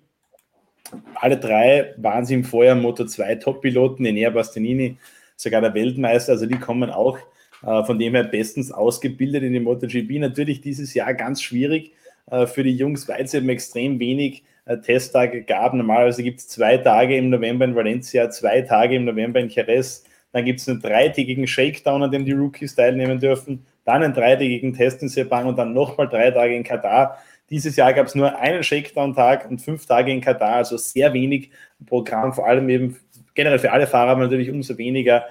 Alle 1.14 1.38
drei 1.38 1.93
waren 1.98 2.26
sie 2.26 2.34
im 2.34 2.43
Vorjahr 2.43 2.73
Moto 2.73 3.06
2 3.06 3.35
Top-Piloten, 3.35 4.03
Daniel 4.03 4.31
Bastianini, 4.31 4.98
sogar 5.35 5.61
der 5.61 5.76
Weltmeister, 5.76 6.31
also 6.31 6.48
die 6.48 6.57
kommen 6.57 6.89
auch 6.89 7.19
von 7.61 7.99
dem 7.99 8.15
her 8.15 8.23
bestens 8.23 8.71
ausgebildet 8.71 9.43
in 9.43 9.53
die 9.53 9.59
MotoGP. 9.59 10.19
Natürlich 10.19 10.61
dieses 10.61 10.93
Jahr 10.93 11.13
ganz 11.13 11.41
schwierig 11.41 11.91
äh, 12.29 12.47
für 12.47 12.63
die 12.63 12.75
Jungs, 12.75 13.07
weil 13.07 13.23
es 13.23 13.33
eben 13.33 13.49
extrem 13.49 13.99
wenig 13.99 14.43
äh, 14.65 14.77
Testtage 14.77 15.43
gab. 15.43 15.73
Normalerweise 15.73 16.23
gibt 16.23 16.39
es 16.39 16.47
zwei 16.47 16.77
Tage 16.77 17.17
im 17.17 17.29
November 17.29 17.65
in 17.65 17.75
Valencia, 17.75 18.29
zwei 18.29 18.61
Tage 18.61 18.95
im 18.95 19.05
November 19.05 19.39
in 19.39 19.49
Jerez. 19.49 20.03
Dann 20.31 20.45
gibt 20.45 20.61
es 20.61 20.69
einen 20.69 20.81
dreitägigen 20.81 21.45
Shakedown, 21.45 22.03
an 22.03 22.11
dem 22.11 22.25
die 22.25 22.31
Rookies 22.31 22.75
teilnehmen 22.75 23.19
dürfen. 23.19 23.65
Dann 23.83 24.03
einen 24.03 24.13
dreitägigen 24.13 24.73
Test 24.73 25.01
in 25.01 25.09
Sepang 25.09 25.47
und 25.47 25.57
dann 25.57 25.73
nochmal 25.73 26.07
drei 26.07 26.31
Tage 26.31 26.55
in 26.55 26.63
Katar. 26.63 27.17
Dieses 27.49 27.75
Jahr 27.75 27.93
gab 27.93 28.07
es 28.07 28.15
nur 28.15 28.38
einen 28.39 28.63
Shakedown-Tag 28.63 29.49
und 29.49 29.61
fünf 29.61 29.85
Tage 29.85 30.11
in 30.11 30.21
Katar, 30.21 30.55
also 30.55 30.77
sehr 30.77 31.13
wenig 31.13 31.49
Programm, 31.85 32.31
vor 32.31 32.47
allem 32.47 32.69
eben 32.69 32.97
generell 33.33 33.59
für 33.59 33.73
alle 33.73 33.88
Fahrer, 33.88 34.11
aber 34.11 34.21
natürlich 34.21 34.49
umso 34.49 34.77
weniger 34.77 35.25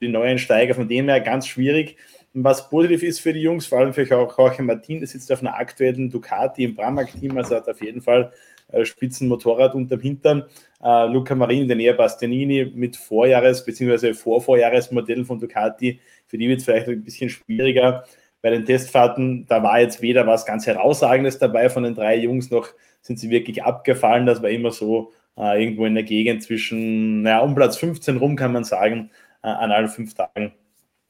die 0.00 0.08
neuen 0.08 0.38
Steiger. 0.38 0.74
Von 0.74 0.88
dem 0.88 1.08
her 1.08 1.20
ganz 1.20 1.46
schwierig. 1.46 1.96
Was 2.34 2.68
positiv 2.68 3.02
ist 3.02 3.20
für 3.20 3.32
die 3.32 3.40
Jungs, 3.40 3.66
vor 3.66 3.78
allem 3.78 3.94
für 3.94 4.02
Jorge 4.02 4.62
Martin, 4.62 4.98
der 4.98 5.08
sitzt 5.08 5.32
auf 5.32 5.40
einer 5.40 5.54
aktuellen 5.54 6.10
Ducati 6.10 6.64
im 6.64 6.74
Pramac-Team, 6.74 7.36
also 7.38 7.56
hat 7.56 7.66
auf 7.66 7.80
jeden 7.80 8.02
Fall 8.02 8.30
äh, 8.72 8.84
Spitzenmotorrad 8.84 9.74
unterm 9.74 10.00
Hintern. 10.00 10.44
Äh, 10.82 11.06
Luca 11.06 11.34
Marini, 11.34 11.66
der 11.66 11.76
Näher 11.76 11.94
Bastianini 11.94 12.70
mit 12.74 12.96
Vorjahres- 12.96 13.64
bzw. 13.64 14.12
Vorvorjahresmodell 14.12 15.24
von 15.24 15.38
Ducati, 15.38 16.00
für 16.26 16.36
die 16.36 16.48
wird 16.48 16.58
es 16.58 16.66
vielleicht 16.66 16.88
ein 16.88 17.02
bisschen 17.02 17.30
schwieriger. 17.30 18.04
Bei 18.42 18.50
den 18.50 18.66
Testfahrten, 18.66 19.46
da 19.48 19.62
war 19.62 19.80
jetzt 19.80 20.02
weder 20.02 20.26
was 20.26 20.44
ganz 20.44 20.66
Herausragendes 20.66 21.38
dabei 21.38 21.70
von 21.70 21.84
den 21.84 21.94
drei 21.94 22.16
Jungs, 22.16 22.50
noch 22.50 22.68
sind 23.00 23.18
sie 23.18 23.30
wirklich 23.30 23.62
abgefallen. 23.62 24.26
Das 24.26 24.42
war 24.42 24.50
immer 24.50 24.72
so 24.72 25.12
äh, 25.38 25.62
irgendwo 25.62 25.86
in 25.86 25.94
der 25.94 26.04
Gegend 26.04 26.42
zwischen, 26.42 27.22
naja, 27.22 27.40
um 27.40 27.54
Platz 27.54 27.76
15 27.76 28.18
rum 28.18 28.36
kann 28.36 28.52
man 28.52 28.64
sagen. 28.64 29.10
Äh, 29.46 29.50
an 29.50 29.70
allen 29.70 29.88
fünf 29.88 30.12
Tagen. 30.12 30.52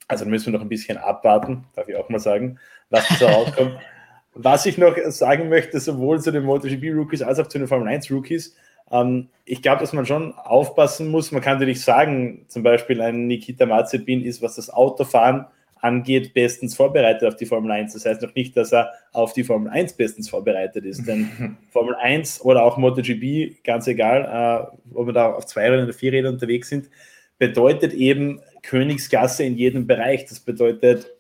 Also 0.09 0.27
müssen 0.27 0.53
wir 0.53 0.59
noch 0.59 0.61
ein 0.61 0.69
bisschen 0.69 0.99
abwarten, 0.99 1.65
darf 1.75 1.89
ich 1.89 1.97
auch 1.97 2.11
mal 2.11 2.19
sagen, 2.19 2.59
was 2.91 3.09
da 3.19 3.31
rauskommt. 3.33 3.79
was 4.35 4.67
ich 4.67 4.77
noch 4.77 4.95
sagen 5.07 5.49
möchte, 5.49 5.81
sowohl 5.81 6.21
zu 6.21 6.31
den 6.31 6.45
MotoGP-Rookies 6.45 7.23
als 7.23 7.39
auch 7.39 7.47
zu 7.47 7.59
den 7.59 7.67
Formel 7.67 7.89
1-Rookies, 7.89 8.55
ähm, 8.91 9.31
ich 9.47 9.63
glaube, 9.63 9.81
dass 9.81 9.95
man 9.95 10.05
schon 10.05 10.35
aufpassen 10.35 11.09
muss. 11.09 11.33
Man 11.33 11.41
kann 11.41 11.55
natürlich 11.55 11.81
sagen, 11.83 12.45
zum 12.49 12.63
Beispiel 12.63 13.01
ein 13.01 13.27
Nikita 13.27 13.65
Mazepin 13.65 14.23
ist, 14.23 14.43
was 14.43 14.57
das 14.57 14.69
Autofahren 14.69 15.47
angeht, 15.81 16.35
bestens 16.35 16.77
vorbereitet 16.77 17.27
auf 17.27 17.37
die 17.37 17.47
Formel 17.47 17.71
1. 17.71 17.95
Das 17.95 18.05
heißt 18.05 18.21
noch 18.21 18.35
nicht, 18.35 18.55
dass 18.55 18.73
er 18.73 18.93
auf 19.13 19.33
die 19.33 19.45
Formel 19.45 19.73
1 19.73 19.95
bestens 19.95 20.29
vorbereitet 20.29 20.85
ist. 20.85 21.09
Denn 21.09 21.57
Formel 21.71 21.95
1 21.95 22.43
oder 22.43 22.65
auch 22.65 22.77
MotoGP, 22.77 23.65
ganz 23.65 23.87
egal, 23.87 24.69
äh, 24.93 24.95
ob 24.95 25.07
wir 25.07 25.15
da 25.15 25.33
auf 25.33 25.47
zwei 25.47 25.71
Rädern 25.71 25.85
oder 25.85 25.95
vier 25.95 26.13
Rädern 26.13 26.35
unterwegs 26.35 26.69
sind, 26.69 26.91
bedeutet 27.39 27.93
eben 27.93 28.41
Königsklasse 28.63 29.45
in 29.45 29.57
jedem 29.57 29.87
Bereich. 29.87 30.25
Das 30.25 30.41
bedeutet 30.41 31.13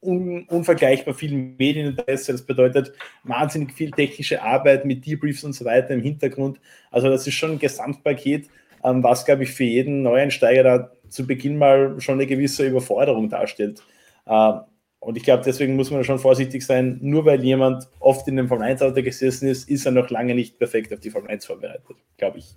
un 0.00 0.44
unvergleichbar 0.48 1.14
viel 1.14 1.32
Medieninteresse, 1.32 2.32
das 2.32 2.42
bedeutet 2.42 2.92
wahnsinnig 3.22 3.72
viel 3.72 3.92
technische 3.92 4.42
Arbeit 4.42 4.84
mit 4.84 5.06
Debriefs 5.06 5.44
und 5.44 5.52
so 5.52 5.64
weiter 5.64 5.90
im 5.90 6.02
Hintergrund. 6.02 6.60
Also 6.90 7.08
das 7.08 7.26
ist 7.26 7.34
schon 7.34 7.52
ein 7.52 7.58
Gesamtpaket, 7.58 8.48
ähm, 8.84 9.02
was, 9.02 9.24
glaube 9.24 9.44
ich, 9.44 9.52
für 9.52 9.64
jeden 9.64 10.02
Neueinsteiger 10.02 10.62
da 10.62 10.92
zu 11.08 11.26
Beginn 11.26 11.56
mal 11.56 12.00
schon 12.00 12.14
eine 12.14 12.26
gewisse 12.26 12.66
Überforderung 12.66 13.28
darstellt. 13.28 13.82
Äh, 14.26 14.52
und 14.98 15.16
ich 15.16 15.24
glaube, 15.24 15.42
deswegen 15.44 15.76
muss 15.76 15.90
man 15.90 16.04
schon 16.04 16.18
vorsichtig 16.18 16.64
sein. 16.64 16.98
Nur 17.00 17.24
weil 17.24 17.42
jemand 17.42 17.88
oft 17.98 18.26
in 18.28 18.36
dem 18.36 18.48
Formel 18.48 18.68
1 18.68 18.82
Auto 18.82 19.02
gesessen 19.02 19.48
ist, 19.48 19.68
ist 19.68 19.84
er 19.84 19.92
noch 19.92 20.10
lange 20.10 20.34
nicht 20.34 20.58
perfekt 20.58 20.92
auf 20.92 21.00
die 21.00 21.10
Formel 21.10 21.30
1 21.30 21.44
vorbereitet, 21.46 21.96
glaube 22.16 22.38
ich. 22.38 22.54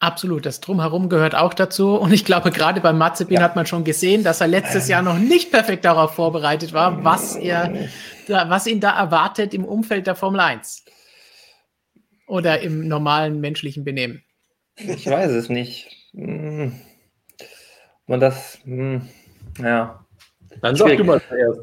Absolut, 0.00 0.46
das 0.46 0.60
Drumherum 0.60 1.08
gehört 1.08 1.34
auch 1.34 1.54
dazu. 1.54 1.96
Und 1.96 2.12
ich 2.12 2.24
glaube, 2.24 2.52
gerade 2.52 2.80
beim 2.80 2.98
Mazepin 2.98 3.38
ja. 3.38 3.42
hat 3.42 3.56
man 3.56 3.66
schon 3.66 3.82
gesehen, 3.82 4.22
dass 4.22 4.40
er 4.40 4.46
letztes 4.46 4.86
Jahr 4.86 5.02
noch 5.02 5.18
nicht 5.18 5.50
perfekt 5.50 5.84
darauf 5.84 6.14
vorbereitet 6.14 6.72
war, 6.72 7.02
was 7.02 7.34
er, 7.34 7.88
was 8.28 8.68
ihn 8.68 8.78
da 8.78 8.96
erwartet 8.96 9.54
im 9.54 9.64
Umfeld 9.64 10.06
der 10.06 10.14
Formel 10.14 10.38
1. 10.40 10.84
Oder 12.28 12.60
im 12.60 12.86
normalen 12.86 13.40
menschlichen 13.40 13.82
Benehmen. 13.84 14.22
Ich 14.76 15.06
weiß 15.06 15.32
es 15.32 15.48
nicht. 15.48 15.88
Hm. 16.14 16.78
Man 18.06 18.20
das, 18.20 18.58
hm, 18.64 19.02
ja. 19.58 20.04
Dann 20.62 20.76
sag 20.76 20.96
du 20.96 21.04
mal 21.04 21.20
zuerst. 21.28 21.60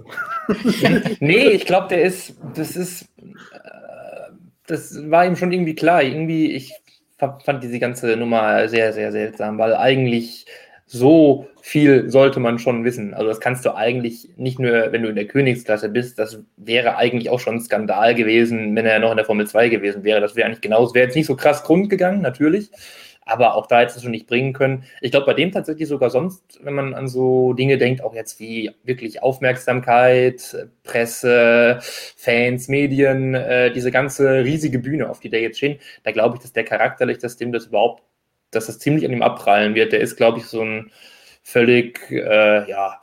nee, 1.21 1.47
ich 1.49 1.65
glaube, 1.65 1.87
der 1.87 2.03
ist, 2.03 2.35
das 2.53 2.75
ist, 2.75 3.03
äh, 3.17 4.31
das 4.67 5.09
war 5.09 5.25
ihm 5.25 5.35
schon 5.35 5.51
irgendwie 5.51 5.75
klar. 5.75 6.03
Irgendwie, 6.03 6.51
ich 6.51 6.73
fand 7.17 7.63
diese 7.63 7.79
ganze 7.79 8.15
Nummer 8.17 8.67
sehr, 8.67 8.93
sehr 8.93 9.11
seltsam, 9.11 9.57
weil 9.57 9.75
eigentlich 9.75 10.45
so 10.85 11.47
viel 11.61 12.11
sollte 12.11 12.39
man 12.39 12.59
schon 12.59 12.83
wissen. 12.83 13.13
Also 13.13 13.27
das 13.27 13.39
kannst 13.39 13.65
du 13.65 13.73
eigentlich 13.75 14.29
nicht 14.37 14.59
nur, 14.59 14.91
wenn 14.91 15.01
du 15.01 15.09
in 15.09 15.15
der 15.15 15.25
Königsklasse 15.25 15.89
bist, 15.89 16.19
das 16.19 16.39
wäre 16.57 16.97
eigentlich 16.97 17.29
auch 17.29 17.39
schon 17.39 17.55
ein 17.55 17.61
Skandal 17.61 18.13
gewesen, 18.13 18.75
wenn 18.75 18.85
er 18.85 18.99
noch 18.99 19.11
in 19.11 19.17
der 19.17 19.25
Formel 19.25 19.47
2 19.47 19.69
gewesen 19.69 20.03
wäre. 20.03 20.21
Das 20.21 20.35
wäre 20.35 20.45
eigentlich 20.45 20.61
genauso, 20.61 20.93
wäre 20.93 21.05
jetzt 21.05 21.15
nicht 21.15 21.25
so 21.25 21.35
krass 21.35 21.63
Grund 21.63 21.89
gegangen, 21.89 22.21
natürlich. 22.21 22.69
Aber 23.25 23.55
auch 23.55 23.65
da 23.65 23.79
hätte 23.79 23.95
es 23.95 24.03
schon 24.03 24.11
nicht 24.11 24.27
bringen 24.27 24.53
können. 24.53 24.83
Ich 25.01 25.09
glaube, 25.11 25.25
bei 25.25 25.33
dem 25.33 25.51
tatsächlich 25.51 25.87
sogar 25.89 26.11
sonst, 26.11 26.59
wenn 26.63 26.75
man 26.75 26.93
an 26.93 27.07
so 27.07 27.53
Dinge 27.53 27.77
denkt, 27.79 28.03
auch 28.03 28.13
jetzt 28.13 28.39
wie 28.39 28.71
wirklich 28.83 29.23
Aufmerksamkeit, 29.23 30.55
Presse, 30.83 31.79
Fans, 31.81 32.67
Medien, 32.67 33.33
äh, 33.33 33.71
diese 33.71 33.91
ganze 33.91 34.43
riesige 34.43 34.77
Bühne, 34.79 35.09
auf 35.09 35.19
die 35.19 35.29
der 35.29 35.41
jetzt 35.41 35.57
stehen, 35.57 35.79
da 36.03 36.11
glaube 36.11 36.35
ich, 36.37 36.43
dass 36.43 36.53
der 36.53 36.65
charakterlich, 36.65 37.17
dass 37.17 37.37
dem 37.37 37.51
das 37.51 37.65
überhaupt, 37.65 38.03
dass 38.51 38.67
das 38.67 38.77
ziemlich 38.79 39.05
an 39.05 39.11
ihm 39.13 39.23
abprallen 39.23 39.73
wird. 39.75 39.91
Der 39.91 40.01
ist, 40.01 40.17
glaube 40.17 40.37
ich, 40.39 40.45
so 40.45 40.61
ein 40.61 40.91
völlig, 41.43 41.99
äh, 42.11 42.69
ja, 42.69 43.01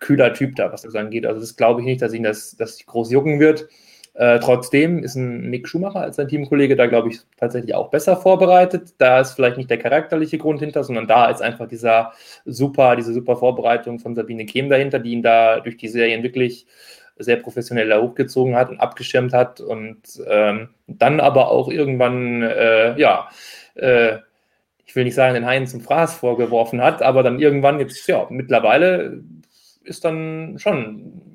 kühler 0.00 0.32
Typ 0.34 0.56
da, 0.56 0.72
was 0.72 0.82
das 0.82 0.94
angeht. 0.94 1.26
Also 1.26 1.40
das 1.40 1.56
glaube 1.56 1.80
ich 1.80 1.86
nicht, 1.86 2.02
dass 2.02 2.14
ihn 2.14 2.22
das, 2.22 2.56
das 2.56 2.84
groß 2.86 3.10
jucken 3.12 3.38
wird. 3.40 3.68
Äh, 4.14 4.40
trotzdem 4.40 5.02
ist 5.02 5.14
ein 5.14 5.48
Mick 5.50 5.68
Schumacher 5.68 6.00
als 6.00 6.16
sein 6.16 6.28
Teamkollege 6.28 6.76
da, 6.76 6.86
glaube 6.86 7.10
ich, 7.10 7.20
tatsächlich 7.36 7.74
auch 7.74 7.90
besser 7.90 8.16
vorbereitet. 8.16 8.94
Da 8.98 9.20
ist 9.20 9.32
vielleicht 9.32 9.56
nicht 9.56 9.70
der 9.70 9.78
charakterliche 9.78 10.38
Grund 10.38 10.60
hinter, 10.60 10.84
sondern 10.84 11.06
da 11.06 11.30
ist 11.30 11.40
einfach 11.40 11.68
dieser 11.68 12.12
super, 12.44 12.96
diese 12.96 13.12
super 13.12 13.36
Vorbereitung 13.36 13.98
von 13.98 14.14
Sabine 14.14 14.46
Kehm 14.46 14.68
dahinter, 14.68 14.98
die 14.98 15.12
ihn 15.12 15.22
da 15.22 15.60
durch 15.60 15.76
die 15.76 15.88
Serien 15.88 16.22
wirklich 16.22 16.66
sehr 17.18 17.36
professionell 17.36 17.92
hochgezogen 18.00 18.56
hat 18.56 18.70
und 18.70 18.80
abgeschirmt 18.80 19.32
hat 19.32 19.60
und 19.60 20.00
ähm, 20.26 20.70
dann 20.86 21.20
aber 21.20 21.50
auch 21.50 21.68
irgendwann, 21.68 22.42
äh, 22.42 22.98
ja, 22.98 23.28
äh, 23.74 24.18
ich 24.86 24.96
will 24.96 25.04
nicht 25.04 25.14
sagen, 25.14 25.34
den 25.34 25.46
Haien 25.46 25.66
zum 25.66 25.82
Fraß 25.82 26.16
vorgeworfen 26.16 26.82
hat, 26.82 27.02
aber 27.02 27.22
dann 27.22 27.38
irgendwann 27.38 27.78
jetzt, 27.78 28.06
ja, 28.08 28.26
mittlerweile 28.28 29.22
ist 29.84 30.04
dann 30.04 30.58
schon 30.58 31.29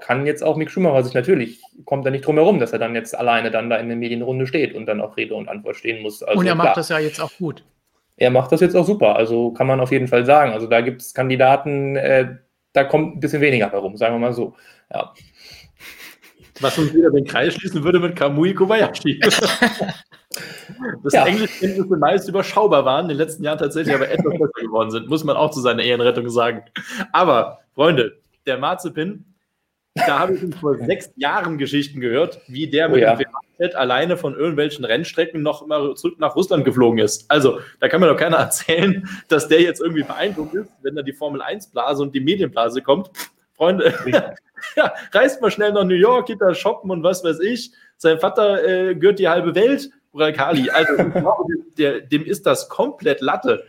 kann 0.00 0.26
jetzt 0.26 0.42
auch 0.42 0.56
Mick 0.56 0.70
Schumacher 0.70 1.02
sich 1.02 1.14
natürlich, 1.14 1.60
kommt 1.84 2.04
er 2.04 2.10
nicht 2.10 2.26
drum 2.26 2.36
herum, 2.36 2.58
dass 2.58 2.72
er 2.72 2.78
dann 2.78 2.94
jetzt 2.94 3.16
alleine 3.16 3.50
dann 3.50 3.70
da 3.70 3.76
in 3.76 3.88
der 3.88 3.96
Medienrunde 3.96 4.46
steht 4.46 4.74
und 4.74 4.86
dann 4.86 5.00
auch 5.00 5.16
Rede 5.16 5.34
und 5.34 5.48
Antwort 5.48 5.76
stehen 5.76 6.02
muss. 6.02 6.22
Also, 6.22 6.38
und 6.40 6.46
er 6.46 6.54
macht 6.54 6.66
klar, 6.66 6.74
das 6.76 6.88
ja 6.88 6.98
jetzt 6.98 7.20
auch 7.20 7.32
gut. 7.38 7.64
Er 8.16 8.30
macht 8.30 8.50
das 8.50 8.60
jetzt 8.60 8.76
auch 8.76 8.86
super, 8.86 9.16
also 9.16 9.52
kann 9.52 9.66
man 9.66 9.80
auf 9.80 9.92
jeden 9.92 10.08
Fall 10.08 10.24
sagen. 10.24 10.52
Also 10.52 10.66
da 10.66 10.80
gibt 10.80 11.02
es 11.02 11.14
Kandidaten, 11.14 11.96
äh, 11.96 12.36
da 12.72 12.84
kommt 12.84 13.16
ein 13.16 13.20
bisschen 13.20 13.40
weniger 13.40 13.70
herum, 13.70 13.96
sagen 13.96 14.14
wir 14.14 14.18
mal 14.18 14.32
so. 14.32 14.56
Ja. 14.92 15.12
Was 16.60 16.76
uns 16.78 16.92
wieder 16.92 17.10
den 17.10 17.24
Kreis 17.24 17.54
schließen 17.54 17.84
würde 17.84 18.00
mit 18.00 18.16
Kamui 18.16 18.54
Kobayashi. 18.54 19.20
Das 21.02 21.12
ja. 21.12 21.26
Englischkenntnisse 21.26 21.96
meist 21.96 22.28
überschaubar 22.28 22.84
waren, 22.84 23.04
in 23.06 23.08
den 23.08 23.18
letzten 23.18 23.42
Jahren 23.42 23.58
tatsächlich 23.58 23.94
aber 23.94 24.08
etwas 24.10 24.32
besser 24.32 24.60
geworden 24.60 24.90
sind, 24.90 25.08
muss 25.08 25.24
man 25.24 25.36
auch 25.36 25.50
zu 25.50 25.60
seiner 25.60 25.82
Ehrenrettung 25.82 26.28
sagen. 26.28 26.62
Aber, 27.12 27.58
Freunde, 27.74 28.20
der 28.46 28.58
Marzipin 28.58 29.24
da 30.06 30.18
habe 30.20 30.34
ich 30.34 30.54
vor 30.56 30.76
sechs 30.76 31.10
Jahren 31.16 31.58
Geschichten 31.58 32.00
gehört, 32.00 32.40
wie 32.48 32.68
der 32.68 32.88
oh, 32.88 32.92
mit 32.92 33.02
ja. 33.02 33.14
dem 33.14 33.26
Privatjet 33.26 33.74
alleine 33.74 34.16
von 34.16 34.34
irgendwelchen 34.34 34.84
Rennstrecken 34.84 35.42
noch 35.42 35.66
mal 35.66 35.94
zurück 35.94 36.18
nach 36.18 36.36
Russland 36.36 36.64
geflogen 36.64 36.98
ist. 36.98 37.30
Also, 37.30 37.60
da 37.80 37.88
kann 37.88 38.00
mir 38.00 38.08
doch 38.08 38.16
keiner 38.16 38.36
erzählen, 38.38 39.08
dass 39.28 39.48
der 39.48 39.62
jetzt 39.62 39.80
irgendwie 39.80 40.02
beeindruckt 40.02 40.54
ist, 40.54 40.70
wenn 40.82 40.94
da 40.94 41.02
die 41.02 41.12
Formel 41.12 41.42
1-Blase 41.42 42.02
und 42.02 42.14
die 42.14 42.20
Medienblase 42.20 42.82
kommt. 42.82 43.10
Freunde, 43.54 43.92
ja, 44.76 44.94
reist 45.12 45.40
mal 45.42 45.50
schnell 45.50 45.72
nach 45.72 45.84
New 45.84 45.94
York, 45.94 46.26
geht 46.26 46.40
da 46.40 46.54
shoppen 46.54 46.90
und 46.90 47.02
was 47.02 47.24
weiß 47.24 47.40
ich. 47.40 47.72
Sein 47.96 48.20
Vater 48.20 48.64
äh, 48.64 48.94
gehört 48.94 49.18
die 49.18 49.28
halbe 49.28 49.54
Welt, 49.54 49.90
Ural 50.12 50.32
Kali. 50.32 50.70
Also, 50.70 50.94
der, 51.76 52.00
dem 52.00 52.24
ist 52.24 52.46
das 52.46 52.68
komplett 52.68 53.20
Latte. 53.20 53.64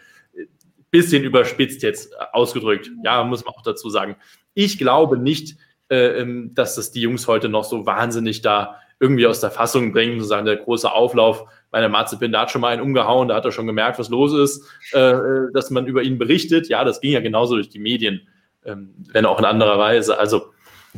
Bisschen 0.92 1.24
überspitzt 1.24 1.84
jetzt 1.84 2.16
ausgedrückt. 2.34 2.90
Ja, 3.04 3.24
muss 3.24 3.46
man 3.46 3.54
auch 3.54 3.62
dazu 3.62 3.90
sagen. 3.90 4.16
Ich 4.54 4.78
glaube 4.78 5.18
nicht, 5.18 5.58
äh, 5.90 6.20
ähm, 6.20 6.54
dass 6.54 6.76
das 6.76 6.92
die 6.92 7.02
Jungs 7.02 7.28
heute 7.28 7.50
noch 7.50 7.64
so 7.64 7.86
wahnsinnig 7.86 8.42
da 8.42 8.78
irgendwie 9.00 9.28
aus 9.28 9.40
der 9.40 9.52
Fassung 9.52 9.94
bringen, 9.94 10.20
sozusagen 10.20 10.46
der 10.46 10.58
große 10.58 10.92
Auflauf. 10.92 11.46
Meine 11.72 11.90
Marzipin, 11.90 12.32
da 12.32 12.42
hat 12.42 12.52
schon 12.52 12.62
mal 12.62 12.70
einen 12.70 12.82
umgehauen, 12.82 13.30
da 13.30 13.36
hat 13.36 13.46
er 13.46 13.52
schon 13.52 13.68
gemerkt, 13.68 13.98
was 13.98 14.10
los 14.10 14.34
ist, 14.34 14.66
äh, 14.94 15.00
äh, 15.00 15.52
dass 15.54 15.70
man 15.72 15.88
über 15.88 16.04
ihn 16.04 16.18
berichtet. 16.18 16.68
Ja, 16.68 16.84
das 16.84 17.00
ging 17.00 17.12
ja 17.12 17.22
genauso 17.22 17.56
durch 17.56 17.70
die 17.70 17.80
Medien, 17.80 18.28
ähm, 18.66 18.94
wenn 19.14 19.26
auch 19.26 19.40
in 19.40 19.46
anderer 19.46 19.80
Weise. 19.80 20.20
Also 20.20 20.52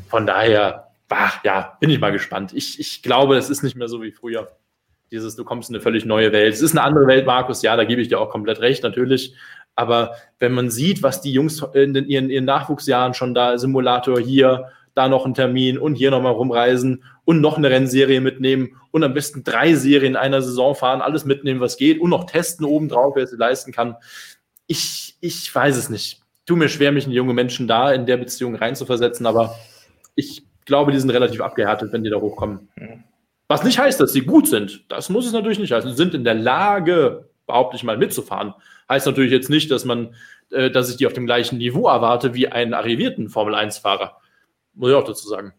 von 0.08 0.26
daher, 0.26 0.88
bah, 1.08 1.34
ja, 1.44 1.78
bin 1.80 1.90
ich 1.90 2.00
mal 2.00 2.12
gespannt. 2.12 2.54
Ich, 2.54 2.80
ich 2.80 3.04
glaube, 3.04 3.38
es 3.38 3.50
ist 3.50 3.64
nicht 3.64 3.76
mehr 3.76 3.88
so 3.88 4.02
wie 4.02 4.12
früher. 4.12 4.50
Dieses, 5.12 5.36
du 5.36 5.44
kommst 5.44 5.70
in 5.70 5.76
eine 5.76 5.84
völlig 5.84 6.06
neue 6.06 6.32
Welt. 6.32 6.54
Es 6.54 6.62
ist 6.62 6.72
eine 6.72 6.84
andere 6.84 7.06
Welt, 7.06 7.26
Markus, 7.26 7.62
ja, 7.62 7.76
da 7.76 7.84
gebe 7.84 8.02
ich 8.02 8.08
dir 8.08 8.20
auch 8.20 8.30
komplett 8.30 8.62
recht, 8.62 8.82
natürlich. 8.82 9.36
Aber 9.76 10.16
wenn 10.40 10.54
man 10.54 10.70
sieht, 10.70 11.04
was 11.04 11.22
die 11.22 11.34
Jungs 11.34 11.64
in 11.74 11.94
den, 11.94 12.08
ihren, 12.08 12.30
ihren 12.30 12.46
Nachwuchsjahren 12.46 13.14
schon 13.14 13.34
da, 13.34 13.58
Simulator 13.58 14.20
hier, 14.20 14.70
da 15.02 15.08
noch 15.10 15.26
einen 15.26 15.34
Termin 15.34 15.78
und 15.78 15.96
hier 15.96 16.12
nochmal 16.12 16.34
rumreisen 16.34 17.04
und 17.26 17.42
noch 17.42 17.58
eine 17.58 17.70
Rennserie 17.70 18.22
mitnehmen 18.22 18.78
und 18.92 19.04
am 19.04 19.14
besten 19.14 19.44
drei 19.44 19.74
Serien 19.74 20.14
in 20.14 20.18
einer 20.18 20.42
Saison 20.42 20.76
fahren, 20.76 21.02
alles 21.02 21.26
mitnehmen, 21.26 21.60
was 21.60 21.78
geht 21.78 22.00
und 22.00 22.10
noch 22.10 22.26
testen 22.26 22.66
obendrauf, 22.66 23.16
wer 23.16 23.24
es 23.24 23.32
leisten 23.32 23.72
kann. 23.72 23.96
Ich, 24.68 25.18
ich 25.22 25.54
weiß 25.54 25.76
es 25.76 25.90
nicht. 25.90 26.22
Tu 26.46 26.56
mir 26.56 26.70
schwer, 26.70 26.92
mich 26.92 27.06
in 27.06 27.12
junge 27.12 27.34
Menschen 27.34 27.68
da 27.68 27.92
in 27.92 28.06
der 28.06 28.18
Beziehung 28.18 28.56
reinzuversetzen, 28.56 29.26
aber 29.26 29.56
ich 30.16 30.44
glaube, 30.66 30.92
die 30.92 31.00
sind 31.00 31.10
relativ 31.10 31.42
abgehärtet, 31.42 31.92
wenn 31.94 32.04
die 32.04 32.10
da 32.10 32.18
hochkommen. 32.18 32.70
Was 33.48 33.64
nicht 33.64 33.80
heißt, 33.80 34.00
dass 34.00 34.14
sie 34.14 34.22
gut 34.22 34.48
sind. 34.48 34.86
Das 34.90 35.10
muss 35.10 35.26
es 35.26 35.34
natürlich 35.34 35.60
nicht 35.60 35.72
heißen. 35.72 35.90
Sie 35.90 35.98
sind 35.98 36.14
in 36.14 36.24
der 36.24 36.36
Lage, 36.36 37.30
behaupte 37.48 37.76
ich 37.76 37.84
mal, 37.84 37.98
mitzufahren. 37.98 38.54
Heißt 38.88 39.06
natürlich 39.06 39.32
jetzt 39.32 39.50
nicht, 39.50 39.72
dass 39.72 39.84
man, 39.84 40.16
äh, 40.52 40.72
dass 40.72 40.90
ich 40.90 40.98
die 40.98 41.08
auf 41.08 41.14
dem 41.14 41.26
gleichen 41.26 41.58
Niveau 41.58 41.88
erwarte 41.88 42.34
wie 42.34 42.48
einen 42.48 42.74
arrivierten 42.74 43.30
Formel-1-Fahrer. 43.30 44.21
Muss 44.74 44.90
ich 44.90 44.96
auch 44.96 45.04
dazu 45.04 45.28
sagen. 45.28 45.54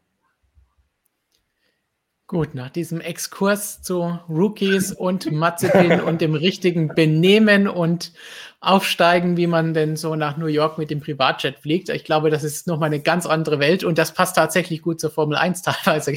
Gut, 2.33 2.55
nach 2.55 2.71
diesem 2.71 3.03
Exkurs 3.03 3.83
zu 3.83 4.19
Rookies 4.27 4.91
und 4.91 5.31
Mazepin 5.31 6.01
und 6.01 6.23
dem 6.23 6.35
richtigen 6.35 6.89
Benehmen 6.95 7.69
und 7.69 8.15
Aufsteigen, 8.59 9.37
wie 9.37 9.47
man 9.47 9.75
denn 9.75 9.97
so 9.97 10.17
nach 10.17 10.39
New 10.39 10.47
York 10.47 10.79
mit 10.79 10.89
dem 10.89 11.01
Privatjet 11.01 11.59
fliegt. 11.59 11.91
Ich 11.91 12.05
glaube, 12.05 12.31
das 12.31 12.43
ist 12.43 12.67
nochmal 12.67 12.87
eine 12.87 13.01
ganz 13.01 13.27
andere 13.27 13.59
Welt 13.59 13.85
und 13.85 13.99
das 13.99 14.15
passt 14.15 14.37
tatsächlich 14.37 14.81
gut 14.81 14.99
zur 14.99 15.11
Formel 15.11 15.37
1 15.37 15.61
teilweise, 15.63 16.15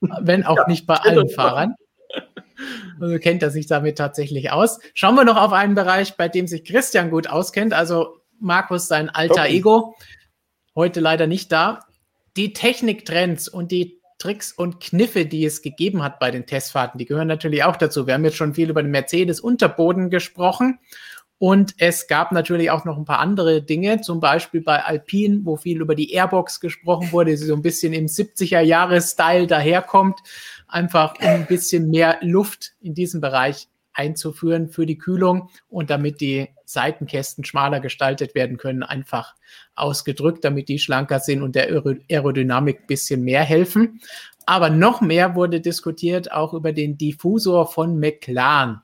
wenn 0.00 0.44
auch 0.44 0.56
ja, 0.56 0.66
nicht 0.66 0.88
bei 0.88 0.96
allen 0.96 1.28
Fahrern. 1.28 1.76
Also 3.00 3.18
kennt 3.20 3.42
er 3.44 3.50
sich 3.50 3.68
damit 3.68 3.98
tatsächlich 3.98 4.50
aus. 4.50 4.80
Schauen 4.94 5.14
wir 5.14 5.24
noch 5.24 5.36
auf 5.36 5.52
einen 5.52 5.76
Bereich, 5.76 6.16
bei 6.16 6.28
dem 6.28 6.48
sich 6.48 6.64
Christian 6.64 7.08
gut 7.08 7.28
auskennt. 7.28 7.72
Also 7.72 8.18
Markus, 8.40 8.88
sein 8.88 9.08
alter 9.08 9.42
okay. 9.42 9.56
Ego, 9.58 9.94
heute 10.74 10.98
leider 10.98 11.28
nicht 11.28 11.52
da 11.52 11.86
die 12.40 12.54
Techniktrends 12.54 13.48
und 13.48 13.70
die 13.70 14.00
Tricks 14.16 14.50
und 14.50 14.80
Kniffe, 14.80 15.26
die 15.26 15.44
es 15.44 15.60
gegeben 15.60 16.02
hat 16.02 16.18
bei 16.18 16.30
den 16.30 16.46
Testfahrten, 16.46 16.96
die 16.96 17.04
gehören 17.04 17.28
natürlich 17.28 17.64
auch 17.64 17.76
dazu. 17.76 18.06
Wir 18.06 18.14
haben 18.14 18.24
jetzt 18.24 18.38
schon 18.38 18.54
viel 18.54 18.70
über 18.70 18.82
den 18.82 18.90
Mercedes-Unterboden 18.92 20.08
gesprochen. 20.08 20.78
Und 21.36 21.74
es 21.76 22.06
gab 22.06 22.32
natürlich 22.32 22.70
auch 22.70 22.86
noch 22.86 22.96
ein 22.96 23.04
paar 23.04 23.18
andere 23.18 23.62
Dinge, 23.62 24.00
zum 24.00 24.20
Beispiel 24.20 24.62
bei 24.62 24.82
Alpine, 24.82 25.40
wo 25.44 25.58
viel 25.58 25.82
über 25.82 25.94
die 25.94 26.12
Airbox 26.12 26.60
gesprochen 26.60 27.12
wurde, 27.12 27.32
die 27.32 27.36
so 27.36 27.54
ein 27.54 27.60
bisschen 27.60 27.92
im 27.92 28.06
70er-Jahres-Style 28.06 29.46
daherkommt, 29.46 30.20
einfach 30.66 31.16
um 31.20 31.26
ein 31.26 31.46
bisschen 31.46 31.90
mehr 31.90 32.16
Luft 32.22 32.72
in 32.80 32.94
diesem 32.94 33.20
Bereich 33.20 33.68
einzuführen 34.00 34.68
für 34.68 34.86
die 34.86 34.98
Kühlung 34.98 35.50
und 35.68 35.90
damit 35.90 36.20
die 36.20 36.48
Seitenkästen 36.64 37.44
schmaler 37.44 37.80
gestaltet 37.80 38.34
werden 38.34 38.56
können, 38.56 38.82
einfach 38.82 39.34
ausgedrückt, 39.74 40.44
damit 40.44 40.68
die 40.68 40.78
schlanker 40.78 41.20
sind 41.20 41.42
und 41.42 41.54
der 41.54 41.68
Aerodynamik 42.08 42.80
ein 42.80 42.86
bisschen 42.86 43.22
mehr 43.22 43.42
helfen. 43.42 44.00
Aber 44.46 44.70
noch 44.70 45.00
mehr 45.00 45.34
wurde 45.34 45.60
diskutiert 45.60 46.32
auch 46.32 46.54
über 46.54 46.72
den 46.72 46.96
Diffusor 46.96 47.70
von 47.70 48.00
McLaren. 48.00 48.80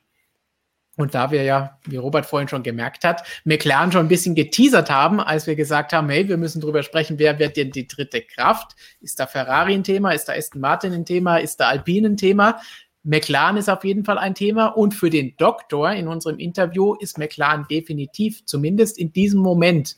Und 0.97 1.15
da 1.15 1.31
wir 1.31 1.43
ja, 1.43 1.79
wie 1.85 1.97
Robert 1.97 2.25
vorhin 2.25 2.49
schon 2.49 2.63
gemerkt 2.63 3.05
hat, 3.05 3.23
McLaren 3.45 3.93
schon 3.93 4.07
ein 4.07 4.09
bisschen 4.09 4.35
geteasert 4.35 4.91
haben, 4.91 5.21
als 5.21 5.47
wir 5.47 5.55
gesagt 5.55 5.93
haben, 5.93 6.09
hey, 6.09 6.27
wir 6.27 6.39
müssen 6.39 6.63
drüber 6.63 6.83
sprechen, 6.83 7.19
wer 7.19 7.39
wird 7.39 7.59
denn 7.59 7.71
die 7.71 7.87
dritte 7.87 8.23
Kraft? 8.23 8.77
Ist 9.01 9.21
da 9.21 9.27
Ferrari 9.27 9.75
ein 9.75 9.85
Thema? 9.85 10.13
Ist 10.13 10.29
da 10.29 10.33
Aston 10.33 10.61
Martin 10.61 10.95
ein 10.95 11.05
Thema? 11.05 11.37
Ist 11.37 11.61
da 11.61 11.69
Alpine 11.69 12.09
ein 12.09 12.17
Thema? 12.17 12.61
McLaren 13.07 13.57
ist 13.57 13.70
auf 13.70 13.85
jeden 13.85 14.05
Fall 14.05 14.19
ein 14.19 14.35
Thema 14.35 14.66
und 14.66 14.93
für 14.93 15.09
den 15.11 15.37
Doktor 15.37 15.93
in 15.93 16.09
unserem 16.09 16.41
Interview 16.41 16.95
ist 16.95 17.19
McLaren 17.19 17.65
definitiv, 17.70 18.45
zumindest 18.45 18.99
in 18.99 19.12
diesem 19.12 19.41
Moment, 19.41 19.97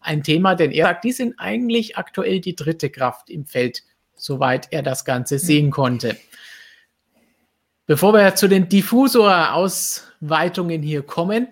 ein 0.00 0.22
Thema, 0.22 0.54
denn 0.54 0.70
er 0.70 0.84
sagt, 0.86 1.04
die 1.04 1.12
sind 1.12 1.36
eigentlich 1.38 1.96
aktuell 1.96 2.40
die 2.40 2.54
dritte 2.54 2.90
Kraft 2.90 3.30
im 3.30 3.46
Feld, 3.46 3.82
soweit 4.16 4.68
er 4.70 4.82
das 4.82 5.06
Ganze 5.06 5.38
sehen 5.38 5.70
konnte. 5.70 6.18
Bevor 7.86 8.12
wir 8.12 8.34
zu 8.34 8.48
den 8.48 8.68
Diffusor-Ausweitungen 8.68 10.82
hier 10.82 11.02
kommen, 11.02 11.48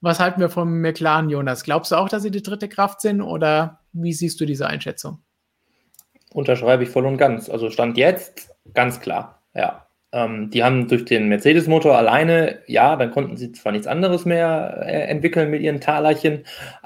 was 0.00 0.18
halten 0.18 0.40
wir 0.40 0.48
von 0.48 0.80
McLaren, 0.80 1.30
Jonas? 1.30 1.62
Glaubst 1.64 1.92
du 1.92 1.96
auch, 1.96 2.08
dass 2.08 2.22
sie 2.22 2.32
die 2.32 2.42
dritte 2.42 2.68
Kraft 2.68 3.00
sind 3.00 3.20
oder 3.20 3.80
Wie 3.92 4.12
siehst 4.12 4.40
du 4.40 4.46
diese 4.46 4.66
Einschätzung? 4.66 5.22
Unterschreibe 6.32 6.82
ich 6.82 6.90
voll 6.90 7.06
und 7.06 7.16
ganz. 7.16 7.48
Also 7.48 7.70
Stand 7.70 7.96
jetzt 7.96 8.50
ganz 8.74 9.00
klar, 9.00 9.40
ja. 9.54 9.85
Ähm, 10.12 10.50
die 10.50 10.62
haben 10.62 10.88
durch 10.88 11.04
den 11.04 11.28
Mercedes-Motor 11.28 11.96
alleine, 11.96 12.60
ja, 12.66 12.96
dann 12.96 13.10
konnten 13.10 13.36
sie 13.36 13.52
zwar 13.52 13.72
nichts 13.72 13.86
anderes 13.86 14.24
mehr 14.24 14.82
äh, 14.86 15.08
entwickeln 15.08 15.50
mit 15.50 15.62
ihren 15.62 15.80
Talerchen, 15.80 16.44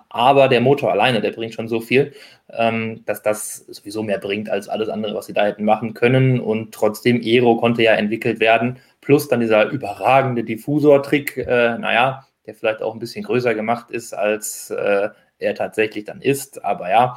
aber 0.09 0.49
der 0.49 0.61
Motor 0.61 0.91
alleine, 0.91 1.21
der 1.21 1.31
bringt 1.31 1.55
schon 1.55 1.69
so 1.69 1.81
viel, 1.81 2.13
ähm, 2.53 3.05
dass 3.07 3.23
das 3.23 3.59
sowieso 3.69 4.03
mehr 4.03 4.19
bringt 4.19 4.51
als 4.51 4.69
alles 4.69 4.89
andere, 4.89 5.15
was 5.15 5.27
sie 5.27 5.33
da 5.33 5.45
hätten 5.47 5.65
machen 5.65 5.95
können. 5.95 6.41
Und 6.41 6.75
trotzdem, 6.75 7.21
Aero 7.23 7.57
konnte 7.57 7.83
ja 7.83 7.95
entwickelt 7.95 8.41
werden, 8.41 8.79
plus 9.01 9.29
dann 9.29 9.41
dieser 9.41 9.71
überragende 9.71 10.43
Diffusor-Trick, 10.43 11.37
äh, 11.37 11.79
naja, 11.79 12.27
der 12.47 12.55
vielleicht 12.55 12.83
auch 12.83 12.93
ein 12.95 12.99
bisschen 12.99 13.25
größer 13.25 13.55
gemacht 13.55 13.91
ist, 13.91 14.13
als 14.13 14.71
äh, 14.71 15.11
er 15.39 15.55
tatsächlich 15.55 16.05
dann 16.05 16.21
ist. 16.21 16.65
Aber 16.65 16.91
ja, 16.91 17.17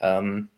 ähm, 0.00 0.50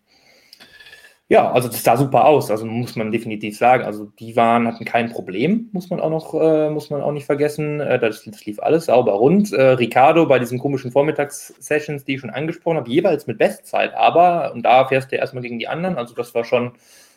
ja, 1.31 1.49
also 1.53 1.69
das 1.69 1.85
sah 1.85 1.97
super 1.97 2.25
aus, 2.25 2.51
also 2.51 2.67
muss 2.67 2.97
man 2.97 3.13
definitiv 3.13 3.57
sagen. 3.57 3.85
Also 3.85 4.07
die 4.19 4.35
waren, 4.35 4.67
hatten 4.67 4.85
kein 4.85 5.13
Problem, 5.13 5.69
muss 5.71 5.89
man 5.89 6.01
auch 6.01 6.11
noch, 6.11 6.35
äh, 6.35 6.71
muss 6.71 6.91
man 6.91 7.03
auch 7.03 7.13
nicht 7.13 7.25
vergessen. 7.25 7.79
Äh, 7.79 8.01
das, 8.01 8.25
das, 8.25 8.45
lief 8.47 8.59
alles 8.59 8.87
sauber 8.87 9.13
rund. 9.13 9.53
Äh, 9.53 9.63
Ricardo 9.63 10.27
bei 10.27 10.41
diesen 10.41 10.59
komischen 10.59 10.91
Vormittagssessions, 10.91 12.05
die 12.05 12.15
ich 12.15 12.21
schon 12.21 12.31
angesprochen 12.31 12.79
habe, 12.79 12.91
jeweils 12.91 13.29
mit 13.29 13.39
Bestzeit, 13.39 13.95
aber, 13.95 14.53
und 14.53 14.65
da 14.65 14.89
fährst 14.89 15.13
du 15.13 15.17
erstmal 15.17 15.45
gegen 15.45 15.61
die 15.61 15.69
anderen, 15.69 15.99
also 15.99 16.17
das 16.17 16.35
war 16.35 16.43
schon 16.45 16.73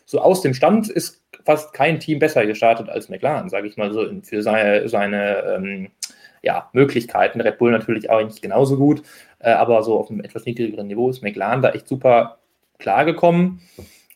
so 0.05 0.19
aus 0.19 0.41
dem 0.41 0.53
Stand 0.53 0.89
ist 0.89 1.23
fast 1.43 1.73
kein 1.73 1.99
Team 1.99 2.19
besser 2.19 2.45
gestartet 2.45 2.89
als 2.89 3.09
McLaren, 3.09 3.49
sage 3.49 3.67
ich 3.67 3.77
mal 3.77 3.91
so, 3.93 4.05
für 4.21 4.43
seine, 4.43 4.87
seine 4.89 5.55
ähm, 5.55 5.89
ja, 6.43 6.69
Möglichkeiten. 6.73 7.41
Red 7.41 7.57
Bull 7.57 7.71
natürlich 7.71 8.11
auch 8.11 8.23
nicht 8.23 8.43
genauso 8.43 8.77
gut, 8.77 9.01
äh, 9.39 9.49
aber 9.49 9.81
so 9.81 9.97
auf 9.97 10.11
einem 10.11 10.21
etwas 10.21 10.45
niedrigeren 10.45 10.85
Niveau 10.85 11.09
ist 11.09 11.23
McLaren 11.23 11.63
da 11.63 11.71
echt 11.71 11.87
super 11.87 12.37
klargekommen. 12.77 13.61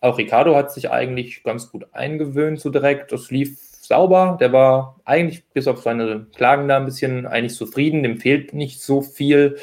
Auch 0.02 0.18
Ricardo 0.18 0.56
hat 0.56 0.72
sich 0.72 0.92
eigentlich 0.92 1.44
ganz 1.44 1.72
gut 1.72 1.88
eingewöhnt 1.94 2.60
so 2.60 2.70
direkt. 2.70 3.12
Das 3.12 3.32
lief 3.32 3.58
sauber. 3.82 4.38
Der 4.40 4.54
war 4.54 5.00
eigentlich 5.06 5.46
bis 5.50 5.68
auf 5.68 5.82
seine 5.82 6.28
Klagen 6.36 6.68
da 6.68 6.78
ein 6.78 6.86
bisschen 6.86 7.26
eigentlich 7.26 7.56
zufrieden. 7.56 8.04
Dem 8.04 8.18
fehlt 8.18 8.54
nicht 8.54 8.82
so 8.82 9.02
viel. 9.02 9.58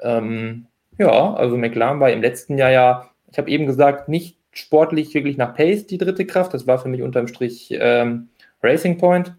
Ähm, 0.00 0.66
ja, 0.98 1.34
also 1.34 1.56
McLaren 1.56 2.00
war 2.00 2.10
im 2.10 2.22
letzten 2.22 2.58
Jahr 2.58 2.70
ja, 2.70 3.10
ich 3.30 3.38
habe 3.38 3.50
eben 3.50 3.66
gesagt, 3.66 4.08
nicht 4.08 4.38
sportlich 4.52 5.14
wirklich 5.14 5.36
nach 5.36 5.54
Pace 5.54 5.86
die 5.86 5.98
dritte 5.98 6.26
Kraft. 6.26 6.52
Das 6.54 6.66
war 6.66 6.78
für 6.78 6.88
mich 6.88 7.02
unterm 7.02 7.28
Strich 7.28 7.68
ähm, 7.70 8.28
Racing 8.62 8.98
Point. 8.98 9.34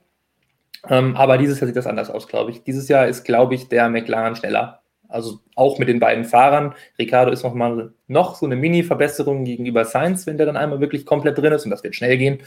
Ähm, 0.90 1.16
aber 1.16 1.38
dieses 1.38 1.60
Jahr 1.60 1.68
sieht 1.68 1.76
das 1.76 1.88
anders 1.88 2.10
aus, 2.10 2.28
glaube 2.28 2.52
ich. 2.52 2.64
Dieses 2.64 2.88
Jahr 2.88 3.08
ist, 3.08 3.24
glaube 3.24 3.54
ich, 3.56 3.68
der 3.68 3.90
McLaren 3.90 4.36
schneller. 4.36 4.81
Also 5.12 5.40
auch 5.56 5.78
mit 5.78 5.90
den 5.90 6.00
beiden 6.00 6.24
Fahrern. 6.24 6.74
Ricardo 6.98 7.32
ist 7.32 7.44
nochmal 7.44 7.92
noch 8.08 8.36
so 8.36 8.46
eine 8.46 8.56
Mini-Verbesserung 8.56 9.44
gegenüber 9.44 9.86
Sainz, 9.86 10.26
wenn 10.26 10.38
der 10.38 10.46
dann 10.46 10.58
einmal 10.58 10.80
wirklich 10.80 11.06
komplett 11.06 11.38
drin 11.38 11.54
ist 11.54 11.66
und 11.66 11.72
das 11.72 11.84
wird 11.84 11.96
schnell 11.96 12.18
gehen. 12.18 12.40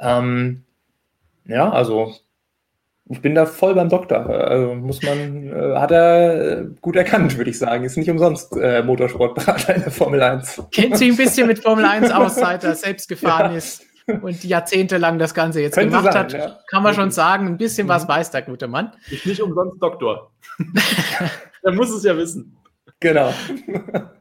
Ähm, 0.00 0.64
ja, 1.46 1.70
also 1.70 2.12
ich 3.08 3.22
bin 3.22 3.36
da 3.36 3.46
voll 3.46 3.74
beim 3.74 3.88
Doktor. 3.88 4.28
Also 4.28 4.74
muss 4.74 5.00
man, 5.02 5.52
äh, 5.52 5.76
hat 5.76 5.92
er 5.92 6.58
äh, 6.58 6.64
gut 6.80 6.96
erkannt, 6.96 7.36
würde 7.36 7.50
ich 7.50 7.58
sagen. 7.58 7.84
Ist 7.84 7.96
nicht 7.96 8.10
umsonst 8.10 8.56
äh, 8.56 8.82
Motorsportberater 8.82 9.76
in 9.76 9.82
der 9.82 9.92
Formel 9.92 10.20
1. 10.20 10.62
Kennt 10.72 10.98
sich 10.98 11.10
ein 11.10 11.16
bisschen 11.16 11.46
mit 11.46 11.60
Formel 11.60 11.84
1 11.84 12.10
aus, 12.10 12.34
seit 12.36 12.64
er 12.64 12.74
selbst 12.74 13.08
gefahren 13.08 13.52
ja. 13.52 13.58
ist 13.58 13.84
und 14.22 14.42
jahrzehntelang 14.44 15.18
das 15.18 15.34
Ganze 15.34 15.60
jetzt 15.60 15.74
Könnte 15.74 15.96
gemacht 15.96 16.12
sein, 16.12 16.24
hat. 16.24 16.32
Ja. 16.32 16.58
Kann 16.68 16.82
man 16.82 16.94
schon 16.94 17.10
sagen, 17.10 17.46
ein 17.46 17.58
bisschen 17.58 17.86
mhm. 17.86 17.90
was 17.90 18.08
weiß 18.08 18.32
der 18.32 18.42
gute 18.42 18.66
Mann. 18.66 18.92
Ist 19.10 19.26
nicht 19.26 19.40
umsonst 19.40 19.80
Doktor. 19.80 20.32
er 21.66 21.72
muss 21.72 21.90
es 21.90 22.04
ja 22.04 22.16
wissen. 22.16 22.56
Genau. 23.00 23.32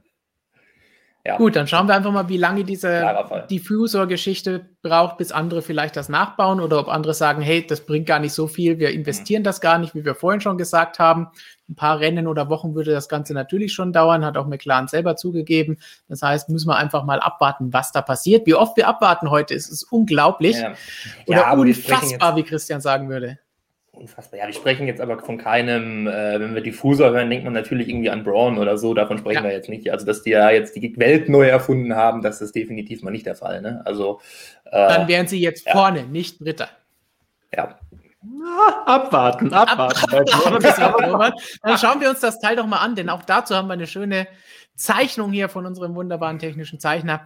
Ja. 1.27 1.37
Gut, 1.37 1.55
dann 1.55 1.65
schauen 1.65 1.87
wir 1.87 1.95
einfach 1.95 2.11
mal, 2.11 2.29
wie 2.29 2.37
lange 2.37 2.63
diese 2.63 3.03
Diffusor-Geschichte 3.49 4.69
braucht, 4.83 5.17
bis 5.17 5.31
andere 5.31 5.63
vielleicht 5.63 5.95
das 5.95 6.07
nachbauen 6.07 6.59
oder 6.59 6.77
ob 6.77 6.87
andere 6.87 7.15
sagen, 7.15 7.41
hey, 7.41 7.65
das 7.65 7.81
bringt 7.81 8.05
gar 8.05 8.19
nicht 8.19 8.33
so 8.33 8.45
viel, 8.45 8.77
wir 8.77 8.91
investieren 8.91 9.41
mhm. 9.41 9.45
das 9.45 9.59
gar 9.59 9.79
nicht, 9.79 9.95
wie 9.95 10.05
wir 10.05 10.13
vorhin 10.13 10.39
schon 10.39 10.59
gesagt 10.59 10.99
haben. 10.99 11.29
Ein 11.67 11.73
paar 11.73 11.99
Rennen 11.99 12.27
oder 12.27 12.47
Wochen 12.51 12.75
würde 12.75 12.91
das 12.91 13.09
Ganze 13.09 13.33
natürlich 13.33 13.73
schon 13.73 13.91
dauern, 13.91 14.23
hat 14.23 14.37
auch 14.37 14.45
McLaren 14.45 14.87
selber 14.87 15.15
zugegeben. 15.15 15.79
Das 16.07 16.21
heißt, 16.21 16.49
müssen 16.49 16.67
wir 16.67 16.75
einfach 16.75 17.03
mal 17.03 17.19
abwarten, 17.19 17.73
was 17.73 17.91
da 17.91 18.03
passiert. 18.03 18.45
Wie 18.45 18.53
oft 18.53 18.77
wir 18.77 18.87
abwarten 18.87 19.31
heute, 19.31 19.55
ist 19.55 19.71
es 19.71 19.81
unglaublich 19.81 20.57
ja. 20.57 20.75
oder 21.25 21.39
ja, 21.39 21.53
unfassbar, 21.53 22.35
wie 22.35 22.43
Christian 22.43 22.81
sagen 22.81 23.09
würde 23.09 23.39
unfassbar. 23.95 24.39
Ja, 24.39 24.47
wir 24.47 24.53
sprechen 24.53 24.87
jetzt 24.87 25.01
aber 25.01 25.19
von 25.19 25.37
keinem, 25.37 26.07
äh, 26.07 26.39
wenn 26.39 26.53
wir 26.53 26.61
Diffusor 26.61 27.11
hören, 27.11 27.29
denkt 27.29 27.45
man 27.45 27.53
natürlich 27.53 27.89
irgendwie 27.89 28.09
an 28.09 28.23
Braun 28.23 28.57
oder 28.57 28.77
so, 28.77 28.93
davon 28.93 29.17
sprechen 29.17 29.43
ja. 29.43 29.49
wir 29.49 29.51
jetzt 29.51 29.69
nicht. 29.69 29.91
Also, 29.91 30.05
dass 30.05 30.23
die 30.23 30.31
ja 30.31 30.49
jetzt 30.49 30.75
die 30.75 30.97
Welt 30.97 31.29
neu 31.29 31.47
erfunden 31.47 31.95
haben, 31.95 32.21
das 32.21 32.41
ist 32.41 32.55
definitiv 32.55 33.01
mal 33.03 33.11
nicht 33.11 33.25
der 33.25 33.35
Fall. 33.35 33.61
Ne? 33.61 33.81
Also, 33.85 34.21
äh, 34.65 34.71
Dann 34.71 35.07
wären 35.07 35.27
sie 35.27 35.39
jetzt 35.39 35.65
ja. 35.65 35.73
vorne, 35.73 36.03
nicht 36.03 36.39
Dritter. 36.43 36.69
Ja. 37.55 37.79
Na, 38.21 38.83
abwarten, 38.85 39.53
abwarten. 39.53 40.13
abwarten. 40.81 41.37
Dann 41.61 41.77
schauen 41.77 42.01
wir 42.01 42.09
uns 42.09 42.19
das 42.19 42.39
Teil 42.39 42.55
doch 42.55 42.65
mal 42.65 42.79
an, 42.79 42.95
denn 42.95 43.09
auch 43.09 43.23
dazu 43.23 43.55
haben 43.55 43.67
wir 43.67 43.73
eine 43.73 43.87
schöne 43.87 44.27
Zeichnung 44.75 45.31
hier 45.31 45.49
von 45.49 45.65
unserem 45.65 45.95
wunderbaren 45.95 46.39
technischen 46.39 46.79
Zeichner. 46.79 47.25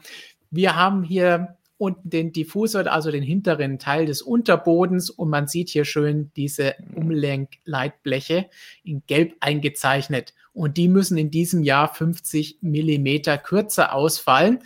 Wir 0.52 0.76
haben 0.76 1.04
hier 1.04 1.56
unten 1.80 2.10
den 2.10 2.34
Diffusor, 2.34 2.86
also 2.88 3.10
den 3.10 3.24
hinteren 3.24 3.80
Teil 3.80 4.06
des 4.06 4.22
Unterbodens. 4.22 5.10
Und 5.10 5.30
man 5.30 5.48
sieht 5.48 5.70
hier 5.70 5.86
schön 5.86 6.32
diese 6.36 6.76
Umlenkleitbleche 6.94 8.50
in 8.84 9.02
Gelb 9.08 9.36
eingezeichnet. 9.40 10.34
Und 10.54 10.78
die 10.78 10.90
müssen 10.90 11.18
in 11.18 11.32
diesem 11.32 11.64
Jahr 11.64 11.92
50 11.94 12.60
Millimeter 12.62 13.38
kürzer 13.38 13.94
ausfallen. 13.94 14.60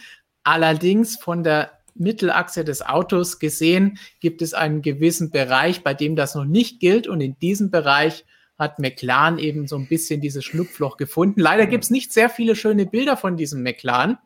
Allerdings 0.44 1.18
von 1.18 1.44
der 1.44 1.72
Mittelachse 1.94 2.66
des 2.66 2.82
Autos 2.82 3.38
gesehen 3.38 4.00
gibt 4.20 4.42
es 4.42 4.56
einen 4.56 4.82
gewissen 4.82 5.30
Bereich, 5.30 5.84
bei 5.84 5.94
dem 5.94 6.16
das 6.16 6.34
noch 6.34 6.46
nicht 6.46 6.80
gilt. 6.80 7.08
Und 7.08 7.22
in 7.22 7.38
diesem 7.40 7.70
Bereich 7.70 8.26
hat 8.58 8.80
McLaren 8.80 9.38
eben 9.38 9.68
so 9.68 9.78
ein 9.78 9.88
bisschen 9.88 10.20
dieses 10.20 10.44
Schlupfloch 10.44 10.98
gefunden. 10.98 11.40
Leider 11.40 11.68
gibt 11.68 11.84
es 11.84 11.92
nicht 11.92 12.12
sehr 12.12 12.30
viele 12.30 12.56
schöne 12.56 12.88
Bilder 12.88 13.18
von 13.18 13.38
diesem 13.38 13.62
McLaren. 13.62 14.18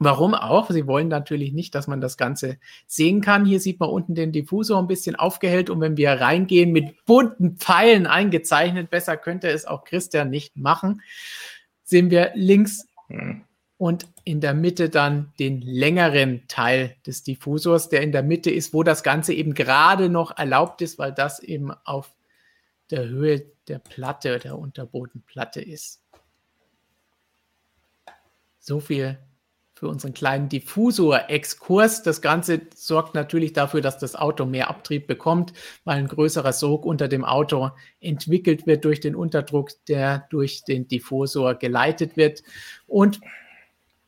Warum 0.00 0.34
auch? 0.34 0.70
Sie 0.70 0.86
wollen 0.86 1.08
natürlich 1.08 1.52
nicht, 1.52 1.74
dass 1.74 1.88
man 1.88 2.00
das 2.00 2.16
Ganze 2.16 2.58
sehen 2.86 3.20
kann. 3.20 3.44
Hier 3.44 3.58
sieht 3.58 3.80
man 3.80 3.90
unten 3.90 4.14
den 4.14 4.30
Diffusor 4.30 4.78
ein 4.78 4.86
bisschen 4.86 5.16
aufgehellt 5.16 5.70
und 5.70 5.80
wenn 5.80 5.96
wir 5.96 6.12
reingehen 6.12 6.70
mit 6.70 7.04
bunten 7.04 7.56
Pfeilen 7.56 8.06
eingezeichnet, 8.06 8.90
besser 8.90 9.16
könnte 9.16 9.48
es 9.48 9.66
auch 9.66 9.84
Christian 9.84 10.30
nicht 10.30 10.56
machen, 10.56 11.02
sehen 11.82 12.10
wir 12.10 12.30
links 12.36 12.86
hm. 13.08 13.42
und 13.76 14.06
in 14.22 14.40
der 14.40 14.54
Mitte 14.54 14.88
dann 14.88 15.32
den 15.40 15.62
längeren 15.62 16.46
Teil 16.46 16.94
des 17.04 17.24
Diffusors, 17.24 17.88
der 17.88 18.02
in 18.02 18.12
der 18.12 18.22
Mitte 18.22 18.52
ist, 18.52 18.72
wo 18.72 18.84
das 18.84 19.02
Ganze 19.02 19.34
eben 19.34 19.52
gerade 19.52 20.08
noch 20.08 20.38
erlaubt 20.38 20.80
ist, 20.80 21.00
weil 21.00 21.12
das 21.12 21.40
eben 21.40 21.72
auf 21.84 22.14
der 22.90 23.08
Höhe 23.08 23.46
der 23.66 23.80
Platte, 23.80 24.38
der 24.38 24.56
Unterbodenplatte 24.56 25.60
ist. 25.60 26.02
So 28.60 28.78
viel 28.78 29.18
für 29.78 29.88
unseren 29.88 30.12
kleinen 30.12 30.48
Diffusor-Exkurs. 30.48 32.02
Das 32.02 32.20
Ganze 32.20 32.62
sorgt 32.74 33.14
natürlich 33.14 33.52
dafür, 33.52 33.80
dass 33.80 33.98
das 33.98 34.16
Auto 34.16 34.44
mehr 34.44 34.68
Abtrieb 34.68 35.06
bekommt, 35.06 35.52
weil 35.84 35.98
ein 35.98 36.08
größerer 36.08 36.52
Sog 36.52 36.84
unter 36.84 37.06
dem 37.06 37.24
Auto 37.24 37.70
entwickelt 38.00 38.66
wird 38.66 38.84
durch 38.84 39.00
den 39.00 39.14
Unterdruck, 39.14 39.70
der 39.86 40.26
durch 40.30 40.64
den 40.64 40.88
Diffusor 40.88 41.54
geleitet 41.54 42.16
wird. 42.16 42.42
Und 42.86 43.20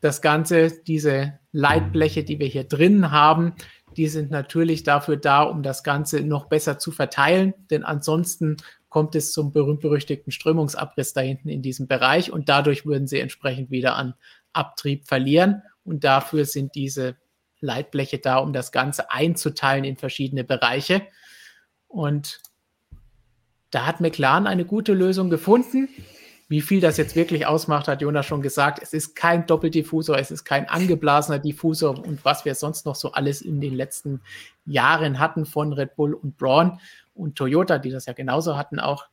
das 0.01 0.21
Ganze, 0.21 0.71
diese 0.85 1.39
Leitbleche, 1.53 2.23
die 2.23 2.39
wir 2.39 2.47
hier 2.47 2.65
drin 2.65 3.11
haben, 3.11 3.53
die 3.97 4.07
sind 4.07 4.31
natürlich 4.31 4.83
dafür 4.83 5.17
da, 5.17 5.43
um 5.43 5.63
das 5.63 5.83
Ganze 5.83 6.21
noch 6.21 6.45
besser 6.45 6.79
zu 6.79 6.91
verteilen, 6.91 7.53
denn 7.69 7.83
ansonsten 7.83 8.57
kommt 8.89 9.15
es 9.15 9.31
zum 9.31 9.53
berühmt-berüchtigten 9.53 10.31
Strömungsabriss 10.31 11.13
da 11.13 11.21
hinten 11.21 11.47
in 11.47 11.61
diesem 11.61 11.87
Bereich 11.87 12.31
und 12.31 12.49
dadurch 12.49 12.85
würden 12.85 13.07
sie 13.07 13.19
entsprechend 13.19 13.71
wieder 13.71 13.95
an 13.95 14.15
Abtrieb 14.53 15.07
verlieren. 15.07 15.63
Und 15.83 16.03
dafür 16.03 16.45
sind 16.45 16.75
diese 16.75 17.15
Leitbleche 17.59 18.19
da, 18.19 18.37
um 18.37 18.53
das 18.53 18.71
Ganze 18.71 19.11
einzuteilen 19.11 19.83
in 19.83 19.97
verschiedene 19.97 20.43
Bereiche. 20.43 21.03
Und 21.87 22.41
da 23.69 23.85
hat 23.85 24.01
McLaren 24.01 24.47
eine 24.47 24.65
gute 24.65 24.93
Lösung 24.93 25.29
gefunden. 25.29 25.89
Wie 26.51 26.59
viel 26.59 26.81
das 26.81 26.97
jetzt 26.97 27.15
wirklich 27.15 27.45
ausmacht, 27.45 27.87
hat 27.87 28.01
Jonas 28.01 28.25
schon 28.25 28.41
gesagt. 28.41 28.79
Es 28.81 28.91
ist 28.91 29.15
kein 29.15 29.45
Doppeldiffusor, 29.45 30.17
es 30.17 30.31
ist 30.31 30.43
kein 30.43 30.67
angeblasener 30.67 31.39
Diffusor 31.39 31.97
und 32.05 32.25
was 32.25 32.43
wir 32.43 32.55
sonst 32.55 32.85
noch 32.85 32.95
so 32.95 33.13
alles 33.13 33.41
in 33.41 33.61
den 33.61 33.73
letzten 33.73 34.19
Jahren 34.65 35.19
hatten 35.19 35.45
von 35.45 35.71
Red 35.71 35.95
Bull 35.95 36.13
und 36.13 36.37
Braun 36.37 36.77
und 37.13 37.37
Toyota, 37.37 37.77
die 37.77 37.89
das 37.89 38.05
ja 38.05 38.11
genauso 38.11 38.57
hatten 38.57 38.81
auch. 38.81 39.07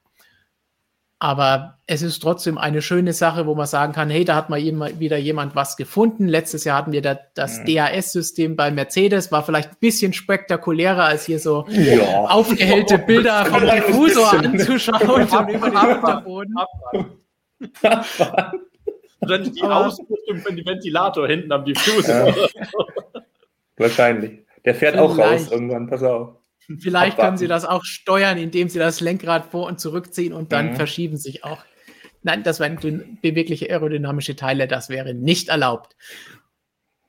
Aber 1.20 1.78
es 1.86 2.03
ist 2.03 2.20
trotzdem 2.20 2.59
eine 2.59 2.81
schöne 2.81 3.12
Sache, 3.12 3.47
wo 3.47 3.57
man 3.57 3.66
sagen 3.66 3.93
kann, 3.93 4.09
hey, 4.09 4.24
da 4.24 4.36
hat 4.36 4.51
mal 4.51 4.61
wieder 4.61 5.16
jemand 5.16 5.57
was 5.57 5.77
gefunden. 5.77 6.28
Letztes 6.28 6.62
Jahr 6.62 6.78
hatten 6.78 6.93
wir 6.93 7.03
da, 7.03 7.19
das 7.35 7.59
mhm. 7.61 7.74
DAS-System 7.74 8.55
bei 8.55 8.70
Mercedes, 8.70 9.32
war 9.32 9.43
vielleicht 9.43 9.70
ein 9.70 9.77
bisschen 9.81 10.12
spektakulärer, 10.12 11.05
als 11.05 11.27
hier 11.27 11.40
so 11.40 11.66
ja. 11.70 12.03
aufgehellte 12.03 12.99
Bilder 13.07 13.47
vom 13.47 13.62
Diffusor 13.62 14.32
anzuschauen 14.32 15.11
und 15.11 15.51
über 15.51 15.70
den 15.70 15.77
Unterboden. 15.77 16.55
Wahrscheinlich 19.20 19.53
die 19.55 19.62
Ausrüstung 19.62 20.39
von 20.39 20.55
die 20.55 20.65
Ventilator 20.65 21.27
hinten 21.27 21.51
am 21.51 21.65
Diffuser. 21.65 22.28
Ja. 22.28 22.35
Wahrscheinlich. 23.77 24.45
Der 24.65 24.74
fährt 24.74 24.97
auch 24.97 25.19
raus 25.19 25.51
irgendwann, 25.51 25.89
pass 25.89 26.03
auf. 26.05 26.38
Vielleicht 26.77 27.12
Abwarten. 27.12 27.20
können 27.20 27.39
sie 27.39 27.49
das 27.49 27.65
auch 27.65 27.85
steuern, 27.85 28.36
indem 28.36 28.69
sie 28.69 28.78
das 28.78 29.01
Lenkrad 29.01 29.47
vor 29.47 29.66
und 29.66 29.81
zurückziehen 29.81 30.35
und 30.35 30.53
dann 30.53 30.70
mhm. 30.70 30.77
verschieben 30.77 31.16
sich 31.16 31.45
auch. 31.45 31.65
Nein, 32.23 32.43
das 32.43 32.61
wären 32.61 33.19
bewegliche 33.23 33.70
aerodynamische 33.70 34.36
Teile, 34.36 34.69
das 34.69 34.89
wäre 34.89 35.15
nicht 35.15 35.49
erlaubt. 35.49 35.97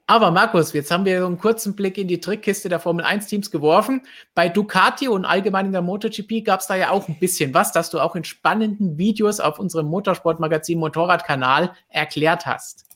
Aber 0.10 0.31
Markus, 0.31 0.73
jetzt 0.73 0.90
haben 0.90 1.06
wir 1.06 1.19
so 1.19 1.27
einen 1.27 1.38
kurzen 1.38 1.76
Blick 1.76 1.98
in 1.99 2.07
die 2.07 2.19
Trickkiste 2.19 2.68
der 2.68 2.80
Formel 2.80 3.06
1 3.06 3.27
Teams 3.27 3.52
geworfen. 3.52 4.02
Bei 4.34 4.49
Ducati 4.49 5.07
und 5.07 5.23
allgemein 5.23 5.68
in 5.68 5.72
der 5.72 5.84
MotoGP 5.84 6.44
gab 6.44 6.61
es 6.61 6.68
da 6.68 6.76
ja 6.76 6.90
auch 6.90 7.07
ein 7.07 7.19
bisschen 7.19 7.53
was, 7.53 7.73
das 7.73 7.91
du 7.91 7.99
auch 7.99 8.15
in 8.15 8.23
spannenden 8.23 8.98
Videos 8.98 9.40
auf 9.40 9.60
unserem 9.60 9.86
Motorsportmagazin 9.86 10.80
Motorradkanal 10.80 11.73
erklärt 11.90 12.48
hast. 12.48 12.89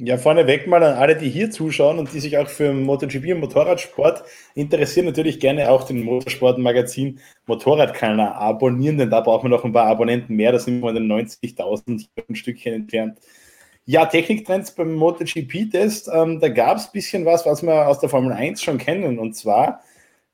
Ja, 0.00 0.16
vorneweg 0.16 0.68
mal 0.68 0.80
an 0.84 0.96
alle, 0.96 1.16
die 1.16 1.28
hier 1.28 1.50
zuschauen 1.50 1.98
und 1.98 2.12
die 2.12 2.20
sich 2.20 2.38
auch 2.38 2.48
für 2.48 2.72
MotoGP 2.72 3.32
und 3.32 3.40
Motorradsport 3.40 4.22
interessieren, 4.54 5.06
natürlich 5.06 5.40
gerne 5.40 5.68
auch 5.68 5.82
den 5.82 6.04
Motorsportmagazin 6.04 7.18
Motorradkanal 7.46 8.32
abonnieren, 8.34 8.98
denn 8.98 9.10
da 9.10 9.20
brauchen 9.20 9.50
wir 9.50 9.56
noch 9.56 9.64
ein 9.64 9.72
paar 9.72 9.86
Abonnenten 9.86 10.36
mehr, 10.36 10.52
da 10.52 10.60
sind 10.60 10.76
wir 10.76 10.82
von 10.82 10.94
den 10.94 11.10
90.000 11.10 12.06
ein 12.28 12.34
Stückchen 12.36 12.74
entfernt. 12.74 13.18
Ja, 13.86 14.06
Techniktrends 14.06 14.70
beim 14.70 14.94
MotoGP-Test, 14.94 16.10
ähm, 16.14 16.38
da 16.38 16.48
gab 16.48 16.76
es 16.76 16.86
ein 16.86 16.92
bisschen 16.92 17.24
was, 17.24 17.44
was 17.44 17.64
wir 17.64 17.88
aus 17.88 17.98
der 17.98 18.08
Formel 18.08 18.32
1 18.32 18.62
schon 18.62 18.78
kennen. 18.78 19.18
Und 19.18 19.34
zwar 19.34 19.82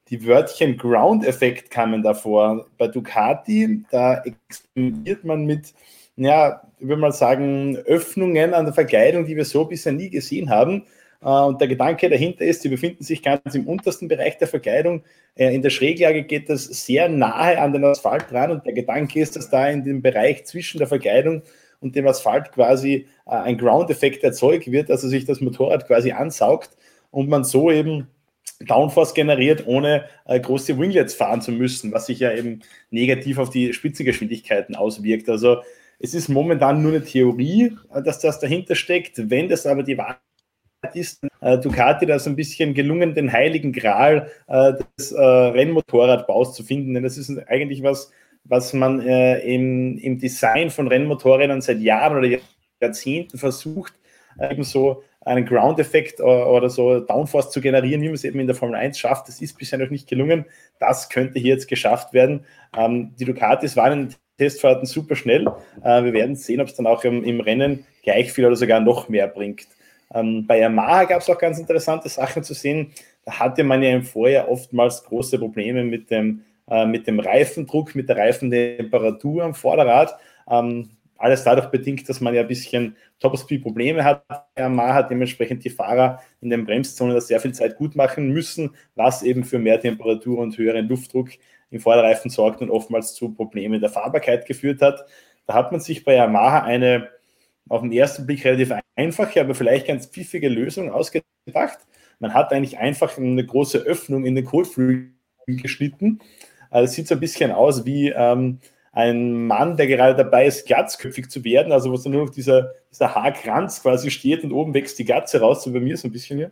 die 0.09 0.27
Wörtchen 0.27 0.77
Ground-Effekt 0.77 1.70
kamen 1.70 2.03
davor. 2.03 2.66
Bei 2.77 2.89
Ducati, 2.89 3.85
da 3.91 4.23
experimentiert 4.24 5.24
man 5.24 5.47
mit, 5.47 5.73
ja, 6.16 6.62
ich 6.78 6.86
würde 6.86 7.01
mal 7.01 7.12
sagen, 7.12 7.77
Öffnungen 7.77 8.55
an 8.55 8.66
der 8.66 8.74
Verkleidung, 8.74 9.27
die 9.27 9.36
wir 9.36 9.45
so 9.45 9.65
bisher 9.65 9.93
nie 9.93 10.11
gesehen 10.11 10.51
haben. 10.51 10.85
Äh, 11.24 11.28
und 11.28 11.61
der 11.61 11.69
Gedanke 11.69 12.09
dahinter 12.09 12.45
ist, 12.45 12.62
sie 12.62 12.69
befinden 12.69 13.03
sich 13.03 13.23
ganz 13.23 13.55
im 13.55 13.66
untersten 13.66 14.09
Bereich 14.09 14.39
der 14.39 14.49
Verkleidung. 14.49 15.03
Äh, 15.35 15.55
in 15.55 15.62
der 15.62 15.70
Schräglage 15.70 16.23
geht 16.23 16.49
das 16.49 16.65
sehr 16.65 17.09
nahe 17.09 17.59
an 17.61 17.73
den 17.73 17.85
Asphalt 17.85 18.31
dran 18.31 18.51
und 18.51 18.66
der 18.66 18.74
Gedanke 18.74 19.20
ist, 19.20 19.36
dass 19.36 19.51
da 19.51 19.69
in 19.69 19.85
dem 19.85 20.03
Bereich 20.03 20.45
zwischen 20.45 20.78
der 20.78 20.86
Verkleidung 20.86 21.43
und 21.81 21.97
dem 21.97 22.07
Asphalt 22.07 22.53
quasi 22.53 23.07
äh, 23.27 23.31
ein 23.31 23.59
Ground-Effekt 23.59 24.23
erzeugt 24.23 24.70
wird, 24.70 24.91
also 24.91 25.09
sich 25.09 25.24
das 25.24 25.41
Motorrad 25.41 25.86
quasi 25.86 26.12
ansaugt 26.12 26.70
und 27.11 27.28
man 27.28 27.45
so 27.45 27.70
eben 27.70 28.09
Downforce 28.61 29.15
generiert, 29.15 29.66
ohne 29.66 30.05
große 30.27 30.78
Winglets 30.78 31.12
fahren 31.12 31.43
zu 31.43 31.51
müssen, 31.51 31.93
was 31.93 32.07
sich 32.07 32.20
ja 32.20 32.32
eben 32.32 32.61
negativ 32.91 33.39
auf 33.39 33.51
die 33.51 33.73
Spitzengeschwindigkeiten 33.73 34.77
auswirkt. 34.77 35.28
Also 35.28 35.59
es 35.99 36.15
ist 36.15 36.29
momentan 36.29 36.83
nur 36.83 36.93
eine 36.93 37.05
Theorie, 37.05 37.77
äh, 37.93 38.03
dass 38.03 38.19
das 38.21 38.41
dahinter 38.41 38.75
steckt. 38.75 39.31
Wenn 39.31 39.49
das 39.49 39.66
aber 39.66 39.83
die 39.83 39.99
Wahrheit 39.99 40.19
ist, 40.93 41.25
äh, 41.41 41.59
Ducati 41.59 42.07
da 42.07 42.19
so 42.19 42.31
ein 42.31 42.37
bisschen 42.37 42.75
gelungen, 42.75 43.15
den 43.15 43.33
heiligen 43.33 43.73
Gral 43.73 44.31
äh, 44.47 44.75
des 44.99 45.12
äh, 45.12 45.23
Rennmotorradbaus 45.23 46.55
zu 46.55 46.62
finden. 46.62 46.95
Denn 46.95 47.03
das 47.03 47.16
ist 47.16 47.31
eigentlich 47.49 47.83
was, 47.83 48.11
was 48.45 48.73
man 48.73 49.01
äh, 49.01 49.39
im, 49.41 49.97
im 49.99 50.19
Design 50.19 50.71
von 50.71 50.89
Rennmotorrädern 50.89 51.62
seit 51.62 51.81
Jahren 51.81 52.19
oder 52.19 52.39
Jahrzehnten 52.81 53.39
versucht, 53.39 53.95
äh, 54.39 54.53
eben 54.53 54.65
so 54.65 55.03
einen 55.25 55.47
Ground-Effekt 55.47 56.21
oder, 56.21 56.69
so 56.69 57.01
Downforce 57.01 57.51
zu 57.51 57.62
generieren, 57.62 58.03
wie 58.03 58.09
man 58.09 58.15
es 58.15 58.25
eben 58.25 58.41
in 58.41 58.47
der 58.47 58.55
Formel 58.57 58.77
1 58.77 58.99
schafft. 58.99 59.27
Das 59.27 59.41
ist 59.41 59.57
bisher 59.57 59.79
noch 59.79 59.89
nicht 59.89 60.07
gelungen. 60.07 60.45
Das 60.79 61.09
könnte 61.09 61.39
hier 61.39 61.55
jetzt 61.55 61.66
geschafft 61.66 62.12
werden. 62.12 62.45
Ähm, 62.77 63.15
die 63.19 63.25
Ducatis 63.25 63.75
waren 63.75 64.01
in 64.01 64.15
Testfahrten 64.39 64.86
super 64.86 65.16
schnell. 65.16 65.47
Äh, 65.82 66.05
wir 66.05 66.12
werden 66.12 66.36
sehen, 66.36 66.61
ob 66.61 66.69
es 66.69 66.74
dann 66.74 66.86
auch 66.86 67.05
im, 67.05 67.23
im, 67.24 67.40
Rennen 67.40 67.86
gleich 68.02 68.32
viel 68.32 68.47
oder 68.47 68.56
sogar 68.56 68.81
noch 68.81 69.09
mehr 69.09 69.28
bringt. 69.28 69.66
Ähm, 70.12 70.47
bei 70.47 70.59
Yamaha 70.59 71.05
gab 71.05 71.23
es 71.23 71.31
auch 71.31 71.39
ganz 71.39 71.59
interessante 71.59 72.09
Sachen 72.09 72.43
zu 72.43 72.55
sehen. 72.55 72.93
Da 73.24 73.39
hatte 73.39 73.65
man 73.65 73.82
ja 73.82 73.90
im 73.90 74.02
Vorjahr 74.02 74.48
oftmals 74.48 75.05
große 75.05 75.39
Probleme 75.39 75.85
mit 75.85 76.11
dem 76.11 76.43
äh, 76.69 76.86
mit 76.86 77.06
dem 77.06 77.20
Reifendruck, 77.20 77.94
mit 77.94 78.09
der 78.09 78.16
Reifentemperatur 78.16 79.44
am 79.44 79.55
Vorderrad. 79.55 80.16
Ähm, 80.48 80.90
alles 81.19 81.44
dadurch 81.44 81.66
bedingt, 81.66 82.09
dass 82.09 82.20
man 82.20 82.35
ja 82.35 82.40
ein 82.40 82.48
bisschen 82.48 82.97
Topspeed-Probleme 83.20 84.02
hat. 84.02 84.24
Yamaha 84.59 84.94
hat 84.94 85.11
dementsprechend 85.11 85.65
die 85.65 85.70
Fahrer 85.70 86.20
in 86.40 86.51
den 86.51 86.65
Bremszonen 86.65 87.20
sehr 87.20 87.40
viel 87.40 87.52
Zeit 87.52 87.77
gut 87.77 87.97
machen 87.97 88.31
müssen, 88.31 88.70
was 88.94 89.23
eben 89.23 89.44
für 89.44 89.59
mehr 89.59 89.81
Temperatur 89.81 90.39
und 90.39 90.56
höheren 90.59 90.89
Luftdruck 90.89 91.31
im 91.75 91.81
Vorderreifen 91.81 92.31
sorgt 92.31 92.63
und 92.63 92.71
oftmals 92.71 93.15
zu 93.15 93.35
Problemen 93.35 93.81
der 93.81 93.91
Fahrbarkeit 93.91 94.47
geführt 94.47 94.81
hat. 94.81 95.05
Da 95.47 95.55
hat 95.55 95.73
man 95.73 95.81
sich 95.81 96.05
bei 96.05 96.15
Yamaha 96.15 96.63
eine 96.63 97.11
auf 97.69 97.83
den 97.83 97.93
ersten 97.93 98.27
Blick 98.27 98.45
relativ 98.45 98.73
einfache, 98.97 99.41
aber 99.41 99.55
vielleicht 99.55 99.87
ganz 99.87 100.07
pfiffige 100.07 100.49
Lösung 100.49 100.91
ausgedacht. 100.91 101.79
Man 102.19 102.35
hat 102.35 102.53
eigentlich 102.53 102.79
einfach 102.79 103.19
eine 103.19 103.45
große 103.45 103.79
Öffnung 103.79 104.25
in 104.25 104.35
den 104.35 104.45
Kotflügel 104.45 105.13
geschnitten 105.47 106.21
also 106.75 106.87
es 106.87 106.93
sieht 106.95 107.07
so 107.07 107.15
ein 107.15 107.21
bisschen 107.21 107.53
aus 107.53 107.87
wie 107.87 108.09
ähm, 108.09 108.59
ein 108.91 109.47
Mann, 109.47 109.77
der 109.77 109.87
gerade 109.87 110.17
dabei 110.17 110.47
ist, 110.47 110.67
glatzköpfig 110.67 111.31
zu 111.31 111.45
werden, 111.45 111.71
also 111.71 111.93
wo 111.93 111.97
so 111.97 112.11
nur 112.11 112.25
noch 112.25 112.33
dieser, 112.33 112.73
dieser 112.91 113.15
Haarkranz 113.15 113.81
quasi 113.81 114.11
steht 114.11 114.43
und 114.43 114.51
oben 114.51 114.75
wächst 114.75 114.99
die 114.99 115.05
Glatze 115.05 115.39
raus, 115.39 115.63
so 115.63 115.73
bei 115.73 115.79
mir 115.79 115.97
so 115.97 116.09
ein 116.09 116.11
bisschen 116.11 116.39
hier. 116.39 116.51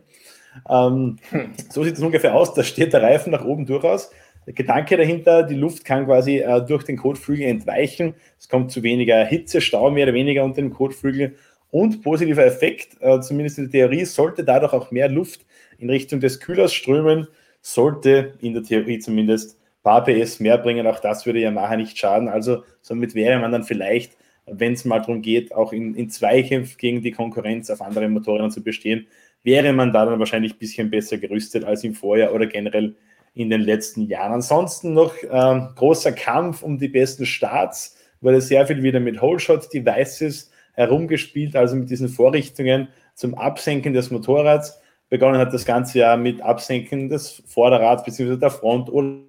Ähm, 0.69 1.17
so 1.69 1.83
sieht 1.83 1.95
es 1.95 2.01
ungefähr 2.01 2.35
aus, 2.35 2.53
da 2.53 2.63
steht 2.63 2.93
der 2.93 3.03
Reifen 3.03 3.31
nach 3.31 3.43
oben 3.43 3.65
durchaus. 3.65 4.11
Der 4.45 4.53
Gedanke 4.53 4.97
dahinter, 4.97 5.43
die 5.43 5.55
Luft 5.55 5.85
kann 5.85 6.05
quasi 6.05 6.39
äh, 6.39 6.65
durch 6.65 6.83
den 6.83 6.97
Kotflügel 6.97 7.45
entweichen. 7.47 8.13
Es 8.39 8.49
kommt 8.49 8.71
zu 8.71 8.83
weniger 8.83 9.23
Hitze, 9.25 9.61
Stau 9.61 9.89
mehr 9.91 10.05
oder 10.05 10.13
weniger 10.13 10.43
unter 10.43 10.61
dem 10.61 10.73
Kotflügel. 10.73 11.35
Und 11.71 12.03
positiver 12.03 12.45
Effekt, 12.45 12.97
äh, 13.01 13.19
zumindest 13.21 13.57
in 13.57 13.71
der 13.71 13.89
Theorie, 13.89 14.05
sollte 14.05 14.43
dadurch 14.43 14.73
auch 14.73 14.91
mehr 14.91 15.09
Luft 15.09 15.45
in 15.77 15.89
Richtung 15.89 16.19
des 16.19 16.39
Kühlers 16.39 16.73
strömen, 16.73 17.27
sollte 17.61 18.33
in 18.41 18.53
der 18.53 18.63
Theorie 18.63 18.99
zumindest 18.99 19.57
paar 19.83 20.03
PS 20.05 20.39
mehr 20.39 20.57
bringen, 20.57 20.87
auch 20.87 20.99
das 20.99 21.25
würde 21.25 21.39
Yamaha 21.39 21.75
nicht 21.75 21.97
schaden. 21.97 22.29
Also 22.29 22.63
somit 22.81 23.15
wäre 23.15 23.39
man 23.39 23.51
dann 23.51 23.63
vielleicht, 23.63 24.17
wenn 24.45 24.73
es 24.73 24.85
mal 24.85 24.99
darum 24.99 25.21
geht, 25.21 25.53
auch 25.53 25.73
in, 25.73 25.93
in 25.95 26.09
Zweikämpfen 26.09 26.77
gegen 26.77 27.01
die 27.01 27.11
Konkurrenz 27.11 27.69
auf 27.69 27.81
anderen 27.81 28.13
Motorrädern 28.13 28.51
zu 28.51 28.63
bestehen, 28.63 29.07
wäre 29.43 29.73
man 29.73 29.91
da 29.91 30.05
dann 30.05 30.19
wahrscheinlich 30.19 30.53
ein 30.53 30.59
bisschen 30.59 30.89
besser 30.89 31.17
gerüstet 31.17 31.65
als 31.65 31.83
im 31.83 31.93
Vorjahr 31.93 32.33
oder 32.33 32.45
generell 32.45 32.95
in 33.33 33.49
den 33.49 33.61
letzten 33.61 34.03
Jahren. 34.03 34.33
Ansonsten 34.33 34.93
noch 34.93 35.13
ähm, 35.29 35.69
großer 35.75 36.11
Kampf 36.11 36.63
um 36.63 36.77
die 36.77 36.87
besten 36.87 37.25
Starts, 37.25 37.97
wurde 38.21 38.41
sehr 38.41 38.65
viel 38.67 38.83
wieder 38.83 38.99
mit 38.99 39.21
Holeshot-Devices 39.21 40.51
herumgespielt, 40.73 41.55
also 41.55 41.75
mit 41.75 41.89
diesen 41.89 42.09
Vorrichtungen 42.09 42.87
zum 43.15 43.35
Absenken 43.35 43.93
des 43.93 44.11
Motorrads. 44.11 44.79
Begonnen 45.09 45.39
hat 45.39 45.53
das 45.53 45.65
Ganze 45.65 45.99
ja 45.99 46.17
mit 46.17 46.41
Absenken 46.41 47.09
des 47.09 47.43
Vorderrads 47.45 48.03
bzw. 48.03 48.37
der 48.37 48.49
Front 48.49 48.89
oder 48.89 49.19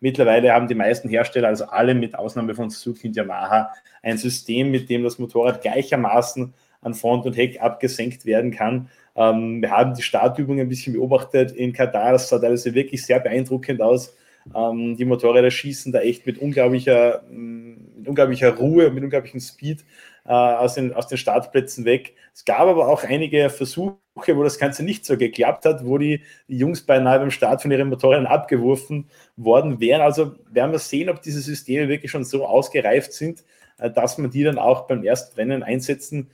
Mittlerweile 0.00 0.52
haben 0.52 0.68
die 0.68 0.74
meisten 0.74 1.08
Hersteller, 1.08 1.48
also 1.48 1.66
alle 1.66 1.94
mit 1.94 2.14
Ausnahme 2.14 2.54
von 2.54 2.70
Suzuki 2.70 3.08
und 3.08 3.16
Yamaha, 3.16 3.70
ein 4.02 4.18
System, 4.18 4.70
mit 4.70 4.88
dem 4.88 5.02
das 5.02 5.18
Motorrad 5.18 5.62
gleichermaßen 5.62 6.54
an 6.80 6.94
Front 6.94 7.26
und 7.26 7.36
Heck 7.36 7.60
abgesenkt 7.60 8.26
werden 8.26 8.50
kann. 8.50 8.88
Ähm, 9.16 9.62
wir 9.62 9.70
haben 9.70 9.94
die 9.94 10.02
Startübung 10.02 10.60
ein 10.60 10.68
bisschen 10.68 10.94
beobachtet 10.94 11.52
in 11.52 11.72
Katar. 11.72 12.12
Das 12.12 12.28
sah 12.28 12.38
teilweise 12.38 12.74
wirklich 12.74 13.04
sehr 13.04 13.20
beeindruckend 13.20 13.80
aus. 13.80 14.14
Ähm, 14.54 14.96
die 14.96 15.04
Motorräder 15.04 15.50
schießen 15.50 15.92
da 15.92 16.00
echt 16.00 16.26
mit 16.26 16.38
unglaublicher, 16.38 17.22
mm, 17.30 17.98
mit 17.98 18.08
unglaublicher 18.08 18.54
Ruhe, 18.56 18.90
mit 18.90 19.04
unglaublichem 19.04 19.40
Speed 19.40 19.84
äh, 20.26 20.32
aus, 20.32 20.74
den, 20.74 20.92
aus 20.92 21.06
den 21.06 21.18
Startplätzen 21.18 21.84
weg. 21.84 22.14
Es 22.34 22.44
gab 22.44 22.60
aber 22.60 22.88
auch 22.88 23.04
einige 23.04 23.48
Versuche, 23.50 23.96
wo 24.14 24.42
das 24.42 24.58
Ganze 24.58 24.84
nicht 24.84 25.04
so 25.04 25.16
geklappt 25.16 25.64
hat, 25.64 25.84
wo 25.86 25.98
die, 25.98 26.22
die 26.48 26.58
Jungs 26.58 26.82
beinahe 26.82 27.18
beim 27.20 27.30
Start 27.30 27.62
von 27.62 27.70
ihren 27.70 27.88
Motorrädern 27.88 28.26
abgeworfen 28.26 29.08
worden 29.36 29.80
wären. 29.80 30.02
Also 30.02 30.34
werden 30.50 30.72
wir 30.72 30.78
sehen, 30.78 31.08
ob 31.08 31.22
diese 31.22 31.40
Systeme 31.40 31.88
wirklich 31.88 32.10
schon 32.10 32.24
so 32.24 32.46
ausgereift 32.46 33.12
sind, 33.12 33.44
äh, 33.78 33.90
dass 33.90 34.18
man 34.18 34.30
die 34.30 34.42
dann 34.42 34.58
auch 34.58 34.86
beim 34.86 35.04
ersten 35.04 35.36
Rennen 35.36 35.62
einsetzen 35.62 36.30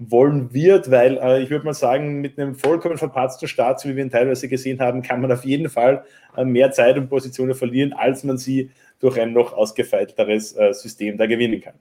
wollen 0.00 0.54
wird, 0.54 0.90
weil 0.90 1.18
äh, 1.18 1.42
ich 1.42 1.50
würde 1.50 1.66
mal 1.66 1.74
sagen, 1.74 2.22
mit 2.22 2.38
einem 2.38 2.54
vollkommen 2.54 2.96
verpatzten 2.96 3.46
Start, 3.46 3.84
wie 3.84 3.94
wir 3.94 4.02
ihn 4.02 4.10
teilweise 4.10 4.48
gesehen 4.48 4.80
haben, 4.80 5.02
kann 5.02 5.20
man 5.20 5.30
auf 5.30 5.44
jeden 5.44 5.68
Fall 5.68 6.04
äh, 6.36 6.44
mehr 6.44 6.72
Zeit 6.72 6.96
und 6.96 7.08
Positionen 7.08 7.54
verlieren, 7.54 7.92
als 7.92 8.24
man 8.24 8.38
sie 8.38 8.70
durch 8.98 9.20
ein 9.20 9.34
noch 9.34 9.52
ausgefeilteres 9.52 10.56
äh, 10.56 10.72
System 10.72 11.18
da 11.18 11.26
gewinnen 11.26 11.60
kann. 11.60 11.74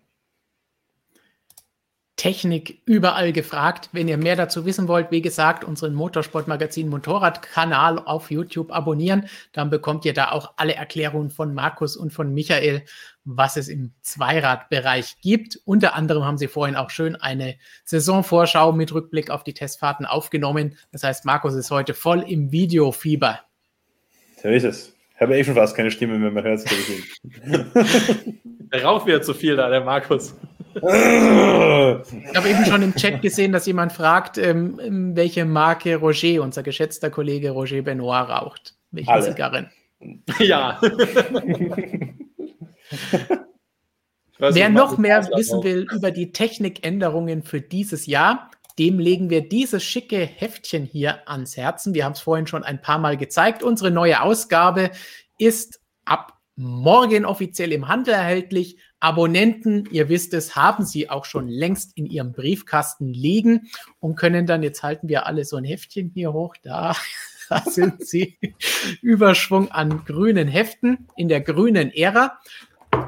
Technik 2.17 2.81
überall 2.85 3.31
gefragt. 3.31 3.87
Wenn 3.93 4.09
ihr 4.09 4.17
mehr 4.17 4.35
dazu 4.35 4.65
wissen 4.65 4.89
wollt, 4.89 5.09
wie 5.09 5.21
gesagt, 5.21 5.63
unseren 5.63 5.93
Motorsportmagazin 5.93 6.89
Motorradkanal 6.89 7.99
auf 7.99 8.29
YouTube 8.29 8.73
abonnieren. 8.73 9.29
Dann 9.53 9.69
bekommt 9.69 10.03
ihr 10.03 10.13
da 10.13 10.31
auch 10.31 10.51
alle 10.57 10.75
Erklärungen 10.75 11.29
von 11.29 11.53
Markus 11.53 11.95
und 11.95 12.11
von 12.11 12.33
Michael, 12.33 12.83
was 13.35 13.57
es 13.57 13.67
im 13.67 13.91
Zweiradbereich 14.01 15.17
gibt. 15.21 15.59
Unter 15.65 15.95
anderem 15.95 16.23
haben 16.23 16.37
sie 16.37 16.47
vorhin 16.47 16.75
auch 16.75 16.89
schön 16.89 17.15
eine 17.15 17.55
Saisonvorschau 17.85 18.71
mit 18.71 18.93
Rückblick 18.93 19.29
auf 19.29 19.43
die 19.43 19.53
Testfahrten 19.53 20.05
aufgenommen. 20.05 20.77
Das 20.91 21.03
heißt, 21.03 21.25
Markus 21.25 21.53
ist 21.53 21.71
heute 21.71 21.93
voll 21.93 22.21
im 22.21 22.51
Videofieber. 22.51 23.41
So 24.41 24.49
ist 24.49 24.63
es. 24.63 24.95
Ich 25.15 25.21
habe 25.21 25.37
eh 25.37 25.43
schon 25.43 25.55
fast 25.55 25.75
keine 25.75 25.91
Stimme 25.91 26.17
mehr, 26.17 26.31
man 26.31 26.43
hört 26.43 26.59
es. 26.59 26.65
Der 28.71 28.83
raucht 28.83 29.05
wieder 29.07 29.21
zu 29.21 29.33
viel 29.33 29.55
da, 29.55 29.67
der 29.67 29.81
Markus. 29.81 30.35
Ich 30.75 30.83
habe 30.83 32.49
eben 32.49 32.65
schon 32.65 32.83
im 32.83 32.93
Chat 32.93 33.21
gesehen, 33.21 33.51
dass 33.51 33.65
jemand 33.65 33.91
fragt, 33.91 34.37
ähm, 34.37 35.15
welche 35.15 35.43
Marke 35.43 35.95
Roger, 35.95 36.43
unser 36.43 36.61
geschätzter 36.61 37.09
Kollege 37.09 37.49
Roger 37.49 37.81
Benoit, 37.81 38.29
raucht. 38.29 38.75
Welche 38.91 39.11
Alle. 39.11 39.23
Zigarren? 39.23 39.71
Ja. 40.39 40.79
Weiß 44.39 44.55
Wer 44.55 44.69
noch 44.69 44.97
mehr 44.97 45.27
wissen 45.35 45.63
will 45.63 45.85
über 45.93 46.11
die 46.11 46.31
Technikänderungen 46.31 47.43
für 47.43 47.59
dieses 47.59 48.05
Jahr, 48.05 48.49
dem 48.79 48.97
legen 48.97 49.29
wir 49.29 49.47
dieses 49.47 49.83
schicke 49.83 50.25
Heftchen 50.25 50.85
hier 50.85 51.27
ans 51.27 51.57
Herzen. 51.57 51.93
Wir 51.93 52.05
haben 52.05 52.13
es 52.13 52.21
vorhin 52.21 52.47
schon 52.47 52.63
ein 52.63 52.81
paar 52.81 52.99
Mal 52.99 53.17
gezeigt. 53.17 53.61
Unsere 53.61 53.91
neue 53.91 54.21
Ausgabe 54.21 54.91
ist 55.37 55.81
ab 56.05 56.39
morgen 56.55 57.25
offiziell 57.25 57.73
im 57.73 57.89
Handel 57.89 58.13
erhältlich. 58.13 58.77
Abonnenten, 59.01 59.87
ihr 59.91 60.09
wisst 60.09 60.33
es, 60.33 60.55
haben 60.55 60.85
sie 60.85 61.09
auch 61.09 61.25
schon 61.25 61.47
längst 61.47 61.97
in 61.97 62.05
ihrem 62.05 62.31
Briefkasten 62.33 63.07
liegen 63.07 63.69
und 63.99 64.15
können 64.15 64.45
dann, 64.45 64.63
jetzt 64.63 64.83
halten 64.83 65.07
wir 65.07 65.25
alle 65.25 65.45
so 65.45 65.55
ein 65.55 65.63
Heftchen 65.63 66.11
hier 66.13 66.33
hoch, 66.33 66.55
da, 66.61 66.95
da 67.49 67.61
sind 67.61 68.05
sie, 68.05 68.37
Überschwung 69.01 69.71
an 69.71 70.03
grünen 70.05 70.47
Heften 70.47 71.07
in 71.15 71.29
der 71.29 71.41
grünen 71.41 71.91
Ära. 71.91 72.39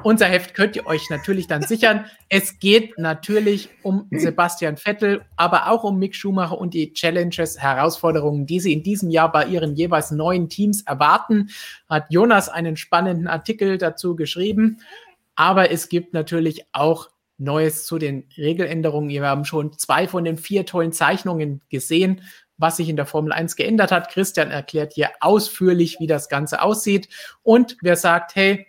Unser 0.03 0.26
Heft 0.26 0.53
könnt 0.53 0.76
ihr 0.76 0.85
euch 0.88 1.09
natürlich 1.09 1.47
dann 1.47 1.61
sichern. 1.61 2.05
Es 2.30 2.59
geht 2.59 2.97
natürlich 2.97 3.69
um 3.84 4.07
Sebastian 4.11 4.77
Vettel, 4.77 5.22
aber 5.35 5.69
auch 5.69 5.84
um 5.84 5.99
Mick 5.99 6.15
Schumacher 6.15 6.57
und 6.57 6.73
die 6.73 6.93
Challenges, 6.93 7.59
Herausforderungen, 7.59 8.45
die 8.45 8.59
sie 8.59 8.73
in 8.73 8.84
diesem 8.84 9.09
Jahr 9.09 9.31
bei 9.31 9.45
ihren 9.45 9.76
jeweils 9.76 10.11
neuen 10.11 10.49
Teams 10.49 10.81
erwarten. 10.84 11.49
Hat 11.89 12.05
Jonas 12.09 12.49
einen 12.49 12.77
spannenden 12.77 13.27
Artikel 13.27 13.77
dazu 13.77 14.15
geschrieben. 14.15 14.80
Aber 15.35 15.72
es 15.72 15.89
gibt 15.89 16.13
natürlich 16.13 16.65
auch 16.72 17.09
Neues 17.38 17.85
zu 17.85 17.97
den 17.97 18.26
Regeländerungen. 18.38 19.09
Wir 19.09 19.26
haben 19.26 19.45
schon 19.45 19.77
zwei 19.77 20.07
von 20.07 20.23
den 20.23 20.38
vier 20.38 20.65
tollen 20.65 20.91
Zeichnungen 20.91 21.61
gesehen, 21.69 22.22
was 22.57 22.77
sich 22.77 22.88
in 22.88 22.95
der 22.95 23.07
Formel 23.07 23.31
1 23.34 23.55
geändert 23.55 23.91
hat. 23.91 24.09
Christian 24.09 24.51
erklärt 24.51 24.93
hier 24.93 25.09
ausführlich, 25.19 25.97
wie 25.99 26.07
das 26.07 26.30
Ganze 26.30 26.61
aussieht. 26.61 27.09
Und 27.41 27.77
wer 27.81 27.95
sagt, 27.95 28.35
hey, 28.35 28.68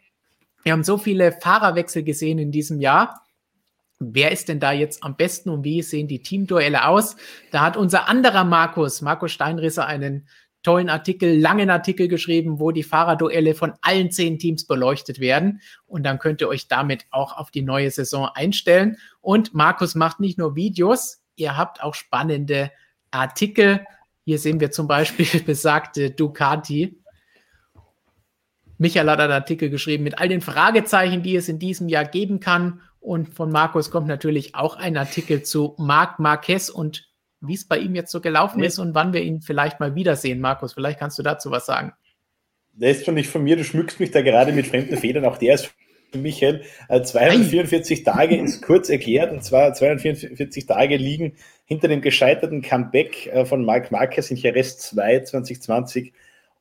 wir 0.62 0.72
haben 0.72 0.84
so 0.84 0.98
viele 0.98 1.32
Fahrerwechsel 1.32 2.02
gesehen 2.02 2.38
in 2.38 2.52
diesem 2.52 2.80
Jahr. 2.80 3.26
Wer 3.98 4.32
ist 4.32 4.48
denn 4.48 4.60
da 4.60 4.72
jetzt 4.72 5.04
am 5.04 5.16
besten 5.16 5.50
und 5.50 5.64
wie 5.64 5.82
sehen 5.82 6.08
die 6.08 6.22
Teamduelle 6.22 6.86
aus? 6.86 7.16
Da 7.52 7.60
hat 7.60 7.76
unser 7.76 8.08
anderer 8.08 8.44
Markus, 8.44 9.00
Markus 9.00 9.32
Steinrisser, 9.32 9.86
einen 9.86 10.26
tollen 10.62 10.88
Artikel, 10.88 11.38
langen 11.38 11.70
Artikel 11.70 12.08
geschrieben, 12.08 12.60
wo 12.60 12.70
die 12.70 12.82
Fahrerduelle 12.82 13.54
von 13.54 13.74
allen 13.82 14.10
zehn 14.10 14.38
Teams 14.38 14.66
beleuchtet 14.66 15.20
werden. 15.20 15.60
Und 15.86 16.04
dann 16.04 16.18
könnt 16.18 16.40
ihr 16.40 16.48
euch 16.48 16.68
damit 16.68 17.06
auch 17.10 17.36
auf 17.36 17.50
die 17.50 17.62
neue 17.62 17.90
Saison 17.90 18.28
einstellen. 18.32 18.96
Und 19.20 19.54
Markus 19.54 19.94
macht 19.94 20.20
nicht 20.20 20.38
nur 20.38 20.54
Videos, 20.54 21.22
ihr 21.36 21.56
habt 21.56 21.82
auch 21.82 21.94
spannende 21.94 22.70
Artikel. 23.10 23.84
Hier 24.24 24.38
sehen 24.38 24.60
wir 24.60 24.70
zum 24.70 24.86
Beispiel 24.86 25.40
besagte 25.46 26.10
Ducati. 26.10 27.01
Michael 28.82 29.08
hat 29.08 29.20
einen 29.20 29.32
Artikel 29.32 29.70
geschrieben 29.70 30.02
mit 30.02 30.18
all 30.18 30.28
den 30.28 30.40
Fragezeichen, 30.40 31.22
die 31.22 31.36
es 31.36 31.48
in 31.48 31.60
diesem 31.60 31.88
Jahr 31.88 32.04
geben 32.04 32.40
kann. 32.40 32.80
Und 32.98 33.28
von 33.28 33.52
Markus 33.52 33.92
kommt 33.92 34.08
natürlich 34.08 34.56
auch 34.56 34.74
ein 34.74 34.96
Artikel 34.96 35.44
zu 35.44 35.76
Marc 35.78 36.18
Marquez 36.18 36.68
und 36.68 37.08
wie 37.40 37.54
es 37.54 37.64
bei 37.66 37.78
ihm 37.78 37.94
jetzt 37.94 38.10
so 38.10 38.20
gelaufen 38.20 38.58
Nee. 38.58 38.66
ist 38.66 38.80
und 38.80 38.92
wann 38.96 39.12
wir 39.12 39.22
ihn 39.22 39.40
vielleicht 39.40 39.78
mal 39.78 39.94
wiedersehen. 39.94 40.40
Markus, 40.40 40.72
vielleicht 40.72 40.98
kannst 40.98 41.16
du 41.16 41.22
dazu 41.22 41.52
was 41.52 41.64
sagen. 41.64 41.92
Der 42.72 42.90
ist 42.90 43.04
schon 43.04 43.14
nicht 43.14 43.30
von 43.30 43.44
mir, 43.44 43.54
du 43.56 43.62
schmückst 43.62 44.00
mich 44.00 44.10
da 44.10 44.20
gerade 44.20 44.50
mit 44.50 44.66
fremden 44.66 44.96
Federn, 44.96 45.26
auch 45.26 45.38
der 45.38 45.54
ist 45.54 45.72
für 46.10 46.18
Michael. 46.18 46.62
Äh, 46.88 47.02
244 47.02 48.02
Tage 48.02 48.36
ist 48.36 48.62
kurz 48.62 48.88
erklärt 48.88 49.30
und 49.30 49.44
zwar 49.44 49.74
244 49.74 50.66
Tage 50.66 50.96
liegen 50.96 51.36
hinter 51.66 51.86
dem 51.86 52.00
gescheiterten 52.00 52.62
Comeback 52.62 53.28
äh, 53.28 53.44
von 53.44 53.64
Marc 53.64 53.92
Marquez 53.92 54.28
in 54.32 54.36
Jerez 54.36 54.78
2 54.78 55.20
2020 55.20 56.12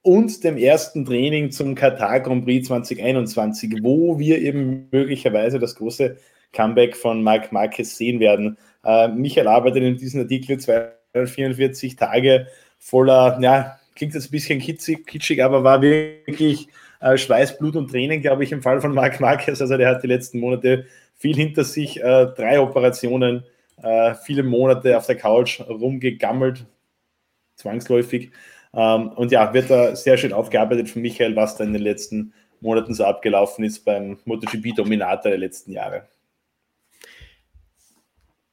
und 0.04 0.44
dem 0.44 0.58
ersten 0.58 1.06
Training 1.06 1.52
zum 1.52 1.76
Katar 1.76 2.20
Grand 2.22 2.46
Prix 2.46 2.68
2021, 2.68 3.80
wo 3.82 4.18
wir 4.18 4.40
eben 4.40 4.88
möglicherweise 4.92 5.60
das 5.60 5.76
große 5.76 6.18
Comeback 6.54 6.96
von 6.96 7.24
Marc 7.24 7.52
Marquez 7.52 7.96
sehen 7.96 8.20
werden. 8.20 8.58
Äh, 8.84 9.10
Michael 9.10 9.48
arbeitet 9.48 9.84
in 9.84 9.98
diesem 9.98 10.22
Artikel 10.22 10.60
244 10.60 11.96
Tage 11.96 12.48
voller, 12.80 13.40
ja, 13.42 13.80
klingt 13.96 14.14
jetzt 14.14 14.28
ein 14.28 14.32
bisschen 14.32 14.60
kitzig, 14.60 15.06
kitschig, 15.06 15.44
aber 15.44 15.64
war 15.64 15.82
wirklich 15.82 16.68
äh, 17.00 17.18
Schweiß, 17.18 17.58
Blut 17.58 17.76
und 17.76 17.92
Tränen, 17.92 18.22
glaube 18.22 18.44
ich, 18.44 18.52
im 18.52 18.62
Fall 18.62 18.82
von 18.82 18.94
Marc 18.94 19.20
Marquez. 19.20 19.62
Also 19.62 19.78
der 19.78 19.90
hat 19.90 20.04
die 20.04 20.08
letzten 20.08 20.40
Monate 20.40 20.86
viel 21.16 21.36
hinter 21.36 21.64
sich, 21.64 22.02
äh, 22.02 22.28
drei 22.36 22.60
Operationen, 22.60 23.44
äh, 23.82 24.16
viele 24.26 24.44
Monate 24.44 24.98
auf 24.98 25.06
der 25.06 25.18
Couch 25.18 25.62
rumgegammelt, 25.62 26.66
zwangsläufig. 27.56 28.32
Ähm, 28.74 29.10
und 29.10 29.32
ja, 29.32 29.54
wird 29.54 29.70
da 29.70 29.96
sehr 29.96 30.18
schön 30.18 30.34
aufgearbeitet 30.34 30.90
von 30.90 31.02
Michael, 31.02 31.36
was 31.36 31.58
da 31.58 31.64
in 31.64 31.74
den 31.74 31.82
letzten 31.82 32.34
Monaten 32.62 32.94
so 32.94 33.04
abgelaufen 33.06 33.64
ist 33.66 33.84
beim 33.86 34.18
MotoGP-Dominator 34.26 35.30
der 35.32 35.38
letzten 35.40 35.72
Jahre. 35.72 36.04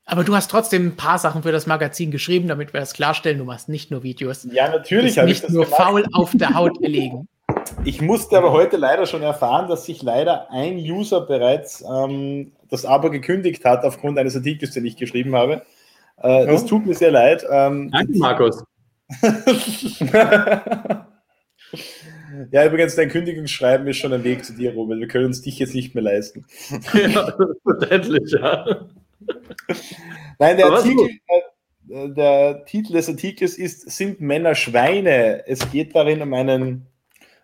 Aber 0.07 0.25
du 0.25 0.35
hast 0.35 0.51
trotzdem 0.51 0.87
ein 0.89 0.97
paar 0.97 1.19
Sachen 1.19 1.43
für 1.43 1.53
das 1.53 1.67
Magazin 1.67 2.11
geschrieben, 2.11 2.49
damit 2.49 2.73
wir 2.73 2.81
das 2.81 2.95
klarstellen. 2.95 3.37
Du 3.39 3.45
machst 3.45 3.69
nicht 3.69 3.91
nur 3.91 4.03
Videos. 4.03 4.49
Ja, 4.51 4.67
Du 4.69 4.79
natürlich 4.79 5.05
bist 5.17 5.19
habe 5.19 5.29
ich 5.31 5.35
nicht 5.37 5.45
das 5.45 5.53
nur 5.53 5.65
gemacht. 5.67 5.83
faul 5.83 6.05
auf 6.15 6.31
der 6.35 6.55
Haut 6.55 6.81
gelegen. 6.81 7.29
Ich 7.85 8.01
musste 8.01 8.37
aber 8.39 8.53
heute 8.53 8.77
leider 8.77 9.07
schon 9.07 9.23
erfahren, 9.23 9.69
dass 9.69 9.85
sich 9.87 10.03
leider 10.03 10.51
ein 10.51 10.77
User 10.79 11.21
bereits 11.23 11.83
ähm, 11.83 12.53
das 12.71 12.85
Abo 12.85 13.11
gekündigt 13.11 13.65
hat 13.65 13.85
aufgrund 13.85 14.19
eines 14.19 14.35
Artikels, 14.37 14.73
den 14.73 14.85
ich 14.87 14.97
geschrieben 14.97 15.35
habe. 15.35 15.63
Äh, 16.23 16.47
Das 16.47 16.65
Oh. 16.65 16.67
tut 16.69 16.87
mir 16.87 16.95
sehr 16.95 17.11
leid. 17.11 17.45
Ähm, 17.51 17.91
Danke, 17.91 18.17
Markus. 18.19 18.63
ja, 22.51 22.67
übrigens, 22.67 22.95
dein 22.95 23.09
Kündigungsschreiben 23.09 23.87
ist 23.87 23.97
schon 23.97 24.13
ein 24.13 24.23
Weg 24.25 24.45
zu 24.45 24.53
dir, 24.53 24.75
Robert. 24.75 24.99
Wir 25.01 25.09
können 25.09 25.25
uns 25.27 25.41
dich 25.41 25.59
jetzt 25.59 25.75
nicht 25.75 25.95
mehr 25.95 26.05
leisten. 26.05 26.45
ja, 26.93 27.35
verständlich, 27.63 28.33
ja. 28.33 28.87
Nein, 30.39 30.59
der, 30.59 30.67
Artikel, 30.67 31.09
äh, 31.89 32.11
der 32.11 32.67
Titel 32.67 32.93
des 32.93 33.09
Artikels 33.09 33.57
ist 33.57 33.91
Sind 33.91 34.21
Männer 34.21 34.55
Schweine? 34.55 35.47
Es 35.47 35.71
geht 35.71 35.97
darin 35.97 36.21
um 36.21 36.35
einen 36.35 36.87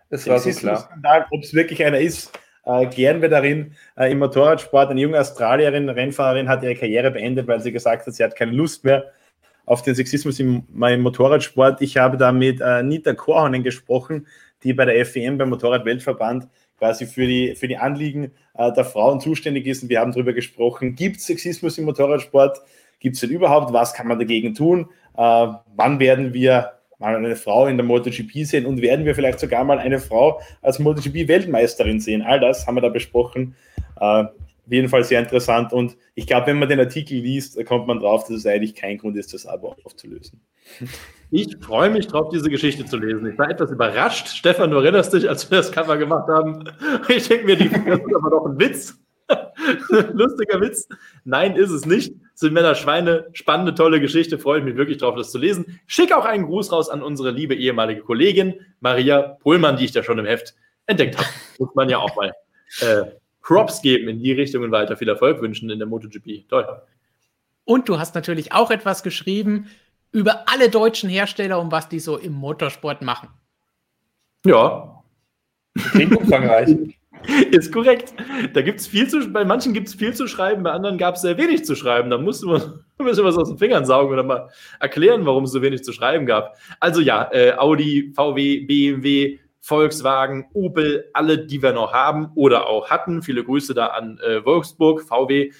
Das 0.09 0.27
war 0.27 0.39
so 0.39 0.51
klar. 0.51 0.77
Sexismus-Skandal. 0.77 1.25
Ob 1.31 1.43
es 1.43 1.55
wirklich 1.55 1.83
einer 1.83 1.99
ist, 1.99 2.31
äh, 2.65 2.85
klären 2.85 3.23
wir 3.23 3.29
darin. 3.29 3.75
Äh, 3.97 4.11
Im 4.11 4.19
Motorradsport, 4.19 4.91
eine 4.91 5.01
junge 5.01 5.19
Australierin, 5.19 5.89
Rennfahrerin, 5.89 6.47
hat 6.47 6.61
ihre 6.61 6.75
Karriere 6.75 7.09
beendet, 7.09 7.47
weil 7.47 7.61
sie 7.61 7.71
gesagt 7.71 8.05
hat, 8.05 8.13
sie 8.13 8.23
hat 8.23 8.35
keine 8.35 8.51
Lust 8.51 8.83
mehr 8.83 9.11
auf 9.65 9.81
den 9.81 9.95
Sexismus 9.95 10.39
im, 10.39 10.63
im 10.73 11.01
Motorradsport. 11.01 11.81
Ich 11.81 11.97
habe 11.97 12.17
da 12.17 12.31
mit 12.31 12.61
äh, 12.61 12.83
Nita 12.83 13.13
Korhonen 13.13 13.63
gesprochen, 13.63 14.27
die 14.63 14.73
bei 14.73 14.85
der 14.85 15.05
FEM, 15.05 15.37
beim 15.37 15.49
Motorradweltverband, 15.49 16.47
quasi 16.77 17.05
für 17.05 17.25
die, 17.25 17.55
für 17.55 17.67
die 17.67 17.77
Anliegen 17.77 18.31
äh, 18.55 18.71
der 18.73 18.85
Frauen 18.85 19.19
zuständig 19.19 19.65
ist. 19.65 19.83
Und 19.83 19.89
wir 19.89 19.99
haben 19.99 20.11
darüber 20.11 20.33
gesprochen, 20.33 20.95
gibt 20.95 21.17
es 21.17 21.25
Sexismus 21.25 21.77
im 21.77 21.85
Motorradsport? 21.85 22.61
Gibt 22.99 23.15
es 23.15 23.21
denn 23.21 23.29
überhaupt? 23.29 23.73
Was 23.73 23.93
kann 23.93 24.07
man 24.07 24.19
dagegen 24.19 24.53
tun? 24.53 24.89
Äh, 25.17 25.47
wann 25.75 25.99
werden 25.99 26.33
wir 26.33 26.71
mal 26.99 27.15
eine 27.15 27.35
Frau 27.35 27.67
in 27.67 27.77
der 27.77 27.85
MotoGP 27.85 28.45
sehen 28.45 28.65
und 28.65 28.81
werden 28.81 29.05
wir 29.05 29.15
vielleicht 29.15 29.39
sogar 29.39 29.63
mal 29.63 29.79
eine 29.79 29.99
Frau 29.99 30.41
als 30.61 30.79
MotoGP-Weltmeisterin 30.79 31.99
sehen? 31.99 32.21
All 32.21 32.39
das 32.39 32.65
haben 32.65 32.75
wir 32.75 32.81
da 32.81 32.89
besprochen. 32.89 33.55
Äh, 33.99 34.25
auf 34.65 34.71
jeden 34.71 34.89
Fall 34.89 35.03
sehr 35.03 35.19
interessant 35.19 35.73
und 35.73 35.95
ich 36.15 36.25
glaube, 36.25 36.47
wenn 36.47 36.59
man 36.59 36.69
den 36.69 36.79
Artikel 36.79 37.19
liest, 37.19 37.63
kommt 37.65 37.87
man 37.87 37.99
drauf, 37.99 38.23
dass 38.23 38.37
es 38.37 38.45
eigentlich 38.45 38.75
kein 38.75 38.97
Grund 38.97 39.15
ist, 39.17 39.33
das 39.33 39.45
Abo 39.45 39.75
aufzulösen. 39.83 40.41
Ich 41.31 41.55
freue 41.61 41.89
mich 41.89 42.07
drauf, 42.07 42.29
diese 42.29 42.49
Geschichte 42.49 42.85
zu 42.85 42.97
lesen. 42.97 43.31
Ich 43.31 43.37
war 43.37 43.49
etwas 43.49 43.71
überrascht. 43.71 44.27
Stefan, 44.29 44.71
du 44.71 44.77
erinnerst 44.77 45.13
dich, 45.13 45.27
als 45.29 45.49
wir 45.49 45.57
das 45.57 45.71
Cover 45.71 45.97
gemacht 45.97 46.27
haben. 46.27 46.63
Ich 47.09 47.27
denke 47.27 47.45
mir, 47.45 47.55
die 47.55 47.69
das 47.69 47.99
ist 47.99 48.15
aber 48.15 48.29
doch 48.29 48.45
ein 48.45 48.59
Witz. 48.59 48.97
Lustiger 50.13 50.61
Witz. 50.61 50.87
Nein, 51.23 51.55
ist 51.55 51.71
es 51.71 51.85
nicht. 51.85 52.13
Sind 52.35 52.53
Männer 52.53 52.75
Schweine. 52.75 53.27
Spannende, 53.33 53.73
tolle 53.73 53.99
Geschichte. 53.99 54.37
Freue 54.37 54.59
ich 54.59 54.65
mich 54.65 54.75
wirklich 54.75 54.97
drauf, 54.97 55.15
das 55.15 55.31
zu 55.31 55.37
lesen. 55.37 55.79
Schick 55.87 56.13
auch 56.13 56.25
einen 56.25 56.45
Gruß 56.45 56.71
raus 56.71 56.89
an 56.89 57.01
unsere 57.01 57.31
liebe 57.31 57.55
ehemalige 57.55 58.01
Kollegin 58.01 58.55
Maria 58.79 59.37
Pohlmann, 59.41 59.77
die 59.77 59.85
ich 59.85 59.91
da 59.91 60.03
schon 60.03 60.19
im 60.19 60.25
Heft 60.25 60.55
entdeckt 60.85 61.17
habe. 61.17 61.27
Muss 61.59 61.73
man 61.75 61.89
ja 61.89 61.97
auch 61.97 62.15
mal 62.15 62.33
äh, 62.81 63.05
Props 63.45 63.81
geben 63.81 64.09
in 64.09 64.19
die 64.19 64.31
Richtung 64.33 64.63
und 64.63 64.71
weiter 64.71 64.97
viel 64.97 65.09
Erfolg 65.09 65.41
wünschen 65.41 65.69
in 65.69 65.79
der 65.79 65.87
MotoGP. 65.87 66.47
Toll. 66.49 66.67
Und 67.63 67.87
du 67.87 67.99
hast 67.99 68.15
natürlich 68.15 68.51
auch 68.51 68.71
etwas 68.71 69.03
geschrieben 69.03 69.67
über 70.11 70.45
alle 70.47 70.69
deutschen 70.69 71.09
Hersteller 71.09 71.59
und 71.59 71.71
was 71.71 71.87
die 71.89 71.99
so 71.99 72.17
im 72.17 72.33
Motorsport 72.33 73.01
machen. 73.01 73.29
Ja, 74.45 74.95
Klingt 75.91 76.15
umfangreich. 76.15 76.69
Ist 77.51 77.71
korrekt. 77.71 78.13
Da 78.53 78.61
gibt 78.61 78.79
es 78.79 78.87
viel 78.87 79.07
zu, 79.07 79.31
bei 79.31 79.43
manchen 79.43 79.73
gibt 79.73 79.87
es 79.87 79.95
viel 79.95 80.13
zu 80.13 80.27
schreiben, 80.27 80.63
bei 80.63 80.71
anderen 80.71 80.97
gab 80.97 81.15
es 81.15 81.21
sehr 81.21 81.37
wenig 81.37 81.65
zu 81.65 81.75
schreiben. 81.75 82.09
Da 82.09 82.17
musste 82.17 82.45
man 82.45 82.61
ein 82.99 83.05
bisschen 83.05 83.23
was 83.23 83.37
aus 83.37 83.49
den 83.49 83.57
Fingern 83.57 83.85
saugen 83.85 84.13
oder 84.13 84.23
mal 84.23 84.49
erklären, 84.79 85.25
warum 85.25 85.45
es 85.45 85.51
so 85.51 85.61
wenig 85.61 85.83
zu 85.83 85.91
schreiben 85.91 86.25
gab. 86.25 86.57
Also 86.79 87.01
ja, 87.01 87.29
äh, 87.31 87.53
Audi, 87.53 88.13
VW, 88.15 88.65
BMW, 88.65 89.39
Volkswagen, 89.65 90.45
Opel, 90.53 91.09
alle, 91.13 91.43
die 91.43 91.63
wir 91.63 91.73
noch 91.73 91.91
haben 91.91 92.31
oder 92.35 92.67
auch 92.67 92.91
hatten. 92.91 93.23
Viele 93.23 93.43
Grüße 93.43 93.73
da 93.73 93.87
an 93.87 94.19
äh, 94.19 94.45
Wolfsburg, 94.45 95.01
VW. 95.01 95.51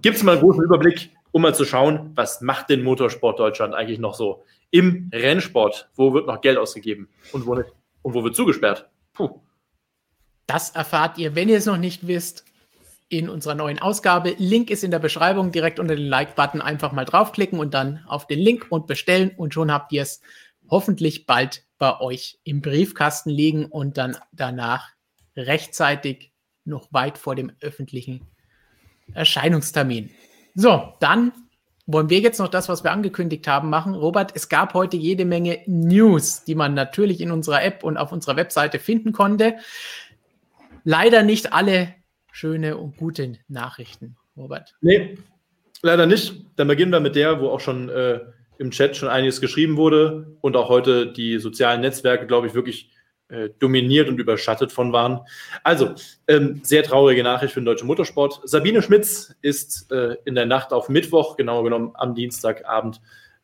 gibt 0.00 0.16
es 0.16 0.22
mal 0.22 0.32
einen 0.32 0.40
großen 0.40 0.64
Überblick, 0.64 1.10
um 1.30 1.42
mal 1.42 1.54
zu 1.54 1.66
schauen, 1.66 2.12
was 2.14 2.40
macht 2.40 2.70
den 2.70 2.82
Motorsport 2.82 3.38
Deutschland 3.38 3.74
eigentlich 3.74 3.98
noch 3.98 4.14
so 4.14 4.44
im 4.70 5.10
Rennsport? 5.12 5.90
Wo 5.94 6.14
wird 6.14 6.26
noch 6.26 6.40
Geld 6.40 6.56
ausgegeben 6.56 7.10
und 7.32 7.44
wo 7.44 7.54
nicht? 7.54 7.68
Und 8.00 8.14
wo 8.14 8.24
wird 8.24 8.34
zugesperrt? 8.34 8.88
Puh. 9.12 9.40
Das 10.46 10.70
erfahrt 10.70 11.18
ihr, 11.18 11.34
wenn 11.34 11.50
ihr 11.50 11.58
es 11.58 11.66
noch 11.66 11.76
nicht 11.76 12.06
wisst, 12.06 12.46
in 13.10 13.28
unserer 13.28 13.54
neuen 13.54 13.78
Ausgabe. 13.78 14.34
Link 14.38 14.70
ist 14.70 14.84
in 14.84 14.90
der 14.90 15.00
Beschreibung, 15.00 15.52
direkt 15.52 15.78
unter 15.78 15.96
den 15.96 16.06
Like-Button 16.06 16.62
einfach 16.62 16.92
mal 16.92 17.04
draufklicken 17.04 17.58
und 17.58 17.74
dann 17.74 18.02
auf 18.06 18.26
den 18.26 18.38
Link 18.38 18.68
und 18.70 18.86
bestellen 18.86 19.32
und 19.36 19.52
schon 19.52 19.70
habt 19.70 19.92
ihr 19.92 20.00
es 20.00 20.22
hoffentlich 20.70 21.26
bald 21.26 21.62
bei 21.84 22.00
euch 22.00 22.38
im 22.44 22.62
Briefkasten 22.62 23.28
liegen 23.28 23.66
und 23.66 23.98
dann 23.98 24.16
danach 24.32 24.88
rechtzeitig 25.36 26.32
noch 26.64 26.90
weit 26.94 27.18
vor 27.18 27.34
dem 27.34 27.52
öffentlichen 27.60 28.22
Erscheinungstermin. 29.12 30.08
So, 30.54 30.94
dann 31.00 31.32
wollen 31.84 32.08
wir 32.08 32.20
jetzt 32.20 32.38
noch 32.38 32.48
das, 32.48 32.70
was 32.70 32.84
wir 32.84 32.90
angekündigt 32.90 33.46
haben, 33.46 33.68
machen. 33.68 33.94
Robert, 33.94 34.32
es 34.34 34.48
gab 34.48 34.72
heute 34.72 34.96
jede 34.96 35.26
Menge 35.26 35.58
News, 35.66 36.44
die 36.44 36.54
man 36.54 36.72
natürlich 36.72 37.20
in 37.20 37.30
unserer 37.30 37.62
App 37.62 37.84
und 37.84 37.98
auf 37.98 38.12
unserer 38.12 38.36
Webseite 38.36 38.78
finden 38.78 39.12
konnte. 39.12 39.56
Leider 40.84 41.22
nicht 41.22 41.52
alle 41.52 41.94
schöne 42.32 42.78
und 42.78 42.96
gute 42.96 43.34
Nachrichten, 43.46 44.16
Robert. 44.38 44.74
Nee, 44.80 45.18
leider 45.82 46.06
nicht. 46.06 46.46
Dann 46.56 46.68
beginnen 46.68 46.92
wir 46.92 47.00
mit 47.00 47.14
der, 47.14 47.42
wo 47.42 47.50
auch 47.50 47.60
schon 47.60 47.90
äh, 47.90 48.20
im 48.58 48.70
Chat 48.70 48.96
schon 48.96 49.08
einiges 49.08 49.40
geschrieben 49.40 49.76
wurde 49.76 50.36
und 50.40 50.56
auch 50.56 50.68
heute 50.68 51.12
die 51.12 51.38
sozialen 51.38 51.80
Netzwerke, 51.80 52.26
glaube 52.26 52.46
ich, 52.46 52.54
wirklich 52.54 52.90
äh, 53.28 53.50
dominiert 53.58 54.08
und 54.08 54.20
überschattet 54.20 54.70
von 54.70 54.92
waren. 54.92 55.20
Also, 55.62 55.94
ähm, 56.28 56.60
sehr 56.62 56.82
traurige 56.82 57.22
Nachricht 57.22 57.54
für 57.54 57.60
den 57.60 57.66
deutschen 57.66 57.86
Motorsport. 57.86 58.40
Sabine 58.44 58.82
Schmitz 58.82 59.34
ist 59.40 59.90
äh, 59.90 60.16
in 60.24 60.34
der 60.34 60.46
Nacht 60.46 60.72
auf 60.72 60.88
Mittwoch, 60.88 61.36
genauer 61.36 61.64
genommen 61.64 61.92
am 61.94 62.14
Dienstagabend, 62.14 63.00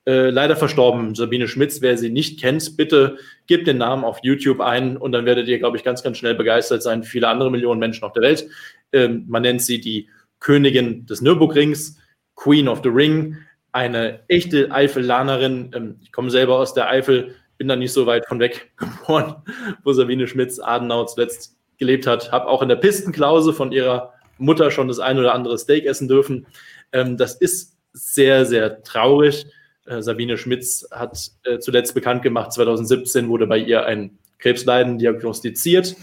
äh, 0.06 0.30
leider 0.30 0.56
verstorben. 0.56 1.14
Sabine 1.14 1.48
Schmitz, 1.48 1.80
wer 1.80 1.96
sie 1.96 2.10
nicht 2.10 2.40
kennt, 2.40 2.76
bitte 2.76 3.18
gebt 3.46 3.66
den 3.66 3.78
Namen 3.78 4.04
auf 4.04 4.18
YouTube 4.22 4.60
ein 4.60 4.96
und 4.96 5.12
dann 5.12 5.24
werdet 5.24 5.48
ihr, 5.48 5.58
glaube 5.58 5.76
ich, 5.76 5.84
ganz, 5.84 6.02
ganz 6.02 6.18
schnell 6.18 6.34
begeistert 6.34 6.82
sein. 6.82 7.02
Viele 7.02 7.28
andere 7.28 7.50
Millionen 7.50 7.80
Menschen 7.80 8.04
auf 8.04 8.12
der 8.12 8.22
Welt. 8.22 8.48
Ähm, 8.92 9.24
man 9.28 9.42
nennt 9.42 9.62
sie 9.62 9.80
die 9.80 10.08
Königin 10.40 11.06
des 11.06 11.20
Nürburgrings, 11.20 11.98
Queen 12.34 12.68
of 12.68 12.80
the 12.82 12.88
Ring, 12.88 13.36
eine 13.72 14.20
echte 14.28 14.70
Eifelanerin. 14.70 15.70
Ähm, 15.74 15.96
ich 16.02 16.12
komme 16.12 16.30
selber 16.30 16.58
aus 16.58 16.74
der 16.74 16.88
Eifel, 16.88 17.34
bin 17.58 17.68
da 17.68 17.76
nicht 17.76 17.92
so 17.92 18.06
weit 18.06 18.26
von 18.26 18.40
weg 18.40 18.72
geboren, 18.76 19.36
wo 19.84 19.92
Sabine 19.92 20.26
Schmitz 20.26 20.58
Adenau 20.58 21.04
zuletzt 21.04 21.56
gelebt 21.78 22.06
hat. 22.06 22.32
Habe 22.32 22.46
auch 22.46 22.62
in 22.62 22.68
der 22.68 22.76
Pistenklause 22.76 23.52
von 23.52 23.72
ihrer 23.72 24.12
Mutter 24.38 24.70
schon 24.70 24.88
das 24.88 24.98
ein 24.98 25.18
oder 25.18 25.34
andere 25.34 25.58
Steak 25.58 25.84
essen 25.86 26.08
dürfen. 26.08 26.46
Ähm, 26.92 27.16
das 27.16 27.34
ist 27.34 27.76
sehr, 27.92 28.46
sehr 28.46 28.82
traurig. 28.82 29.46
Äh, 29.86 30.02
Sabine 30.02 30.38
Schmitz 30.38 30.86
hat 30.90 31.18
äh, 31.44 31.58
zuletzt 31.58 31.94
bekannt 31.94 32.22
gemacht, 32.22 32.52
2017 32.52 33.28
wurde 33.28 33.46
bei 33.46 33.58
ihr 33.58 33.84
ein 33.84 34.18
Krebsleiden 34.38 34.98
diagnostiziert. 34.98 35.96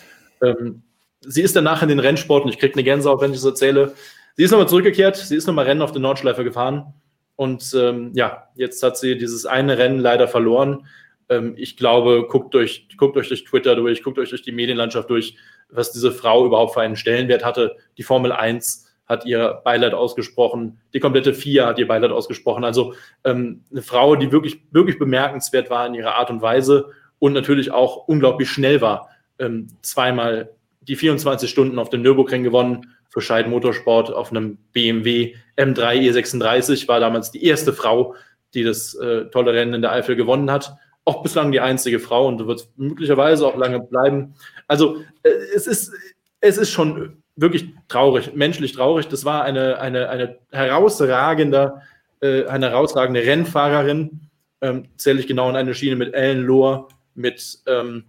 Ähm, 0.43 0.83
sie 1.21 1.41
ist 1.41 1.55
danach 1.55 1.81
in 1.81 1.89
den 1.89 1.99
Rennsport 1.99 2.45
und 2.45 2.51
ich 2.51 2.59
kriege 2.59 2.73
eine 2.73 2.83
Gänsehaut, 2.83 3.21
wenn 3.21 3.31
ich 3.31 3.37
das 3.37 3.45
erzähle. 3.45 3.93
Sie 4.35 4.43
ist 4.43 4.51
nochmal 4.51 4.67
zurückgekehrt, 4.67 5.15
sie 5.15 5.35
ist 5.35 5.47
nochmal 5.47 5.65
Rennen 5.65 5.81
auf 5.81 5.91
der 5.91 6.01
Nordschleife 6.01 6.43
gefahren 6.43 6.93
und 7.37 7.73
ähm, 7.77 8.11
ja, 8.15 8.49
jetzt 8.55 8.83
hat 8.83 8.97
sie 8.97 9.17
dieses 9.17 9.45
eine 9.45 9.77
Rennen 9.77 9.99
leider 9.99 10.27
verloren. 10.27 10.87
Ähm, 11.29 11.53
ich 11.55 11.77
glaube, 11.77 12.25
guckt 12.27 12.55
euch, 12.55 12.87
guckt 12.97 13.15
euch 13.15 13.29
durch 13.29 13.45
Twitter 13.45 13.75
durch, 13.75 14.03
guckt 14.03 14.17
euch 14.17 14.31
durch 14.31 14.41
die 14.41 14.51
Medienlandschaft 14.51 15.09
durch, 15.09 15.37
was 15.69 15.91
diese 15.91 16.11
Frau 16.11 16.45
überhaupt 16.45 16.73
für 16.73 16.81
einen 16.81 16.95
Stellenwert 16.95 17.45
hatte. 17.45 17.77
Die 17.97 18.03
Formel 18.03 18.31
1 18.31 18.87
hat 19.05 19.25
ihr 19.25 19.61
Beileid 19.63 19.93
ausgesprochen, 19.93 20.79
die 20.93 20.99
komplette 20.99 21.33
FIA 21.35 21.67
hat 21.67 21.79
ihr 21.79 21.87
Beileid 21.87 22.11
ausgesprochen. 22.11 22.63
Also 22.63 22.95
ähm, 23.23 23.63
eine 23.71 23.83
Frau, 23.83 24.15
die 24.15 24.31
wirklich, 24.31 24.59
wirklich 24.71 24.97
bemerkenswert 24.97 25.69
war 25.69 25.85
in 25.85 25.93
ihrer 25.93 26.15
Art 26.15 26.31
und 26.31 26.41
Weise 26.41 26.89
und 27.19 27.33
natürlich 27.33 27.71
auch 27.71 28.07
unglaublich 28.07 28.49
schnell 28.49 28.81
war. 28.81 29.09
Ähm, 29.37 29.67
zweimal 29.83 30.49
die 30.81 30.95
24 30.95 31.49
Stunden 31.49 31.77
auf 31.77 31.89
dem 31.89 32.01
Nürburgring 32.01 32.43
gewonnen, 32.43 32.96
für 33.09 33.21
Scheid 33.21 33.47
Motorsport 33.47 34.11
auf 34.11 34.31
einem 34.31 34.57
BMW 34.73 35.35
M3 35.57 36.11
E36, 36.11 36.87
war 36.87 36.99
damals 36.99 37.31
die 37.31 37.43
erste 37.43 37.73
Frau, 37.73 38.15
die 38.53 38.63
das 38.63 38.93
äh, 38.95 39.25
tolle 39.25 39.53
Rennen 39.53 39.73
in 39.73 39.81
der 39.81 39.91
Eifel 39.91 40.15
gewonnen 40.15 40.51
hat. 40.51 40.75
Auch 41.05 41.23
bislang 41.23 41.51
die 41.51 41.59
einzige 41.59 41.99
Frau 41.99 42.27
und 42.27 42.45
wird 42.47 42.69
möglicherweise 42.75 43.47
auch 43.47 43.55
lange 43.55 43.79
bleiben. 43.79 44.35
Also 44.67 45.01
äh, 45.23 45.29
es, 45.55 45.67
ist, 45.67 45.93
es 46.41 46.57
ist 46.57 46.71
schon 46.71 47.23
wirklich 47.37 47.69
traurig, 47.87 48.33
menschlich 48.35 48.73
traurig. 48.73 49.07
Das 49.07 49.23
war 49.23 49.43
eine, 49.43 49.79
eine, 49.79 50.09
eine 50.09 50.39
herausragende, 50.51 51.81
äh, 52.19 52.45
eine 52.45 52.69
herausragende 52.69 53.21
Rennfahrerin. 53.21 54.21
Ähm, 54.59 54.87
zähle 54.97 55.19
ich 55.19 55.27
genau 55.27 55.49
in 55.49 55.55
eine 55.55 55.75
Schiene 55.75 55.95
mit 55.95 56.13
Ellen 56.15 56.43
Lohr, 56.43 56.89
mit, 57.13 57.59
ähm, 57.67 58.05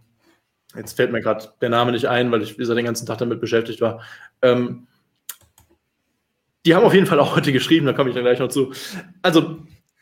jetzt 0.75 0.97
fällt 0.97 1.13
mir 1.13 1.21
gerade 1.21 1.49
der 1.61 1.69
Name 1.69 1.93
nicht 1.93 2.07
ein, 2.07 2.33
weil 2.33 2.43
ich 2.43 2.55
wie 2.55 2.59
gesagt, 2.59 2.79
den 2.79 2.87
ganzen 2.87 3.07
Tag 3.07 3.19
damit 3.19 3.41
beschäftigt 3.41 3.83
war. 3.83 4.01
Ähm, 4.43 4.87
die 6.67 6.75
haben 6.75 6.85
auf 6.85 6.95
jeden 6.95 7.07
Fall 7.07 7.21
auch 7.21 7.37
heute 7.37 7.53
geschrieben, 7.53 7.87
da 7.87 7.93
komme 7.93 8.11
ich 8.11 8.15
dann 8.15 8.25
gleich 8.25 8.39
noch 8.39 8.49
zu. 8.49 8.73
Also, 9.23 9.59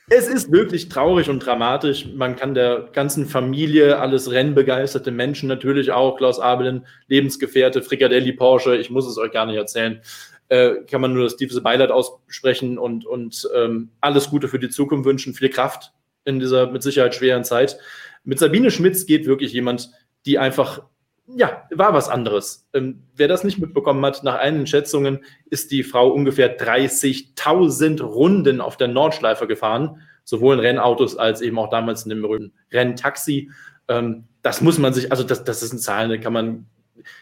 es 0.09 0.29
ist 0.29 0.53
wirklich 0.53 0.89
traurig 0.89 1.29
und 1.29 1.41
dramatisch. 1.41 2.07
Man 2.15 2.37
kann 2.37 2.55
der 2.55 2.91
ganzen 2.93 3.27
Familie, 3.27 3.99
alles 3.99 4.31
rennbegeisterte 4.31 5.11
Menschen, 5.11 5.49
natürlich 5.49 5.91
auch 5.91 6.17
Klaus 6.17 6.39
Abelin, 6.39 6.87
Lebensgefährte, 7.09 7.83
Frikadelli 7.83 8.33
Porsche, 8.33 8.77
ich 8.77 8.91
muss 8.91 9.07
es 9.07 9.19
euch 9.19 9.33
gar 9.33 9.47
nicht 9.47 9.57
erzählen, 9.57 10.01
äh, 10.49 10.77
kann 10.89 11.01
man 11.01 11.13
nur 11.13 11.25
das 11.25 11.37
tiefste 11.37 11.61
Beileid 11.61 11.91
aussprechen 11.91 12.79
und, 12.79 13.05
und 13.05 13.49
ähm, 13.55 13.91
alles 14.01 14.31
Gute 14.31 14.47
für 14.47 14.61
die 14.61 14.69
Zukunft 14.69 15.05
wünschen, 15.05 15.35
viel 15.35 15.51
Kraft 15.51 15.93
in 16.25 16.39
dieser 16.39 16.71
mit 16.71 16.85
Sicherheit 16.85 17.15
schweren 17.17 17.43
Zeit. 17.43 17.79
Mit 18.23 18.39
Sabine 18.39 18.71
Schmitz 18.71 19.07
geht 19.07 19.27
wirklich 19.27 19.53
jemand, 19.53 19.91
die 20.25 20.39
einfach 20.39 20.83
ja, 21.28 21.66
war 21.70 21.93
was 21.93 22.09
anderes. 22.09 22.69
Ähm, 22.73 23.03
wer 23.15 23.28
das 23.28 23.44
nicht 23.44 23.59
mitbekommen 23.59 24.05
hat, 24.05 24.23
nach 24.23 24.36
einigen 24.36 24.66
Schätzungen 24.66 25.24
ist 25.51 25.70
die 25.73 25.82
Frau 25.82 26.09
ungefähr 26.09 26.59
30.000 26.59 28.03
Runden 28.03 28.61
auf 28.61 28.77
der 28.77 28.89
Nordschleife 28.89 29.47
gefahren, 29.47 30.01
sowohl 30.24 30.55
in 30.55 30.61
Rennautos 30.61 31.16
als 31.16 31.40
eben 31.40 31.59
auch 31.59 31.70
damals 31.70 32.05
in 32.05 32.11
dem 32.11 32.23
berühmten 32.23 32.53
Renntaxi. 32.73 33.51
Ähm, 33.89 34.24
das 34.43 34.61
muss 34.61 34.78
man 34.78 34.94
sich, 34.94 35.11
also 35.11 35.24
das, 35.24 35.43
das 35.44 35.62
ist 35.62 35.73
eine 35.73 35.81
Zahl, 35.81 36.09
da 36.09 36.16
kann 36.19 36.32
man, 36.32 36.66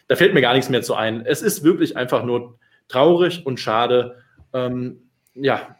da 0.08 0.16
fällt 0.16 0.34
mir 0.34 0.42
gar 0.42 0.52
nichts 0.52 0.68
mehr 0.68 0.82
zu 0.82 0.94
ein. 0.94 1.24
Es 1.24 1.40
ist 1.40 1.64
wirklich 1.64 1.96
einfach 1.96 2.24
nur 2.24 2.58
traurig 2.88 3.46
und 3.46 3.58
schade. 3.58 4.16
Ähm, 4.52 5.08
ja, 5.34 5.76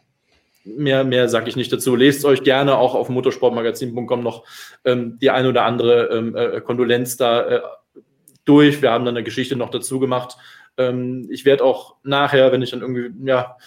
mehr, 0.63 1.03
mehr 1.03 1.29
sage 1.29 1.47
ich 1.47 1.55
nicht 1.55 1.71
dazu. 1.71 1.95
Lest 1.95 2.25
euch 2.25 2.43
gerne 2.43 2.77
auch 2.77 2.95
auf 2.95 3.09
motorsportmagazin.com 3.09 4.23
noch 4.23 4.45
ähm, 4.83 5.19
die 5.21 5.29
ein 5.29 5.45
oder 5.45 5.63
andere 5.63 6.05
ähm, 6.07 6.35
äh, 6.35 6.61
Kondolenz 6.61 7.17
da 7.17 7.41
äh, 7.47 7.61
durch. 8.45 8.81
Wir 8.81 8.91
haben 8.91 9.05
dann 9.05 9.15
eine 9.15 9.23
Geschichte 9.23 9.55
noch 9.55 9.69
dazu 9.69 9.99
gemacht. 9.99 10.37
Ähm, 10.77 11.27
ich 11.29 11.45
werde 11.45 11.63
auch 11.63 11.95
nachher, 12.03 12.51
wenn 12.51 12.61
ich 12.61 12.71
dann 12.71 12.81
irgendwie, 12.81 13.11
ja, 13.27 13.57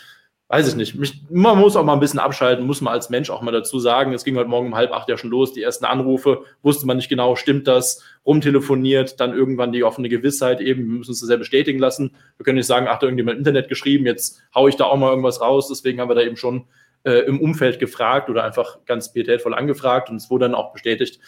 weiß 0.49 0.67
ich 0.67 0.77
nicht, 0.77 0.95
mich, 0.95 1.23
man 1.29 1.59
muss 1.59 1.77
auch 1.77 1.85
mal 1.85 1.93
ein 1.93 2.01
bisschen 2.01 2.21
abschalten, 2.21 2.67
muss 2.67 2.81
man 2.81 2.95
als 2.95 3.11
Mensch 3.11 3.29
auch 3.29 3.43
mal 3.43 3.53
dazu 3.53 3.79
sagen. 3.79 4.15
Es 4.15 4.25
ging 4.25 4.37
heute 4.37 4.49
Morgen 4.49 4.69
um 4.69 4.75
halb 4.75 4.93
acht 4.93 5.09
ja 5.09 5.19
schon 5.19 5.31
los, 5.31 5.53
die 5.53 5.63
ersten 5.63 5.85
Anrufe, 5.85 6.45
wusste 6.63 6.87
man 6.87 6.97
nicht 6.97 7.11
genau, 7.11 7.37
stimmt 7.37 7.69
das, 7.69 8.03
rumtelefoniert, 8.25 9.21
dann 9.21 9.35
irgendwann 9.35 9.73
die 9.73 9.85
offene 9.85 10.09
Gewissheit 10.09 10.63
eben, 10.63 10.89
wir 10.89 10.99
müssen 10.99 11.13
es 11.13 11.21
sehr 11.21 11.37
bestätigen 11.37 11.79
lassen. 11.79 12.15
Wir 12.39 12.45
können 12.45 12.57
nicht 12.57 12.67
sagen, 12.67 12.87
ach, 12.89 12.99
da 12.99 13.07
irgendjemand 13.07 13.35
im 13.35 13.41
Internet 13.41 13.69
geschrieben, 13.69 14.07
jetzt 14.07 14.43
haue 14.55 14.71
ich 14.71 14.77
da 14.77 14.85
auch 14.85 14.97
mal 14.97 15.11
irgendwas 15.11 15.43
raus, 15.43 15.69
deswegen 15.69 16.01
haben 16.01 16.09
wir 16.09 16.15
da 16.15 16.23
eben 16.23 16.37
schon 16.37 16.65
äh, 17.05 17.21
im 17.21 17.41
Umfeld 17.41 17.79
gefragt 17.79 18.29
oder 18.29 18.45
einfach 18.45 18.85
ganz 18.85 19.13
pietätvoll 19.13 19.55
angefragt 19.55 20.11
und 20.11 20.17
es 20.17 20.31
wurde 20.31 20.47
dann 20.47 20.55
auch 20.55 20.73
bestätigt. 20.73 21.21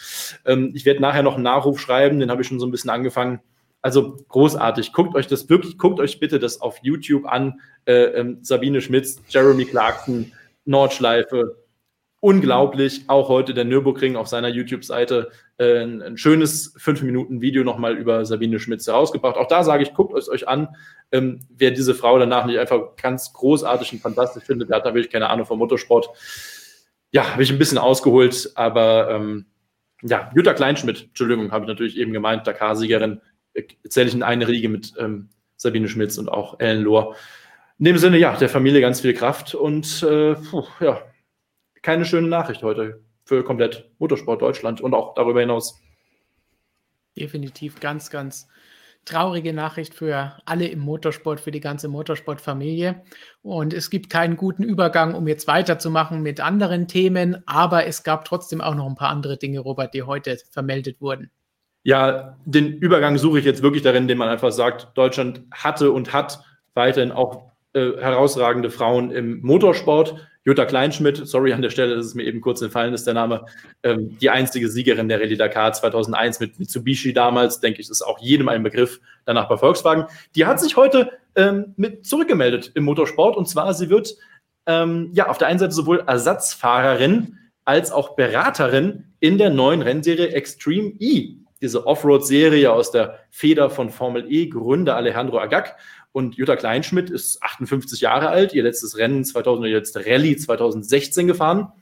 Ähm, 0.44 0.72
ich 0.74 0.84
werde 0.84 1.00
nachher 1.00 1.22
noch 1.22 1.34
einen 1.34 1.44
Nachruf 1.44 1.80
schreiben, 1.80 2.20
den 2.20 2.30
habe 2.30 2.42
ich 2.42 2.48
schon 2.48 2.60
so 2.60 2.66
ein 2.66 2.70
bisschen 2.70 2.90
angefangen. 2.90 3.40
Also 3.82 4.16
großartig. 4.28 4.92
Guckt 4.92 5.14
euch 5.14 5.26
das 5.26 5.48
wirklich, 5.48 5.78
guckt 5.78 6.00
euch 6.00 6.20
bitte 6.20 6.38
das 6.38 6.60
auf 6.60 6.78
YouTube 6.82 7.26
an. 7.26 7.60
Äh, 7.86 7.92
ähm, 7.92 8.38
Sabine 8.42 8.80
Schmitz, 8.80 9.22
Jeremy 9.28 9.64
Clarkson, 9.64 10.32
Nordschleife. 10.66 11.56
Unglaublich. 12.22 13.04
Auch 13.06 13.30
heute 13.30 13.54
der 13.54 13.64
Nürburgring 13.64 14.16
auf 14.16 14.28
seiner 14.28 14.48
YouTube-Seite 14.48 15.30
äh, 15.56 15.82
ein, 15.82 16.18
schönes 16.18 16.76
5-Minuten-Video 16.76 17.64
nochmal 17.64 17.96
über 17.96 18.26
Sabine 18.26 18.60
Schmitz 18.60 18.86
herausgebracht. 18.86 19.36
Auch 19.36 19.48
da 19.48 19.64
sage 19.64 19.82
ich, 19.82 19.94
guckt 19.94 20.16
es 20.16 20.28
euch 20.28 20.46
an. 20.46 20.68
Ähm, 21.12 21.40
wer 21.48 21.70
diese 21.70 21.94
Frau 21.94 22.18
danach 22.18 22.44
nicht 22.44 22.58
einfach 22.58 22.94
ganz 22.96 23.32
großartig 23.32 23.94
und 23.94 24.00
fantastisch 24.00 24.44
findet, 24.44 24.68
der 24.68 24.76
hat 24.76 24.86
da 24.86 24.94
wirklich 24.94 25.10
keine 25.10 25.30
Ahnung 25.30 25.46
vom 25.46 25.58
Motorsport. 25.58 26.10
Ja, 27.10 27.32
habe 27.32 27.42
ich 27.42 27.50
ein 27.50 27.58
bisschen 27.58 27.78
ausgeholt, 27.78 28.52
aber 28.54 29.10
ähm, 29.10 29.46
ja, 30.02 30.30
Jutta 30.34 30.52
Kleinschmidt, 30.52 31.04
Entschuldigung, 31.08 31.52
habe 31.52 31.64
ich 31.64 31.68
natürlich 31.68 31.96
eben 31.96 32.12
gemeint, 32.12 32.46
Dakar-Siegerin, 32.46 33.22
zähle 33.88 34.08
ich 34.08 34.14
in 34.14 34.22
eine 34.22 34.46
Riege 34.46 34.68
mit 34.68 34.92
ähm, 34.98 35.30
Sabine 35.56 35.88
Schmitz 35.88 36.18
und 36.18 36.28
auch 36.28 36.60
Ellen 36.60 36.82
Lohr. 36.82 37.16
In 37.78 37.86
dem 37.86 37.98
Sinne, 37.98 38.18
ja, 38.18 38.36
der 38.36 38.50
Familie 38.50 38.82
ganz 38.82 39.00
viel 39.00 39.14
Kraft 39.14 39.54
und 39.54 40.02
äh, 40.02 40.34
puh, 40.34 40.66
ja, 40.80 41.00
keine 41.82 42.04
schöne 42.04 42.28
Nachricht 42.28 42.62
heute 42.62 43.02
für 43.24 43.44
komplett 43.44 43.90
Motorsport 43.98 44.42
Deutschland 44.42 44.80
und 44.80 44.94
auch 44.94 45.14
darüber 45.14 45.40
hinaus. 45.40 45.80
Definitiv 47.16 47.80
ganz, 47.80 48.10
ganz 48.10 48.48
traurige 49.04 49.52
Nachricht 49.52 49.94
für 49.94 50.36
alle 50.44 50.66
im 50.68 50.80
Motorsport, 50.80 51.40
für 51.40 51.50
die 51.50 51.60
ganze 51.60 51.88
Motorsportfamilie. 51.88 53.02
Und 53.42 53.72
es 53.72 53.90
gibt 53.90 54.10
keinen 54.10 54.36
guten 54.36 54.62
Übergang, 54.62 55.14
um 55.14 55.26
jetzt 55.26 55.46
weiterzumachen 55.46 56.22
mit 56.22 56.40
anderen 56.40 56.86
Themen, 56.86 57.42
aber 57.46 57.86
es 57.86 58.02
gab 58.02 58.24
trotzdem 58.24 58.60
auch 58.60 58.74
noch 58.74 58.86
ein 58.86 58.94
paar 58.94 59.10
andere 59.10 59.36
Dinge, 59.36 59.60
Robert, 59.60 59.94
die 59.94 60.02
heute 60.02 60.36
vermeldet 60.50 61.00
wurden. 61.00 61.30
Ja, 61.82 62.36
den 62.44 62.74
Übergang 62.74 63.16
suche 63.16 63.38
ich 63.38 63.44
jetzt 63.44 63.62
wirklich 63.62 63.82
darin, 63.82 64.02
indem 64.02 64.18
man 64.18 64.28
einfach 64.28 64.52
sagt, 64.52 64.88
Deutschland 64.96 65.42
hatte 65.50 65.92
und 65.92 66.12
hat 66.12 66.40
weiterhin 66.74 67.10
auch 67.10 67.50
äh, 67.72 67.92
herausragende 67.98 68.70
Frauen 68.70 69.10
im 69.10 69.40
Motorsport. 69.40 70.28
Jutta 70.44 70.64
Kleinschmidt, 70.64 71.26
sorry 71.26 71.52
an 71.52 71.60
der 71.60 71.70
Stelle, 71.70 71.96
dass 71.96 72.06
es 72.06 72.14
mir 72.14 72.24
eben 72.24 72.40
kurz 72.40 72.62
entfallen 72.62 72.94
ist, 72.94 73.06
der 73.06 73.14
Name, 73.14 73.44
ähm, 73.82 74.16
die 74.18 74.30
einzige 74.30 74.70
Siegerin 74.70 75.08
der 75.08 75.20
Rallye 75.20 75.36
Dakar 75.36 75.72
2001 75.72 76.40
mit 76.40 76.58
Mitsubishi 76.58 77.12
damals, 77.12 77.60
denke 77.60 77.80
ich, 77.80 77.90
ist 77.90 78.02
auch 78.02 78.18
jedem 78.20 78.48
ein 78.48 78.62
Begriff, 78.62 79.00
danach 79.26 79.48
bei 79.48 79.58
Volkswagen. 79.58 80.06
Die 80.34 80.46
hat 80.46 80.58
sich 80.58 80.76
heute 80.76 81.10
ähm, 81.36 81.74
mit 81.76 82.06
zurückgemeldet 82.06 82.72
im 82.74 82.84
Motorsport 82.84 83.36
und 83.36 83.48
zwar, 83.48 83.74
sie 83.74 83.90
wird 83.90 84.16
ähm, 84.66 85.10
ja 85.12 85.28
auf 85.28 85.36
der 85.36 85.48
einen 85.48 85.58
Seite 85.58 85.72
sowohl 85.72 86.02
Ersatzfahrerin 86.06 87.38
als 87.64 87.92
auch 87.92 88.16
Beraterin 88.16 89.12
in 89.20 89.36
der 89.36 89.50
neuen 89.50 89.82
Rennserie 89.82 90.28
Extreme 90.32 90.94
E, 90.98 91.36
diese 91.60 91.86
Offroad-Serie 91.86 92.72
aus 92.72 92.90
der 92.90 93.18
Feder 93.30 93.68
von 93.68 93.90
Formel 93.90 94.24
E, 94.32 94.46
Gründer 94.46 94.96
Alejandro 94.96 95.38
Agag. 95.38 95.76
Und 96.12 96.36
Jutta 96.36 96.56
Kleinschmidt 96.56 97.10
ist 97.10 97.42
58 97.42 98.00
Jahre 98.00 98.28
alt, 98.28 98.52
ihr 98.52 98.62
letztes 98.62 98.96
Rennen 98.96 99.24
2000, 99.24 99.66
ihr 99.68 99.76
letzte 99.76 100.04
Rallye 100.04 100.36
2016 100.36 101.26
gefahren. 101.26 101.72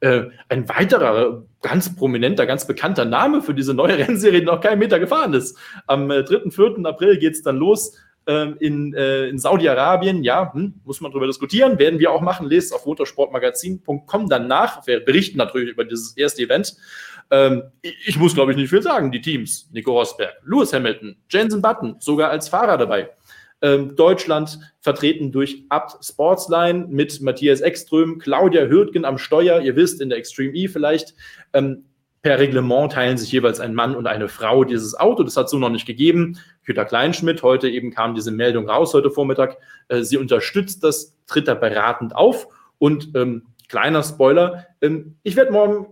Äh, 0.00 0.24
ein 0.48 0.68
weiterer 0.68 1.44
ganz 1.62 1.94
prominenter, 1.96 2.46
ganz 2.46 2.66
bekannter 2.66 3.04
Name 3.04 3.42
für 3.42 3.54
diese 3.54 3.74
neue 3.74 3.96
Rennserie, 3.98 4.40
die 4.40 4.46
noch 4.46 4.60
keinen 4.60 4.78
Meter 4.78 4.98
gefahren 4.98 5.32
ist. 5.34 5.56
Am 5.86 6.10
äh, 6.10 6.22
3. 6.24 6.50
4. 6.50 6.84
April 6.84 7.18
geht 7.18 7.34
es 7.34 7.42
dann 7.42 7.56
los 7.56 7.96
ähm, 8.26 8.56
in, 8.58 8.92
äh, 8.92 9.28
in 9.28 9.38
Saudi-Arabien. 9.38 10.22
Ja, 10.22 10.52
hm, 10.52 10.74
muss 10.84 11.00
man 11.00 11.12
darüber 11.12 11.26
diskutieren, 11.26 11.78
werden 11.78 11.98
wir 11.98 12.10
auch 12.10 12.20
machen. 12.20 12.46
Lest 12.46 12.74
auf 12.74 12.84
motorsportmagazin.com 12.84 14.28
dann 14.28 14.48
nach. 14.48 14.86
Wir 14.86 15.00
berichten 15.00 15.38
natürlich 15.38 15.70
über 15.70 15.84
dieses 15.84 16.16
erste 16.16 16.42
Event. 16.42 16.76
Ähm, 17.30 17.62
ich, 17.82 17.96
ich 18.04 18.18
muss, 18.18 18.34
glaube 18.34 18.50
ich, 18.50 18.58
nicht 18.58 18.70
viel 18.70 18.82
sagen. 18.82 19.12
Die 19.12 19.20
Teams, 19.20 19.68
Nico 19.72 19.92
Rosberg, 19.92 20.34
Lewis 20.44 20.72
Hamilton, 20.72 21.16
Jensen 21.30 21.62
Button, 21.62 21.96
sogar 22.00 22.30
als 22.30 22.48
Fahrer 22.48 22.76
dabei. 22.76 23.10
Ähm, 23.66 23.96
Deutschland 23.96 24.60
vertreten 24.78 25.32
durch 25.32 25.64
Abt 25.70 25.96
Sportsline 26.00 26.86
mit 26.88 27.20
Matthias 27.20 27.60
Ekström, 27.60 28.20
Claudia 28.20 28.66
Hürtgen 28.66 29.04
am 29.04 29.18
Steuer, 29.18 29.60
ihr 29.60 29.74
wisst, 29.74 30.00
in 30.00 30.08
der 30.08 30.18
Extreme 30.18 30.54
E 30.54 30.68
vielleicht. 30.68 31.16
Ähm, 31.52 31.86
per 32.22 32.38
Reglement 32.38 32.92
teilen 32.92 33.18
sich 33.18 33.32
jeweils 33.32 33.58
ein 33.58 33.74
Mann 33.74 33.96
und 33.96 34.06
eine 34.06 34.28
Frau 34.28 34.62
dieses 34.62 34.94
Auto. 34.94 35.24
Das 35.24 35.36
hat 35.36 35.46
es 35.46 35.50
so 35.50 35.58
noch 35.58 35.70
nicht 35.70 35.84
gegeben. 35.84 36.38
Jutta 36.64 36.84
Kleinschmidt, 36.84 37.42
heute 37.42 37.68
eben 37.68 37.90
kam 37.90 38.14
diese 38.14 38.30
Meldung 38.30 38.70
raus, 38.70 38.94
heute 38.94 39.10
Vormittag. 39.10 39.56
Äh, 39.88 40.02
sie 40.02 40.16
unterstützt 40.16 40.84
das, 40.84 41.16
tritt 41.26 41.48
da 41.48 41.54
beratend 41.54 42.14
auf. 42.14 42.46
Und 42.78 43.16
ähm, 43.16 43.46
kleiner 43.68 44.04
Spoiler, 44.04 44.66
ähm, 44.80 45.16
ich 45.24 45.34
werde 45.34 45.50
morgen 45.50 45.88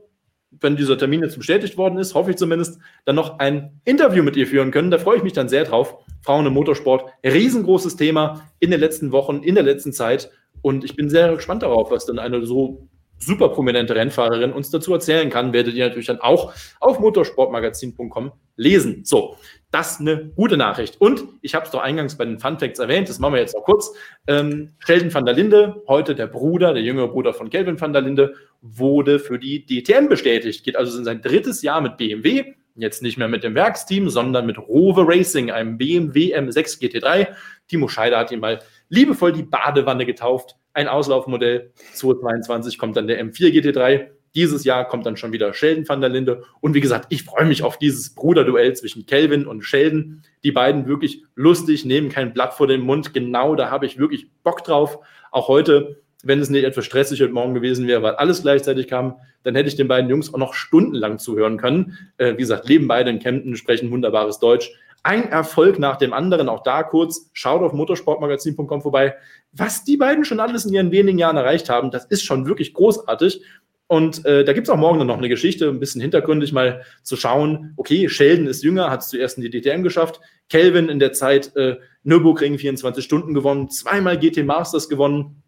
wenn 0.60 0.76
dieser 0.76 0.96
Termin 0.96 1.22
jetzt 1.22 1.36
bestätigt 1.36 1.76
worden 1.76 1.98
ist, 1.98 2.14
hoffe 2.14 2.30
ich 2.30 2.36
zumindest, 2.36 2.78
dann 3.04 3.16
noch 3.16 3.40
ein 3.40 3.80
Interview 3.84 4.22
mit 4.22 4.36
ihr 4.36 4.46
führen 4.46 4.70
können. 4.70 4.92
Da 4.92 4.98
freue 4.98 5.16
ich 5.16 5.24
mich 5.24 5.32
dann 5.32 5.48
sehr 5.48 5.64
drauf. 5.64 6.03
Frauen 6.24 6.46
im 6.46 6.54
Motorsport, 6.54 7.04
riesengroßes 7.24 7.96
Thema 7.96 8.48
in 8.58 8.70
den 8.70 8.80
letzten 8.80 9.12
Wochen, 9.12 9.42
in 9.42 9.54
der 9.54 9.64
letzten 9.64 9.92
Zeit. 9.92 10.30
Und 10.62 10.84
ich 10.84 10.96
bin 10.96 11.10
sehr 11.10 11.34
gespannt 11.34 11.62
darauf, 11.62 11.90
was 11.90 12.06
dann 12.06 12.18
eine 12.18 12.44
so 12.46 12.88
super 13.18 13.48
prominente 13.50 13.94
Rennfahrerin 13.94 14.52
uns 14.52 14.70
dazu 14.70 14.92
erzählen 14.92 15.30
kann, 15.30 15.52
werdet 15.52 15.74
ihr 15.74 15.86
natürlich 15.86 16.06
dann 16.06 16.20
auch 16.20 16.52
auf 16.80 16.98
motorsportmagazin.com 16.98 18.32
lesen. 18.56 19.04
So, 19.04 19.36
das 19.70 20.00
eine 20.00 20.30
gute 20.36 20.56
Nachricht. 20.56 21.00
Und 21.00 21.24
ich 21.42 21.54
habe 21.54 21.64
es 21.64 21.70
doch 21.70 21.80
eingangs 21.80 22.16
bei 22.16 22.24
den 22.24 22.38
Fun 22.38 22.58
Facts 22.58 22.78
erwähnt, 22.78 23.08
das 23.08 23.18
machen 23.18 23.34
wir 23.34 23.40
jetzt 23.40 23.56
noch 23.56 23.64
kurz. 23.64 23.92
Ähm, 24.26 24.74
Sheldon 24.78 25.12
van 25.12 25.24
der 25.24 25.34
Linde, 25.34 25.82
heute 25.88 26.14
der 26.14 26.26
Bruder, 26.26 26.74
der 26.74 26.82
jüngere 26.82 27.08
Bruder 27.08 27.34
von 27.34 27.50
Kelvin 27.50 27.80
van 27.80 27.92
der 27.92 28.02
Linde, 28.02 28.34
wurde 28.60 29.18
für 29.18 29.38
die 29.38 29.64
DTM 29.66 30.08
bestätigt. 30.08 30.64
Geht 30.64 30.76
also 30.76 30.96
in 30.98 31.04
sein 31.04 31.22
drittes 31.22 31.62
Jahr 31.62 31.80
mit 31.80 31.96
BMW. 31.96 32.54
Jetzt 32.76 33.02
nicht 33.02 33.18
mehr 33.18 33.28
mit 33.28 33.44
dem 33.44 33.54
Werksteam, 33.54 34.08
sondern 34.08 34.46
mit 34.46 34.58
Rover 34.58 35.06
Racing, 35.06 35.50
einem 35.50 35.78
BMW 35.78 36.36
M6 36.36 36.80
GT3. 36.80 37.28
Timo 37.68 37.88
Scheider 37.88 38.18
hat 38.18 38.32
ihn 38.32 38.40
mal 38.40 38.60
liebevoll 38.88 39.32
die 39.32 39.44
Badewanne 39.44 40.06
getauft 40.06 40.56
ein 40.74 40.88
Auslaufmodell. 40.88 41.72
2022 41.94 42.78
kommt 42.78 42.96
dann 42.96 43.06
der 43.06 43.24
M4 43.24 43.50
GT3. 43.50 44.08
Dieses 44.34 44.64
Jahr 44.64 44.88
kommt 44.88 45.06
dann 45.06 45.16
schon 45.16 45.32
wieder 45.32 45.54
Sheldon 45.54 45.88
van 45.88 46.00
der 46.00 46.10
Linde. 46.10 46.42
Und 46.60 46.74
wie 46.74 46.80
gesagt, 46.80 47.06
ich 47.10 47.22
freue 47.22 47.46
mich 47.46 47.62
auf 47.62 47.78
dieses 47.78 48.14
Bruderduell 48.14 48.74
zwischen 48.74 49.06
Kelvin 49.06 49.46
und 49.46 49.62
Sheldon. 49.62 50.22
Die 50.42 50.50
beiden 50.50 50.88
wirklich 50.88 51.22
lustig, 51.36 51.84
nehmen 51.84 52.08
kein 52.08 52.32
Blatt 52.34 52.54
vor 52.54 52.66
den 52.66 52.80
Mund. 52.80 53.14
Genau, 53.14 53.54
da 53.54 53.70
habe 53.70 53.86
ich 53.86 53.96
wirklich 53.96 54.28
Bock 54.42 54.64
drauf. 54.64 54.98
Auch 55.30 55.46
heute, 55.46 56.02
wenn 56.24 56.40
es 56.40 56.50
nicht 56.50 56.64
etwas 56.64 56.84
stressig 56.84 57.20
heute 57.20 57.32
Morgen 57.32 57.54
gewesen 57.54 57.86
wäre, 57.86 58.02
weil 58.02 58.14
alles 58.14 58.42
gleichzeitig 58.42 58.88
kam, 58.88 59.16
dann 59.42 59.54
hätte 59.54 59.68
ich 59.68 59.76
den 59.76 59.88
beiden 59.88 60.10
Jungs 60.10 60.32
auch 60.32 60.38
noch 60.38 60.54
stundenlang 60.54 61.18
zuhören 61.18 61.56
können. 61.58 61.98
Äh, 62.18 62.32
wie 62.32 62.38
gesagt, 62.38 62.68
leben 62.68 62.88
beide 62.88 63.10
in 63.10 63.18
Kempten, 63.18 63.56
sprechen 63.56 63.90
wunderbares 63.90 64.38
Deutsch 64.38 64.72
ein 65.04 65.30
Erfolg 65.30 65.78
nach 65.78 65.96
dem 65.96 66.12
anderen. 66.12 66.48
Auch 66.48 66.62
da 66.62 66.82
kurz, 66.82 67.30
schaut 67.34 67.62
auf 67.62 67.72
motorsportmagazin.com 67.72 68.82
vorbei. 68.82 69.14
Was 69.52 69.84
die 69.84 69.98
beiden 69.98 70.24
schon 70.24 70.40
alles 70.40 70.64
in 70.64 70.72
ihren 70.72 70.90
wenigen 70.90 71.18
Jahren 71.18 71.36
erreicht 71.36 71.68
haben, 71.68 71.90
das 71.90 72.06
ist 72.06 72.24
schon 72.24 72.46
wirklich 72.46 72.74
großartig. 72.74 73.42
Und 73.86 74.24
äh, 74.24 74.44
da 74.44 74.54
gibt 74.54 74.66
es 74.66 74.72
auch 74.72 74.78
morgen 74.78 75.06
noch 75.06 75.18
eine 75.18 75.28
Geschichte, 75.28 75.68
ein 75.68 75.78
bisschen 75.78 76.00
hintergründig 76.00 76.52
mal 76.52 76.82
zu 77.02 77.16
schauen. 77.16 77.74
Okay, 77.76 78.08
Sheldon 78.08 78.46
ist 78.46 78.64
jünger, 78.64 78.90
hat 78.90 79.02
es 79.02 79.08
zuerst 79.08 79.36
in 79.36 79.44
die 79.44 79.50
DTM 79.50 79.82
geschafft. 79.82 80.20
Kelvin 80.48 80.88
in 80.88 80.98
der 80.98 81.12
Zeit 81.12 81.54
äh, 81.54 81.76
Nürburgring 82.02 82.58
24 82.58 83.04
Stunden 83.04 83.34
gewonnen, 83.34 83.68
zweimal 83.68 84.18
GT 84.18 84.42
Masters 84.44 84.88
gewonnen. 84.88 85.42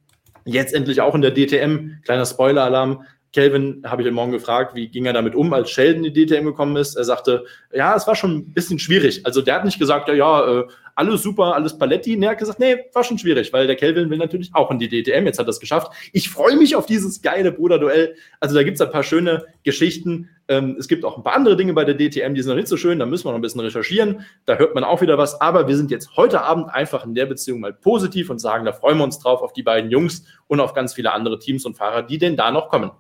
Jetzt 0.47 0.73
endlich 0.73 1.01
auch 1.01 1.15
in 1.15 1.23
der 1.23 1.33
DTM. 1.33 2.01
Kleiner 2.05 2.25
Spoiler-Alarm. 2.25 3.03
Kelvin 3.33 3.83
habe 3.85 4.01
ich 4.01 4.09
ihn 4.09 4.15
morgen 4.15 4.33
gefragt, 4.33 4.75
wie 4.75 4.89
ging 4.89 5.05
er 5.05 5.13
damit 5.13 5.35
um, 5.35 5.53
als 5.53 5.71
Sheldon 5.71 6.05
in 6.05 6.15
die 6.15 6.25
DTM 6.25 6.45
gekommen 6.47 6.77
ist. 6.77 6.95
Er 6.95 7.05
sagte, 7.05 7.45
ja, 7.71 7.95
es 7.95 8.07
war 8.07 8.17
schon 8.17 8.37
ein 8.37 8.53
bisschen 8.55 8.79
schwierig. 8.79 9.27
Also 9.27 9.43
der 9.43 9.57
hat 9.57 9.65
nicht 9.67 9.79
gesagt, 9.79 10.09
ja, 10.09 10.15
ja, 10.15 10.61
äh, 10.61 10.65
alles 10.95 11.21
super, 11.21 11.55
alles 11.55 11.77
Paletti. 11.77 12.17
Nee, 12.17 12.25
er 12.25 12.31
hat 12.31 12.39
gesagt, 12.39 12.59
nee, 12.59 12.77
war 12.95 13.05
schon 13.05 13.19
schwierig, 13.19 13.53
weil 13.53 13.67
der 13.67 13.77
Kelvin 13.77 14.09
will 14.09 14.17
natürlich 14.17 14.55
auch 14.55 14.71
in 14.71 14.79
die 14.79 14.89
DTM. 14.89 15.27
Jetzt 15.27 15.39
hat 15.39 15.47
er 15.47 15.51
es 15.51 15.61
geschafft. 15.61 15.93
Ich 16.15 16.31
freue 16.31 16.57
mich 16.57 16.77
auf 16.77 16.87
dieses 16.87 17.21
geile 17.21 17.53
Bruderduell. 17.53 18.15
Also 18.41 18.55
da 18.55 18.63
gibt 18.63 18.77
es 18.77 18.81
ein 18.81 18.91
paar 18.91 19.03
schöne 19.03 19.45
Geschichten. 19.65 20.31
Ähm, 20.49 20.77
es 20.79 20.87
gibt 20.87 21.05
auch 21.05 21.17
ein 21.17 21.25
paar 21.25 21.35
andere 21.35 21.57
Dinge 21.57 21.73
bei 21.73 21.85
der 21.85 21.97
DTM, 21.97 22.35
die 22.35 22.43
sind 22.43 22.51
noch 22.51 22.57
nicht 22.57 22.69
so 22.69 22.77
schön. 22.77 22.99
Da 22.99 23.07
müssen 23.07 23.25
wir 23.25 23.31
noch 23.31 23.39
ein 23.39 23.43
bisschen 23.43 23.61
recherchieren. 23.61 24.25
Da 24.45 24.57
hört 24.57 24.75
man 24.75 24.85
auch 24.85 25.01
wieder 25.01 25.19
was. 25.19 25.41
Aber 25.41 25.67
wir 25.67 25.77
sind 25.77 25.91
jetzt 25.91 26.17
heute 26.17 26.43
Abend 26.43 26.69
einfach 26.71 27.05
in 27.05 27.15
der 27.15 27.27
Beziehung 27.27 27.61
mal 27.61 27.73
positiv 27.73 28.31
und 28.31 28.39
sagen, 28.39 28.65
da 28.65 28.73
freuen 28.73 28.99
wir 28.99 29.05
uns 29.05 29.19
drauf 29.19 29.43
auf 29.43 29.53
die 29.53 29.63
beiden 29.63 29.91
Jungs 29.91 30.25
und 30.47 30.61
auf 30.61 30.75
ganz 30.75 30.95
viele 30.95 31.13
andere 31.13 31.39
Teams 31.39 31.65
und 31.65 31.77
Fahrer, 31.77 32.03
die 32.03 32.19
denn 32.19 32.37
da 32.37 32.51
noch 32.51 32.69
kommen. 32.69 32.91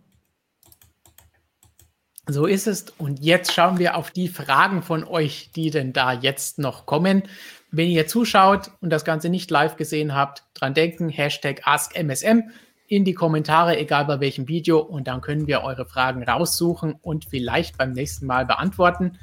So 2.28 2.47
ist 2.47 2.66
es. 2.66 2.86
Und 2.98 3.20
jetzt 3.20 3.52
schauen 3.52 3.78
wir 3.78 3.97
auf 3.97 4.10
die 4.10 4.27
Fragen 4.27 4.82
von 4.82 5.05
euch, 5.05 5.51
die 5.55 5.70
denn 5.70 5.93
da 5.93 6.12
jetzt 6.12 6.59
noch 6.59 6.85
kommen. 6.85 7.23
Wenn 7.70 7.89
ihr 7.89 8.09
zuschaut 8.09 8.70
und 8.81 8.90
das 8.90 9.05
Ganze 9.05 9.28
nicht 9.28 9.51
live 9.51 9.77
gesehen 9.77 10.14
habt, 10.14 10.43
dran 10.55 10.74
denken, 10.74 11.09
Hashtag 11.09 11.62
AskMSM 11.64 12.51
in 12.88 13.04
die 13.04 13.14
Kommentare, 13.14 13.78
egal 13.78 14.04
bei 14.04 14.20
welchem 14.20 14.48
Video. 14.48 14.78
Und 14.78 15.08
dann 15.08 15.20
können 15.20 15.46
wir 15.46 15.62
eure 15.62 15.86
Fragen 15.86 16.22
raussuchen 16.22 16.94
und 17.00 17.24
vielleicht 17.24 17.78
beim 17.78 17.92
nächsten 17.92 18.26
Mal 18.26 18.46
beantworten. 18.46 19.18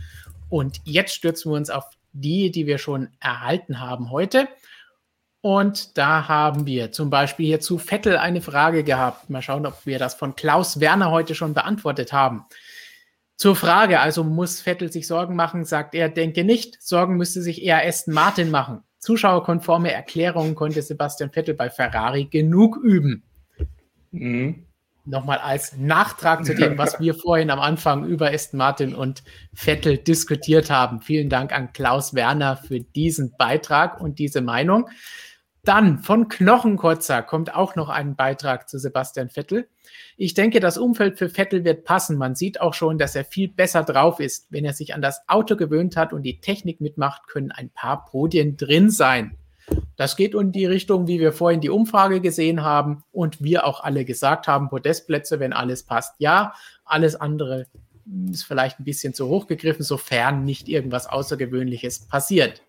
Und 0.50 0.82
jetzt 0.84 1.14
stürzen 1.16 1.52
wir 1.52 1.58
uns 1.58 1.70
auf 1.70 1.86
die, 2.14 2.52
die 2.52 2.68
wir 2.68 2.78
schon 2.78 3.10
erhalten 3.20 3.80
haben 3.80 4.12
heute. 4.12 4.48
Und 5.42 5.98
da 5.98 6.28
haben 6.30 6.66
wir 6.66 6.94
zum 6.94 7.10
Beispiel 7.10 7.48
hier 7.48 7.60
zu 7.60 7.78
Vettel 7.78 8.18
eine 8.18 8.42
Frage 8.42 8.84
gehabt. 8.84 9.30
Mal 9.30 9.42
schauen, 9.42 9.66
ob 9.66 9.86
wir 9.86 10.00
das 10.00 10.14
von 10.14 10.36
Klaus 10.36 10.80
Werner 10.80 11.12
heute 11.12 11.36
schon 11.36 11.54
beantwortet 11.54 12.14
haben. 12.14 12.46
Zur 13.36 13.56
Frage, 13.56 14.00
also 14.00 14.24
muss 14.24 14.62
Vettel 14.62 14.92
sich 14.92 15.06
Sorgen 15.06 15.36
machen, 15.36 15.66
sagt 15.66 15.96
er, 15.96 16.08
denke 16.08 16.46
nicht. 16.46 16.82
Sorgen 16.82 17.18
müsste 17.18 17.42
sich 17.42 17.62
eher 17.62 17.86
Aston 17.86 18.14
Martin 18.14 18.52
machen. 18.52 18.84
Zuschauerkonforme 19.00 19.92
Erklärungen 19.92 20.56
konnte 20.56 20.82
Sebastian 20.82 21.32
Vettel 21.32 21.56
bei 21.56 21.70
Ferrari 21.70 22.26
genug 22.26 22.78
üben. 22.78 23.24
Mhm. 24.14 24.68
Nochmal 25.06 25.40
als 25.40 25.76
Nachtrag 25.76 26.46
zu 26.46 26.56
dem, 26.56 26.78
was 26.78 27.02
wir 27.02 27.14
vorhin 27.14 27.50
am 27.50 27.60
Anfang 27.60 28.06
über 28.06 28.32
Aston 28.32 28.58
Martin 28.58 28.96
und 28.96 29.22
Vettel 29.54 29.98
diskutiert 29.98 30.70
haben. 30.70 31.02
Vielen 31.02 31.28
Dank 31.28 31.52
an 31.52 31.74
Klaus 31.74 32.14
Werner 32.14 32.56
für 32.56 32.80
diesen 32.80 33.36
Beitrag 33.38 34.00
und 34.00 34.18
diese 34.18 34.40
Meinung. 34.40 34.88
Dann 35.66 36.00
von 36.00 36.30
Knochenkotzer 36.30 37.22
kommt 37.22 37.54
auch 37.54 37.76
noch 37.76 37.90
ein 37.90 38.16
Beitrag 38.16 38.70
zu 38.70 38.78
Sebastian 38.78 39.30
Vettel. 39.30 39.70
Ich 40.18 40.34
denke, 40.34 40.60
das 40.60 40.78
Umfeld 40.78 41.18
für 41.18 41.30
Vettel 41.30 41.66
wird 41.66 41.84
passen. 41.86 42.18
Man 42.18 42.36
sieht 42.36 42.62
auch 42.62 42.74
schon, 42.74 42.98
dass 42.98 43.16
er 43.16 43.26
viel 43.26 43.50
besser 43.50 43.84
drauf 43.84 44.20
ist. 44.20 44.48
Wenn 44.52 44.66
er 44.66 44.74
sich 44.74 44.94
an 44.94 45.02
das 45.02 45.22
Auto 45.28 45.56
gewöhnt 45.56 45.98
hat 45.98 46.14
und 46.14 46.24
die 46.24 46.40
Technik 46.40 46.82
mitmacht, 46.82 47.28
können 47.28 47.52
ein 47.52 47.70
paar 47.70 48.06
Podien 48.06 48.58
drin 48.58 48.90
sein. 48.90 49.38
Das 49.96 50.16
geht 50.16 50.34
in 50.34 50.52
die 50.52 50.66
Richtung, 50.66 51.08
wie 51.08 51.20
wir 51.20 51.32
vorhin 51.32 51.62
die 51.62 51.70
Umfrage 51.70 52.20
gesehen 52.20 52.64
haben 52.64 53.04
und 53.12 53.42
wir 53.44 53.66
auch 53.66 53.84
alle 53.84 54.06
gesagt 54.06 54.48
haben, 54.48 54.70
Podestplätze, 54.70 55.40
wenn 55.40 55.54
alles 55.54 55.84
passt, 55.84 56.16
ja. 56.18 56.54
Alles 56.84 57.16
andere 57.16 57.68
ist 58.32 58.44
vielleicht 58.44 58.80
ein 58.80 58.84
bisschen 58.84 59.14
zu 59.14 59.28
hoch 59.28 59.48
gegriffen, 59.48 59.84
sofern 59.84 60.44
nicht 60.44 60.68
irgendwas 60.68 61.08
Außergewöhnliches 61.08 62.08
passiert. 62.08 62.62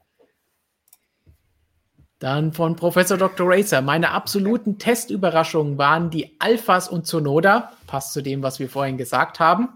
Dann 2.21 2.53
von 2.53 2.77
Professor 2.77 3.19
Dr. 3.19 3.47
Racer. 3.51 3.83
Meine 3.83 4.13
absoluten 4.13 4.79
Testüberraschungen 4.79 5.77
waren 5.77 6.11
die 6.11 6.37
Alphas 6.39 6.89
und 6.89 7.07
Sonoda. 7.07 7.73
Passt 7.87 8.13
zu 8.13 8.23
dem, 8.23 8.43
was 8.43 8.61
wir 8.61 8.69
vorhin 8.69 8.97
gesagt 8.97 9.41
haben. 9.41 9.69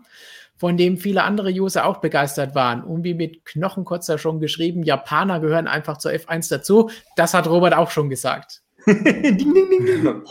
Von 0.59 0.77
dem 0.77 0.99
viele 0.99 1.23
andere 1.23 1.51
User 1.51 1.87
auch 1.87 1.99
begeistert 1.99 2.55
waren. 2.55 2.83
Und 2.83 3.05
wie 3.05 3.15
mit 3.15 3.45
Knochenkotzer 3.45 4.19
schon 4.19 4.41
geschrieben, 4.41 4.83
Japaner 4.83 5.41
gehören 5.41 5.69
einfach 5.69 5.99
zur 5.99 6.11
F1 6.11 6.51
dazu. 6.51 6.91
Das 7.17 7.33
hat 7.33 7.47
Robert 7.47 7.75
auch 7.75 7.91
schon 7.91 8.11
gesagt. 8.11 8.63
ding, 8.87 9.05
ding, 9.05 9.55
ding, 9.55 9.87
ding. 9.87 10.23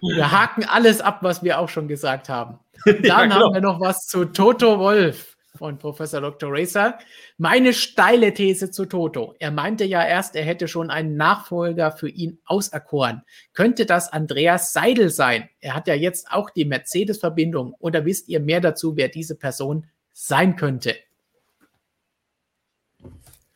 Wir 0.00 0.32
haken 0.32 0.64
alles 0.64 1.00
ab, 1.00 1.18
was 1.22 1.42
wir 1.42 1.58
auch 1.58 1.68
schon 1.68 1.88
gesagt 1.88 2.28
haben. 2.28 2.58
Dann 2.84 3.02
ja, 3.02 3.22
genau. 3.22 3.34
haben 3.36 3.54
wir 3.54 3.60
noch 3.60 3.80
was 3.80 4.06
zu 4.06 4.26
Toto 4.26 4.78
Wolf 4.78 5.33
von 5.56 5.78
Professor 5.78 6.20
Dr. 6.20 6.50
Racer. 6.52 6.98
Meine 7.38 7.72
steile 7.72 8.34
These 8.34 8.70
zu 8.70 8.86
Toto. 8.86 9.34
Er 9.38 9.50
meinte 9.50 9.84
ja 9.84 10.04
erst, 10.04 10.34
er 10.36 10.44
hätte 10.44 10.68
schon 10.68 10.90
einen 10.90 11.16
Nachfolger 11.16 11.92
für 11.92 12.08
ihn 12.08 12.38
auserkoren. 12.44 13.22
Könnte 13.52 13.86
das 13.86 14.12
Andreas 14.12 14.72
Seidel 14.72 15.10
sein? 15.10 15.48
Er 15.60 15.74
hat 15.74 15.86
ja 15.86 15.94
jetzt 15.94 16.30
auch 16.30 16.50
die 16.50 16.64
Mercedes-Verbindung. 16.64 17.74
Oder 17.78 18.04
wisst 18.04 18.28
ihr 18.28 18.40
mehr 18.40 18.60
dazu, 18.60 18.96
wer 18.96 19.08
diese 19.08 19.36
Person 19.36 19.86
sein 20.12 20.56
könnte? 20.56 20.96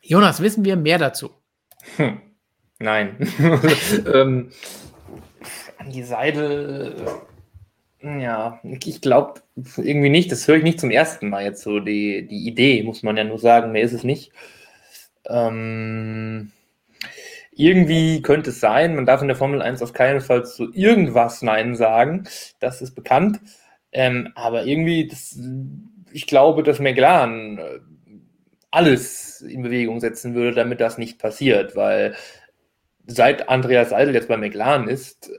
Jonas, 0.01 0.41
wissen 0.41 0.63
wir 0.65 0.75
mehr 0.75 0.97
dazu? 0.97 1.31
Hm. 1.97 2.21
Nein. 2.79 3.17
ähm, 4.13 4.51
Andi 5.77 6.03
Seidel 6.03 6.95
ja, 8.01 8.59
ich 8.63 9.01
glaube 9.01 9.41
irgendwie 9.77 10.09
nicht. 10.09 10.31
Das 10.31 10.47
höre 10.47 10.57
ich 10.57 10.63
nicht 10.63 10.79
zum 10.79 10.91
ersten 10.91 11.29
Mal 11.29 11.43
jetzt 11.43 11.63
so. 11.63 11.79
Die, 11.79 12.27
die 12.27 12.47
Idee, 12.47 12.83
muss 12.83 13.03
man 13.03 13.17
ja 13.17 13.23
nur 13.23 13.39
sagen, 13.39 13.71
mehr 13.71 13.83
ist 13.83 13.93
es 13.93 14.03
nicht. 14.03 14.31
Ähm, 15.27 16.51
irgendwie 17.51 18.21
könnte 18.21 18.51
es 18.51 18.61
sein, 18.61 18.95
man 18.95 19.05
darf 19.05 19.21
in 19.21 19.27
der 19.27 19.35
Formel 19.37 19.61
1 19.61 19.81
auf 19.81 19.93
keinen 19.93 20.21
Fall 20.21 20.45
zu 20.45 20.71
irgendwas 20.73 21.41
Nein 21.41 21.75
sagen. 21.75 22.27
Das 22.59 22.81
ist 22.81 22.95
bekannt. 22.95 23.41
Ähm, 23.91 24.31
aber 24.35 24.65
irgendwie, 24.65 25.07
das, 25.07 25.37
ich 26.11 26.27
glaube, 26.27 26.63
dass 26.63 26.79
McLaren 26.79 27.57
äh, 27.57 27.79
alles 28.71 29.41
in 29.41 29.63
Bewegung 29.63 29.99
setzen 29.99 30.35
würde, 30.35 30.55
damit 30.55 30.79
das 30.79 30.97
nicht 30.97 31.19
passiert, 31.19 31.75
weil 31.75 32.15
seit 33.07 33.49
Andreas 33.49 33.89
Seidel 33.89 34.13
jetzt 34.13 34.27
bei 34.27 34.37
McLaren 34.37 34.87
ist, 34.87 35.31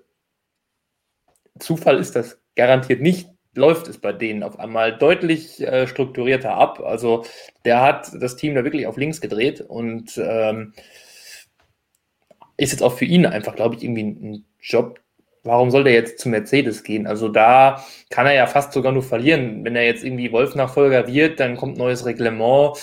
Zufall 1.58 1.98
ist 1.98 2.16
das 2.16 2.39
garantiert 2.56 3.00
nicht, 3.00 3.28
läuft 3.54 3.88
es 3.88 3.98
bei 3.98 4.12
denen 4.12 4.42
auf 4.42 4.58
einmal 4.58 4.96
deutlich 4.96 5.60
äh, 5.60 5.86
strukturierter 5.86 6.54
ab. 6.54 6.80
Also 6.80 7.24
der 7.64 7.80
hat 7.80 8.10
das 8.20 8.36
Team 8.36 8.54
da 8.54 8.64
wirklich 8.64 8.86
auf 8.86 8.96
links 8.96 9.20
gedreht 9.20 9.60
und 9.60 10.18
ähm, 10.22 10.72
ist 12.56 12.72
jetzt 12.72 12.82
auch 12.82 12.92
für 12.92 13.06
ihn 13.06 13.26
einfach, 13.26 13.56
glaube 13.56 13.74
ich, 13.74 13.82
irgendwie 13.82 14.04
ein 14.04 14.44
Job. 14.60 15.00
Warum 15.42 15.70
soll 15.70 15.84
der 15.84 15.94
jetzt 15.94 16.18
zu 16.18 16.28
Mercedes 16.28 16.84
gehen? 16.84 17.06
Also 17.06 17.28
da 17.28 17.82
kann 18.10 18.26
er 18.26 18.34
ja 18.34 18.46
fast 18.46 18.72
sogar 18.74 18.92
nur 18.92 19.02
verlieren. 19.02 19.64
Wenn 19.64 19.74
er 19.74 19.86
jetzt 19.86 20.04
irgendwie 20.04 20.30
Wolf-Nachfolger 20.32 21.06
wird, 21.06 21.40
dann 21.40 21.56
kommt 21.56 21.78
neues 21.78 22.04
Reglement, 22.04 22.76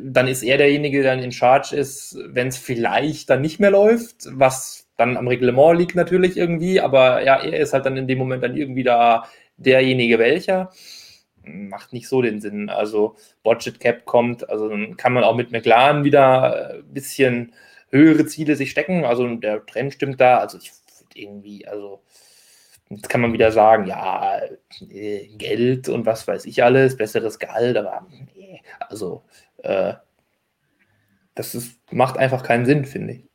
dann 0.00 0.28
ist 0.28 0.44
er 0.44 0.58
derjenige, 0.58 1.02
der 1.02 1.16
dann 1.16 1.24
in 1.24 1.32
Charge 1.32 1.74
ist, 1.74 2.16
wenn 2.28 2.48
es 2.48 2.56
vielleicht 2.56 3.28
dann 3.30 3.40
nicht 3.40 3.58
mehr 3.58 3.72
läuft, 3.72 4.28
was 4.30 4.87
dann 4.98 5.16
am 5.16 5.28
Reglement 5.28 5.78
liegt 5.78 5.94
natürlich 5.94 6.36
irgendwie, 6.36 6.80
aber 6.80 7.22
ja, 7.24 7.36
er 7.36 7.60
ist 7.60 7.72
halt 7.72 7.86
dann 7.86 7.96
in 7.96 8.08
dem 8.08 8.18
Moment 8.18 8.42
dann 8.42 8.56
irgendwie 8.56 8.82
da 8.82 9.24
derjenige 9.56 10.18
welcher. 10.18 10.72
Macht 11.44 11.92
nicht 11.92 12.08
so 12.08 12.20
den 12.20 12.40
Sinn. 12.40 12.68
Also 12.68 13.16
Budget 13.44 13.80
Cap 13.80 14.04
kommt, 14.04 14.50
also 14.50 14.68
dann 14.68 14.96
kann 14.96 15.12
man 15.12 15.24
auch 15.24 15.36
mit 15.36 15.52
McLaren 15.52 16.04
wieder 16.04 16.74
ein 16.74 16.92
bisschen 16.92 17.54
höhere 17.90 18.26
Ziele 18.26 18.56
sich 18.56 18.70
stecken. 18.72 19.04
Also 19.04 19.34
der 19.36 19.64
Trend 19.66 19.94
stimmt 19.94 20.20
da. 20.20 20.38
Also 20.38 20.58
ich 20.58 20.72
irgendwie, 21.14 21.66
also 21.66 22.02
Jetzt 22.90 23.10
kann 23.10 23.20
man 23.20 23.34
wieder 23.34 23.52
sagen, 23.52 23.86
ja, 23.86 24.40
äh, 24.90 25.26
Geld 25.36 25.90
und 25.90 26.06
was 26.06 26.26
weiß 26.26 26.46
ich 26.46 26.64
alles, 26.64 26.96
besseres 26.96 27.38
Gehalt, 27.38 27.76
aber 27.76 28.06
nee, 28.34 28.62
also 28.80 29.24
äh, 29.58 29.92
das 31.34 31.54
ist, 31.54 31.78
macht 31.92 32.16
einfach 32.16 32.42
keinen 32.42 32.64
Sinn, 32.64 32.86
finde 32.86 33.12
ich 33.12 33.27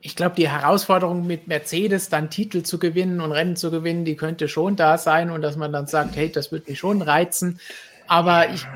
ich 0.00 0.14
glaube, 0.14 0.36
die 0.36 0.48
Herausforderung 0.48 1.26
mit 1.26 1.48
Mercedes 1.48 2.08
dann 2.08 2.30
Titel 2.30 2.62
zu 2.62 2.78
gewinnen 2.78 3.20
und 3.20 3.32
Rennen 3.32 3.56
zu 3.56 3.70
gewinnen, 3.70 4.04
die 4.04 4.16
könnte 4.16 4.48
schon 4.48 4.76
da 4.76 4.96
sein 4.96 5.30
und 5.30 5.42
dass 5.42 5.56
man 5.56 5.72
dann 5.72 5.86
sagt, 5.86 6.16
hey, 6.16 6.30
das 6.30 6.52
würde 6.52 6.70
mich 6.70 6.78
schon 6.78 7.02
reizen. 7.02 7.58
Aber 8.06 8.48
ich, 8.50 8.66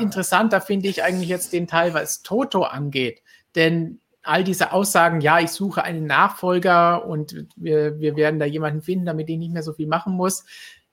interessanter 0.00 0.60
finde 0.60 0.88
ich 0.88 1.02
eigentlich 1.02 1.28
jetzt 1.28 1.52
den 1.52 1.66
Teil, 1.66 1.94
was 1.94 2.22
Toto 2.22 2.62
angeht. 2.64 3.22
Denn 3.54 4.00
all 4.22 4.44
diese 4.44 4.72
Aussagen, 4.72 5.20
ja, 5.20 5.40
ich 5.40 5.50
suche 5.50 5.82
einen 5.82 6.06
Nachfolger 6.06 7.06
und 7.06 7.46
wir, 7.56 7.98
wir 8.00 8.16
werden 8.16 8.38
da 8.38 8.46
jemanden 8.46 8.82
finden, 8.82 9.06
damit 9.06 9.28
ich 9.28 9.38
nicht 9.38 9.52
mehr 9.52 9.62
so 9.62 9.72
viel 9.72 9.88
machen 9.88 10.14
muss. 10.14 10.44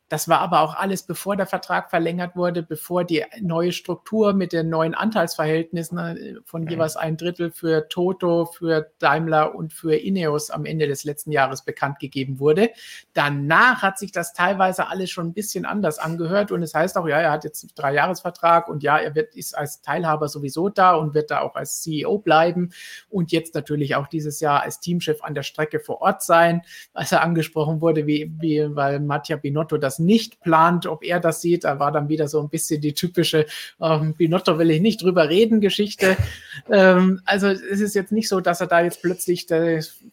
Das 0.09 0.27
war 0.27 0.39
aber 0.39 0.61
auch 0.61 0.75
alles, 0.75 1.03
bevor 1.03 1.35
der 1.35 1.45
Vertrag 1.45 1.91
verlängert 1.91 2.35
wurde, 2.35 2.63
bevor 2.63 3.03
die 3.03 3.23
neue 3.41 3.71
Struktur 3.71 4.33
mit 4.33 4.53
den 4.53 4.67
neuen 4.69 4.95
Anteilsverhältnissen 4.95 5.97
äh, 5.99 6.35
von 6.45 6.67
jeweils 6.67 6.97
ein 6.97 7.15
Drittel 7.15 7.51
für 7.51 7.87
Toto, 7.89 8.45
für 8.45 8.91
Daimler 8.97 9.53
und 9.53 9.71
für 9.71 9.95
Ineos 9.95 10.49
am 10.49 10.65
Ende 10.65 10.87
des 10.87 11.03
letzten 11.03 11.31
Jahres 11.31 11.63
bekannt 11.63 11.99
gegeben 11.99 12.39
wurde. 12.39 12.71
Danach 13.13 13.83
hat 13.83 13.99
sich 13.99 14.11
das 14.11 14.33
teilweise 14.33 14.87
alles 14.87 15.11
schon 15.11 15.27
ein 15.27 15.33
bisschen 15.33 15.65
anders 15.65 15.99
angehört 15.99 16.51
und 16.51 16.63
es 16.63 16.73
heißt 16.73 16.97
auch, 16.97 17.07
ja, 17.07 17.19
er 17.19 17.31
hat 17.31 17.43
jetzt 17.43 17.63
einen 17.63 17.71
Dreijahresvertrag 17.75 18.67
und 18.67 18.81
ja, 18.81 18.97
er 18.97 19.13
wird, 19.13 19.35
ist 19.35 19.55
als 19.55 19.81
Teilhaber 19.81 20.27
sowieso 20.27 20.69
da 20.69 20.95
und 20.95 21.13
wird 21.13 21.29
da 21.29 21.41
auch 21.41 21.55
als 21.55 21.81
CEO 21.83 22.17
bleiben 22.17 22.71
und 23.09 23.31
jetzt 23.31 23.53
natürlich 23.53 23.95
auch 23.95 24.07
dieses 24.07 24.39
Jahr 24.39 24.63
als 24.63 24.79
Teamchef 24.79 25.21
an 25.21 25.35
der 25.35 25.43
Strecke 25.43 25.79
vor 25.79 26.01
Ort 26.01 26.23
sein, 26.23 26.63
als 26.93 27.11
er 27.11 27.21
angesprochen 27.21 27.79
wurde, 27.79 28.07
wie, 28.07 28.31
wie 28.39 28.75
weil 28.75 28.99
Mattia 28.99 29.37
Binotto 29.37 29.77
das 29.77 29.98
nicht 29.99 30.41
plant, 30.41 30.85
ob 30.85 31.03
er 31.03 31.19
das 31.19 31.41
sieht. 31.41 31.63
Da 31.63 31.79
war 31.79 31.91
dann 31.91 32.09
wieder 32.09 32.27
so 32.27 32.41
ein 32.41 32.49
bisschen 32.49 32.81
die 32.81 32.93
typische 32.93 33.45
ähm, 33.81 34.13
Binotto 34.13 34.57
will 34.57 34.71
ich 34.71 34.81
nicht 34.81 35.01
drüber 35.01 35.29
reden 35.29 35.61
Geschichte. 35.61 36.17
Ähm, 36.71 37.21
also 37.25 37.47
es 37.47 37.79
ist 37.79 37.95
jetzt 37.95 38.11
nicht 38.11 38.27
so, 38.27 38.41
dass 38.41 38.61
er 38.61 38.67
da 38.67 38.81
jetzt 38.81 39.01
plötzlich 39.01 39.47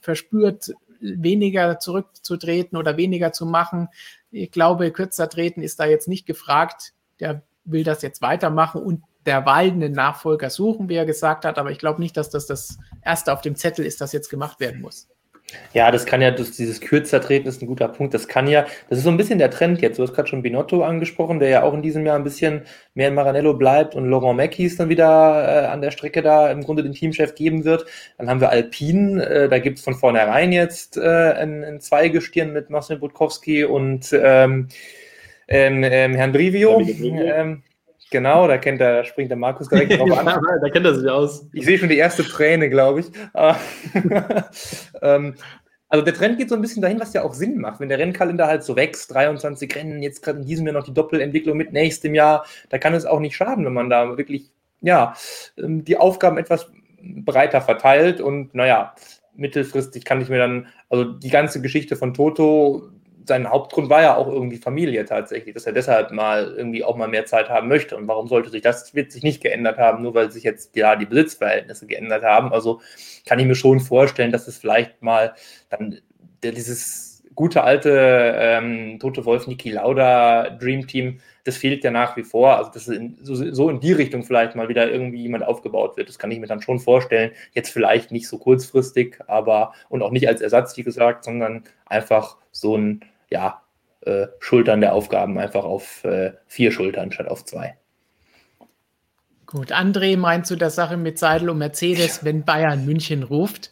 verspürt, 0.00 0.72
weniger 1.00 1.78
zurückzutreten 1.78 2.78
oder 2.78 2.96
weniger 2.96 3.32
zu 3.32 3.46
machen. 3.46 3.88
Ich 4.30 4.50
glaube, 4.52 4.90
kürzer 4.90 5.28
treten 5.28 5.60
ist 5.62 5.80
da 5.80 5.86
jetzt 5.86 6.08
nicht 6.08 6.24
gefragt. 6.24 6.92
Der 7.20 7.42
will 7.64 7.84
das 7.84 8.02
jetzt 8.02 8.22
weitermachen 8.22 8.80
und 8.80 9.02
derweil 9.26 9.70
einen 9.70 9.92
Nachfolger 9.92 10.50
suchen, 10.50 10.88
wie 10.88 10.94
er 10.94 11.04
gesagt 11.04 11.44
hat. 11.44 11.58
Aber 11.58 11.70
ich 11.70 11.78
glaube 11.78 12.00
nicht, 12.00 12.16
dass 12.16 12.30
das 12.30 12.46
das 12.46 12.78
erste 13.02 13.32
auf 13.32 13.40
dem 13.40 13.56
Zettel 13.56 13.84
ist, 13.84 14.00
das 14.00 14.12
jetzt 14.12 14.30
gemacht 14.30 14.60
werden 14.60 14.80
muss. 14.80 15.08
Ja, 15.72 15.90
das 15.92 16.06
kann 16.06 16.22
ja, 16.22 16.32
das, 16.32 16.52
dieses 16.52 16.80
kürzer 16.80 17.20
treten 17.20 17.46
ist 17.46 17.62
ein 17.62 17.66
guter 17.66 17.86
Punkt. 17.88 18.14
Das 18.14 18.26
kann 18.26 18.48
ja, 18.48 18.66
das 18.88 18.98
ist 18.98 19.04
so 19.04 19.10
ein 19.10 19.16
bisschen 19.16 19.38
der 19.38 19.50
Trend 19.50 19.80
jetzt. 19.80 19.98
Du 19.98 20.02
hast 20.02 20.12
gerade 20.12 20.28
schon 20.28 20.42
Binotto 20.42 20.82
angesprochen, 20.82 21.38
der 21.38 21.48
ja 21.48 21.62
auch 21.62 21.72
in 21.72 21.82
diesem 21.82 22.04
Jahr 22.04 22.16
ein 22.16 22.24
bisschen 22.24 22.62
mehr 22.94 23.08
in 23.08 23.14
Maranello 23.14 23.54
bleibt 23.54 23.94
und 23.94 24.10
Laurent 24.10 24.36
Mackies 24.36 24.76
dann 24.76 24.88
wieder 24.88 25.06
äh, 25.06 25.66
an 25.66 25.82
der 25.82 25.92
Strecke 25.92 26.22
da 26.22 26.50
im 26.50 26.64
Grunde 26.64 26.82
den 26.82 26.92
Teamchef 26.92 27.34
geben 27.34 27.64
wird. 27.64 27.86
Dann 28.18 28.28
haben 28.28 28.40
wir 28.40 28.50
Alpine, 28.50 29.24
äh, 29.24 29.48
da 29.48 29.58
gibt's 29.60 29.82
von 29.82 29.94
vornherein 29.94 30.50
jetzt 30.50 30.96
äh, 30.96 31.00
ein, 31.00 31.62
ein 31.62 31.80
Zweigestirn 31.80 32.52
mit 32.52 32.70
Marcel 32.70 32.98
Budkowski 32.98 33.64
und 33.64 34.12
ähm, 34.12 34.68
ähm, 35.48 35.84
ähm, 35.84 36.14
Herrn 36.14 36.32
Brivio. 36.32 36.80
Ähm, 36.80 37.62
Genau, 38.10 38.46
da 38.46 38.58
kennt 38.58 38.80
der, 38.80 39.04
springt 39.04 39.30
der 39.30 39.36
Markus 39.36 39.68
direkt 39.68 39.98
drauf 39.98 40.18
an. 40.18 40.26
da 40.26 40.68
kennt 40.70 40.86
er 40.86 40.94
sich 40.94 41.08
aus. 41.08 41.48
Ich 41.52 41.64
sehe 41.64 41.78
schon 41.78 41.88
die 41.88 41.96
erste 41.96 42.22
Träne, 42.22 42.70
glaube 42.70 43.00
ich. 43.00 43.06
ähm, 45.02 45.34
also 45.88 46.04
der 46.04 46.14
Trend 46.14 46.38
geht 46.38 46.48
so 46.48 46.54
ein 46.54 46.60
bisschen 46.60 46.82
dahin, 46.82 47.00
was 47.00 47.12
ja 47.12 47.22
auch 47.22 47.34
Sinn 47.34 47.58
macht. 47.58 47.80
Wenn 47.80 47.88
der 47.88 47.98
Rennkalender 47.98 48.46
halt 48.46 48.64
so 48.64 48.76
wächst, 48.76 49.12
23 49.14 49.74
Rennen, 49.74 50.02
jetzt 50.02 50.22
gerade 50.22 50.40
in 50.40 50.46
diesem 50.46 50.66
Jahr 50.66 50.74
noch 50.74 50.84
die 50.84 50.94
Doppelentwicklung 50.94 51.56
mit 51.56 51.72
nächstem 51.72 52.14
Jahr, 52.14 52.44
da 52.70 52.78
kann 52.78 52.94
es 52.94 53.06
auch 53.06 53.20
nicht 53.20 53.36
schaden, 53.36 53.64
wenn 53.64 53.72
man 53.74 53.90
da 53.90 54.16
wirklich, 54.16 54.50
ja, 54.80 55.14
ähm, 55.58 55.84
die 55.84 55.96
Aufgaben 55.96 56.38
etwas 56.38 56.70
breiter 57.00 57.60
verteilt 57.60 58.20
und 58.20 58.54
naja, 58.54 58.94
mittelfristig 59.36 60.04
kann 60.04 60.20
ich 60.20 60.28
mir 60.28 60.38
dann, 60.38 60.68
also 60.88 61.04
die 61.04 61.30
ganze 61.30 61.60
Geschichte 61.60 61.94
von 61.94 62.14
Toto 62.14 62.88
sein 63.26 63.50
Hauptgrund 63.50 63.90
war 63.90 64.02
ja 64.02 64.14
auch 64.16 64.28
irgendwie 64.28 64.56
Familie 64.56 65.04
tatsächlich, 65.04 65.54
dass 65.54 65.66
er 65.66 65.72
deshalb 65.72 66.12
mal 66.12 66.54
irgendwie 66.56 66.84
auch 66.84 66.96
mal 66.96 67.08
mehr 67.08 67.26
Zeit 67.26 67.48
haben 67.48 67.68
möchte. 67.68 67.96
Und 67.96 68.08
warum 68.08 68.28
sollte 68.28 68.50
sich 68.50 68.62
das, 68.62 68.94
wird 68.94 69.12
sich 69.12 69.22
nicht 69.22 69.42
geändert 69.42 69.78
haben, 69.78 70.02
nur 70.02 70.14
weil 70.14 70.30
sich 70.30 70.44
jetzt 70.44 70.76
ja 70.76 70.96
die 70.96 71.06
Besitzverhältnisse 71.06 71.86
geändert 71.86 72.22
haben. 72.22 72.52
Also 72.52 72.80
kann 73.26 73.38
ich 73.38 73.46
mir 73.46 73.54
schon 73.54 73.80
vorstellen, 73.80 74.32
dass 74.32 74.46
es 74.48 74.58
vielleicht 74.58 75.02
mal 75.02 75.34
dann 75.70 75.98
dieses 76.42 77.16
gute 77.34 77.62
alte 77.62 78.34
ähm, 78.36 78.98
Tote 78.98 79.24
Wolf 79.24 79.46
Niki 79.46 79.70
Lauda 79.70 80.50
Dream 80.50 80.86
Team, 80.86 81.20
das 81.44 81.56
fehlt 81.56 81.84
ja 81.84 81.90
nach 81.90 82.16
wie 82.16 82.24
vor. 82.24 82.56
Also, 82.56 82.70
dass 82.72 82.88
in, 82.88 83.18
so, 83.22 83.34
so, 83.34 83.70
in 83.70 83.78
die 83.78 83.92
Richtung 83.92 84.24
vielleicht 84.24 84.56
mal 84.56 84.68
wieder 84.68 84.90
irgendwie 84.90 85.22
jemand 85.22 85.44
aufgebaut 85.44 85.96
wird. 85.96 86.08
Das 86.08 86.18
kann 86.18 86.30
ich 86.30 86.40
mir 86.40 86.46
dann 86.46 86.62
schon 86.62 86.80
vorstellen. 86.80 87.30
Jetzt 87.52 87.70
vielleicht 87.70 88.10
nicht 88.10 88.26
so 88.26 88.38
kurzfristig, 88.38 89.18
aber 89.28 89.74
und 89.88 90.02
auch 90.02 90.10
nicht 90.10 90.26
als 90.26 90.40
Ersatz, 90.40 90.76
wie 90.76 90.82
gesagt, 90.82 91.24
sondern 91.24 91.64
einfach 91.84 92.38
so 92.50 92.76
ein 92.76 93.04
ja, 93.30 93.62
äh, 94.02 94.26
Schultern 94.38 94.80
der 94.80 94.94
Aufgaben 94.94 95.38
einfach 95.38 95.64
auf 95.64 96.04
äh, 96.04 96.32
vier 96.46 96.70
Schultern 96.70 97.12
statt 97.12 97.28
auf 97.28 97.44
zwei. 97.44 97.76
Gut, 99.46 99.72
André 99.72 100.16
meint 100.16 100.46
zu 100.46 100.56
der 100.56 100.70
Sache 100.70 100.96
mit 100.96 101.18
Seidel 101.18 101.50
und 101.50 101.58
Mercedes, 101.58 102.24
wenn 102.24 102.44
Bayern 102.44 102.84
München 102.84 103.22
ruft. 103.22 103.70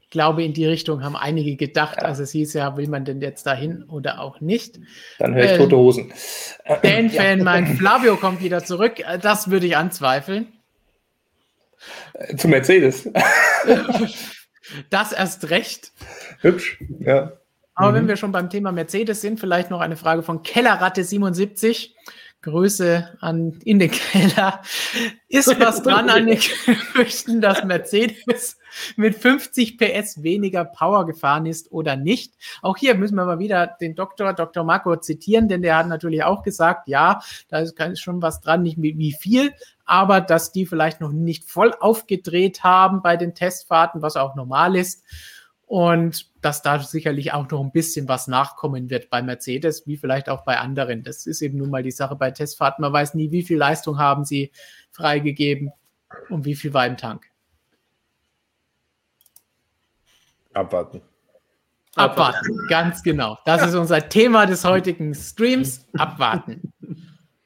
Ich 0.00 0.10
glaube, 0.10 0.42
in 0.42 0.52
die 0.52 0.66
Richtung 0.66 1.02
haben 1.02 1.16
einige 1.16 1.56
gedacht. 1.56 1.98
Ja. 2.00 2.08
Also 2.08 2.22
es 2.22 2.32
hieß 2.32 2.54
ja, 2.54 2.76
will 2.76 2.88
man 2.88 3.04
denn 3.04 3.20
jetzt 3.20 3.46
dahin 3.46 3.82
oder 3.84 4.20
auch 4.20 4.40
nicht? 4.40 4.78
Dann 5.18 5.34
höre 5.34 5.44
ich 5.44 5.50
äh, 5.52 5.58
tote 5.58 5.76
Hosen. 5.76 6.12
Dan-Fan 6.66 7.10
ja. 7.38 7.44
meint, 7.44 7.78
Flavio 7.78 8.16
kommt 8.16 8.42
wieder 8.42 8.64
zurück. 8.64 9.02
Das 9.20 9.50
würde 9.50 9.66
ich 9.66 9.76
anzweifeln. 9.76 10.48
Äh, 12.14 12.36
zu 12.36 12.48
Mercedes. 12.48 13.08
das 14.90 15.12
erst 15.12 15.50
recht. 15.50 15.92
Hübsch, 16.40 16.78
ja. 17.00 17.32
Aber 17.74 17.90
mhm. 17.90 17.94
wenn 17.94 18.08
wir 18.08 18.16
schon 18.16 18.32
beim 18.32 18.50
Thema 18.50 18.72
Mercedes 18.72 19.20
sind, 19.20 19.40
vielleicht 19.40 19.70
noch 19.70 19.80
eine 19.80 19.96
Frage 19.96 20.22
von 20.22 20.42
Kellerratte77. 20.42 21.90
Grüße 22.42 23.18
an 23.20 23.60
in 23.64 23.78
den 23.78 23.90
Keller. 23.90 24.60
Ist 25.28 25.58
was 25.60 25.82
dran 25.82 26.10
an 26.10 26.26
den 26.26 26.40
Gerüchten, 26.94 27.40
dass 27.40 27.64
Mercedes 27.64 28.58
mit 28.96 29.14
50 29.14 29.78
PS 29.78 30.22
weniger 30.22 30.64
Power 30.64 31.06
gefahren 31.06 31.46
ist 31.46 31.70
oder 31.70 31.96
nicht? 31.96 32.34
Auch 32.60 32.76
hier 32.76 32.96
müssen 32.96 33.14
wir 33.14 33.24
mal 33.24 33.38
wieder 33.38 33.68
den 33.80 33.94
Doktor, 33.94 34.34
Dr. 34.34 34.64
Marco 34.64 34.96
zitieren, 34.96 35.48
denn 35.48 35.62
der 35.62 35.76
hat 35.76 35.86
natürlich 35.86 36.24
auch 36.24 36.42
gesagt, 36.42 36.88
ja, 36.88 37.20
da 37.48 37.60
ist 37.60 38.00
schon 38.00 38.20
was 38.20 38.40
dran, 38.40 38.62
nicht 38.62 38.76
wie 38.76 39.12
viel, 39.12 39.52
aber 39.84 40.20
dass 40.20 40.50
die 40.50 40.66
vielleicht 40.66 41.00
noch 41.00 41.12
nicht 41.12 41.48
voll 41.48 41.72
aufgedreht 41.78 42.64
haben 42.64 43.02
bei 43.02 43.16
den 43.16 43.34
Testfahrten, 43.34 44.02
was 44.02 44.16
auch 44.16 44.34
normal 44.34 44.74
ist 44.74 45.04
und 45.72 46.26
dass 46.42 46.60
da 46.60 46.78
sicherlich 46.80 47.32
auch 47.32 47.50
noch 47.50 47.62
ein 47.62 47.72
bisschen 47.72 48.06
was 48.06 48.28
nachkommen 48.28 48.90
wird 48.90 49.08
bei 49.08 49.22
Mercedes, 49.22 49.86
wie 49.86 49.96
vielleicht 49.96 50.28
auch 50.28 50.44
bei 50.44 50.58
anderen. 50.58 51.02
Das 51.02 51.26
ist 51.26 51.40
eben 51.40 51.56
nun 51.56 51.70
mal 51.70 51.82
die 51.82 51.90
Sache 51.90 52.14
bei 52.14 52.30
Testfahrten. 52.30 52.82
Man 52.82 52.92
weiß 52.92 53.14
nie, 53.14 53.30
wie 53.30 53.42
viel 53.42 53.56
Leistung 53.56 53.98
haben 53.98 54.26
sie 54.26 54.52
freigegeben 54.90 55.72
und 56.28 56.44
wie 56.44 56.56
viel 56.56 56.74
war 56.74 56.86
im 56.86 56.98
Tank. 56.98 57.24
Abwarten. 60.52 61.00
Abwarten, 61.94 62.66
ganz 62.68 63.02
genau. 63.02 63.38
Das 63.46 63.66
ist 63.66 63.74
unser 63.74 64.06
Thema 64.10 64.44
des 64.44 64.66
heutigen 64.66 65.14
Streams. 65.14 65.88
Abwarten. 65.96 66.74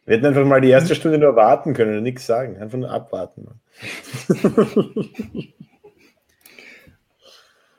Wir 0.04 0.16
hätten 0.16 0.26
einfach 0.26 0.44
mal 0.44 0.60
die 0.60 0.70
erste 0.70 0.96
Stunde 0.96 1.18
nur 1.18 1.36
warten 1.36 1.74
können 1.74 1.98
und 1.98 2.02
nichts 2.02 2.26
sagen. 2.26 2.56
Einfach 2.58 2.78
nur 2.78 2.90
abwarten. 2.90 3.60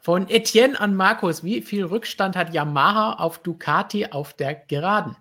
Von 0.07 0.29
Etienne 0.29 0.79
an 0.79 0.95
Markus, 0.95 1.43
wie 1.43 1.61
viel 1.61 1.83
Rückstand 1.83 2.37
hat 2.37 2.53
Yamaha 2.53 3.15
auf 3.21 3.39
Ducati 3.39 4.05
auf 4.05 4.31
der 4.31 4.55
Geraden? 4.55 5.17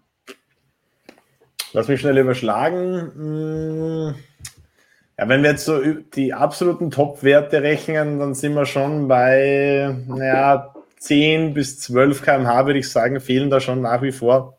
Lass 1.73 1.89
mich 1.89 1.99
schnell 1.99 2.17
überschlagen. 2.19 3.11
Hm. 3.17 4.15
Ja, 5.19 5.29
wenn 5.29 5.43
wir 5.43 5.51
jetzt 5.51 5.65
so 5.65 5.83
die 5.83 6.33
absoluten 6.33 6.93
Top-Werte 6.93 7.65
rechnen, 7.65 8.21
dann 8.21 8.35
sind 8.37 8.55
wir 8.55 8.65
schon 8.65 9.09
bei 9.09 9.93
naja, 10.07 10.73
10 11.01 11.53
bis 11.53 11.81
12 11.81 12.23
km/h, 12.23 12.67
würde 12.67 12.79
ich 12.79 12.89
sagen, 12.89 13.19
fehlen 13.19 13.51
da 13.51 13.59
schon 13.59 13.81
nach 13.81 14.03
wie 14.03 14.13
vor. 14.13 14.57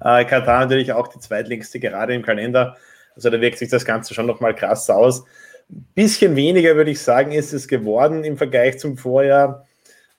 Äh, 0.00 0.24
Katar 0.24 0.60
natürlich 0.60 0.94
auch 0.94 1.08
die 1.08 1.20
zweitlängste 1.20 1.80
Gerade 1.80 2.14
im 2.14 2.22
Kalender. 2.22 2.78
Also 3.14 3.28
da 3.28 3.38
wirkt 3.42 3.58
sich 3.58 3.68
das 3.68 3.84
Ganze 3.84 4.14
schon 4.14 4.24
nochmal 4.24 4.54
krass 4.54 4.88
aus 4.88 5.26
bisschen 5.68 6.36
weniger, 6.36 6.76
würde 6.76 6.90
ich 6.90 7.00
sagen, 7.00 7.32
ist 7.32 7.52
es 7.52 7.68
geworden 7.68 8.24
im 8.24 8.36
Vergleich 8.36 8.78
zum 8.78 8.96
Vorjahr. 8.96 9.66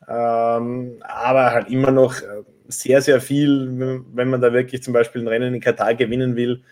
Ähm, 0.08 0.98
aber 1.02 1.52
halt 1.52 1.70
immer 1.70 1.92
noch 1.92 2.22
äh, 2.22 2.44
sehr, 2.68 3.02
sehr 3.02 3.22
viel, 3.22 4.04
wenn 4.14 4.30
man 4.30 4.42
da 4.42 4.54
wirklich 4.54 4.84
zum 4.84 4.94
Beispiel 4.94 5.22
ein 5.22 5.28
Rennen 5.28 5.54
in 5.54 5.62
Katar 5.62 5.96
gewinnen 5.96 6.36
will, 6.36 6.64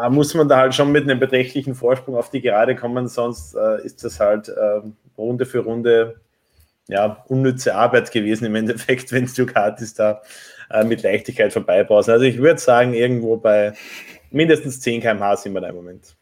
äh, 0.00 0.08
muss 0.08 0.34
man 0.34 0.48
da 0.48 0.56
halt 0.56 0.74
schon 0.74 0.92
mit 0.92 1.04
einem 1.04 1.20
beträchtlichen 1.20 1.74
Vorsprung 1.74 2.16
auf 2.16 2.30
die 2.30 2.40
Gerade 2.40 2.74
kommen, 2.74 3.08
sonst 3.08 3.54
äh, 3.54 3.84
ist 3.84 4.04
das 4.04 4.20
halt 4.20 4.48
äh, 4.48 4.80
Runde 5.16 5.46
für 5.46 5.60
Runde 5.60 6.20
ja, 6.88 7.24
unnütze 7.28 7.74
Arbeit 7.74 8.12
gewesen 8.12 8.46
im 8.46 8.54
Endeffekt, 8.54 9.12
wenn 9.12 9.26
Ducatis 9.26 9.94
da 9.94 10.22
äh, 10.70 10.84
mit 10.84 11.02
Leichtigkeit 11.02 11.52
vorbeibrausen. 11.52 12.12
Also 12.12 12.24
ich 12.24 12.38
würde 12.38 12.60
sagen, 12.60 12.94
irgendwo 12.94 13.36
bei 13.36 13.72
mindestens 14.30 14.80
10 14.80 15.02
km/h 15.02 15.36
sind 15.36 15.54
wir 15.54 15.60
da 15.60 15.68
im 15.68 15.76
Moment 15.76 16.16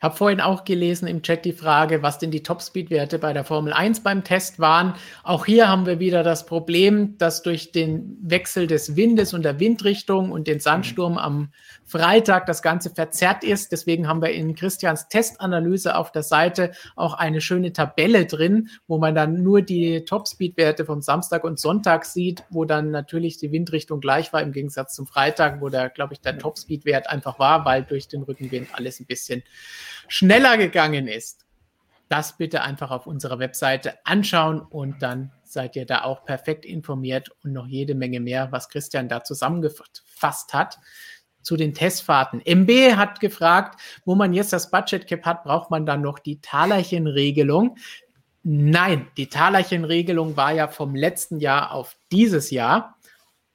habe 0.00 0.16
vorhin 0.16 0.40
auch 0.40 0.64
gelesen 0.64 1.06
im 1.06 1.22
Chat 1.22 1.44
die 1.44 1.52
Frage, 1.52 2.02
was 2.02 2.18
denn 2.18 2.30
die 2.30 2.42
Topspeed-Werte 2.42 3.18
bei 3.18 3.32
der 3.32 3.44
Formel 3.44 3.72
1 3.72 4.00
beim 4.00 4.24
Test 4.24 4.58
waren. 4.58 4.94
Auch 5.22 5.46
hier 5.46 5.68
haben 5.68 5.86
wir 5.86 6.00
wieder 6.00 6.22
das 6.22 6.46
Problem, 6.46 7.18
dass 7.18 7.42
durch 7.42 7.72
den 7.72 8.16
Wechsel 8.22 8.66
des 8.66 8.96
Windes 8.96 9.34
und 9.34 9.42
der 9.42 9.60
Windrichtung 9.60 10.32
und 10.32 10.46
den 10.46 10.60
Sandsturm 10.60 11.18
am 11.18 11.50
Freitag 11.90 12.46
das 12.46 12.62
Ganze 12.62 12.90
verzerrt 12.90 13.42
ist. 13.42 13.72
Deswegen 13.72 14.06
haben 14.06 14.22
wir 14.22 14.30
in 14.30 14.54
Christians 14.54 15.08
Testanalyse 15.08 15.96
auf 15.96 16.12
der 16.12 16.22
Seite 16.22 16.70
auch 16.94 17.14
eine 17.14 17.40
schöne 17.40 17.72
Tabelle 17.72 18.26
drin, 18.26 18.70
wo 18.86 18.98
man 18.98 19.16
dann 19.16 19.42
nur 19.42 19.60
die 19.60 20.04
Topspeed-Werte 20.04 20.84
vom 20.84 21.02
Samstag 21.02 21.42
und 21.42 21.58
Sonntag 21.58 22.04
sieht, 22.04 22.44
wo 22.48 22.64
dann 22.64 22.92
natürlich 22.92 23.38
die 23.38 23.50
Windrichtung 23.50 24.00
gleich 24.00 24.32
war 24.32 24.40
im 24.40 24.52
Gegensatz 24.52 24.94
zum 24.94 25.08
Freitag, 25.08 25.60
wo 25.60 25.68
da, 25.68 25.88
glaube 25.88 26.14
ich, 26.14 26.20
der 26.20 26.38
Topspeed-Wert 26.38 27.10
einfach 27.10 27.40
war, 27.40 27.64
weil 27.64 27.82
durch 27.82 28.06
den 28.06 28.22
Rückenwind 28.22 28.68
alles 28.72 29.00
ein 29.00 29.06
bisschen 29.06 29.42
schneller 30.06 30.58
gegangen 30.58 31.08
ist. 31.08 31.44
Das 32.08 32.36
bitte 32.36 32.62
einfach 32.62 32.90
auf 32.90 33.06
unserer 33.06 33.38
Webseite 33.40 33.94
anschauen 34.04 34.60
und 34.60 35.02
dann 35.02 35.32
seid 35.44 35.74
ihr 35.74 35.86
da 35.86 36.02
auch 36.02 36.24
perfekt 36.24 36.64
informiert 36.64 37.30
und 37.42 37.52
noch 37.52 37.66
jede 37.66 37.96
Menge 37.96 38.20
mehr, 38.20 38.52
was 38.52 38.68
Christian 38.68 39.08
da 39.08 39.24
zusammengefasst 39.24 40.52
hat 40.52 40.78
zu 41.42 41.56
den 41.56 41.74
Testfahrten. 41.74 42.40
MB 42.44 42.96
hat 42.96 43.20
gefragt, 43.20 43.80
wo 44.04 44.14
man 44.14 44.32
jetzt 44.32 44.52
das 44.52 44.70
Budget 44.70 45.06
Cap 45.06 45.24
hat, 45.24 45.44
braucht 45.44 45.70
man 45.70 45.86
dann 45.86 46.02
noch 46.02 46.18
die 46.18 46.40
Talerchenregelung? 46.40 47.76
Nein, 48.42 49.08
die 49.16 49.28
Talerchenregelung 49.28 50.36
war 50.36 50.52
ja 50.52 50.68
vom 50.68 50.94
letzten 50.94 51.40
Jahr 51.40 51.72
auf 51.72 51.96
dieses 52.10 52.50
Jahr. 52.50 52.96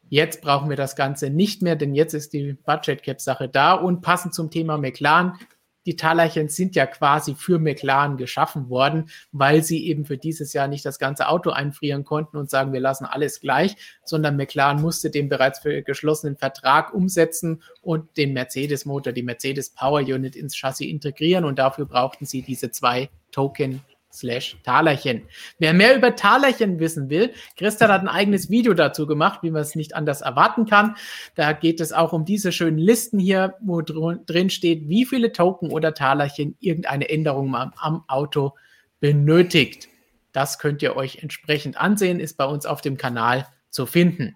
Jetzt 0.09 0.41
brauchen 0.41 0.69
wir 0.69 0.77
das 0.77 0.95
Ganze 0.95 1.31
nicht 1.31 1.63
mehr, 1.63 1.75
denn 1.75 1.95
jetzt 1.95 2.13
ist 2.13 2.33
die 2.33 2.53
Budget 2.53 3.01
Cap 3.01 3.19
Sache 3.19 3.49
da 3.49 3.73
und 3.73 4.01
passend 4.01 4.35
zum 4.35 4.51
Thema 4.51 4.77
McLaren 4.77 5.39
die 5.85 5.95
Talerchen 5.95 6.49
sind 6.49 6.75
ja 6.75 6.85
quasi 6.85 7.35
für 7.35 7.59
McLaren 7.59 8.17
geschaffen 8.17 8.69
worden, 8.69 9.09
weil 9.31 9.63
sie 9.63 9.85
eben 9.87 10.05
für 10.05 10.17
dieses 10.17 10.53
Jahr 10.53 10.67
nicht 10.67 10.85
das 10.85 10.99
ganze 10.99 11.27
Auto 11.27 11.51
einfrieren 11.51 12.03
konnten 12.03 12.37
und 12.37 12.49
sagen, 12.49 12.73
wir 12.73 12.79
lassen 12.79 13.05
alles 13.05 13.39
gleich, 13.39 13.75
sondern 14.03 14.35
McLaren 14.35 14.81
musste 14.81 15.09
den 15.09 15.29
bereits 15.29 15.59
für 15.59 15.81
geschlossenen 15.81 16.37
Vertrag 16.37 16.93
umsetzen 16.93 17.61
und 17.81 18.17
den 18.17 18.33
Mercedes-Motor, 18.33 19.13
die 19.13 19.23
Mercedes 19.23 19.69
Power 19.69 20.01
Unit 20.01 20.35
ins 20.35 20.55
Chassis 20.55 20.87
integrieren 20.87 21.45
und 21.45 21.59
dafür 21.59 21.85
brauchten 21.85 22.25
sie 22.25 22.41
diese 22.41 22.71
zwei 22.71 23.09
Token 23.31 23.81
slash 24.15 24.57
Talerchen. 24.63 25.27
Wer 25.59 25.73
mehr 25.73 25.95
über 25.95 26.15
Talerchen 26.15 26.79
wissen 26.79 27.09
will, 27.09 27.33
Christian 27.57 27.91
hat 27.91 28.01
ein 28.01 28.07
eigenes 28.07 28.49
Video 28.49 28.73
dazu 28.73 29.05
gemacht, 29.05 29.39
wie 29.43 29.51
man 29.51 29.61
es 29.61 29.75
nicht 29.75 29.95
anders 29.95 30.21
erwarten 30.21 30.65
kann. 30.65 30.95
Da 31.35 31.53
geht 31.53 31.79
es 31.79 31.93
auch 31.93 32.13
um 32.13 32.25
diese 32.25 32.51
schönen 32.51 32.77
Listen 32.77 33.19
hier, 33.19 33.55
wo 33.61 33.81
drin 33.81 34.49
steht, 34.49 34.87
wie 34.87 35.05
viele 35.05 35.31
Token 35.31 35.71
oder 35.71 35.93
Talerchen 35.93 36.55
irgendeine 36.59 37.09
Änderung 37.09 37.55
am, 37.55 37.73
am 37.77 38.03
Auto 38.07 38.53
benötigt. 38.99 39.89
Das 40.31 40.59
könnt 40.59 40.81
ihr 40.81 40.95
euch 40.95 41.19
entsprechend 41.21 41.77
ansehen, 41.77 42.19
ist 42.19 42.37
bei 42.37 42.45
uns 42.45 42.65
auf 42.65 42.81
dem 42.81 42.97
Kanal 42.97 43.47
zu 43.69 43.85
finden. 43.85 44.35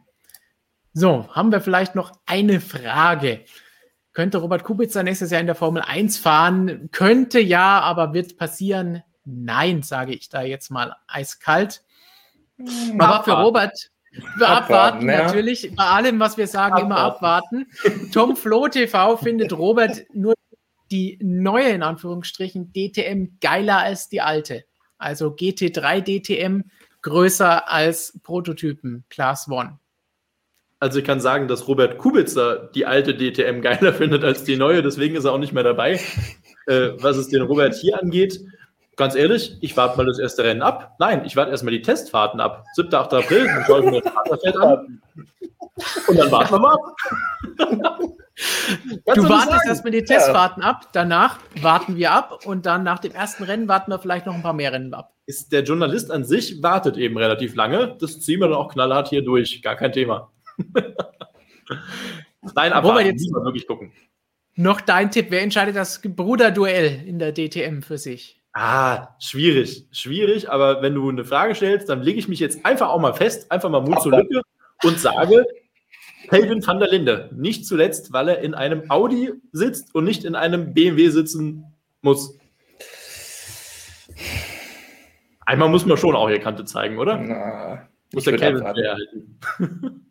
So, 0.93 1.27
haben 1.33 1.51
wir 1.51 1.61
vielleicht 1.61 1.95
noch 1.95 2.11
eine 2.25 2.61
Frage. 2.61 3.41
Könnte 4.13 4.39
Robert 4.39 4.63
Kubica 4.63 5.03
nächstes 5.03 5.31
Jahr 5.31 5.41
in 5.41 5.47
der 5.47 5.55
Formel 5.55 5.81
1 5.81 6.17
fahren? 6.17 6.89
Könnte 6.91 7.39
ja, 7.39 7.79
aber 7.79 8.13
wird 8.13 8.37
passieren 8.37 9.03
Nein, 9.31 9.83
sage 9.83 10.13
ich 10.13 10.29
da 10.29 10.41
jetzt 10.41 10.71
mal 10.71 10.95
eiskalt. 11.07 11.83
Hm, 12.57 12.99
Aber 12.99 13.23
für 13.23 13.33
Robert, 13.33 13.91
wir 14.11 14.49
abwarten, 14.49 15.07
abwarten 15.07 15.09
ja. 15.09 15.23
natürlich. 15.23 15.71
Bei 15.75 15.85
allem, 15.85 16.19
was 16.19 16.37
wir 16.37 16.47
sagen, 16.47 16.91
abwarten. 16.91 17.65
immer 17.65 17.93
abwarten. 17.93 18.11
Tom 18.11 18.35
Flo 18.35 18.67
TV 18.67 19.17
findet 19.17 19.53
Robert 19.53 20.03
nur 20.13 20.33
die 20.91 21.19
neue, 21.21 21.69
in 21.69 21.83
Anführungsstrichen, 21.83 22.73
DTM 22.73 23.37
geiler 23.41 23.77
als 23.77 24.09
die 24.09 24.21
alte. 24.21 24.65
Also 24.97 25.27
GT3 25.27 26.01
DTM 26.01 26.63
größer 27.01 27.69
als 27.69 28.19
Prototypen 28.23 29.05
Class 29.09 29.47
One. 29.47 29.79
Also 30.81 30.99
ich 30.99 31.05
kann 31.05 31.19
sagen, 31.19 31.47
dass 31.47 31.67
Robert 31.67 31.97
Kubica 31.97 32.69
die 32.73 32.85
alte 32.85 33.15
DTM 33.15 33.61
geiler 33.61 33.93
findet 33.93 34.23
als 34.23 34.43
die 34.43 34.57
neue, 34.57 34.81
deswegen 34.81 35.15
ist 35.15 35.25
er 35.25 35.33
auch 35.33 35.37
nicht 35.39 35.53
mehr 35.53 35.63
dabei. 35.63 35.99
äh, 36.67 36.91
was 36.97 37.17
es 37.17 37.27
den 37.27 37.41
Robert 37.41 37.75
hier 37.75 37.99
angeht, 38.01 38.39
ganz 38.99 39.15
ehrlich, 39.15 39.57
ich 39.61 39.75
warte 39.75 39.97
mal 39.97 40.05
das 40.05 40.19
erste 40.19 40.43
Rennen 40.43 40.61
ab. 40.61 40.95
Nein, 40.99 41.23
ich 41.25 41.35
warte 41.35 41.49
erstmal 41.49 41.71
die 41.71 41.81
Testfahrten 41.81 42.39
ab. 42.39 42.65
7. 42.73 42.93
8. 42.93 43.13
April, 43.15 43.45
dann 43.45 43.63
schaue 43.65 43.79
ich 43.79 43.91
mir 43.91 44.01
das 44.01 44.55
an. 44.57 45.01
Und 46.07 46.19
dann 46.19 46.31
warten 46.31 46.53
wir 46.53 46.59
mal 46.59 46.73
ab. 46.73 46.81
du 49.15 49.29
wartest 49.29 49.65
erstmal 49.65 49.91
die 49.91 50.03
Testfahrten 50.03 50.61
ja. 50.61 50.69
ab, 50.69 50.89
danach 50.91 51.39
warten 51.61 51.95
wir 51.95 52.11
ab 52.11 52.45
und 52.45 52.65
dann 52.65 52.83
nach 52.83 52.99
dem 52.99 53.13
ersten 53.13 53.43
Rennen 53.45 53.67
warten 53.67 53.89
wir 53.89 53.99
vielleicht 53.99 54.25
noch 54.25 54.35
ein 54.35 54.43
paar 54.43 54.53
mehr 54.53 54.73
Rennen 54.73 54.93
ab. 54.93 55.13
Ist 55.25 55.51
der 55.53 55.63
Journalist 55.63 56.11
an 56.11 56.25
sich 56.25 56.61
wartet 56.61 56.97
eben 56.97 57.17
relativ 57.17 57.55
lange. 57.55 57.95
Das 57.99 58.19
ziehen 58.19 58.41
wir 58.41 58.49
dann 58.49 58.57
auch 58.57 58.71
knallhart 58.73 59.07
hier 59.07 59.23
durch. 59.23 59.61
Gar 59.61 59.77
kein 59.77 59.93
Thema. 59.93 60.31
Nein, 62.55 62.73
aber 62.73 63.01
jetzt, 63.01 63.31
wirklich 63.31 63.65
gucken. 63.65 63.93
Noch 64.55 64.81
dein 64.81 65.09
Tipp, 65.09 65.27
wer 65.29 65.41
entscheidet 65.41 65.77
das 65.77 66.01
Bruderduell 66.03 67.03
in 67.05 67.17
der 67.17 67.33
DTM 67.33 67.81
für 67.81 67.97
sich? 67.97 68.38
Ah, 68.61 69.15
schwierig, 69.19 69.87
schwierig, 69.89 70.51
aber 70.51 70.81
wenn 70.81 70.93
du 70.93 71.07
eine 71.07 71.23
Frage 71.23 71.55
stellst, 71.55 71.87
dann 71.87 72.03
lege 72.03 72.19
ich 72.19 72.27
mich 72.27 72.41
jetzt 72.41 72.65
einfach 72.65 72.89
auch 72.89 72.99
mal 72.99 73.13
fest, 73.13 73.49
einfach 73.53 73.69
mal 73.69 73.79
Mut 73.79 74.01
zur 74.01 74.11
Lücke 74.11 74.41
und 74.83 74.99
sage, 74.99 75.45
Kelvin 76.27 76.67
van 76.67 76.77
der 76.77 76.89
Linde. 76.89 77.29
Nicht 77.33 77.65
zuletzt, 77.65 78.11
weil 78.11 78.27
er 78.27 78.39
in 78.39 78.53
einem 78.53 78.91
Audi 78.91 79.31
sitzt 79.53 79.95
und 79.95 80.03
nicht 80.03 80.25
in 80.25 80.35
einem 80.35 80.73
BMW 80.73 81.07
sitzen 81.07 81.73
muss. 82.01 82.37
Einmal 85.45 85.69
muss 85.69 85.85
man 85.85 85.95
schon 85.95 86.17
auch 86.17 86.27
hier 86.27 86.41
Kante 86.41 86.65
zeigen, 86.65 86.97
oder? 86.97 87.15
Na, 87.17 87.87
muss 88.11 88.25
der 88.25 88.33
abwarten. 88.33 88.65
halten. 88.75 90.05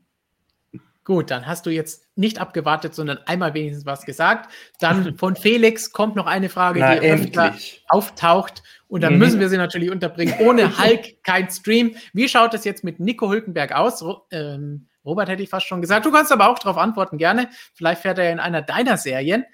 Gut, 1.09 1.30
dann 1.30 1.47
hast 1.47 1.64
du 1.64 1.70
jetzt 1.70 2.06
nicht 2.16 2.39
abgewartet, 2.39 2.94
sondern 2.94 3.16
einmal 3.24 3.55
wenigstens 3.55 3.86
was 3.86 4.05
gesagt. 4.05 4.52
Dann 4.78 5.16
von 5.18 5.36
Felix 5.36 5.90
kommt 5.90 6.16
noch 6.16 6.26
eine 6.26 6.51
Frage, 6.51 6.80
Na, 6.80 6.97
die 6.97 7.10
öfter 7.10 7.47
endlich. 7.47 7.82
auftaucht. 7.89 8.62
Und 8.89 9.01
dann 9.01 9.14
Mhm. 9.14 9.18
müssen 9.20 9.40
wir 9.40 9.48
sie 9.48 9.56
natürlich 9.56 9.90
unterbringen. 9.90 10.35
Ohne 10.40 10.78
Hulk 10.78 11.22
kein 11.24 11.48
Stream. 11.48 11.97
Wie 12.12 12.28
schaut 12.28 12.52
es 12.52 12.64
jetzt 12.64 12.85
mit 12.85 13.01
Nico 13.01 13.30
Hülkenberg 13.30 13.72
aus? 13.72 14.05
Ähm, 14.30 14.86
Robert 15.02 15.30
hätte 15.30 15.43
ich 15.43 15.48
fast 15.48 15.66
schon 15.66 15.80
gesagt. 15.80 16.05
Du 16.05 16.12
kannst 16.12 16.30
aber 16.30 16.51
auch 16.51 16.59
darauf 16.59 16.76
antworten, 16.76 17.16
gerne. 17.16 17.48
Vielleicht 17.72 18.02
fährt 18.02 18.18
er 18.18 18.24
ja 18.26 18.30
in 18.32 18.39
einer 18.40 18.60
deiner 18.60 18.98
Serien. 18.98 19.47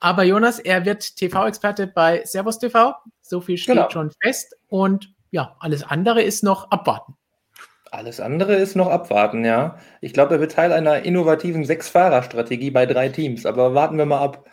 Aber 0.00 0.24
Jonas, 0.24 0.58
er 0.58 0.84
wird 0.84 1.14
TV-Experte 1.14 1.86
bei 1.86 2.24
Servus 2.24 2.58
TV. 2.58 2.96
So 3.22 3.40
viel 3.40 3.56
steht 3.56 3.76
Genau. 3.76 3.88
schon 3.90 4.10
fest. 4.20 4.56
Und 4.66 5.14
ja, 5.30 5.54
alles 5.60 5.84
andere 5.84 6.22
ist 6.22 6.42
noch 6.42 6.72
abwarten. 6.72 7.14
Alles 7.90 8.20
andere 8.20 8.54
ist 8.54 8.76
noch 8.76 8.88
abwarten, 8.88 9.44
ja. 9.44 9.78
Ich 10.00 10.12
glaube, 10.12 10.34
er 10.34 10.40
wird 10.40 10.52
Teil 10.52 10.72
einer 10.72 11.02
innovativen 11.04 11.64
Sechs-Fahrer-Strategie 11.64 12.70
bei 12.70 12.86
drei 12.86 13.08
Teams. 13.08 13.46
Aber 13.46 13.74
warten 13.74 13.96
wir 13.98 14.06
mal 14.06 14.20
ab, 14.20 14.46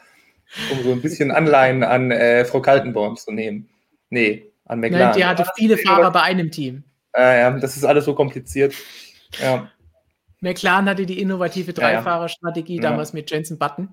um 0.72 0.82
so 0.84 0.92
ein 0.92 1.02
bisschen 1.02 1.32
Anleihen 1.32 1.84
an 1.84 2.12
äh, 2.12 2.46
Frau 2.46 2.62
Kaltenborn 2.62 3.18
zu 3.18 3.32
nehmen. 3.32 3.70
Nee, 4.10 4.52
an 4.66 4.80
Nein, 4.80 4.92
McLaren. 4.92 5.18
die 5.18 5.26
hatte 5.26 5.46
viele 5.56 5.78
Fahrer 5.78 6.12
bei 6.12 6.22
einem 6.22 6.50
Team. 6.52 6.84
Äh, 7.14 7.42
ja, 7.42 7.52
das 7.52 7.76
ist 7.76 7.84
alles 7.86 8.06
so 8.06 8.14
kompliziert. 8.16 8.74
Ja, 9.42 9.70
McLaren 10.42 10.88
hatte 10.88 11.06
die 11.06 11.20
innovative 11.22 11.72
Ja, 11.72 11.82
ja. 11.82 11.96
Dreifahrerstrategie 11.96 12.76
Ja. 12.78 12.82
damals 12.84 13.14
mit 13.14 13.30
Jensen 13.32 13.58
Button. 13.58 13.90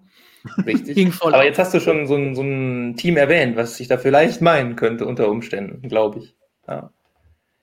richtig. 0.66 0.94
Ging 0.97 1.10
voll. 1.12 1.32
Aber 1.32 1.43
auf. 1.43 1.47
jetzt 1.48 1.59
hast 1.59 1.73
du 1.74 1.81
schon 1.81 2.06
so 2.06 2.14
ein, 2.16 2.35
so 2.35 2.43
ein 2.43 2.94
Team 2.97 3.16
erwähnt, 3.16 3.56
was 3.56 3.81
ich 3.81 3.89
da 3.89 3.97
vielleicht 3.98 4.40
meinen 4.43 4.77
könnte 4.77 5.06
unter 5.06 5.28
Umständen, 5.28 5.89
glaube 5.89 6.19
ich. 6.20 6.36
Ja. 6.69 6.90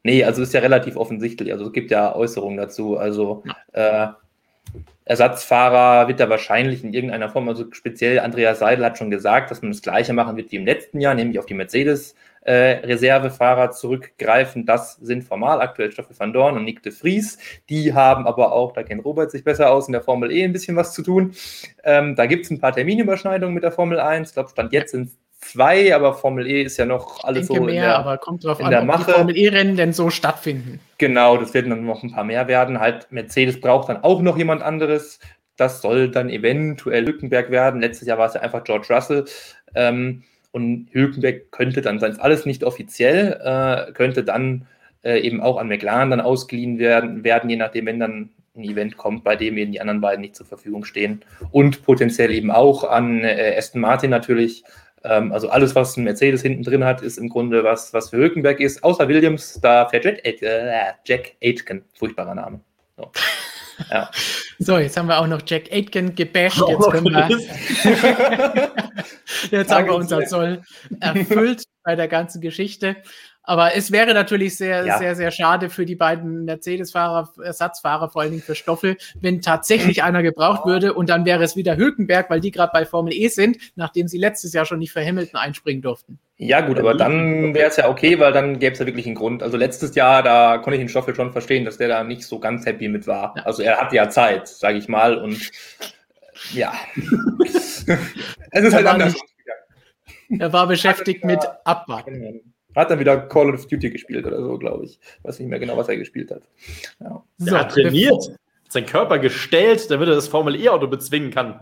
Nee, 0.04 0.24
also 0.24 0.42
ist 0.42 0.54
ja 0.54 0.62
relativ 0.62 0.96
offensichtlich. 0.96 1.52
Also 1.52 1.66
es 1.66 1.74
gibt 1.74 1.92
ja 1.92 2.16
Äußerungen 2.16 2.58
dazu. 2.58 2.98
Also 2.98 3.44
äh, 3.74 4.08
Ersatzfahrer 5.06 6.08
wird 6.08 6.20
da 6.20 6.30
wahrscheinlich 6.30 6.84
in 6.84 6.94
irgendeiner 6.94 7.30
Form, 7.30 7.50
also 7.50 7.66
speziell 7.72 8.20
Andreas 8.20 8.60
Seidel 8.60 8.86
hat 8.86 8.98
schon 8.98 9.10
gesagt, 9.10 9.50
dass 9.52 9.62
man 9.62 9.72
das 9.72 9.82
Gleiche 9.82 10.14
machen 10.14 10.38
wird 10.38 10.52
wie 10.52 10.58
im 10.58 10.66
letzten 10.66 11.02
Jahr, 11.02 11.16
nämlich 11.16 11.40
auf 11.40 11.48
die 11.48 11.56
Mercedes 11.56 12.16
äh, 12.42 12.86
Reservefahrer 12.86 13.72
zurückgreifen. 13.72 14.66
Das 14.66 14.96
sind 14.96 15.24
formal 15.24 15.62
aktuell 15.62 15.92
Stoffel 15.92 16.18
van 16.18 16.32
Dorn 16.32 16.56
und 16.56 16.64
Nick 16.64 16.84
de 16.84 16.92
Vries. 16.92 17.38
Die 17.70 17.94
haben 17.94 18.28
aber 18.28 18.54
auch, 18.54 18.72
da 18.72 18.84
kennt 18.84 19.04
Robert 19.04 19.32
sich 19.32 19.44
besser 19.44 19.72
aus, 19.72 19.88
in 19.88 19.94
der 19.94 20.02
Formel 20.02 20.32
E 20.32 20.44
ein 20.44 20.54
bisschen 20.54 20.76
was 20.76 20.94
zu 20.94 21.02
tun. 21.02 21.34
Ähm, 21.84 22.16
da 22.16 22.26
gibt 22.26 22.46
es 22.46 22.52
ein 22.52 22.60
paar 22.60 22.74
Terminüberschneidungen 22.74 23.54
mit 23.54 23.64
der 23.64 23.72
Formel 23.72 24.00
1. 24.00 24.30
Ich 24.30 24.34
glaube, 24.36 24.50
Stand 24.50 24.72
jetzt 24.74 24.92
sind 24.92 25.08
es 25.08 25.18
zwei, 25.40 25.96
aber 25.96 26.14
Formel 26.14 26.48
E 26.48 26.64
ist 26.64 26.78
ja 26.78 26.86
noch 26.86 27.24
alles 27.24 27.48
so. 27.48 27.56
in 27.56 27.66
mehr, 27.66 27.82
der, 27.84 27.98
aber 27.98 28.18
kommt 28.18 28.44
drauf 28.44 28.60
in 28.60 28.66
an, 28.66 28.72
der 28.72 28.84
Mache- 28.84 29.06
die 29.06 29.12
Formel 29.12 29.38
E-Rennen 29.38 29.76
denn 29.76 29.94
so 29.94 30.10
stattfinden. 30.10 30.80
Genau, 30.98 31.38
das 31.38 31.54
werden 31.54 31.70
dann 31.70 31.86
noch 31.86 32.04
ein 32.04 32.12
paar 32.12 32.24
mehr 32.24 32.48
werden. 32.48 32.80
Halt, 32.80 33.08
Mercedes 33.12 33.60
braucht 33.60 33.90
dann 33.90 34.04
auch 34.04 34.22
noch 34.22 34.38
jemand 34.38 34.62
anderes. 34.62 35.20
Das 35.58 35.82
soll 35.82 36.10
dann 36.10 36.30
eventuell 36.30 37.06
Hülkenberg 37.06 37.52
werden. 37.52 37.82
Letztes 37.82 38.08
Jahr 38.08 38.18
war 38.18 38.28
es 38.28 38.34
ja 38.34 38.42
einfach 38.42 38.64
George 38.64 38.88
Russell. 38.90 39.26
Ähm, 39.76 40.24
und 40.52 40.88
Hülkenberg 40.92 41.52
könnte 41.52 41.82
dann, 41.82 42.00
sei 42.00 42.08
es 42.08 42.20
alles 42.20 42.46
nicht 42.46 42.64
offiziell, 42.64 43.40
äh, 43.44 43.92
könnte 43.94 44.24
dann 44.24 44.68
äh, 45.04 45.20
eben 45.20 45.42
auch 45.42 45.58
an 45.58 45.68
McLaren 45.68 46.10
dann 46.10 46.22
ausgeliehen 46.22 46.80
werden, 46.80 47.24
werden, 47.24 47.50
je 47.50 47.56
nachdem, 47.56 47.86
wenn 47.86 48.00
dann 48.00 48.30
ein 48.56 48.64
Event 48.64 48.98
kommt, 48.98 49.24
bei 49.24 49.36
dem 49.36 49.58
eben 49.58 49.72
die 49.72 49.80
anderen 49.80 50.02
beiden 50.02 50.22
nicht 50.22 50.36
zur 50.36 50.46
Verfügung 50.46 50.84
stehen. 50.84 51.22
Und 51.52 51.84
potenziell 51.84 52.32
eben 52.32 52.52
auch 52.52 52.84
an 52.84 53.24
äh, 53.24 53.56
Aston 53.58 53.82
Martin 53.82 54.10
natürlich. 54.10 54.64
Ähm, 55.04 55.32
also 55.32 55.50
alles, 55.50 55.76
was 55.76 55.98
ein 55.98 56.04
Mercedes 56.04 56.42
hinten 56.42 56.64
drin 56.64 56.84
hat, 56.84 57.02
ist 57.02 57.18
im 57.18 57.30
Grunde 57.30 57.64
was, 57.64 57.94
was 57.94 58.10
für 58.10 58.18
Hülkenberg 58.18 58.60
ist. 58.60 58.84
Außer 58.84 59.08
Williams, 59.08 59.60
da 59.62 59.88
fährt 59.88 60.06
Jack, 60.06 60.26
äh, 60.26 60.94
Jack 61.06 61.34
Aitken. 61.42 61.84
Furchtbarer 61.98 62.36
Name. 62.36 62.60
So. 62.98 63.12
Ja. 63.90 64.12
So, 64.58 64.78
jetzt 64.78 64.98
haben 64.98 65.08
wir 65.08 65.20
auch 65.20 65.28
noch 65.28 65.42
Jack 65.46 65.72
Aitken 65.72 66.14
gebasht. 66.14 66.62
Auch 66.62 66.70
Jetzt, 66.70 66.92
können 66.92 67.06
wir, 67.06 67.30
jetzt 69.52 69.72
haben 69.72 69.86
wir 69.86 69.96
unser 69.96 70.26
Soll 70.26 70.64
erfüllt 71.00 71.64
bei 71.86 71.96
der 71.96 72.10
ganzen 72.10 72.42
Geschichte. 72.42 72.98
Aber 73.50 73.76
es 73.76 73.92
wäre 73.92 74.14
natürlich 74.14 74.58
sehr, 74.58 74.86
Ja. 74.86 75.00
sehr, 75.00 75.16
sehr 75.16 75.32
schade 75.32 75.72
für 75.72 75.84
die 75.84 75.96
beiden 75.96 76.46
Mercedes-Fahrer, 76.46 77.34
Ersatzfahrer, 77.44 78.08
vor 78.12 78.22
allen 78.22 78.30
Dingen 78.30 78.44
für 78.44 78.54
Stoffel, 78.54 78.96
wenn 79.22 79.42
tatsächlich 79.42 80.04
einer 80.04 80.22
gebraucht 80.22 80.68
würde 80.68 80.94
und 80.94 81.10
dann 81.10 81.26
wäre 81.26 81.44
es 81.44 81.56
wieder 81.56 81.76
Hülkenberg, 81.76 82.30
weil 82.30 82.42
die 82.42 82.52
gerade 82.52 82.70
bei 82.72 82.86
Formel 82.86 83.12
E 83.12 83.28
sind, 83.28 83.58
nachdem 83.76 84.08
sie 84.08 84.20
letztes 84.20 84.54
Jahr 84.54 84.66
schon 84.66 84.78
nicht 84.78 84.92
für 84.92 85.04
Hamilton 85.04 85.40
einspringen 85.40 85.82
durften. 85.82 86.20
ja, 86.38 86.62
gut, 86.62 86.78
aber 86.78 86.94
dann 86.94 87.56
wäre 87.56 87.70
es 87.70 87.78
ja 87.78 87.90
okay, 87.90 88.20
weil 88.20 88.34
dann 88.34 88.60
gäbe 88.60 88.74
es 88.74 88.80
ja 88.80 88.86
wirklich 88.86 89.08
einen 89.08 89.16
Grund. 89.16 89.42
Also 89.42 89.58
letztes 89.58 89.96
Jahr, 89.96 90.22
da 90.22 90.60
konnte 90.60 90.76
ich 90.76 90.82
den 90.82 90.90
Stoffel 90.90 91.16
schon 91.16 91.32
verstehen, 91.32 91.66
dass 91.66 91.78
der 91.78 91.88
da 91.88 92.04
nicht 92.04 92.26
so 92.26 92.38
ganz 92.40 92.68
happy 92.68 92.88
mit 92.88 93.08
war. 93.08 93.34
Ja. 93.36 93.44
Also 93.46 93.64
er 93.64 93.78
hatte 93.78 93.96
ja 93.96 94.10
Zeit, 94.10 94.48
sage 94.48 94.78
ich 94.78 94.88
mal. 94.88 95.18
Und 95.18 95.50
ja. 96.54 96.72
es 97.44 97.88
ist 98.64 98.74
halt 98.76 98.86
war 98.86 98.94
anders. 98.94 99.16
Er 100.38 100.54
war 100.54 100.68
beschäftigt 100.68 101.26
mit 101.26 101.40
Abwarten. 101.64 102.49
Hat 102.80 102.90
dann 102.92 103.00
wieder 103.00 103.18
Call 103.18 103.54
of 103.54 103.68
Duty 103.68 103.90
gespielt 103.90 104.26
oder 104.26 104.42
so, 104.42 104.58
glaube 104.58 104.86
ich. 104.86 105.00
Weiß 105.24 105.40
nicht 105.40 105.50
mehr 105.50 105.60
genau, 105.60 105.76
was 105.78 105.90
er 105.90 105.98
gespielt 105.98 106.32
hat. 106.32 106.44
Ja. 107.00 107.24
So, 107.38 107.46
Der 107.46 107.60
hat 107.60 107.72
trainiert, 107.74 108.32
sein 108.70 108.86
Körper 108.86 109.20
gestellt, 109.20 109.90
damit 109.92 110.08
er 110.10 110.16
das 110.16 110.28
Formel 110.28 110.56
E-Auto 110.56 110.88
bezwingen 110.88 111.32
kann. 111.32 111.60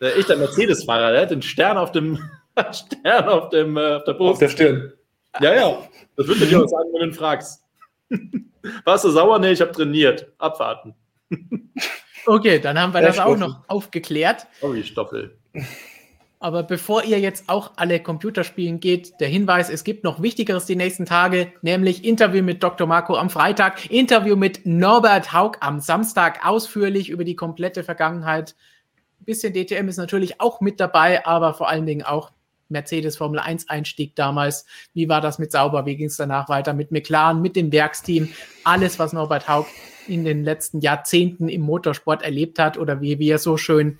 Der 0.00 0.16
echter 0.16 0.36
Mercedes-Fahrer, 0.36 1.12
der 1.12 1.22
hat 1.22 1.30
den 1.30 1.42
Stern 1.42 1.76
auf 1.76 1.92
dem 1.92 2.18
Stern 2.72 3.28
auf 3.28 3.48
dem 3.50 3.76
äh, 3.76 3.94
auf 3.96 4.04
der 4.04 4.14
Auf 4.14 4.18
Brust. 4.18 4.40
der 4.42 4.48
Stirn. 4.48 4.92
Ja, 5.40 5.54
ja. 5.54 5.78
Das 6.16 6.26
würde 6.26 6.44
ich 6.44 6.54
auch 6.56 6.66
sagen, 6.66 6.88
wenn 6.92 7.00
du 7.00 7.06
ihn 7.08 7.12
fragst. 7.14 7.62
Warst 8.84 9.04
du 9.04 9.10
sauer? 9.10 9.38
Nee, 9.38 9.52
ich 9.52 9.60
habe 9.60 9.72
trainiert. 9.72 10.32
Abwarten. 10.38 10.94
Okay, 12.26 12.58
dann 12.58 12.78
haben 12.78 12.92
wir 12.92 12.98
Sehr 13.00 13.08
das 13.08 13.18
auch 13.18 13.36
stoffen. 13.36 13.40
noch 13.40 13.68
aufgeklärt. 13.68 14.46
Sorry, 14.60 14.82
Stoffel. 14.84 15.38
Aber 16.42 16.62
bevor 16.62 17.04
ihr 17.04 17.20
jetzt 17.20 17.50
auch 17.50 17.72
alle 17.76 18.00
Computerspielen 18.00 18.80
geht, 18.80 19.20
der 19.20 19.28
Hinweis, 19.28 19.68
es 19.68 19.84
gibt 19.84 20.04
noch 20.04 20.22
Wichtigeres 20.22 20.64
die 20.64 20.74
nächsten 20.74 21.04
Tage, 21.04 21.52
nämlich 21.60 22.02
Interview 22.02 22.42
mit 22.42 22.62
Dr. 22.62 22.86
Marco 22.86 23.14
am 23.14 23.28
Freitag, 23.28 23.90
Interview 23.90 24.36
mit 24.36 24.64
Norbert 24.64 25.34
Haug 25.34 25.58
am 25.60 25.80
Samstag, 25.80 26.46
ausführlich 26.46 27.10
über 27.10 27.24
die 27.24 27.36
komplette 27.36 27.84
Vergangenheit. 27.84 28.56
Ein 29.20 29.26
bisschen 29.26 29.52
DTM 29.52 29.88
ist 29.88 29.98
natürlich 29.98 30.40
auch 30.40 30.62
mit 30.62 30.80
dabei, 30.80 31.26
aber 31.26 31.52
vor 31.52 31.68
allen 31.68 31.84
Dingen 31.84 32.06
auch 32.06 32.32
Mercedes 32.70 33.18
Formel 33.18 33.38
1 33.38 33.68
Einstieg 33.68 34.16
damals. 34.16 34.64
Wie 34.94 35.10
war 35.10 35.20
das 35.20 35.38
mit 35.38 35.52
Sauber? 35.52 35.84
Wie 35.84 35.96
ging 35.96 36.06
es 36.06 36.16
danach 36.16 36.48
weiter 36.48 36.72
mit 36.72 36.90
McLaren, 36.90 37.42
mit 37.42 37.54
dem 37.54 37.70
Werksteam? 37.70 38.30
Alles, 38.64 38.98
was 38.98 39.12
Norbert 39.12 39.46
Haug 39.46 39.66
in 40.08 40.24
den 40.24 40.42
letzten 40.42 40.80
Jahrzehnten 40.80 41.50
im 41.50 41.60
Motorsport 41.60 42.22
erlebt 42.22 42.58
hat 42.58 42.78
oder 42.78 43.02
wie 43.02 43.18
wir 43.18 43.36
so 43.36 43.58
schön 43.58 43.98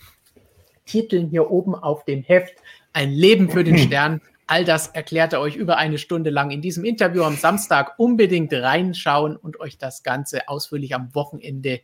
titeln 0.90 1.28
hier 1.28 1.50
oben 1.50 1.74
auf 1.74 2.04
dem 2.04 2.22
Heft. 2.22 2.54
Ein 2.92 3.12
Leben 3.12 3.50
für 3.50 3.64
den 3.64 3.78
Stern. 3.86 4.20
All 4.46 4.64
das 4.64 4.88
erklärt 4.88 5.32
er 5.32 5.40
euch 5.40 5.54
über 5.54 5.76
eine 5.76 5.96
Stunde 5.96 6.30
lang 6.30 6.50
in 6.50 6.60
diesem 6.60 6.84
Interview 6.84 7.22
am 7.22 7.36
Samstag. 7.36 7.94
Unbedingt 7.98 8.52
reinschauen 8.52 9.36
und 9.36 9.60
euch 9.60 9.78
das 9.78 10.02
Ganze 10.02 10.48
ausführlich 10.48 10.94
am 10.94 11.14
Wochenende 11.14 11.80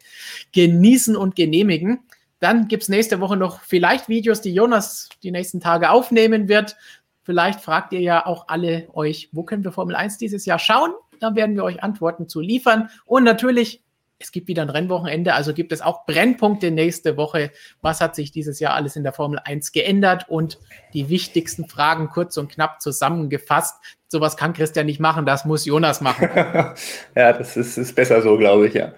genießen 0.52 1.16
und 1.16 1.36
genehmigen. 1.36 2.00
Dann 2.40 2.66
gibt 2.66 2.82
es 2.82 2.88
nächste 2.88 3.20
Woche 3.20 3.36
noch 3.36 3.60
vielleicht 3.60 4.08
Videos, 4.08 4.40
die 4.40 4.52
Jonas 4.52 5.08
die 5.22 5.30
nächsten 5.30 5.60
Tage 5.60 5.90
aufnehmen 5.90 6.48
wird. 6.48 6.76
Vielleicht 7.22 7.60
fragt 7.60 7.92
ihr 7.92 8.00
ja 8.00 8.26
auch 8.26 8.48
alle 8.48 8.88
euch, 8.92 9.28
wo 9.32 9.44
können 9.44 9.64
wir 9.64 9.72
Formel 9.72 9.94
1 9.94 10.18
dieses 10.18 10.44
Jahr 10.44 10.58
schauen? 10.58 10.90
Dann 11.20 11.34
werden 11.36 11.54
wir 11.54 11.64
euch 11.64 11.82
Antworten 11.82 12.28
zu 12.28 12.40
liefern. 12.40 12.90
Und 13.04 13.24
natürlich, 13.24 13.82
es 14.18 14.32
gibt 14.32 14.48
wieder 14.48 14.62
ein 14.62 14.70
Rennwochenende, 14.70 15.34
also 15.34 15.52
gibt 15.52 15.72
es 15.72 15.82
auch 15.82 16.06
Brennpunkte 16.06 16.70
nächste 16.70 17.16
Woche. 17.16 17.50
Was 17.82 18.00
hat 18.00 18.14
sich 18.14 18.32
dieses 18.32 18.60
Jahr 18.60 18.74
alles 18.74 18.96
in 18.96 19.02
der 19.02 19.12
Formel 19.12 19.38
1 19.38 19.72
geändert? 19.72 20.28
Und 20.28 20.58
die 20.94 21.08
wichtigsten 21.08 21.68
Fragen 21.68 22.08
kurz 22.08 22.36
und 22.36 22.50
knapp 22.50 22.80
zusammengefasst. 22.80 23.76
Sowas 24.08 24.36
kann 24.36 24.54
Christian 24.54 24.86
nicht 24.86 25.00
machen, 25.00 25.26
das 25.26 25.44
muss 25.44 25.66
Jonas 25.66 26.00
machen. 26.00 26.30
ja, 27.14 27.32
das 27.32 27.56
ist, 27.56 27.76
ist 27.76 27.94
besser 27.94 28.22
so, 28.22 28.38
glaube 28.38 28.68
ich, 28.68 28.74
ja. 28.74 28.94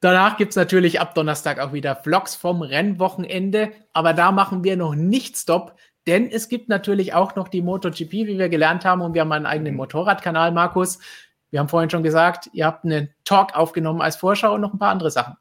Danach 0.00 0.36
gibt 0.36 0.50
es 0.50 0.56
natürlich 0.56 1.00
ab 1.00 1.14
Donnerstag 1.14 1.60
auch 1.60 1.72
wieder 1.72 1.96
Vlogs 1.96 2.34
vom 2.34 2.62
Rennwochenende. 2.62 3.70
Aber 3.92 4.12
da 4.12 4.32
machen 4.32 4.64
wir 4.64 4.76
noch 4.76 4.94
nicht 4.94 5.36
Stopp, 5.36 5.76
denn 6.06 6.28
es 6.30 6.48
gibt 6.48 6.68
natürlich 6.68 7.14
auch 7.14 7.36
noch 7.36 7.48
die 7.48 7.62
MotoGP, 7.62 8.12
wie 8.12 8.38
wir 8.38 8.48
gelernt 8.48 8.84
haben. 8.84 9.00
Und 9.00 9.14
wir 9.14 9.22
haben 9.22 9.32
einen 9.32 9.46
eigenen 9.46 9.76
Motorradkanal, 9.76 10.52
Markus. 10.52 10.98
Wir 11.54 11.60
haben 11.60 11.68
vorhin 11.68 11.88
schon 11.88 12.02
gesagt, 12.02 12.50
ihr 12.52 12.66
habt 12.66 12.84
einen 12.84 13.10
Talk 13.22 13.54
aufgenommen 13.54 14.02
als 14.02 14.16
Vorschau 14.16 14.56
und 14.56 14.60
noch 14.60 14.72
ein 14.72 14.78
paar 14.80 14.90
andere 14.90 15.12
Sachen. 15.12 15.36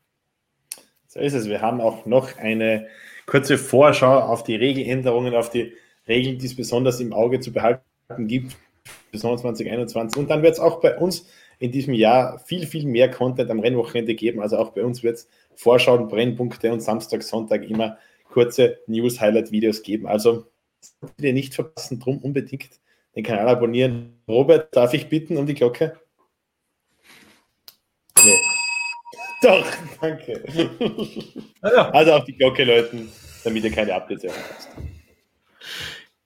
So 1.07 1.19
ist 1.19 1.34
es. 1.34 1.49
Wir 1.49 1.60
haben 1.60 1.81
auch 1.81 2.06
noch 2.06 2.38
eine 2.38 2.85
kurze 3.26 3.57
Vorschau 3.57 4.19
auf 4.19 4.44
die 4.44 4.56
Regeländerungen, 4.56 5.34
auf 5.34 5.49
die 5.49 5.73
Regeln, 6.07 6.38
die 6.38 6.45
es 6.45 6.56
besonders 6.56 6.99
im 6.99 7.14
Auge 7.14 7.40
zu 7.40 7.52
behalten 7.52 7.81
gibt, 8.27 8.56
besonders 9.11 9.41
2021. 9.41 10.19
Und 10.19 10.30
dann 10.30 10.44
wird 10.44 10.53
es 10.53 10.60
auch 10.60 10.81
bei 10.81 10.95
uns 10.95 11.26
in 11.57 11.72
diesem 11.72 11.95
Jahr 11.95 12.38
viel, 12.45 12.68
viel 12.68 12.85
mehr 12.85 13.10
Content 13.10 13.49
am 13.49 13.60
Rennwochenende 13.60 14.14
geben. 14.14 14.40
Also 14.40 14.60
auch 14.60 14.69
bei 14.69 14.84
uns 14.84 15.02
wird 15.02 15.15
es 15.15 15.27
Vorschauen, 15.56 16.10
Brennpunkte 16.10 16.72
und 16.72 16.81
Samstag, 16.81 17.23
Sonntag 17.23 17.68
immer 17.68 17.98
kurze 18.30 18.77
News-Highlight-Videos 18.85 19.81
geben. 19.81 20.06
Also 20.06 20.45
nicht 21.18 21.56
verpassen, 21.56 21.99
drum 21.99 22.19
unbedingt 22.19 22.69
den 23.15 23.23
Kanal 23.23 23.48
abonnieren. 23.48 24.22
Robert, 24.27 24.76
darf 24.76 24.94
ich 24.94 25.10
bitten 25.10 25.38
um 25.38 25.48
die 25.48 25.56
Glocke? 25.56 26.03
Nee. 28.24 28.40
Doch, 29.41 29.66
danke. 30.02 30.41
Also 31.62 32.14
auch 32.14 32.26
die 32.26 32.34
Glocke 32.34 32.64
läuten, 32.64 33.12
damit 33.44 33.64
ihr 33.64 33.72
keine 33.72 33.94
Updates 33.94 34.24
erhaltet. 34.24 34.70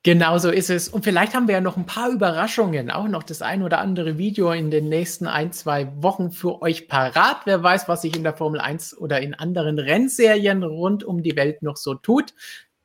Genau 0.03 0.37
so 0.37 0.49
ist 0.49 0.69
es. 0.69 0.87
Und 0.87 1.03
vielleicht 1.03 1.33
haben 1.33 1.47
wir 1.47 1.55
ja 1.55 1.61
noch 1.61 1.75
ein 1.75 1.85
paar 1.85 2.09
Überraschungen, 2.09 2.91
auch 2.91 3.07
noch 3.07 3.23
das 3.23 3.41
ein 3.41 3.61
oder 3.61 3.79
andere 3.79 4.17
Video 4.17 4.51
in 4.51 4.71
den 4.71 4.87
nächsten 4.87 5.27
ein, 5.27 5.51
zwei 5.51 5.91
Wochen 6.01 6.31
für 6.31 6.61
euch 6.61 6.87
parat. 6.87 7.41
Wer 7.45 7.61
weiß, 7.61 7.89
was 7.89 8.03
sich 8.03 8.15
in 8.15 8.23
der 8.23 8.33
Formel 8.33 8.61
1 8.61 8.97
oder 8.97 9.19
in 9.19 9.33
anderen 9.33 9.79
Rennserien 9.79 10.63
rund 10.63 11.03
um 11.03 11.23
die 11.23 11.35
Welt 11.35 11.61
noch 11.61 11.75
so 11.75 11.93
tut. 11.93 12.33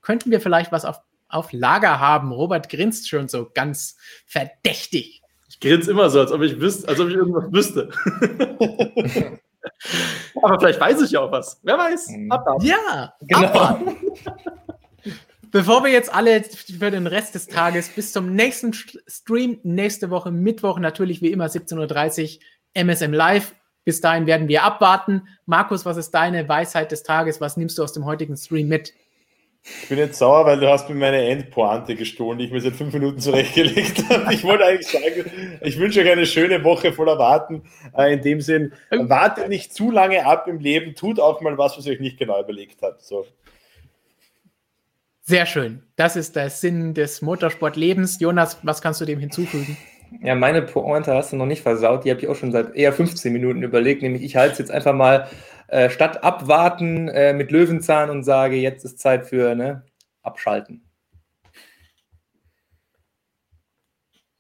Könnten 0.01 0.33
wir 0.33 0.41
vielleicht 0.41 0.73
was 0.73 0.85
auf, 0.85 1.01
auf 1.29 1.53
Lager 1.53 2.01
haben? 2.01 2.33
Robert 2.33 2.69
grinst 2.69 3.09
schon 3.09 3.29
so 3.29 3.49
ganz 3.55 3.97
verdächtig. 4.27 5.22
Ich 5.63 5.69
grinse 5.69 5.93
immer 5.93 6.11
so, 6.11 6.19
als 6.19 6.33
ob 6.33 6.43
ich 6.43 6.61
wüsste, 6.61 6.89
als 6.89 6.99
ob 6.99 7.09
ich 7.09 7.15
irgendwas 7.15 7.45
wüsste. 7.53 7.89
Aber 10.43 10.59
vielleicht 10.59 10.81
weiß 10.81 11.03
ich 11.03 11.13
ja 11.13 11.21
auch 11.21 11.31
was. 11.31 11.61
Wer 11.63 11.79
weiß? 11.79 12.09
Mhm. 12.09 12.33
Abwarten. 12.33 12.67
Ja, 12.67 13.15
genau. 13.21 13.47
Abwarten. 13.47 13.97
Bevor 15.53 15.85
wir 15.85 15.93
jetzt 15.93 16.13
alle 16.13 16.43
für 16.43 16.91
den 16.91 17.07
Rest 17.07 17.37
des 17.37 17.47
Tages 17.47 17.91
bis 17.91 18.13
zum 18.13 18.35
nächsten 18.35 18.73
Stream, 18.73 19.61
nächste 19.63 20.11
Woche 20.11 20.33
Mittwoch, 20.33 20.81
natürlich 20.81 21.23
wie 21.23 21.31
immer 21.31 21.47
17.30 21.47 22.39
Uhr, 22.39 22.43
MSM 22.75 23.13
Live. 23.13 23.55
Bis 23.85 24.01
dahin 24.01 24.27
werden 24.27 24.49
wir 24.49 24.65
abwarten. 24.65 25.29
Markus, 25.47 25.87
was 25.87 25.97
ist 25.97 26.11
deine 26.11 26.49
Weisheit 26.49 26.91
des 26.91 27.05
Tages? 27.05 27.41
Was 27.41 27.57
nimmst 27.57 27.79
du 27.79 27.85
aus 27.85 27.93
dem 27.93 28.05
heutigen 28.05 28.37
Stream 28.37 28.67
mit? 28.67 28.95
Ich 29.65 29.89
bin 29.89 29.99
jetzt 29.99 30.19
sauer, 30.19 30.45
weil 30.45 30.59
du 30.59 30.69
hast 30.69 30.89
mir 30.89 30.97
meine 30.97 31.23
Endpointe 31.29 31.95
gestohlen, 31.95 32.37
die 32.37 32.47
ich 32.47 32.51
mir 32.51 32.61
seit 32.61 32.75
fünf 32.75 32.93
Minuten 32.93 33.21
zurechtgelegt 33.21 34.05
habe. 34.11 34.35
Ich 34.35 34.43
wollte 34.43 34.65
eigentlich 34.65 34.89
sagen, 34.89 35.59
ich 35.61 35.79
wünsche 35.79 36.01
euch 36.01 36.11
eine 36.11 36.27
schöne 36.27 36.65
Woche 36.65 36.93
voller 36.93 37.17
Warten. 37.19 37.63
Äh, 37.97 38.15
in 38.15 38.23
dem 38.23 38.41
Sinn, 38.41 38.73
wartet 38.91 39.49
nicht 39.49 39.73
zu 39.73 39.93
lange 39.93 40.27
ab 40.27 40.49
im 40.49 40.59
Leben, 40.59 40.97
tut 40.97 41.21
auch 41.21 41.41
mal 41.41 41.57
was, 41.59 41.79
was 41.79 41.87
ihr 41.87 41.93
euch 41.93 42.01
nicht 42.01 42.19
genau 42.19 42.41
überlegt 42.43 42.83
habt. 42.83 43.03
So. 43.03 43.25
Sehr 45.21 45.47
schön. 45.47 45.85
Das 45.95 46.17
ist 46.17 46.35
der 46.35 46.51
Sinn 46.51 46.95
des 46.95 47.23
Motorsportlebens. 47.23 48.19
Jonas, 48.19 48.59
was 48.65 48.83
kannst 48.83 49.01
du 49.01 49.05
dem 49.05 49.21
hinzufügen? 49.21 49.77
Ja, 50.21 50.35
meine 50.35 50.63
Pointe 50.63 51.15
hast 51.15 51.33
du 51.33 51.37
noch 51.37 51.47
nicht 51.47 51.63
versaut. 51.63 52.05
Die 52.05 52.11
habe 52.11 52.21
ich 52.21 52.29
auch 52.29 52.35
schon 52.35 52.51
seit 52.51 52.75
eher 52.75 52.93
15 52.93 53.33
Minuten 53.33 53.63
überlegt. 53.63 54.03
Nämlich, 54.03 54.23
ich 54.23 54.35
halte 54.37 54.55
es 54.55 54.59
jetzt 54.59 54.71
einfach 54.73 54.93
mal 54.93 55.29
äh, 55.73 55.89
statt 55.89 56.23
abwarten 56.23 57.09
äh, 57.09 57.33
mit 57.33 57.51
Löwenzahn 57.51 58.11
und 58.11 58.25
sage, 58.25 58.57
jetzt 58.57 58.85
ist 58.85 58.99
Zeit 58.99 59.25
für 59.25 59.55
ne, 59.55 59.87
abschalten. 60.23 60.87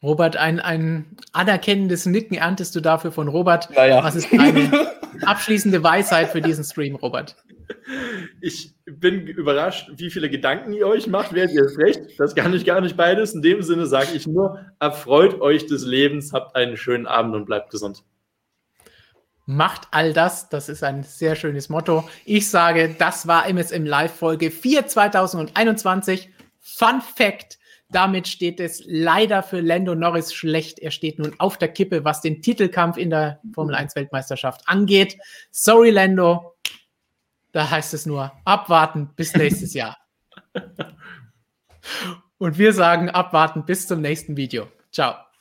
Robert, 0.02 0.36
ein, 0.36 0.60
ein 0.60 1.16
anerkennendes 1.32 2.04
Nicken 2.04 2.36
erntest 2.36 2.76
du 2.76 2.80
dafür 2.80 3.12
von 3.12 3.28
Robert. 3.28 3.70
Naja. 3.74 4.04
Was 4.04 4.14
ist 4.14 4.30
deine 4.30 4.90
abschließende 5.22 5.82
Weisheit 5.82 6.28
für 6.28 6.42
diesen 6.42 6.64
Stream, 6.64 6.96
Robert? 6.96 7.34
Ich 8.42 8.74
bin 8.84 9.26
überrascht, 9.26 9.90
wie 9.96 10.10
viele 10.10 10.28
Gedanken 10.28 10.74
ihr 10.74 10.86
euch 10.86 11.06
macht, 11.06 11.32
während 11.32 11.52
ihr 11.52 11.66
sprecht. 11.70 12.20
Das 12.20 12.34
kann 12.34 12.52
ich 12.52 12.66
gar 12.66 12.82
nicht 12.82 12.98
beides. 12.98 13.32
In 13.32 13.40
dem 13.40 13.62
Sinne 13.62 13.86
sage 13.86 14.08
ich 14.14 14.26
nur, 14.26 14.66
erfreut 14.80 15.40
euch 15.40 15.64
des 15.64 15.86
Lebens, 15.86 16.34
habt 16.34 16.56
einen 16.56 16.76
schönen 16.76 17.06
Abend 17.06 17.34
und 17.34 17.46
bleibt 17.46 17.70
gesund. 17.70 18.04
Macht 19.52 19.88
all 19.90 20.12
das, 20.12 20.48
das 20.48 20.68
ist 20.68 20.82
ein 20.82 21.02
sehr 21.02 21.36
schönes 21.36 21.68
Motto. 21.68 22.08
Ich 22.24 22.48
sage, 22.48 22.94
das 22.98 23.26
war 23.26 23.46
MSM 23.46 23.84
Live 23.84 24.14
Folge 24.14 24.50
4 24.50 24.86
2021. 24.86 26.30
Fun 26.58 27.00
Fact, 27.00 27.58
damit 27.90 28.26
steht 28.28 28.60
es 28.60 28.82
leider 28.86 29.42
für 29.42 29.60
Lando 29.60 29.94
Norris 29.94 30.32
schlecht. 30.32 30.78
Er 30.78 30.90
steht 30.90 31.18
nun 31.18 31.34
auf 31.38 31.58
der 31.58 31.68
Kippe, 31.68 32.04
was 32.04 32.22
den 32.22 32.40
Titelkampf 32.40 32.96
in 32.96 33.10
der 33.10 33.40
Formel 33.52 33.74
1 33.74 33.94
Weltmeisterschaft 33.94 34.62
angeht. 34.66 35.18
Sorry, 35.50 35.90
Lando. 35.90 36.56
Da 37.52 37.68
heißt 37.68 37.92
es 37.92 38.06
nur 38.06 38.32
abwarten 38.46 39.10
bis 39.14 39.36
nächstes 39.36 39.74
Jahr. 39.74 39.98
Und 42.38 42.58
wir 42.58 42.72
sagen 42.72 43.10
abwarten 43.10 43.66
bis 43.66 43.86
zum 43.86 44.00
nächsten 44.00 44.36
Video. 44.36 44.68
Ciao. 44.90 45.31